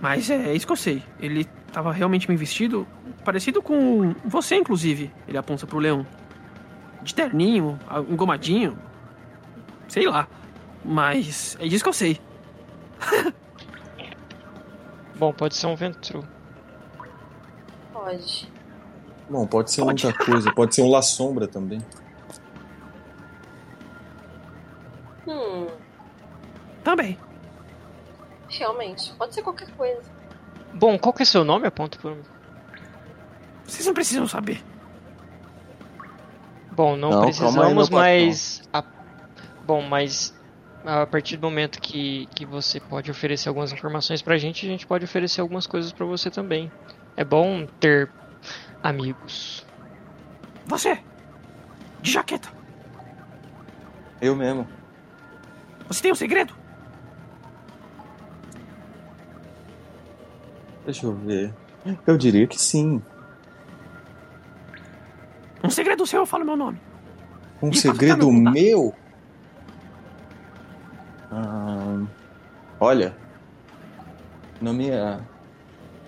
Mas 0.00 0.30
é, 0.30 0.48
é 0.50 0.54
isso 0.54 0.66
que 0.66 0.72
eu 0.72 0.76
sei. 0.76 1.02
Ele 1.20 1.44
tava 1.72 1.92
realmente 1.92 2.26
bem 2.26 2.36
vestido, 2.36 2.86
parecido 3.24 3.60
com 3.62 4.14
você, 4.24 4.56
inclusive. 4.56 5.10
Ele 5.28 5.36
aponta 5.36 5.66
pro 5.66 5.78
leão. 5.78 6.06
De 7.02 7.14
terninho, 7.14 7.78
engomadinho. 8.08 8.78
Sei 9.88 10.06
lá. 10.08 10.26
Mas 10.84 11.54
é 11.60 11.68
disso 11.68 11.84
que 11.84 11.88
eu 11.90 11.92
sei. 11.94 12.18
Bom, 15.18 15.32
pode 15.32 15.54
ser 15.54 15.66
um 15.66 15.76
Ventru. 15.76 16.24
Pode. 18.04 18.48
Bom, 19.30 19.46
pode 19.46 19.70
ser 19.70 19.82
Pode. 19.82 20.04
muita 20.04 20.24
coisa. 20.24 20.52
Pode 20.52 20.74
ser 20.74 20.82
um 20.82 20.90
La 20.90 21.02
Sombra 21.02 21.46
também. 21.46 21.80
Hum, 25.26 25.68
Também. 26.82 27.16
realmente. 28.48 29.12
Pode 29.14 29.34
ser 29.34 29.42
qualquer 29.42 29.70
coisa. 29.76 30.02
Bom, 30.74 30.98
qual 30.98 31.12
que 31.12 31.22
é 31.22 31.24
seu 31.26 31.44
nome? 31.44 31.66
Aponta 31.66 31.98
por 31.98 32.14
mim. 32.16 32.22
Vocês 33.64 33.86
não 33.86 33.94
precisam 33.94 34.26
saber. 34.26 34.62
Bom, 36.72 36.96
não, 36.96 37.10
Não, 37.10 37.18
aí, 37.20 37.24
precisamos, 37.26 37.88
mas. 37.90 38.62
a- 38.72 38.82
Bom, 39.64 39.80
mas 39.82 40.34
a 40.84 41.06
partir 41.06 41.36
do 41.36 41.42
momento 41.46 41.80
que, 41.80 42.26
que 42.34 42.44
você 42.44 42.80
pode 42.80 43.10
oferecer 43.10 43.48
algumas 43.48 43.72
informações 43.72 44.20
pra 44.20 44.36
gente, 44.36 44.66
a 44.66 44.68
gente 44.68 44.86
pode 44.86 45.04
oferecer 45.04 45.40
algumas 45.40 45.66
coisas 45.66 45.92
pra 45.92 46.04
você 46.04 46.30
também. 46.30 46.70
É 47.16 47.24
bom 47.24 47.66
ter 47.80 48.10
amigos. 48.82 49.66
Você, 50.66 50.98
de 52.00 52.10
jaqueta, 52.12 52.48
Eu 54.20 54.34
mesmo. 54.36 54.66
você 55.88 56.02
tem 56.02 56.12
um 56.12 56.16
segredo? 56.16 56.54
Deixa 60.84 61.06
eu 61.06 61.14
ver. 61.14 61.54
Eu 62.06 62.16
diria 62.16 62.46
que 62.46 62.60
sim. 62.60 63.02
Um 65.62 65.70
segredo 65.70 66.06
seu, 66.06 66.20
eu 66.20 66.26
falo 66.26 66.44
meu 66.44 66.56
nome. 66.56 66.80
Um 67.60 67.70
E 67.70 67.76
segredo 67.76 68.30
meu? 68.32 68.94
Ah, 71.30 72.02
olha, 72.80 73.16
na 74.60 74.72
minha 74.72 75.20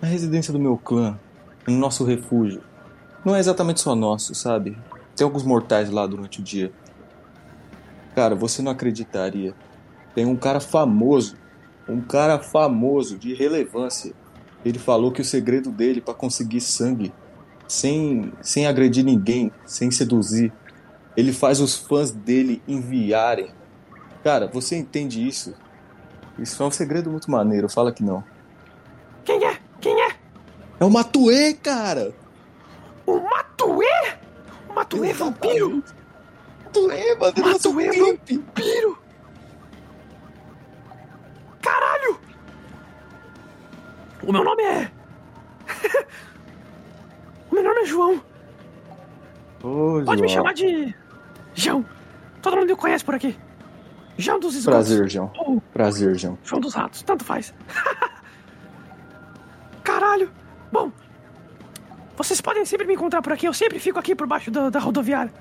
na 0.05 0.11
residência 0.11 0.53
do 0.53 0.59
meu 0.59 0.77
clã, 0.77 1.19
no 1.67 1.79
nosso 1.79 2.05
refúgio, 2.05 2.61
não 3.25 3.35
é 3.35 3.39
exatamente 3.39 3.81
só 3.81 3.95
nosso, 3.95 4.35
sabe? 4.35 4.77
Tem 5.17 5.25
alguns 5.25 5.43
mortais 5.43 5.89
lá 5.89 6.07
durante 6.07 6.41
o 6.41 6.43
dia. 6.43 6.71
Cara, 8.15 8.35
você 8.35 8.61
não 8.61 8.71
acreditaria. 8.71 9.55
Tem 10.15 10.27
um 10.27 10.37
cara 10.37 10.61
famoso, 10.61 11.37
um 11.89 12.03
cara 12.03 12.39
famoso 12.39 13.17
de 13.17 13.33
relevância. 13.33 14.13
Ele 14.63 14.79
falou 14.79 15.11
que 15.11 15.23
o 15.23 15.25
segredo 15.25 15.71
dele 15.71 16.03
para 16.03 16.13
conseguir 16.13 16.61
sangue, 16.61 17.11
sem, 17.67 18.31
sem 18.43 18.67
agredir 18.67 19.07
ninguém, 19.07 19.51
sem 19.65 19.91
seduzir, 19.91 20.53
ele 21.17 21.33
faz 21.33 21.61
os 21.61 21.77
fãs 21.77 22.11
dele 22.11 22.63
enviarem. 22.69 23.49
Cara, 24.23 24.49
você 24.49 24.77
entende 24.77 25.27
isso? 25.27 25.55
Isso 26.39 26.63
é 26.63 26.67
um 26.67 26.71
segredo 26.71 27.11
muito 27.11 27.31
maneiro, 27.31 27.71
fala 27.71 27.91
que 27.91 28.03
não. 28.03 28.23
É 30.81 30.85
o 30.85 30.91
Matue, 30.91 31.55
cara! 31.63 32.13
O 33.07 33.21
Matuê? 33.21 34.15
O 34.69 34.75
vampiro? 35.15 35.83
Matue, 36.65 37.15
mano, 37.19 37.33
ele 37.37 37.49
lançou 37.53 37.73
um 37.73 37.77
Matue 37.77 38.19
clipe. 38.19 38.37
vampiro? 38.39 38.99
Caralho! 41.63 42.19
O 44.23 44.33
meu 44.33 44.45
nome 44.45 44.63
é... 44.63 44.91
o 47.51 47.55
meu 47.55 47.63
nome 47.63 47.81
é 47.81 47.85
João. 47.87 48.23
Ô, 49.63 50.03
Pode 50.05 50.21
me 50.23 50.29
João. 50.29 50.41
chamar 50.43 50.55
de... 50.55 50.95
João. 51.55 51.85
Todo 52.43 52.57
mundo 52.57 52.67
me 52.67 52.77
conhece 52.77 53.05
por 53.05 53.15
aqui. 53.15 53.39
João 54.19 54.39
dos 54.41 54.55
esgotos. 54.55 54.89
Prazer, 54.89 55.09
João. 55.09 55.33
Ou 55.39 55.61
Prazer, 55.73 56.15
João. 56.17 56.39
João 56.45 56.61
dos 56.61 56.75
ratos, 56.75 57.03
tanto 57.03 57.25
faz. 57.25 57.55
Caralho! 59.83 60.31
Bom, 60.75 60.91
vocês 62.17 62.41
podem 62.41 62.65
sempre 62.65 62.85
me 62.85 62.95
encontrar 62.95 63.23
por 63.23 63.33
aqui. 63.33 63.47
Eu 63.47 63.55
sempre 63.55 63.79
fico 63.79 63.97
aqui 63.97 64.13
por 64.13 64.27
baixo 64.27 64.51
da, 64.51 64.71
da 64.71 64.81
rodoviária. 64.81 65.33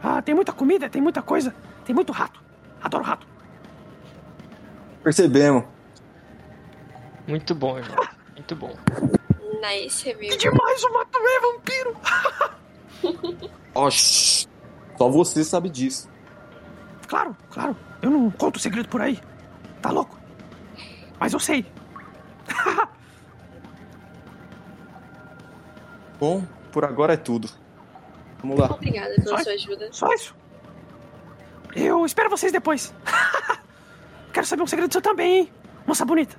Ah, 0.00 0.22
tem 0.22 0.36
muita 0.36 0.52
comida, 0.52 0.88
tem 0.88 1.02
muita 1.02 1.20
coisa. 1.20 1.52
Tem 1.84 1.92
muito 1.92 2.12
rato. 2.12 2.40
Adoro 2.80 3.02
rato. 3.02 3.26
Percebemos. 5.02 5.64
Muito 7.26 7.56
bom, 7.56 7.82
João. 7.82 8.06
Muito 8.36 8.54
bom. 8.54 8.72
Nice 9.60 10.04
Que 10.04 10.12
review. 10.12 10.38
demais 10.38 10.84
o 10.84 10.92
Matuê 10.94 11.40
vampiro! 11.40 11.96
Oxi. 13.74 14.46
Só 14.96 15.08
você 15.08 15.42
sabe 15.42 15.70
disso. 15.70 16.08
Claro, 17.08 17.36
claro. 17.50 17.76
Eu 18.00 18.10
não 18.10 18.30
conto 18.30 18.60
segredo 18.60 18.88
por 18.88 19.00
aí. 19.00 19.18
Tá 19.82 19.90
louco? 19.90 20.16
Mas 21.18 21.32
eu 21.32 21.40
sei. 21.40 21.66
Bom, 26.18 26.44
por 26.72 26.84
agora 26.84 27.14
é 27.14 27.16
tudo. 27.16 27.48
Vamos 28.40 28.58
lá. 28.58 28.66
Obrigada 28.66 29.14
pela 29.16 29.38
Só- 29.38 29.44
sua 29.44 29.52
ajuda. 29.52 29.88
Só 29.92 30.12
isso. 30.12 30.34
Eu 31.74 32.04
espero 32.06 32.30
vocês 32.30 32.50
depois. 32.52 32.94
Quero 34.32 34.46
saber 34.46 34.62
um 34.62 34.66
segredo 34.66 34.92
seu 34.92 35.00
também, 35.02 35.40
hein? 35.40 35.52
Moça 35.86 36.04
bonita. 36.04 36.36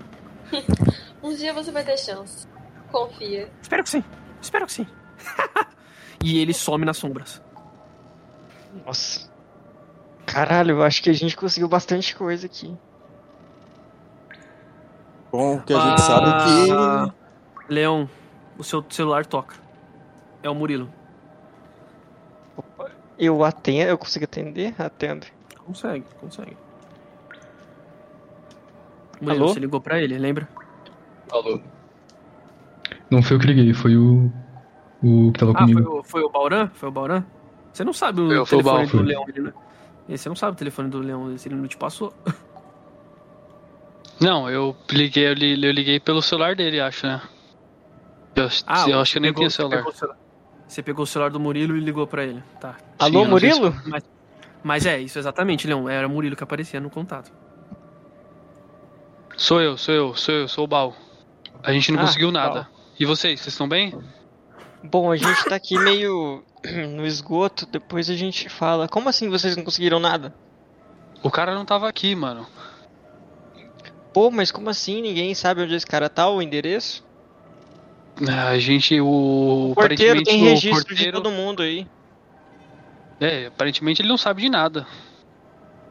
Um 1.21 1.35
dia 1.35 1.53
você 1.53 1.69
vai 1.69 1.83
ter 1.83 1.97
chance. 1.97 2.47
Confia. 2.89 3.51
Espero 3.61 3.83
que 3.83 3.89
sim. 3.89 4.01
Espero 4.41 4.65
que 4.65 4.71
sim. 4.71 4.87
e 6.23 6.39
ele 6.39 6.53
some 6.53 6.85
nas 6.85 6.95
sombras. 6.95 7.41
Nossa. 8.85 9.29
Caralho, 10.25 10.77
eu 10.77 10.81
acho 10.83 11.03
que 11.03 11.09
a 11.09 11.13
gente 11.13 11.35
conseguiu 11.35 11.67
bastante 11.67 12.15
coisa 12.15 12.45
aqui. 12.45 12.73
Bom, 15.29 15.59
que 15.59 15.73
a 15.73 15.89
gente 15.89 16.01
sabe 16.01 16.27
é 16.29 16.71
Ah. 16.71 17.09
que. 17.67 17.73
Leão, 17.73 18.09
o 18.57 18.63
seu 18.63 18.81
celular 18.89 19.25
toca. 19.25 19.55
É 20.41 20.49
o 20.49 20.55
Murilo. 20.55 20.89
Eu 23.17 23.43
atendo, 23.43 23.89
eu 23.89 23.97
consigo 23.97 24.25
atender? 24.25 24.73
Atendo. 24.81 25.27
Consegue, 25.65 26.05
consegue. 26.19 26.55
Murilo, 29.21 29.43
Alô? 29.43 29.53
você 29.53 29.59
ligou 29.59 29.81
pra 29.81 30.01
ele, 30.01 30.17
lembra? 30.17 30.47
Alô? 31.31 31.59
Não 33.11 33.21
foi 33.21 33.35
eu 33.35 33.39
que 33.41 33.47
liguei, 33.47 33.73
foi 33.73 33.97
o. 33.97 34.31
O 35.01 35.31
que 35.31 35.39
tava 35.39 35.51
Ah, 35.51 35.57
foi 35.59 35.67
comigo. 35.67 35.99
o, 35.99 36.03
foi 36.03 36.21
o 36.23 36.29
Bauran? 36.29 36.69
Foi 36.73 36.89
o 36.89 36.91
Bauran? 36.91 37.23
Você 37.73 37.83
não 37.83 37.93
sabe 37.93 38.21
o 38.21 38.31
Eu, 38.31 38.45
foi 38.45 38.57
telefone 38.61 38.85
do 38.85 38.91
foi. 38.91 39.03
Leão, 39.03 39.25
ele 39.27 39.41
não... 39.41 39.53
E 40.07 40.17
Você 40.17 40.27
não 40.29 40.35
sabe 40.35 40.53
o 40.53 40.55
telefone 40.55 40.89
do 40.89 40.99
Leão, 40.99 41.29
ele 41.31 41.55
não 41.55 41.67
te 41.67 41.77
passou. 41.77 42.13
Não, 44.21 44.49
eu 44.49 44.75
liguei, 44.91 45.29
eu 45.29 45.33
li- 45.33 45.65
eu 45.65 45.71
liguei 45.71 45.97
pelo 45.97 46.21
celular 46.21 46.53
dele, 46.53 46.81
acho, 46.81 47.07
né? 47.07 47.21
Eu, 48.35 48.43
eu 48.43 48.49
você 48.49 48.91
acho 48.91 49.11
que 49.13 49.17
eu 49.17 49.21
nem 49.21 49.33
tinha 49.33 49.49
celular. 49.49 49.81
celular. 49.93 50.17
Você 50.69 50.81
pegou 50.83 51.03
o 51.03 51.07
celular 51.07 51.31
do 51.31 51.39
Murilo 51.39 51.75
e 51.75 51.79
ligou 51.81 52.05
pra 52.07 52.23
ele. 52.23 52.41
Tá. 52.61 52.77
Alô, 52.99 53.25
não 53.27 53.37
sei 53.39 53.51
se- 53.51 53.59
Murilo? 53.59 53.81
Mas 54.63 54.85
é, 54.85 54.99
isso 54.99 55.17
exatamente, 55.19 55.65
Leão. 55.67 55.89
Era 55.89 56.07
o 56.07 56.09
Murilo 56.09 56.35
que 56.35 56.43
aparecia 56.43 56.79
no 56.79 56.89
contato. 56.89 57.31
Sou 59.35 59.61
eu, 59.61 59.77
sou 59.77 59.93
eu, 59.95 60.15
sou 60.15 60.35
eu, 60.35 60.47
sou 60.47 60.65
o 60.65 60.67
Bal. 60.67 60.93
A 61.63 61.71
gente 61.73 61.91
não 61.91 61.99
Ah, 61.99 62.05
conseguiu 62.05 62.31
nada. 62.31 62.61
Bal. 62.63 62.67
E 62.99 63.05
vocês, 63.05 63.39
vocês 63.39 63.53
estão 63.53 63.67
bem? 63.67 63.97
Bom, 64.83 65.11
a 65.11 65.17
gente 65.17 65.43
tá 65.45 65.55
aqui 65.55 65.77
meio 65.79 66.43
no 66.95 67.05
esgoto, 67.05 67.65
depois 67.65 68.09
a 68.09 68.15
gente 68.15 68.47
fala. 68.49 68.87
Como 68.87 69.09
assim 69.09 69.29
vocês 69.29 69.55
não 69.57 69.63
conseguiram 69.63 69.99
nada? 69.99 70.33
O 71.23 71.31
cara 71.31 71.55
não 71.55 71.65
tava 71.65 71.87
aqui, 71.89 72.13
mano. 72.15 72.45
Pô, 74.13 74.29
mas 74.29 74.51
como 74.51 74.69
assim? 74.69 75.01
Ninguém 75.01 75.33
sabe 75.33 75.61
onde 75.63 75.73
esse 75.75 75.85
cara 75.87 76.09
tá, 76.09 76.29
o 76.29 76.41
endereço? 76.41 77.03
A 78.27 78.57
gente, 78.59 78.99
o. 78.99 79.71
O 79.71 79.75
porteiro 79.75 80.23
tem 80.23 80.39
registro 80.39 80.81
de 80.81 80.85
porteiro- 80.87 81.21
todo 81.21 81.31
mundo 81.31 81.63
aí. 81.63 81.87
É, 83.19 83.47
aparentemente 83.47 84.01
ele 84.01 84.09
não 84.09 84.17
sabe 84.17 84.41
de 84.41 84.49
nada. 84.49 84.87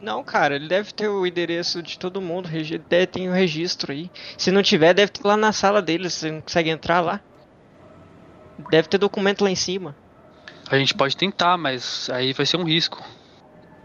Não, 0.00 0.22
cara, 0.22 0.56
ele 0.56 0.68
deve 0.68 0.92
ter 0.92 1.08
o 1.08 1.26
endereço 1.26 1.82
de 1.82 1.98
todo 1.98 2.20
mundo, 2.20 2.48
deve 2.88 3.06
ter 3.06 3.28
o 3.28 3.32
registro 3.32 3.92
aí. 3.92 4.10
Se 4.36 4.50
não 4.50 4.62
tiver, 4.62 4.94
deve 4.94 5.10
ter 5.10 5.26
lá 5.26 5.36
na 5.36 5.52
sala 5.52 5.82
dele, 5.82 6.08
você 6.08 6.30
não 6.30 6.40
consegue 6.40 6.70
entrar 6.70 7.00
lá. 7.00 7.20
Deve 8.70 8.88
ter 8.88 8.98
documento 8.98 9.42
lá 9.42 9.50
em 9.50 9.56
cima. 9.56 9.94
A 10.70 10.76
gente 10.78 10.94
pode 10.94 11.16
tentar, 11.16 11.56
mas 11.56 12.08
aí 12.10 12.32
vai 12.32 12.46
ser 12.46 12.56
um 12.56 12.64
risco. 12.64 13.02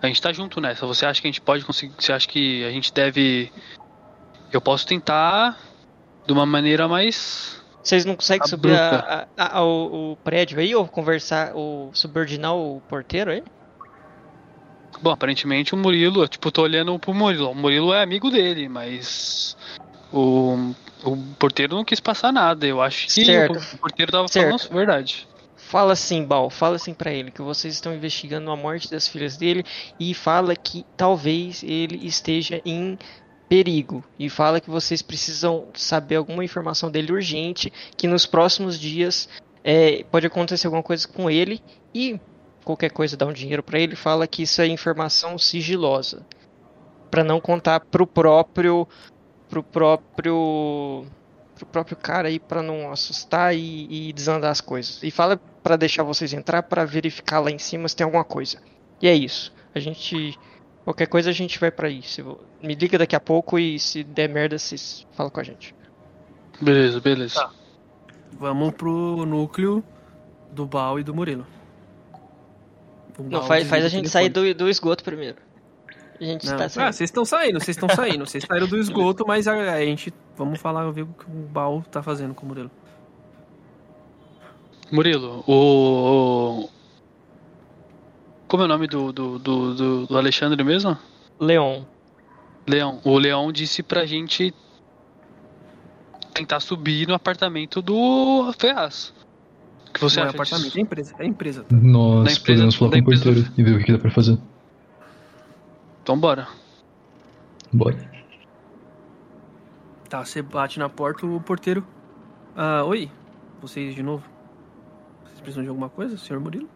A 0.01 0.07
gente 0.07 0.21
tá 0.21 0.33
junto 0.33 0.59
nessa. 0.59 0.85
Você 0.85 1.05
acha 1.05 1.21
que 1.21 1.27
a 1.27 1.31
gente 1.31 1.41
pode 1.41 1.63
conseguir. 1.63 1.93
Você 1.97 2.11
acha 2.11 2.27
que 2.27 2.63
a 2.65 2.71
gente 2.71 2.93
deve. 2.93 3.51
Eu 4.51 4.59
posso 4.61 4.85
tentar 4.85 5.57
de 6.27 6.33
uma 6.33 6.45
maneira 6.45 6.87
mais. 6.87 7.62
Vocês 7.83 8.05
não 8.05 8.15
conseguem 8.15 8.43
A 8.45 8.47
subir 8.47 8.73
a- 8.73 9.27
a- 9.37 9.57
a- 9.57 9.63
o, 9.63 10.13
o 10.13 10.15
prédio 10.17 10.59
aí 10.59 10.73
ou 10.73 10.87
conversar, 10.87 11.51
ou 11.53 11.91
subordinar 11.93 12.55
o 12.55 12.81
porteiro 12.87 13.29
aí? 13.31 13.43
Bom, 15.01 15.11
aparentemente 15.11 15.73
o 15.73 15.77
Murilo, 15.77 16.27
tipo, 16.27 16.47
eu 16.47 16.51
tô 16.51 16.61
olhando 16.61 16.97
pro 16.97 17.13
Murilo. 17.13 17.49
O 17.51 17.55
Murilo 17.55 17.93
é 17.93 18.01
amigo 18.01 18.29
dele, 18.29 18.69
mas. 18.69 19.57
O, 20.13 20.73
o 21.03 21.17
porteiro 21.37 21.75
não 21.75 21.83
quis 21.83 21.99
passar 21.99 22.31
nada. 22.31 22.65
Eu 22.65 22.81
acho 22.81 23.07
que 23.07 23.25
Certo. 23.25 23.59
o 23.73 23.77
porteiro 23.79 24.11
tava 24.11 24.27
Certo. 24.27 24.45
falando 24.59 24.71
a 24.71 24.75
verdade. 24.75 25.27
Fala 25.57 25.93
assim, 25.93 26.23
Bal, 26.23 26.49
fala 26.51 26.75
assim 26.75 26.93
pra 26.93 27.11
ele 27.11 27.31
que 27.31 27.41
vocês 27.41 27.73
estão 27.73 27.93
investigando 27.95 28.49
a 28.51 28.55
morte 28.55 28.91
das 28.91 29.07
filhas 29.07 29.35
dele 29.37 29.65
e 29.99 30.13
fala 30.13 30.55
que 30.55 30.85
talvez 30.95 31.63
ele 31.63 32.05
esteja 32.05 32.61
em 32.63 32.97
perigo 33.53 34.03
e 34.17 34.31
fala 34.31 34.59
que 34.59 34.67
vocês 34.67 35.03
precisam 35.03 35.67
saber 35.75 36.15
alguma 36.15 36.43
informação 36.43 36.89
dele 36.89 37.11
urgente, 37.11 37.71
que 37.95 38.07
nos 38.07 38.25
próximos 38.25 38.79
dias 38.79 39.29
é, 39.63 40.03
pode 40.05 40.25
acontecer 40.25 40.65
alguma 40.65 40.81
coisa 40.81 41.07
com 41.07 41.29
ele 41.29 41.61
e 41.93 42.19
qualquer 42.65 42.89
coisa 42.89 43.15
dá 43.15 43.27
um 43.27 43.31
dinheiro 43.31 43.61
pra 43.61 43.79
ele, 43.79 43.95
fala 43.95 44.25
que 44.25 44.41
isso 44.41 44.59
é 44.59 44.65
informação 44.65 45.37
sigilosa. 45.37 46.25
Pra 47.11 47.23
não 47.23 47.39
contar 47.39 47.81
pro 47.81 48.07
próprio. 48.07 48.87
pro 49.47 49.61
próprio. 49.61 51.05
pro 51.53 51.65
próprio 51.67 51.95
cara 51.95 52.29
aí 52.29 52.39
pra 52.39 52.63
não 52.63 52.91
assustar 52.91 53.55
e, 53.55 54.09
e 54.09 54.13
desandar 54.13 54.49
as 54.49 54.61
coisas. 54.61 55.03
E 55.03 55.11
fala 55.11 55.39
pra 55.61 55.75
deixar 55.75 56.01
vocês 56.01 56.33
entrar 56.33 56.63
pra 56.63 56.85
verificar 56.85 57.39
lá 57.39 57.51
em 57.51 57.59
cima 57.59 57.87
se 57.87 57.95
tem 57.95 58.03
alguma 58.03 58.23
coisa. 58.23 58.57
E 58.99 59.07
é 59.07 59.13
isso. 59.13 59.53
A 59.75 59.79
gente. 59.79 60.39
Qualquer 60.83 61.07
coisa 61.07 61.29
a 61.29 61.33
gente 61.33 61.59
vai 61.59 61.71
pra 61.71 61.87
aí. 61.87 62.01
Se 62.01 62.21
vo- 62.21 62.39
Me 62.61 62.75
liga 62.75 62.97
daqui 62.97 63.15
a 63.15 63.19
pouco 63.19 63.57
e 63.57 63.79
se 63.79 64.03
der 64.03 64.27
merda, 64.27 64.57
vocês 64.57 65.07
falam 65.13 65.29
com 65.31 65.39
a 65.39 65.43
gente. 65.43 65.73
Beleza, 66.61 66.99
beleza. 66.99 67.35
Tá. 67.35 67.51
Vamos 68.33 68.73
pro 68.73 69.25
núcleo 69.25 69.83
do 70.51 70.65
Bal 70.65 70.99
e 70.99 71.03
do 71.03 71.13
Murilo. 71.13 71.45
Não, 73.19 73.43
faz, 73.43 73.67
faz 73.67 73.85
a 73.85 73.89
gente 73.89 74.09
sair 74.09 74.29
do, 74.29 74.53
do 74.55 74.69
esgoto 74.69 75.03
primeiro. 75.03 75.37
A 76.19 76.23
gente 76.23 76.45
Não. 76.47 76.57
tá 76.57 76.65
Ah, 76.65 76.69
saindo. 76.69 76.93
vocês 76.93 77.07
estão 77.09 77.25
saindo, 77.25 77.59
vocês 77.59 77.75
estão 77.77 77.89
saindo. 77.89 78.25
Vocês 78.25 78.43
saíram 78.47 78.67
do 78.67 78.77
esgoto, 78.77 79.23
mas 79.27 79.47
a, 79.47 79.53
a 79.73 79.85
gente. 79.85 80.13
Vamos 80.35 80.59
falar, 80.59 80.89
ver 80.91 81.03
o 81.03 81.07
que 81.07 81.25
o 81.25 81.29
Bal 81.47 81.83
tá 81.91 82.01
fazendo 82.01 82.33
com 82.33 82.45
o 82.45 82.49
Murilo. 82.49 82.71
Murilo, 84.91 85.43
o. 85.47 86.69
o- 88.53 88.57
Como 88.57 88.63
é 88.63 88.65
o 88.65 88.69
nome 88.69 88.87
do, 88.87 89.11
do, 89.11 89.39
do, 89.39 89.73
do- 89.73 90.07
do 90.07 90.17
Alexandre 90.17 90.63
mesmo? 90.63 90.95
Leon. 91.39 91.83
Leão. 92.67 93.01
O 93.03 93.17
Leão 93.17 93.51
disse 93.51 93.81
pra 93.83 94.05
gente 94.05 94.53
tentar 96.33 96.59
subir 96.59 97.07
no 97.07 97.13
apartamento 97.15 97.81
do 97.81 98.53
Ferraz. 98.57 99.13
Que 99.93 99.99
você 99.99 100.17
Não 100.19 100.25
é 100.25 100.29
acha 100.29 100.35
apartamento, 100.37 100.65
disso? 100.65 100.77
é 100.77 100.81
empresa. 100.81 101.15
É 101.19 101.25
empresa. 101.25 101.63
tá? 101.63 101.75
Nós 101.75 102.23
Da 102.25 102.31
empresa- 102.31 102.41
podemos 102.45 102.75
falar 102.75 102.91
da 102.91 102.97
com 102.97 103.09
o 103.09 103.13
empresa- 103.13 103.23
porteiro 103.23 103.53
e 103.57 103.63
ver 103.63 103.75
o 103.75 103.83
que 103.83 103.91
dá 103.91 103.97
pra 103.99 104.11
fazer. 104.11 104.37
Então 106.01 106.17
bora. 106.19 106.47
Bora. 107.71 107.97
Tá, 110.09 110.23
você 110.23 110.41
bate 110.41 110.77
na 110.79 110.89
porta, 110.89 111.25
o 111.25 111.41
porteiro. 111.41 111.85
Ah, 112.55 112.83
oi, 112.85 113.09
vocês 113.61 113.95
de 113.95 114.03
novo. 114.03 114.23
Vocês 115.23 115.39
precisam 115.41 115.63
de 115.63 115.69
alguma 115.69 115.89
coisa, 115.89 116.17
senhor 116.17 116.39
Murilo? 116.39 116.69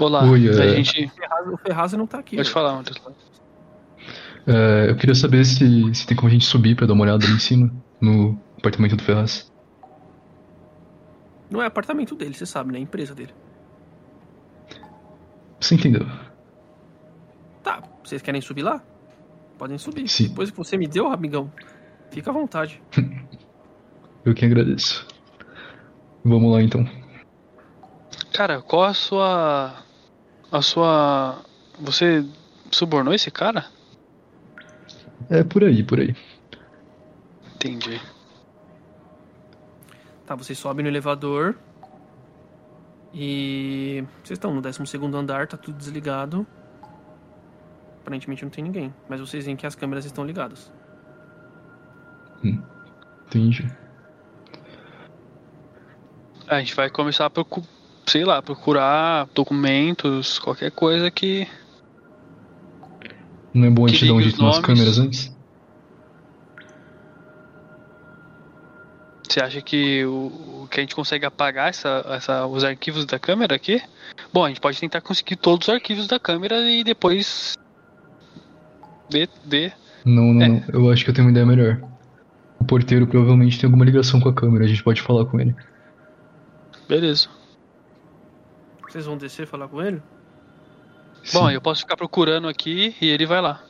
Olá. 0.00 0.24
Oi, 0.24 0.48
a 0.48 0.64
é- 0.64 0.76
gente. 0.76 1.10
O 1.46 1.56
Ferraz, 1.56 1.92
não 1.92 2.06
tá 2.06 2.18
aqui. 2.18 2.36
Pode 2.36 2.48
né? 2.48 2.52
falar, 2.52 2.74
Murilo. 2.74 3.16
É, 4.46 4.90
eu 4.90 4.96
queria 4.96 5.14
saber 5.14 5.44
se, 5.44 5.94
se 5.94 6.06
tem 6.06 6.16
como 6.16 6.28
a 6.28 6.30
gente 6.30 6.44
subir 6.44 6.74
pra 6.74 6.86
dar 6.86 6.94
uma 6.94 7.02
olhada 7.04 7.24
ali 7.24 7.34
em 7.34 7.38
cima, 7.38 7.72
no 8.00 8.38
apartamento 8.58 8.96
do 8.96 9.02
Ferraz. 9.02 9.52
Não 11.50 11.62
é 11.62 11.66
apartamento 11.66 12.14
dele, 12.14 12.34
você 12.34 12.46
sabe, 12.46 12.72
né? 12.72 12.78
É 12.78 12.82
empresa 12.82 13.14
dele. 13.14 13.32
Você 15.60 15.74
entendeu? 15.74 16.06
Tá, 17.62 17.82
vocês 18.02 18.20
querem 18.22 18.40
subir 18.40 18.62
lá? 18.62 18.82
Podem 19.58 19.78
subir. 19.78 20.08
Sim. 20.08 20.28
Depois 20.28 20.50
que 20.50 20.56
você 20.56 20.76
me 20.76 20.88
deu, 20.88 21.06
amigão, 21.06 21.52
fica 22.10 22.30
à 22.30 22.32
vontade. 22.32 22.82
Eu 24.24 24.34
que 24.34 24.44
agradeço. 24.44 25.06
Vamos 26.24 26.52
lá 26.52 26.62
então. 26.62 26.88
Cara, 28.32 28.62
qual 28.62 28.84
a 28.84 28.94
sua. 28.94 29.81
A 30.52 30.60
sua. 30.60 31.42
Você 31.80 32.24
subornou 32.70 33.14
esse 33.14 33.30
cara? 33.30 33.64
É 35.30 35.42
por 35.42 35.64
aí, 35.64 35.82
por 35.82 35.98
aí. 35.98 36.14
Entendi. 37.54 37.98
Tá, 40.26 40.34
vocês 40.34 40.58
sobem 40.58 40.82
no 40.82 40.90
elevador. 40.90 41.56
E. 43.14 44.04
Vocês 44.22 44.36
estão 44.36 44.54
no 44.54 44.60
12 44.60 44.82
andar, 45.16 45.46
tá 45.46 45.56
tudo 45.56 45.78
desligado. 45.78 46.46
Aparentemente 48.02 48.42
não 48.42 48.50
tem 48.50 48.62
ninguém. 48.62 48.94
Mas 49.08 49.20
vocês 49.20 49.46
veem 49.46 49.56
que 49.56 49.66
as 49.66 49.74
câmeras 49.74 50.04
estão 50.04 50.22
ligadas. 50.22 50.70
Entendi. 52.44 53.66
A 56.46 56.58
gente 56.58 56.74
vai 56.74 56.90
começar 56.90 57.24
a 57.24 57.30
procurar. 57.30 57.81
Sei 58.06 58.24
lá, 58.24 58.42
procurar 58.42 59.26
documentos, 59.34 60.38
qualquer 60.38 60.70
coisa 60.70 61.10
que. 61.10 61.46
Não 63.54 63.66
é 63.66 63.70
bom 63.70 63.84
a 63.84 63.88
gente 63.88 64.06
dar 64.06 64.14
um 64.14 64.20
jeito 64.22 64.42
nas 64.42 64.58
câmeras 64.58 64.98
antes? 64.98 65.30
Você 69.28 69.40
acha 69.40 69.62
que 69.62 70.04
o, 70.04 70.26
o- 70.64 70.68
que 70.70 70.80
a 70.80 70.82
gente 70.82 70.94
consegue 70.94 71.24
apagar 71.24 71.68
essa, 71.70 72.04
essa, 72.08 72.46
os 72.46 72.64
arquivos 72.64 73.04
da 73.06 73.18
câmera 73.18 73.54
aqui? 73.54 73.80
Bom, 74.32 74.44
a 74.44 74.48
gente 74.48 74.60
pode 74.60 74.78
tentar 74.78 75.00
conseguir 75.00 75.36
todos 75.36 75.68
os 75.68 75.74
arquivos 75.74 76.06
da 76.06 76.18
câmera 76.18 76.60
e 76.70 76.82
depois 76.84 77.52
ver, 79.10 79.28
ver. 79.44 79.74
Não, 80.04 80.34
não, 80.34 80.42
É. 80.42 80.48
não. 80.48 80.64
Eu 80.72 80.90
acho 80.90 81.04
que 81.04 81.10
eu 81.10 81.14
tenho 81.14 81.26
uma 81.28 81.30
ideia 81.30 81.46
melhor. 81.46 81.80
O 82.60 82.64
porteiro 82.64 83.06
provavelmente 83.06 83.58
tem 83.58 83.66
alguma 83.66 83.84
ligação 83.84 84.20
com 84.20 84.28
a 84.28 84.34
câmera, 84.34 84.64
a 84.64 84.68
gente 84.68 84.82
pode 84.84 85.00
falar 85.00 85.24
com 85.26 85.40
ele. 85.40 85.54
Beleza. 86.88 87.28
Vocês 88.92 89.06
vão 89.06 89.16
descer 89.16 89.44
e 89.44 89.46
falar 89.46 89.68
com 89.68 89.80
ele? 89.80 90.02
Bom, 91.32 91.48
Sim, 91.48 91.54
eu 91.54 91.62
posso 91.62 91.80
ficar 91.80 91.96
procurando 91.96 92.46
aqui 92.46 92.94
e 93.00 93.06
ele 93.08 93.24
vai 93.24 93.40
lá. 93.40 93.62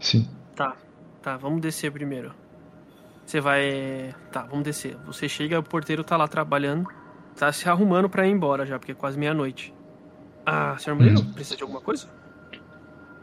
Sim. 0.00 0.28
Tá, 0.56 0.74
tá, 1.22 1.36
vamos 1.36 1.60
descer 1.60 1.92
primeiro. 1.92 2.34
Você 3.24 3.40
vai. 3.40 4.12
Tá, 4.32 4.42
vamos 4.42 4.64
descer. 4.64 4.96
Você 5.06 5.28
chega, 5.28 5.60
o 5.60 5.62
porteiro 5.62 6.02
tá 6.02 6.16
lá 6.16 6.26
trabalhando. 6.26 6.88
Tá 7.36 7.52
se 7.52 7.68
arrumando 7.68 8.08
pra 8.08 8.26
ir 8.26 8.32
embora 8.32 8.66
já, 8.66 8.80
porque 8.80 8.90
é 8.92 8.94
quase 8.96 9.16
meia-noite. 9.16 9.72
Ah, 10.44 10.76
senhor 10.76 10.96
Murilo, 10.96 11.20
Hum. 11.20 11.32
precisa 11.32 11.56
de 11.56 11.62
alguma 11.62 11.80
coisa? 11.80 12.08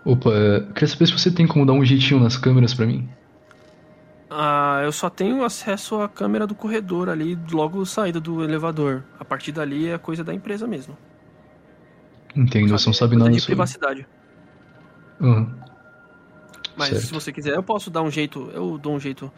Opa, 0.05 0.29
é, 0.31 0.61
queria 0.73 0.87
saber 0.87 1.05
se 1.07 1.11
você 1.11 1.29
tem 1.31 1.45
como 1.45 1.65
dar 1.65 1.73
um 1.73 1.83
jeitinho 1.83 2.19
nas 2.21 2.37
câmeras 2.37 2.73
pra 2.73 2.85
mim. 2.85 3.09
Ah, 4.33 4.79
eu 4.83 4.93
só 4.93 5.09
tenho 5.09 5.43
acesso 5.43 5.99
à 5.99 6.07
câmera 6.07 6.47
do 6.47 6.55
corredor 6.55 7.09
ali, 7.09 7.37
logo 7.51 7.85
saída 7.85 8.17
do 8.19 8.41
elevador. 8.43 9.03
A 9.19 9.25
partir 9.25 9.51
dali 9.51 9.89
é 9.89 9.97
coisa 9.97 10.23
da 10.23 10.33
empresa 10.33 10.65
mesmo. 10.65 10.97
Entendo, 12.33 12.69
você 12.69 12.85
não 12.85 12.91
É 12.91 12.95
sabe 12.95 13.09
coisa 13.11 13.25
nada 13.25 13.31
de 13.35 13.41
sobre. 13.41 13.55
privacidade. 13.55 14.07
Aham. 15.19 15.53
Mas 16.77 16.89
Certo. 16.89 17.05
se 17.07 17.13
você 17.13 17.31
quiser, 17.33 17.55
eu 17.55 17.61
posso 17.63 17.91
dar 17.91 18.01
um 18.01 18.09
jeito. 18.09 18.49
Eu 18.53 18.77
dou 18.77 18.93
um 18.95 18.99
jeito. 18.99 19.29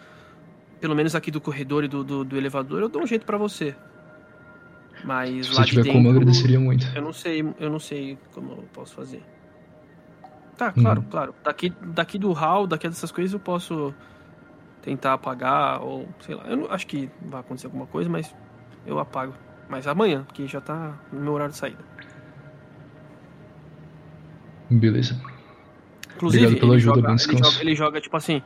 Pelo 0.79 0.95
menos 0.95 1.15
aqui 1.15 1.31
do 1.31 1.41
corredor 1.41 1.83
e 1.83 1.87
do, 1.87 2.03
do, 2.03 2.23
do 2.23 2.37
elevador, 2.37 2.81
eu 2.81 2.89
dou 2.89 3.01
um 3.01 3.07
jeito 3.07 3.25
pra 3.25 3.37
você. 3.37 3.75
Mas 5.03 5.47
Se 5.47 5.53
lá 5.53 5.61
você 5.61 5.63
de 5.63 5.69
tiver 5.71 5.83
dentro, 5.83 5.97
como, 5.97 6.07
eu 6.09 6.11
agradeceria 6.11 6.59
muito. 6.59 6.85
Eu 6.95 7.01
não 7.01 7.11
sei, 7.13 7.41
eu 7.59 7.69
não 7.69 7.79
sei 7.79 8.17
como 8.31 8.51
eu 8.51 8.63
posso 8.71 8.93
fazer. 8.93 9.23
Tá, 10.55 10.71
claro, 10.71 11.01
Hum. 11.01 11.05
claro. 11.09 11.35
Daqui, 11.43 11.73
daqui 11.81 12.19
do 12.19 12.31
hall, 12.31 12.67
daqui 12.67 12.87
dessas 12.87 13.11
coisas 13.11 13.33
eu 13.33 13.39
posso 13.39 13.93
tentar 14.83 15.13
apagar 15.13 15.81
ou 15.81 16.07
sei 16.19 16.35
lá. 16.35 16.43
Eu 16.45 16.57
não, 16.57 16.71
acho 16.71 16.85
que 16.85 17.09
vai 17.21 17.39
acontecer 17.39 17.65
alguma 17.67 17.87
coisa, 17.87 18.09
mas 18.09 18.35
eu 18.85 18.99
apago. 18.99 19.33
Mas 19.67 19.87
amanhã, 19.87 20.23
porque 20.23 20.45
já 20.45 20.61
tá 20.61 20.93
no 21.11 21.21
meu 21.21 21.33
horário 21.33 21.53
de 21.53 21.57
saída. 21.57 21.83
Beleza. 24.69 25.19
Inclusive, 26.15 26.45
Obrigado 26.45 26.59
pela 26.59 26.73
ele, 26.73 26.81
ajuda, 26.81 26.95
joga, 26.95 27.01
bom 27.01 27.07
ele, 27.07 27.15
descanso. 27.15 27.51
joga, 27.51 27.63
ele 27.63 27.75
joga 27.75 28.01
tipo 28.01 28.17
assim. 28.17 28.41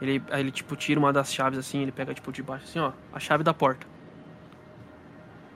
Ele, 0.00 0.22
aí 0.30 0.40
ele 0.40 0.50
tipo 0.50 0.74
tira 0.76 0.98
uma 0.98 1.12
das 1.12 1.32
chaves 1.32 1.58
assim, 1.58 1.82
ele 1.82 1.92
pega 1.92 2.14
tipo 2.14 2.32
de 2.32 2.42
baixo 2.42 2.64
assim, 2.64 2.78
ó, 2.78 2.92
a 3.12 3.20
chave 3.20 3.44
da 3.44 3.52
porta. 3.52 3.86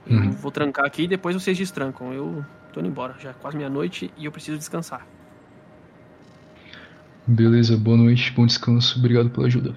Uhum. 0.07 0.29
vou 0.33 0.51
trancar 0.51 0.85
aqui 0.85 1.03
e 1.03 1.07
depois 1.07 1.35
vocês 1.35 1.57
destrancam. 1.57 2.13
Eu 2.13 2.45
tô 2.71 2.79
indo 2.79 2.89
embora, 2.89 3.15
já 3.19 3.31
é 3.31 3.33
quase 3.33 3.57
meia-noite 3.57 4.13
e 4.15 4.25
eu 4.25 4.31
preciso 4.31 4.57
descansar. 4.57 5.05
Beleza, 7.25 7.75
boa 7.75 7.97
noite, 7.97 8.31
bom 8.33 8.45
descanso, 8.45 8.99
obrigado 8.99 9.31
pela 9.31 9.47
ajuda. 9.47 9.75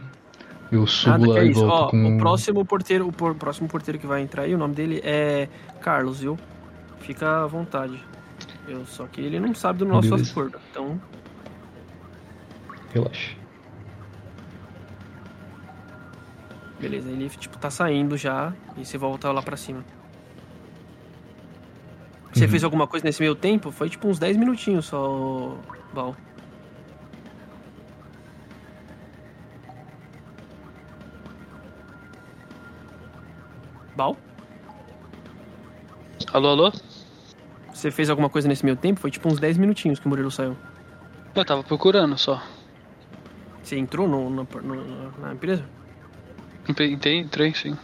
Eu 0.70 0.86
subo 0.86 1.18
Nada 1.18 1.28
lá 1.32 1.38
é 1.40 1.44
e 1.46 1.50
isso. 1.50 1.60
volto 1.66 1.72
Ó, 1.72 1.90
com. 1.90 2.16
o 2.16 2.18
próximo 2.18 2.64
porteiro, 2.64 3.08
o 3.08 3.12
por- 3.12 3.34
próximo 3.34 3.68
porteiro 3.68 3.98
que 3.98 4.06
vai 4.06 4.20
entrar 4.20 4.42
aí, 4.42 4.54
o 4.54 4.58
nome 4.58 4.74
dele 4.74 5.00
é 5.02 5.48
Carlos, 5.80 6.20
viu? 6.20 6.38
Fica 7.00 7.42
à 7.44 7.46
vontade. 7.46 8.02
Eu, 8.66 8.84
só 8.84 9.06
que 9.06 9.20
ele 9.20 9.40
não 9.40 9.54
sabe 9.54 9.78
do 9.78 9.86
nosso 9.86 10.10
Beleza. 10.10 10.30
acordo, 10.30 10.58
então 10.70 11.00
Relaxa. 12.92 13.34
beleza. 16.78 17.10
Ele 17.10 17.28
tipo 17.30 17.58
tá 17.58 17.70
saindo 17.70 18.16
já 18.16 18.52
e 18.76 18.84
você 18.84 18.98
volta 18.98 19.30
lá 19.32 19.42
pra 19.42 19.56
cima. 19.56 19.84
Você 22.32 22.44
Uhum. 22.44 22.50
fez 22.50 22.62
alguma 22.62 22.86
coisa 22.86 23.04
nesse 23.06 23.20
meio 23.20 23.34
tempo? 23.34 23.70
Foi 23.70 23.88
tipo 23.88 24.06
uns 24.06 24.18
10 24.18 24.36
minutinhos 24.36 24.84
só, 24.86 25.56
Val. 25.92 26.14
Val? 33.98 34.16
Alô, 36.32 36.48
alô? 36.50 36.72
Você 37.74 37.90
fez 37.90 38.08
alguma 38.08 38.30
coisa 38.30 38.46
nesse 38.46 38.64
meio 38.64 38.76
tempo? 38.76 39.00
Foi 39.00 39.10
tipo 39.10 39.28
uns 39.28 39.40
10 39.40 39.58
minutinhos 39.58 39.98
que 39.98 40.06
o 40.06 40.08
Murilo 40.08 40.30
saiu. 40.30 40.56
Eu 41.34 41.44
tava 41.44 41.64
procurando 41.64 42.16
só. 42.16 42.40
Você 43.60 43.76
entrou 43.76 44.06
no, 44.06 44.30
no- 44.30 44.46
no- 44.62 45.10
na 45.20 45.32
empresa? 45.34 45.64
Entrei, 46.68 46.92
entrei, 47.18 47.52
sim. 47.54 47.76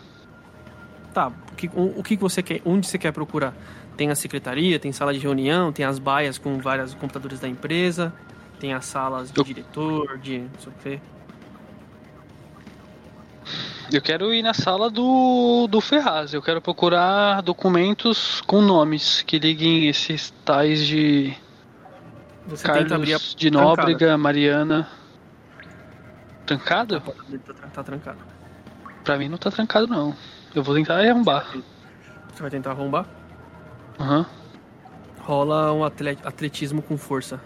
Tá, 1.12 1.32
o 1.50 1.54
que, 1.56 1.66
o, 1.74 1.98
o 1.98 2.02
que 2.04 2.16
você 2.16 2.44
quer? 2.44 2.62
Onde 2.64 2.86
você 2.86 2.96
quer 2.96 3.12
procurar? 3.12 3.52
Tem 3.96 4.08
a 4.08 4.14
secretaria, 4.14 4.78
tem 4.78 4.92
sala 4.92 5.12
de 5.12 5.18
reunião, 5.18 5.72
tem 5.72 5.84
as 5.84 5.98
baias 5.98 6.38
com 6.38 6.58
vários 6.58 6.94
computadores 6.94 7.40
da 7.40 7.48
empresa. 7.48 8.12
Tem 8.60 8.72
as 8.72 8.84
salas 8.84 9.32
de 9.32 9.40
Eu- 9.40 9.44
diretor, 9.44 10.16
de 10.18 10.38
não 10.38 10.60
sei 10.60 10.72
o 10.72 10.74
quê. 10.80 11.00
Eu 13.94 14.02
quero 14.02 14.34
ir 14.34 14.42
na 14.42 14.52
sala 14.52 14.90
do, 14.90 15.68
do 15.68 15.80
Ferraz. 15.80 16.34
Eu 16.34 16.42
quero 16.42 16.60
procurar 16.60 17.40
documentos 17.42 18.40
com 18.40 18.60
nomes 18.60 19.22
que 19.22 19.38
liguem 19.38 19.86
esses 19.88 20.30
tais 20.44 20.84
de 20.84 21.32
Você 22.46 22.66
Carlos 22.66 23.34
de 23.36 23.50
Nóbrega, 23.52 24.18
Mariana. 24.18 24.88
Trancado? 26.44 27.00
tá, 27.00 27.68
tá 27.72 27.82
trancada. 27.84 28.18
Pra 29.04 29.16
mim 29.16 29.28
não 29.28 29.38
tá 29.38 29.50
trancado 29.50 29.86
não. 29.86 30.14
Eu 30.52 30.62
vou 30.64 30.74
tentar 30.74 30.98
arrombar. 30.98 31.46
Você 32.32 32.42
vai 32.42 32.50
tentar 32.50 32.70
arrombar? 32.72 33.06
Aham. 34.00 34.26
Rola 35.20 35.72
um 35.72 35.84
atle- 35.84 36.18
atletismo 36.24 36.82
com 36.82 36.98
força. 36.98 37.40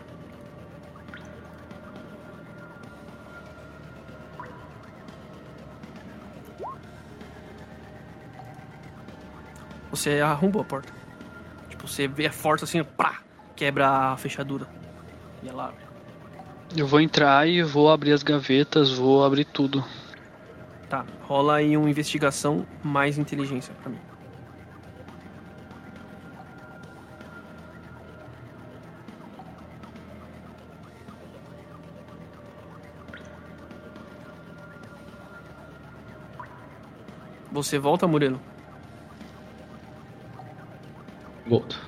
Você 9.99 10.21
arrombou 10.21 10.63
a 10.63 10.65
porta. 10.65 10.93
Tipo, 11.69 11.89
você 11.89 12.07
vê 12.07 12.27
a 12.27 12.33
força 12.33 12.65
assim, 12.65 12.85
pá, 12.85 13.21
quebra 13.57 14.13
a 14.13 14.17
fechadura. 14.17 14.69
E 15.43 15.49
ela 15.49 15.71
abre. 15.71 15.85
Eu 16.77 16.87
vou 16.87 17.01
entrar 17.01 17.49
e 17.49 17.65
vou 17.65 17.91
abrir 17.91 18.13
as 18.13 18.23
gavetas, 18.23 18.93
vou 18.93 19.25
abrir 19.25 19.45
tudo. 19.45 19.85
Tá, 20.89 21.05
rola 21.23 21.57
aí 21.57 21.77
uma 21.77 21.91
investigação 21.91 22.65
mais 22.81 23.19
inteligência 23.19 23.75
pra 23.75 23.91
mim. 23.91 23.99
Você 37.51 37.81
volta, 37.81 38.07
Murilo? 38.07 38.41
Volto. 41.49 41.79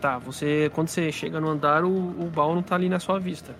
Tá, 0.00 0.18
você. 0.18 0.70
Quando 0.74 0.88
você 0.88 1.10
chega 1.10 1.40
no 1.40 1.48
andar, 1.48 1.84
o, 1.84 1.88
o 1.90 2.30
baú 2.34 2.54
não 2.54 2.62
tá 2.62 2.74
ali 2.74 2.88
na 2.88 2.98
sua 2.98 3.18
vista. 3.18 3.54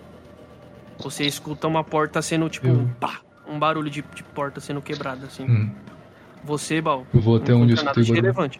Você 0.99 1.25
escuta 1.25 1.67
uma 1.67 1.83
porta 1.83 2.21
sendo 2.21 2.49
tipo. 2.49 2.67
Eu- 2.67 2.89
pá, 2.99 3.21
um 3.47 3.57
barulho 3.57 3.89
de, 3.89 4.01
de 4.13 4.23
porta 4.23 4.59
sendo 4.59 4.81
quebrada, 4.81 5.25
assim. 5.25 5.45
Hum. 5.49 5.71
Você, 6.43 6.79
baú. 6.81 7.05
Eu 7.13 7.19
vou 7.21 7.37
até 7.37 7.51
não 7.51 7.61
onde 7.61 7.71
eu 7.73 7.75
escutei 7.75 8.03
o 8.03 8.13
relevante. 8.13 8.59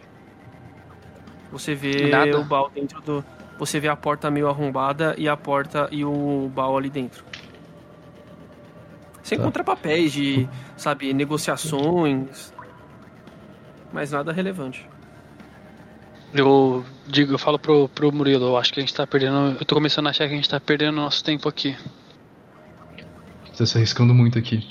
Você 1.51 1.73
vê 1.75 2.09
Nada. 2.09 2.39
o 2.39 2.43
baú 2.43 2.69
dentro 2.69 3.01
do. 3.01 3.23
Você 3.59 3.79
vê 3.79 3.87
a 3.87 3.95
porta 3.95 4.29
meio 4.29 4.47
arrombada 4.49 5.15
e 5.17 5.27
a 5.27 5.35
porta 5.37 5.87
e 5.91 6.03
o 6.05 6.51
baú 6.53 6.77
ali 6.77 6.89
dentro. 6.89 7.23
Você 9.23 9.35
Tá. 9.35 9.41
encontra 9.41 9.63
papéis 9.63 10.11
de, 10.11 10.47
sabe, 10.75 11.13
negociações. 11.13 12.53
Mas 13.91 14.11
nada 14.11 14.31
relevante. 14.31 14.87
Eu 16.33 16.85
digo, 17.07 17.33
eu 17.33 17.37
falo 17.37 17.57
pro, 17.57 17.87
pro 17.89 18.11
Murilo, 18.11 18.45
eu 18.45 18.57
acho 18.57 18.73
que 18.73 18.79
a 18.79 18.83
gente 18.83 18.93
tá 18.93 19.07
perdendo. 19.07 19.57
Eu 19.59 19.65
tô 19.65 19.75
começando 19.75 20.07
a 20.07 20.09
achar 20.09 20.27
que 20.27 20.33
a 20.33 20.35
gente 20.35 20.49
tá 20.49 20.59
perdendo 20.59 20.95
nosso 20.95 21.23
tempo 21.23 21.47
aqui. 21.47 21.75
Você 23.45 23.57
tá 23.57 23.65
se 23.65 23.77
arriscando 23.77 24.13
muito 24.13 24.37
aqui. 24.37 24.67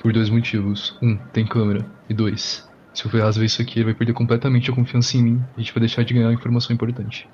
Por 0.00 0.12
dois 0.12 0.28
motivos. 0.28 0.96
Um, 1.02 1.16
tem 1.32 1.46
câmera. 1.46 1.86
E 2.08 2.14
dois, 2.14 2.68
se 2.92 3.06
o 3.06 3.10
Ferraz 3.10 3.36
ver 3.36 3.46
isso 3.46 3.62
aqui, 3.62 3.78
ele 3.78 3.86
vai 3.86 3.94
perder 3.94 4.12
completamente 4.12 4.70
a 4.70 4.74
confiança 4.74 5.16
em 5.16 5.22
mim. 5.22 5.44
E 5.56 5.60
a 5.60 5.62
gente 5.62 5.72
vai 5.72 5.80
deixar 5.80 6.04
de 6.04 6.14
ganhar 6.14 6.32
informação 6.32 6.74
importante. 6.74 7.28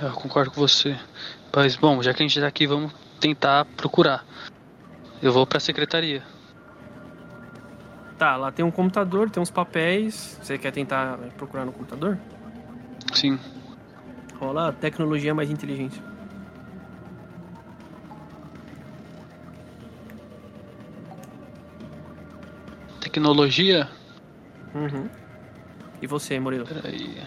É, 0.00 0.06
Eu 0.06 0.12
concordo 0.12 0.50
com 0.50 0.60
você. 0.60 0.98
Mas 1.54 1.76
bom, 1.76 2.02
já 2.02 2.14
que 2.14 2.22
a 2.22 2.26
gente 2.26 2.40
tá 2.40 2.46
aqui, 2.46 2.66
vamos 2.66 2.92
tentar 3.18 3.64
procurar. 3.76 4.24
Eu 5.22 5.32
vou 5.32 5.46
pra 5.46 5.60
secretaria. 5.60 6.22
Tá, 8.20 8.36
lá 8.36 8.52
tem 8.52 8.62
um 8.62 8.70
computador, 8.70 9.30
tem 9.30 9.42
uns 9.42 9.50
papéis. 9.50 10.38
Você 10.42 10.58
quer 10.58 10.70
tentar 10.72 11.16
procurar 11.38 11.64
no 11.64 11.72
computador? 11.72 12.18
Sim. 13.14 13.38
Rola 14.38 14.74
tecnologia 14.74 15.34
mais 15.34 15.50
inteligência. 15.50 16.02
Tecnologia? 23.00 23.88
Uhum. 24.74 25.08
E 26.02 26.06
você, 26.06 26.38
Murilo? 26.38 26.66
Peraí. 26.66 27.22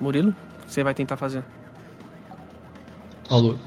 Murilo? 0.00 0.34
Você 0.66 0.82
vai 0.82 0.94
tentar 0.94 1.18
fazer? 1.18 1.44
Alô? 3.28 3.58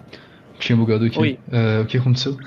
Tinha 0.64 0.77
bugado 0.77 1.03
aqui. 1.03 1.19
Oi. 1.19 1.40
É, 1.51 1.82
o 1.82 1.85
que 1.85 1.98
aconteceu? 1.98 2.38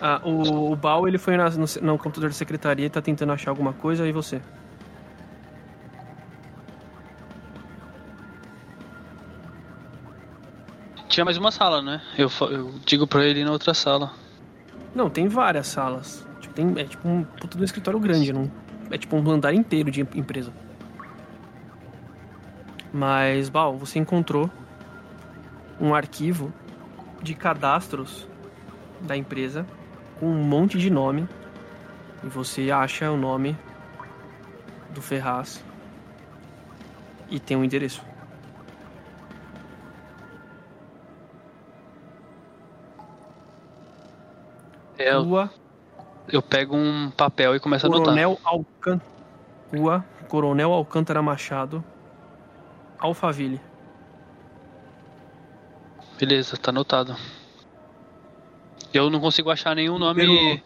Ah, 0.00 0.20
o, 0.24 0.72
o 0.72 0.76
Bal, 0.76 1.06
ele 1.06 1.16
foi 1.16 1.36
na- 1.36 1.48
no, 1.50 1.64
no 1.82 1.96
computador 1.98 2.28
da 2.30 2.34
secretaria 2.34 2.86
e 2.86 2.90
tá 2.90 3.00
tentando 3.00 3.30
achar 3.32 3.50
alguma 3.52 3.72
coisa, 3.72 4.04
e 4.06 4.10
você? 4.10 4.40
Tinha 11.08 11.24
mais 11.24 11.36
uma 11.36 11.50
sala, 11.50 11.80
né? 11.80 12.00
Eu, 12.16 12.30
eu 12.50 12.74
digo 12.84 13.06
pra 13.06 13.24
ele 13.24 13.40
ir 13.40 13.44
na 13.44 13.52
outra 13.52 13.72
sala. 13.72 14.12
Não, 14.94 15.08
tem 15.08 15.26
várias 15.28 15.66
salas. 15.68 16.26
Tipo, 16.40 16.54
tem, 16.54 16.74
é 16.78 16.84
tipo 16.84 17.08
um 17.08 17.24
puta 17.24 17.56
de 17.56 17.62
um 17.62 17.64
escritório 17.64 17.98
grande, 17.98 18.32
não? 18.32 18.50
É 18.90 18.98
tipo 18.98 19.16
um 19.16 19.30
andar 19.30 19.54
inteiro 19.54 19.90
de 19.90 20.02
em- 20.02 20.08
empresa. 20.14 20.52
Mas, 22.92 23.48
Bal, 23.48 23.76
você 23.76 23.98
encontrou 23.98 24.50
um 25.80 25.94
arquivo 25.94 26.52
de 27.22 27.34
cadastros 27.34 28.28
da 29.00 29.16
empresa 29.16 29.66
com 30.18 30.26
um 30.26 30.42
monte 30.42 30.78
de 30.78 30.90
nome. 30.90 31.28
E 32.22 32.26
você 32.26 32.70
acha 32.70 33.10
o 33.10 33.16
nome 33.16 33.56
do 34.90 35.00
Ferraz. 35.00 35.62
E 37.30 37.38
tem 37.38 37.56
um 37.56 37.64
endereço. 37.64 38.02
É, 44.98 45.14
eu, 45.14 45.22
Rua 45.22 45.50
eu 46.30 46.42
pego 46.42 46.76
um 46.76 47.10
papel 47.10 47.54
e 47.54 47.60
começo 47.60 47.86
a 47.86 47.88
anotar. 47.88 48.06
Coronel 48.06 48.38
Alcântara. 48.44 49.10
Rua 49.74 50.04
Coronel 50.28 50.72
Alcântara 50.72 51.22
Machado. 51.22 51.84
Alphaville. 52.98 53.60
Beleza, 56.18 56.56
tá 56.56 56.70
anotado. 56.70 57.14
Eu 58.92 59.10
não 59.10 59.20
consigo 59.20 59.50
achar 59.50 59.74
nenhum 59.76 59.98
nome 59.98 60.26
Número- 60.26 60.62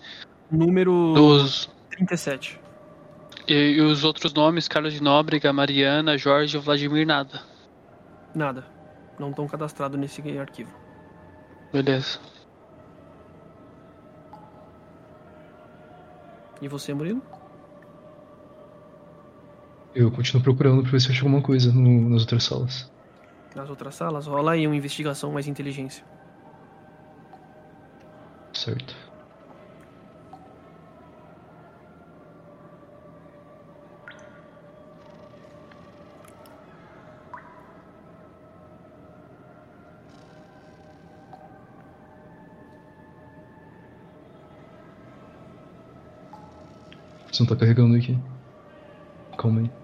Número 0.51 1.13
dos. 1.15 1.69
37. 1.91 2.61
E, 3.49 3.53
e 3.53 3.81
os 3.81 4.05
outros 4.05 4.33
nomes, 4.33 4.69
Carlos 4.69 4.93
de 4.93 5.03
Nóbrega, 5.03 5.53
Mariana, 5.53 6.17
Jorge 6.17 6.57
Vladimir, 6.59 7.07
nada. 7.07 7.43
Nada. 8.35 8.65
Não 9.19 9.31
estão 9.31 9.47
cadastrados 9.47 9.99
nesse 9.99 10.23
arquivo. 10.39 10.73
Beleza. 11.73 12.19
E 16.61 16.69
você, 16.69 16.95
Murilo? 16.95 17.21
Eu 19.95 20.11
continuo 20.11 20.43
procurando 20.43 20.83
pra 20.83 20.93
ver 20.93 21.01
se 21.01 21.09
eu 21.09 21.13
acho 21.13 21.25
alguma 21.25 21.43
coisa 21.43 21.73
no- 21.73 22.09
nas 22.09 22.23
outras 22.23 22.45
salas. 22.45 22.91
Nas 23.55 23.69
outras 23.69 23.95
salas, 23.95 24.27
rola 24.27 24.53
aí 24.53 24.67
uma 24.67 24.77
investigação 24.77 25.33
mais 25.33 25.47
inteligência. 25.47 26.05
Certo. 28.53 28.95
Você 47.31 47.43
não 47.43 47.49
tá 47.49 47.57
carregando 47.57 47.97
aqui. 47.97 48.19
Calma 49.39 49.61
aí. 49.63 49.82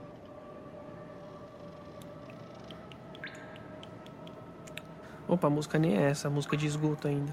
Opa, 5.28 5.46
a 5.46 5.50
música 5.50 5.78
nem 5.78 5.96
é 5.96 6.02
essa, 6.10 6.28
a 6.28 6.30
música 6.30 6.56
de 6.56 6.66
esgoto 6.66 7.06
ainda. 7.06 7.32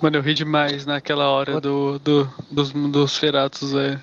Mano, 0.00 0.16
eu 0.16 0.22
ri 0.22 0.32
demais 0.32 0.86
naquela 0.86 1.28
hora 1.28 1.60
do, 1.60 1.98
do, 1.98 2.24
dos, 2.50 2.72
dos 2.72 3.18
feratos, 3.18 3.72
velho. 3.72 4.00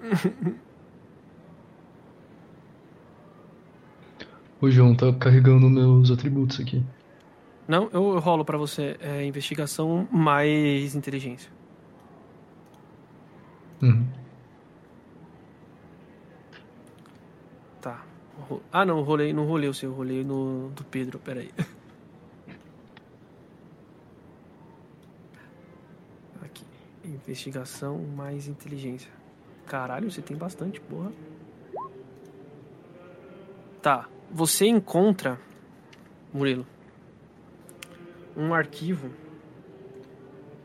O 4.60 4.70
João 4.70 4.94
tá 4.94 5.12
carregando 5.12 5.68
meus 5.68 6.10
atributos 6.10 6.58
aqui. 6.58 6.82
Não, 7.68 7.90
eu 7.92 8.18
rolo 8.18 8.46
pra 8.46 8.56
você 8.56 8.96
é, 8.98 9.22
investigação 9.22 10.08
mais 10.10 10.94
inteligência. 10.94 11.50
Uhum. 13.82 14.06
Tá. 17.82 18.00
Ro- 18.00 18.14
Ah, 18.72 18.84
não, 18.84 19.02
rolei, 19.02 19.32
não 19.32 19.46
rolei 19.46 19.68
o 19.68 19.74
seu, 19.74 19.92
rolei 19.92 20.24
no 20.24 20.70
do 20.70 20.84
Pedro, 20.84 21.18
peraí. 21.18 21.50
Aqui. 26.42 26.64
Investigação 27.04 27.98
mais 27.98 28.48
inteligência. 28.48 29.10
Caralho, 29.66 30.10
você 30.10 30.20
tem 30.20 30.36
bastante, 30.36 30.80
porra. 30.80 31.12
Tá. 33.80 34.08
Você 34.30 34.66
encontra, 34.66 35.38
Murilo, 36.32 36.66
um 38.36 38.52
arquivo 38.52 39.10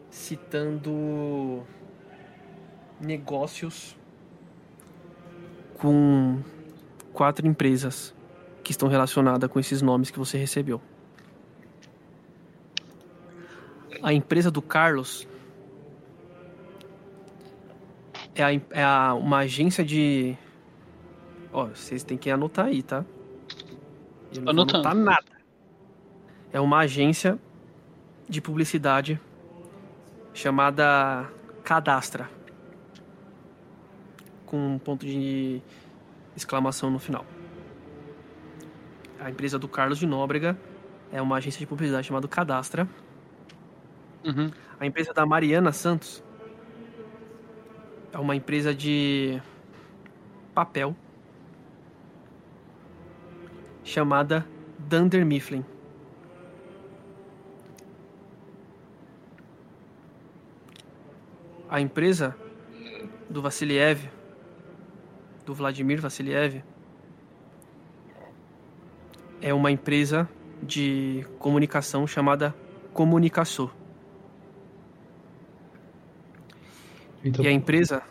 citando 0.10 1.64
negócios 3.00 3.96
com 5.78 6.42
quatro 7.14 7.48
empresas 7.48 8.14
que 8.64 8.72
estão 8.72 8.88
relacionadas 8.88 9.50
com 9.50 9.60
esses 9.60 9.82
nomes 9.82 10.12
que 10.12 10.20
você 10.20 10.38
recebeu. 10.38 10.82
A 14.02 14.14
empresa 14.14 14.50
do 14.50 14.62
Carlos 14.62 15.28
é, 18.36 18.44
a, 18.44 18.54
é 18.54 18.84
a- 18.84 19.14
uma 19.14 19.40
agência 19.40 19.84
de. 19.84 20.38
Ó, 21.52 21.66
vocês 21.68 22.04
têm 22.04 22.18
que 22.18 22.30
anotar 22.30 22.68
aí, 22.68 22.82
tá? 22.84 23.04
Eu 24.34 24.42
não 24.42 24.44
vou 24.44 24.52
Anotando. 24.52 24.88
anotar 24.88 24.96
nada. 24.96 25.40
É 26.54 26.60
uma 26.60 26.80
agência 26.80 27.38
de 28.28 28.40
publicidade 28.40 29.20
chamada 30.34 31.28
Cadastra. 31.64 32.30
Com 34.46 34.76
um 34.76 34.80
ponto 34.80 35.06
de 35.06 35.62
exclamação 36.40 36.90
no 36.90 37.00
final. 37.00 37.26
A 39.20 39.30
empresa 39.30 39.60
do 39.60 39.68
Carlos 39.68 40.00
de 40.00 40.08
Nóbrega 40.08 40.58
é 41.12 41.22
uma 41.22 41.38
agência 41.38 41.60
de 41.60 41.68
publicidade 41.68 42.08
chamada 42.08 42.28
Cadastra. 42.28 42.88
Uhum. 44.24 44.52
A 44.80 44.86
empresa 44.86 45.14
da 45.14 45.26
Mariana 45.26 45.72
Santos 45.72 46.24
é 48.12 48.18
uma 48.18 48.36
empresa 48.36 48.74
de 48.74 49.42
papel 50.54 50.96
chamada 53.84 54.46
Dunder 54.78 55.26
Mifflin. 55.26 55.66
A 61.70 61.80
empresa 61.80 62.36
do 63.30 63.42
Vassiliev, 63.42 64.10
do 65.50 65.56
Vladimir 65.56 66.00
Vassiliev, 66.00 66.62
é 69.42 69.52
uma 69.52 69.72
empresa 69.72 70.30
de 70.62 71.26
comunicação 71.40 72.06
chamada 72.06 72.54
Comunicação. 72.94 73.72
Então, 77.24 77.44
E 77.44 77.48
a 77.48 77.52
empresa 77.52 78.04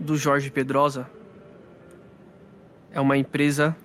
do 0.00 0.16
Jorge 0.16 0.50
Pedrosa 0.50 1.10
é 2.90 2.98
uma 2.98 3.18
empresa 3.18 3.76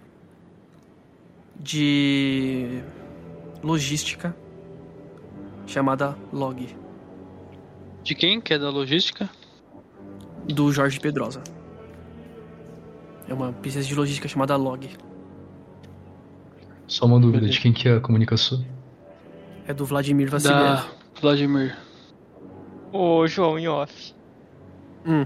de 1.59 2.81
logística 3.61 4.33
chamada 5.65 6.17
Log, 6.31 6.73
De 8.01 8.15
quem? 8.15 8.39
Que 8.39 8.53
é 8.53 8.57
da 8.57 8.69
logística? 8.69 9.29
do 10.47 10.71
Jorge 10.71 10.97
Pedrosa. 10.97 11.43
É 13.27 13.33
uma 13.33 13.49
empresa 13.49 13.81
de 13.81 13.93
logística 13.93 14.27
chamada 14.27 14.55
Log. 14.55 14.89
só 16.87 17.05
uma 17.05 17.19
dúvida, 17.19 17.47
de 17.47 17.59
quem 17.59 17.73
que 17.73 17.87
é 17.89 17.97
a 17.97 17.99
comunicação? 17.99 18.65
É 19.67 19.73
do 19.73 19.85
Vladimir 19.85 20.29
Vassiliev. 20.29 20.61
Da 20.63 20.85
Vladimir. 21.21 21.77
Ô, 22.93 23.27
João, 23.27 23.59
em 23.59 23.67
off. 23.67 24.13
Hum, 25.05 25.25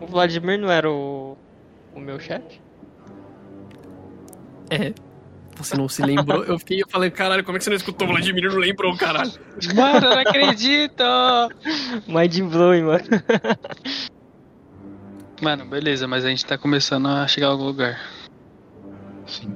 O 0.00 0.06
Vladimir 0.06 0.58
não 0.58 0.70
era 0.70 0.90
o, 0.90 1.36
o 1.94 2.00
meu 2.00 2.18
chefe? 2.18 2.60
é. 4.70 4.92
Você 5.56 5.76
não 5.76 5.88
se 5.88 6.02
lembrou? 6.02 6.42
Eu 6.44 6.58
fiquei 6.58 6.82
falando, 6.90 7.12
caralho, 7.12 7.44
como 7.44 7.56
é 7.56 7.58
que 7.58 7.64
você 7.64 7.70
não 7.70 7.76
escutou 7.76 8.08
o 8.08 8.10
Vladimir 8.10 8.42
e 8.42 8.48
não 8.48 8.56
lembrou, 8.56 8.96
caralho? 8.96 9.30
Mano, 9.76 10.04
eu 10.06 10.10
não 10.10 10.18
acredito! 10.18 11.04
Mind 12.08 12.40
blowing, 12.50 12.82
mano. 12.82 13.04
Mano, 15.44 15.64
beleza, 15.66 16.06
mas 16.08 16.24
a 16.24 16.28
gente 16.30 16.44
tá 16.44 16.56
começando 16.58 17.06
a 17.06 17.26
chegar 17.28 17.48
a 17.48 17.50
algum 17.50 17.64
lugar. 17.64 18.00
Sim. 19.26 19.52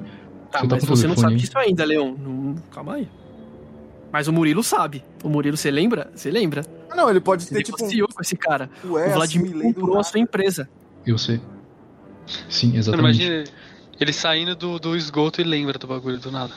Tá, 0.50 0.60
Você 0.60 0.68
tá 0.68 0.74
mas 0.76 0.84
o 0.84 0.86
você 0.86 1.06
não 1.06 1.16
sabe 1.16 1.36
disso 1.36 1.58
ainda, 1.58 1.84
Leon. 1.84 2.14
Não- 2.18 2.54
calma 2.70 2.94
aí. 2.94 3.08
Mas 4.12 4.28
o 4.28 4.32
Murilo 4.32 4.62
sabe. 4.62 5.04
O 5.22 5.28
Murilo, 5.28 5.56
você 5.56 5.70
lembra? 5.70 6.10
Você 6.14 6.30
lembra? 6.30 6.62
Ah, 6.90 6.96
Não, 6.96 7.10
ele 7.10 7.20
pode 7.20 7.42
Você 7.44 7.54
ter 7.54 7.62
tipo 7.62 7.76
um. 7.76 7.80
negociou 7.86 8.08
com 8.08 8.22
esse 8.22 8.36
cara. 8.36 8.70
Ué, 8.84 9.08
o 9.08 9.12
Vladimir 9.14 9.60
comprou 9.74 9.98
a 9.98 10.02
sua 10.02 10.20
empresa. 10.20 10.68
Eu 11.06 11.18
sei. 11.18 11.40
Sim, 12.48 12.76
exatamente. 12.76 13.22
imagina 13.22 13.44
ele 14.00 14.12
saindo 14.12 14.54
do, 14.54 14.78
do 14.78 14.96
esgoto 14.96 15.40
e 15.40 15.44
lembra 15.44 15.78
do 15.78 15.86
bagulho 15.86 16.18
do 16.18 16.30
nada. 16.30 16.52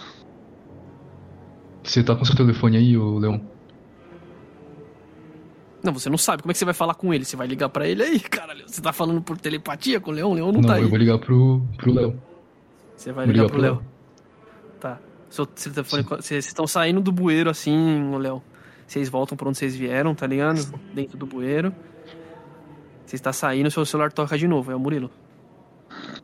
Você 1.84 2.04
tá 2.04 2.16
com 2.16 2.24
seu 2.24 2.36
telefone 2.36 2.78
aí, 2.78 2.98
ô 2.98 3.18
Leon? 3.18 3.40
Não, 5.84 5.94
você 5.94 6.10
não 6.10 6.18
sabe. 6.18 6.44
Como 6.44 6.52
é 6.52 6.54
que 6.54 6.60
você 6.60 6.66
vai 6.66 6.74
falar 6.74 6.94
com 6.94 7.14
ele? 7.14 7.26
Você 7.26 7.36
vai 7.36 7.48
ligar 7.48 7.70
pra 7.70 7.88
ele 7.88 8.04
aí, 8.04 8.20
caralho? 8.20 8.64
Você 8.68 8.82
tá 8.82 8.94
falando 8.94 9.22
por 9.22 9.38
telepatia 9.38 10.00
com 10.00 10.12
o 10.12 10.14
Leão? 10.14 10.32
O 10.32 10.34
Leão 10.34 10.52
não, 10.52 10.62
Não, 10.62 10.68
tá 10.68 10.76
aí. 10.76 10.84
eu 10.84 10.90
vou 10.90 10.98
ligar 10.98 11.18
pro, 11.18 11.62
pro 11.78 11.92
Léo. 11.94 12.22
Você 12.96 13.12
vai 13.12 13.26
vou 13.26 13.34
ligar 13.34 13.46
ligar 13.46 13.54
pro 13.54 13.62
pro 13.62 13.74
Léo. 13.76 13.86
Tá. 14.80 15.00
Seu, 15.30 15.48
seu 15.56 15.74
telefone, 15.74 16.04
vocês 16.04 16.46
estão 16.46 16.68
saindo 16.68 17.02
do 17.02 17.12
bueiro 17.12 17.50
assim, 17.50 18.16
Léo. 18.18 18.44
Vocês 18.86 19.08
voltam 19.10 19.38
pra 19.38 19.48
onde 19.48 19.58
vocês 19.58 19.76
vieram, 19.76 20.14
tá 20.14 20.28
ligado? 20.28 20.62
Dentro 20.94 21.18
do 21.18 21.26
bueiro. 21.26 21.74
Você 23.06 23.16
está 23.16 23.32
saindo, 23.34 23.72
seu 23.72 23.86
celular 23.86 24.12
toca 24.12 24.38
de 24.38 24.48
novo. 24.48 24.72
É 24.72 24.76
o 24.76 24.80
Murilo. 24.80 25.10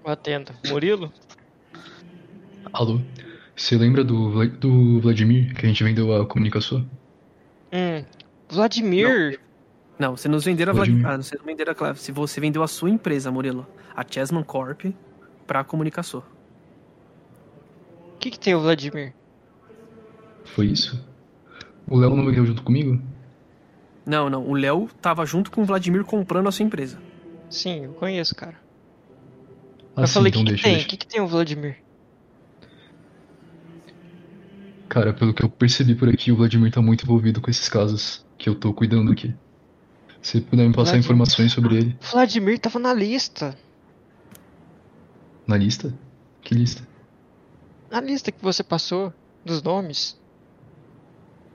Atenta. 0.06 0.54
Murilo? 0.68 1.12
Alô? 2.72 3.00
Você 3.56 3.76
lembra 3.78 4.04
do, 4.04 4.46
do 4.50 5.00
Vladimir 5.02 5.54
que 5.56 5.66
a 5.66 5.70
gente 5.70 5.84
vendeu 5.84 6.14
a 6.16 6.26
comunicação? 6.26 6.86
Hum. 7.74 8.04
Vladimir? 8.50 9.40
Não, 10.00 10.16
você 10.16 10.28
nos 10.28 10.46
venderam 10.46 10.72
a 10.72 10.76
Vladimir. 10.76 11.02
Vladimir. 11.02 11.20
Ah, 11.20 11.24
você 11.24 11.38
não 11.38 11.46
venderam 11.46 11.72
a 11.72 11.76
Clave. 11.76 12.00
Se 12.00 12.12
você 12.12 12.40
vendeu 12.40 12.62
a 12.62 12.68
sua 12.68 12.90
empresa, 12.90 13.32
Murilo, 13.32 13.66
a 13.96 14.06
Chessman 14.08 14.44
Corp, 14.44 14.86
pra 15.48 15.64
comunicação. 15.64 16.24
O 18.14 18.18
que, 18.20 18.32
que 18.32 18.40
tem 18.40 18.54
o 18.54 18.62
Vladimir? 18.62 19.14
Foi 20.46 20.68
isso? 20.68 21.04
O 21.88 21.98
Léo 21.98 22.16
não 22.16 22.26
vendeu 22.26 22.46
junto 22.46 22.62
comigo? 22.64 23.02
Não, 24.06 24.30
não. 24.30 24.48
O 24.48 24.54
Léo 24.54 24.90
tava 25.02 25.26
junto 25.26 25.50
com 25.50 25.62
o 25.62 25.66
Vladimir 25.66 26.04
comprando 26.04 26.48
a 26.48 26.52
sua 26.52 26.66
empresa. 26.66 27.00
Sim, 27.50 27.86
eu 27.86 27.94
conheço, 27.94 28.36
cara. 28.36 28.56
Ah, 29.96 30.02
eu 30.02 30.08
sim, 30.08 30.14
falei, 30.14 30.32
o 30.32 30.36
então 30.36 30.46
que, 30.46 30.56
que 30.56 30.64
tem? 30.64 30.82
O 30.82 30.86
que, 30.86 30.98
que 30.98 31.08
tem 31.08 31.22
o 31.22 31.28
Vladimir? 31.28 31.78
Cara, 34.88 35.14
pelo 35.14 35.34
que 35.34 35.44
eu 35.44 35.50
percebi 35.50 35.96
por 35.96 36.08
aqui, 36.08 36.32
o 36.32 36.36
Vladimir 36.36 36.72
tá 36.72 36.82
muito 36.82 37.04
envolvido 37.04 37.42
com 37.42 37.50
esses 37.50 37.68
casos 37.68 38.26
que 38.38 38.48
eu 38.48 38.56
tô 38.56 38.74
cuidando 38.74 39.12
aqui. 39.12 39.34
Se 40.28 40.42
puder 40.42 40.68
me 40.68 40.74
passar 40.74 40.92
Vladimir. 40.92 41.06
informações 41.06 41.54
sobre 41.54 41.78
ele 41.78 41.98
Vladimir 42.12 42.60
tava 42.60 42.80
na 42.80 42.94
lista. 42.94 43.58
na 45.48 45.56
lista? 45.56 45.94
Que 46.42 46.54
lista? 46.54 46.86
Na 47.90 48.02
lista 48.02 48.30
que 48.30 48.44
você 48.44 48.62
passou 48.62 49.14
dos 49.46 49.64
nomes. 49.64 50.20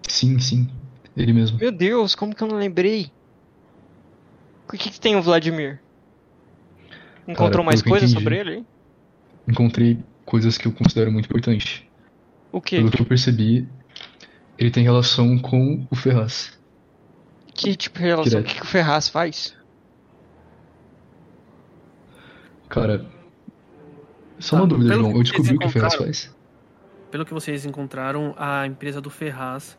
Sim, 0.09 0.39
sim. 0.39 0.71
Ele 1.15 1.35
mesmo. 1.35 1.59
Meu 1.59 1.71
Deus, 1.71 2.15
como 2.15 2.35
que 2.35 2.43
eu 2.43 2.49
não 2.49 2.57
lembrei? 2.57 3.13
O 4.67 4.73
que, 4.73 4.89
que 4.91 4.99
tem 4.99 5.17
o 5.17 5.23
Vladimir? 5.23 5.79
Encontrou 7.29 7.51
Cara, 7.51 7.63
mais 7.65 7.83
que 7.83 7.91
coisas 7.91 8.11
entendi- 8.11 8.25
sobre 8.25 8.39
ele? 8.39 8.55
hein? 8.57 8.67
Encontrei 9.47 9.99
coisas 10.25 10.57
que 10.57 10.67
eu 10.67 10.73
considero 10.73 11.13
muito 11.13 11.27
importantes. 11.27 11.83
O 12.51 12.59
quê? 12.61 12.77
Pelo 12.77 12.91
que 12.91 13.03
eu 13.03 13.07
percebi, 13.07 13.69
ele 14.57 14.71
tem 14.71 14.83
relação 14.83 15.39
com 15.39 15.87
o 15.91 15.95
Ferraz. 15.95 16.59
Que 17.55 17.77
tipo 17.77 17.99
de 17.99 18.05
relação? 18.05 18.41
O 18.41 18.45
que, 18.45 18.55
que 18.55 18.63
o 18.63 18.67
Ferraz 18.67 19.09
faz? 19.09 19.55
Cara, 22.69 23.05
só 24.39 24.57
Tá, 24.57 24.63
uma 24.63 24.69
dúvida, 24.69 24.91
pelo 24.91 25.03
João. 25.03 25.13
que 25.13 25.19
Eu 25.19 25.25
vocês 25.25 25.33
descobri 25.43 25.57
o 25.57 25.59
que 25.59 25.67
o 25.67 25.71
Ferraz 25.71 25.95
encontraram- 25.95 26.15
faz. 26.15 26.37
Pelo 27.11 27.25
que 27.27 27.35
vocês 27.35 27.67
encontraram, 27.67 28.35
a 28.39 28.67
empresa 28.67 29.01
do 29.01 29.11
Ferraz, 29.11 29.77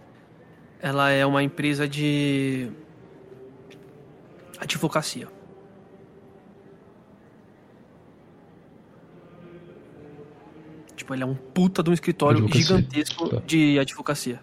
ela 0.79 1.09
é 1.09 1.25
uma 1.25 1.41
empresa 1.41 1.87
de 1.87 2.71
advocacia. 4.59 5.27
Tipo, 10.95 11.13
ele 11.13 11.23
é 11.23 11.25
um 11.25 11.35
puta 11.35 11.81
de 11.81 11.89
um 11.89 11.93
escritório 11.93 12.37
Advocacia, 12.37 12.77
gigantesco 12.77 13.29
tá. 13.29 13.41
de 13.45 13.79
advocacia. 13.79 14.39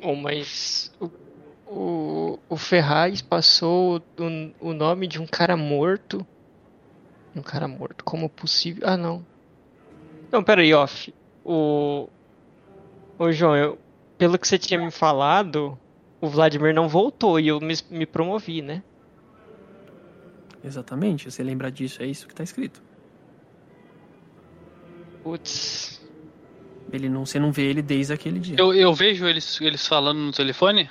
Bom, 0.00 0.14
mas. 0.14 0.92
O, 1.00 1.10
o, 1.66 2.38
o 2.48 2.56
Ferraz 2.56 3.20
passou 3.20 4.02
o, 4.18 4.68
o 4.68 4.72
nome 4.72 5.06
de 5.06 5.20
um 5.20 5.26
cara 5.26 5.56
morto. 5.56 6.26
Um 7.34 7.42
cara 7.42 7.68
morto, 7.68 8.04
como 8.04 8.28
possível? 8.28 8.88
Ah, 8.88 8.96
não. 8.96 9.24
Não, 10.30 10.42
peraí, 10.42 10.72
off. 10.74 11.12
O. 11.44 12.08
Ô, 13.18 13.32
João, 13.32 13.56
eu, 13.56 13.78
pelo 14.16 14.38
que 14.38 14.46
você 14.46 14.58
tinha 14.58 14.78
me 14.78 14.90
falado, 14.90 15.78
o 16.20 16.28
Vladimir 16.28 16.74
não 16.74 16.88
voltou 16.88 17.38
e 17.38 17.48
eu 17.48 17.60
me, 17.60 17.74
me 17.90 18.06
promovi, 18.06 18.62
né? 18.62 18.82
Exatamente, 20.62 21.30
você 21.30 21.42
lembra 21.42 21.70
disso, 21.70 22.02
é 22.02 22.06
isso 22.06 22.26
que 22.26 22.34
tá 22.34 22.42
escrito. 22.42 22.82
Putz. 25.22 25.97
Ele 26.92 27.08
não, 27.08 27.26
você 27.26 27.38
não 27.38 27.52
vê 27.52 27.66
ele 27.66 27.82
desde 27.82 28.12
aquele 28.12 28.40
dia. 28.40 28.56
Eu, 28.58 28.72
eu 28.72 28.94
vejo 28.94 29.26
eles, 29.26 29.60
eles 29.60 29.86
falando 29.86 30.18
no 30.18 30.32
telefone. 30.32 30.88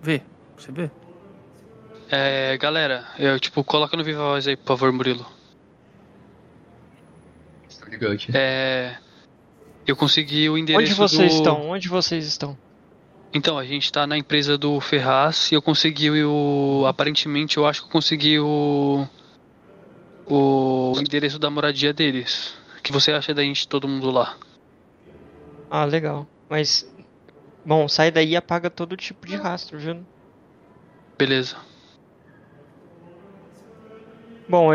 Vê, 0.00 0.22
você 0.56 0.72
vê. 0.72 0.90
É, 2.10 2.58
galera, 2.58 3.06
eu 3.18 3.38
tipo, 3.40 3.62
coloca 3.64 3.96
no 3.96 4.04
Viva 4.04 4.22
Voz 4.22 4.46
aí, 4.46 4.56
por 4.56 4.66
favor, 4.66 4.92
Murilo. 4.92 5.24
É. 8.34 8.96
Eu 9.86 9.96
consegui 9.96 10.48
o 10.48 10.58
endereço 10.58 10.92
Onde 10.92 10.94
vocês 10.94 11.32
do... 11.32 11.36
estão? 11.36 11.70
Onde 11.70 11.88
vocês 11.88 12.26
estão? 12.26 12.56
Então, 13.34 13.58
a 13.58 13.64
gente 13.64 13.90
tá 13.90 14.06
na 14.06 14.18
empresa 14.18 14.58
do 14.58 14.78
Ferraz 14.80 15.50
e 15.50 15.54
eu 15.54 15.62
consegui 15.62 16.10
o. 16.22 16.84
Aparentemente, 16.86 17.56
eu 17.56 17.66
acho 17.66 17.82
que 17.82 17.86
eu 17.88 17.92
consegui 17.92 18.38
o. 18.38 19.06
O 20.26 20.94
endereço 20.98 21.38
da 21.38 21.48
moradia 21.50 21.92
deles. 21.92 22.54
O 22.78 22.82
que 22.82 22.92
você 22.92 23.12
acha 23.12 23.32
da 23.32 23.42
gente, 23.42 23.66
todo 23.66 23.88
mundo 23.88 24.10
lá? 24.10 24.36
Ah, 25.74 25.86
legal. 25.86 26.26
Mas. 26.50 26.86
Bom, 27.64 27.88
sai 27.88 28.10
daí 28.10 28.32
e 28.32 28.36
apaga 28.36 28.68
todo 28.68 28.94
tipo 28.94 29.26
de 29.26 29.36
rastro, 29.36 29.78
viu? 29.78 30.04
Beleza. 31.16 31.56
Bom, 34.48 34.68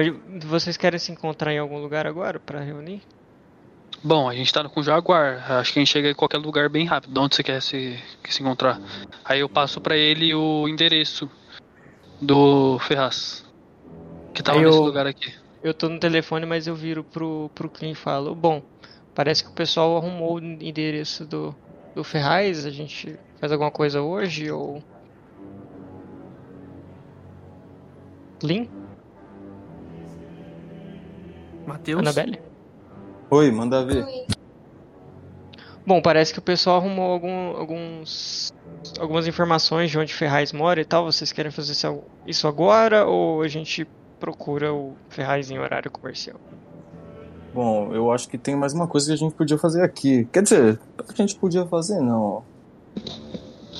vocês 0.45 0.75
querem 0.75 0.97
se 0.97 1.11
encontrar 1.11 1.53
em 1.53 1.59
algum 1.59 1.79
lugar 1.79 2.07
agora 2.07 2.39
pra 2.39 2.61
reunir? 2.61 3.01
Bom, 4.03 4.27
a 4.27 4.33
gente 4.33 4.51
tá 4.51 4.67
com 4.67 4.79
o 4.79 4.83
Jaguar. 4.83 5.51
Acho 5.51 5.73
que 5.73 5.79
a 5.79 5.81
gente 5.81 5.91
chega 5.91 6.09
em 6.09 6.15
qualquer 6.15 6.37
lugar 6.37 6.69
bem 6.69 6.85
rápido. 6.85 7.13
De 7.13 7.19
onde 7.19 7.35
você 7.35 7.43
quer 7.43 7.61
se, 7.61 7.99
quer 8.23 8.31
se 8.31 8.41
encontrar? 8.41 8.79
Aí 9.23 9.39
eu 9.41 9.49
passo 9.49 9.79
pra 9.81 9.95
ele 9.95 10.33
o 10.33 10.67
endereço 10.67 11.29
do 12.21 12.79
Ferraz. 12.79 13.45
Que 14.33 14.41
tava 14.41 14.59
Aí 14.59 14.65
nesse 14.65 14.77
eu- 14.77 14.83
lugar 14.83 15.05
aqui. 15.05 15.31
Eu 15.63 15.73
tô 15.73 15.89
no 15.89 15.99
telefone, 15.99 16.45
mas 16.45 16.65
eu 16.67 16.75
viro 16.75 17.03
pro, 17.03 17.51
pro 17.53 17.69
Clean 17.69 17.91
e 17.91 17.95
falo: 17.95 18.33
Bom, 18.33 18.61
parece 19.17 19.43
que 19.43 19.49
o 19.49 19.53
pessoal 19.53 19.97
arrumou 19.97 20.35
o 20.35 20.39
endereço 20.39 21.25
do, 21.25 21.55
do 21.95 22.03
Ferraz. 22.03 22.67
A 22.67 22.69
gente 22.69 23.17
faz 23.39 23.51
alguma 23.51 23.71
coisa 23.71 23.99
hoje? 23.99 24.51
Ou. 24.51 24.83
Clean? 28.39 28.67
Matheus. 31.65 31.99
Annabelle? 31.99 32.39
Oi, 33.31 33.51
manda 33.51 33.83
ver. 33.83 34.05
Bom, 35.83 35.99
parece 35.99 36.31
que 36.31 36.37
o 36.37 36.43
pessoal 36.43 36.77
arrumou 36.77 37.11
algum, 37.11 37.57
alguns, 37.57 38.53
algumas 38.99 39.25
informações 39.27 39.89
de 39.89 39.97
onde 39.97 40.13
Ferraz 40.13 40.53
mora 40.53 40.79
e 40.79 40.85
tal. 40.85 41.05
Vocês 41.05 41.31
querem 41.31 41.51
fazer 41.51 41.71
isso- 41.71 42.03
isso 42.27 42.47
agora 42.47 43.07
ou 43.07 43.41
a 43.41 43.47
gente 43.47 43.87
procura 44.19 44.71
o 44.71 44.95
Ferraz 45.09 45.49
em 45.49 45.57
horário 45.57 45.89
comercial? 45.89 46.39
Bom, 47.57 47.91
eu 47.91 48.11
acho 48.11 48.29
que 48.29 48.37
tem 48.37 48.55
mais 48.55 48.71
uma 48.71 48.85
coisa 48.87 49.07
que 49.07 49.13
a 49.13 49.15
gente 49.15 49.33
podia 49.33 49.57
fazer 49.57 49.81
aqui. 49.81 50.25
Quer 50.31 50.43
dizer, 50.43 50.79
a 50.95 51.11
gente 51.15 51.35
podia 51.37 51.65
fazer 51.65 51.99
não. 51.99 52.43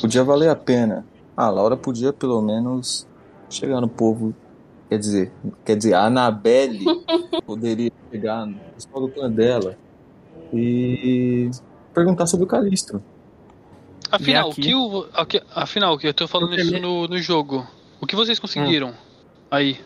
Podia 0.01 0.23
valer 0.23 0.49
a 0.49 0.56
pena. 0.56 1.06
A 1.38 1.47
Laura 1.51 1.77
podia 1.77 2.11
pelo 2.11 2.41
menos 2.41 3.07
chegar 3.51 3.80
no 3.80 3.88
povo. 3.88 4.33
Quer 4.89 4.97
dizer, 4.97 5.31
quer 5.64 5.75
dizer, 5.75 5.93
a 5.93 6.06
Anabelle 6.06 6.83
poderia 7.45 7.91
chegar 8.09 8.47
no 8.47 8.57
pessoal 8.73 9.01
do 9.06 9.09
clã 9.09 9.30
dela 9.30 9.77
e 10.51 11.51
perguntar 11.93 12.25
sobre 12.25 12.45
o 12.45 12.47
Calistro. 12.47 13.03
Afinal, 14.09 14.47
o 14.47 14.51
aqui? 14.53 14.61
que 14.61 14.73
o. 14.73 15.06
Afinal, 15.53 15.93
o 15.93 15.99
que 15.99 16.07
eu 16.07 16.15
tô 16.15 16.27
falando 16.27 16.56
Eu 16.56 16.64
isso 16.64 16.80
no, 16.80 17.07
no 17.07 17.19
jogo. 17.19 17.64
O 18.01 18.07
que 18.07 18.15
vocês 18.15 18.39
conseguiram? 18.39 18.95
Aí. 19.51 19.77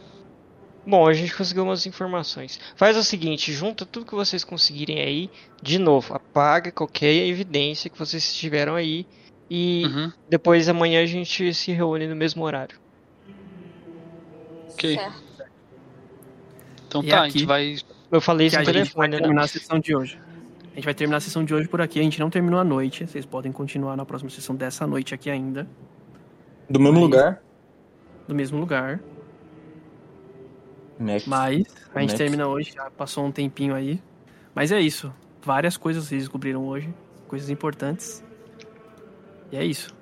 Bom, 0.86 1.08
a 1.08 1.14
gente 1.14 1.36
conseguiu 1.36 1.64
umas 1.64 1.86
informações. 1.86 2.60
Faz 2.76 2.98
o 2.98 3.04
seguinte, 3.04 3.54
junta 3.54 3.86
tudo 3.86 4.06
que 4.06 4.16
vocês 4.16 4.44
conseguirem 4.44 5.00
aí, 5.00 5.30
de 5.62 5.78
novo, 5.78 6.14
apaga 6.16 6.72
qualquer 6.72 7.14
evidência 7.14 7.90
que 7.90 7.98
vocês 8.00 8.34
tiveram 8.34 8.74
aí 8.76 9.06
e 9.50 9.84
Uhum. 9.86 10.12
depois 10.28 10.68
amanhã 10.68 11.04
a 11.04 11.06
gente 11.06 11.54
se 11.54 11.72
reúne 11.72 12.08
no 12.08 12.16
mesmo 12.16 12.44
horário. 12.44 12.80
Ok. 14.72 14.96
Certo. 14.96 15.22
Então 16.88 17.04
E 17.04 17.08
tá, 17.10 17.18
a 17.22 17.24
aqui? 17.26 17.34
gente 17.40 17.46
vai. 17.46 17.76
Eu 18.12 18.20
falei 18.20 18.48
isso 18.48 18.56
a 18.56 18.60
no 18.60 18.66
gente 18.66 18.74
vai 18.74 18.84
telefone, 18.84 19.08
né? 19.10 19.18
terminar 19.20 19.44
a 19.44 19.48
sessão 19.48 19.80
de 19.80 19.96
hoje. 19.96 20.20
A 20.72 20.76
gente 20.76 20.86
vai 20.86 20.94
terminar 20.94 21.18
a 21.18 21.22
sessão 21.22 21.44
de 21.46 21.54
hoje 21.54 21.68
por 21.68 21.80
aqui. 21.82 22.00
A 22.00 22.04
gente 22.04 22.20
não 22.20 22.30
terminou 22.30 22.60
a 22.60 22.64
noite. 22.64 23.06
Vocês 23.06 23.26
podem 23.26 23.52
continuar 23.52 23.96
na 23.96 24.06
próxima 24.06 24.30
sessão 24.30 24.56
dessa 24.56 24.88
noite 24.88 25.14
aqui 25.14 25.30
ainda. 25.30 25.68
Do 26.70 26.80
mesmo 26.80 26.98
Aí. 26.98 27.04
lugar. 27.04 27.44
No 28.28 28.34
mesmo 28.36 28.60
lugar. 28.60 29.00
Mas 31.28 31.66
a 31.96 32.02
gente 32.02 32.16
termina 32.16 32.48
hoje. 32.48 32.72
Já 32.74 32.90
passou 32.92 33.26
um 33.26 33.32
tempinho 33.32 33.74
aí. 33.74 34.02
Mas 34.54 34.72
é 34.72 34.80
isso. 34.80 35.14
Várias 35.42 35.78
coisas 35.78 36.06
vocês 36.06 36.24
descobriram 36.24 36.66
hoje. 36.66 36.94
Coisas 37.28 37.50
importantes. 37.50 38.24
E 39.52 39.58
é 39.58 39.66
isso. 39.66 39.94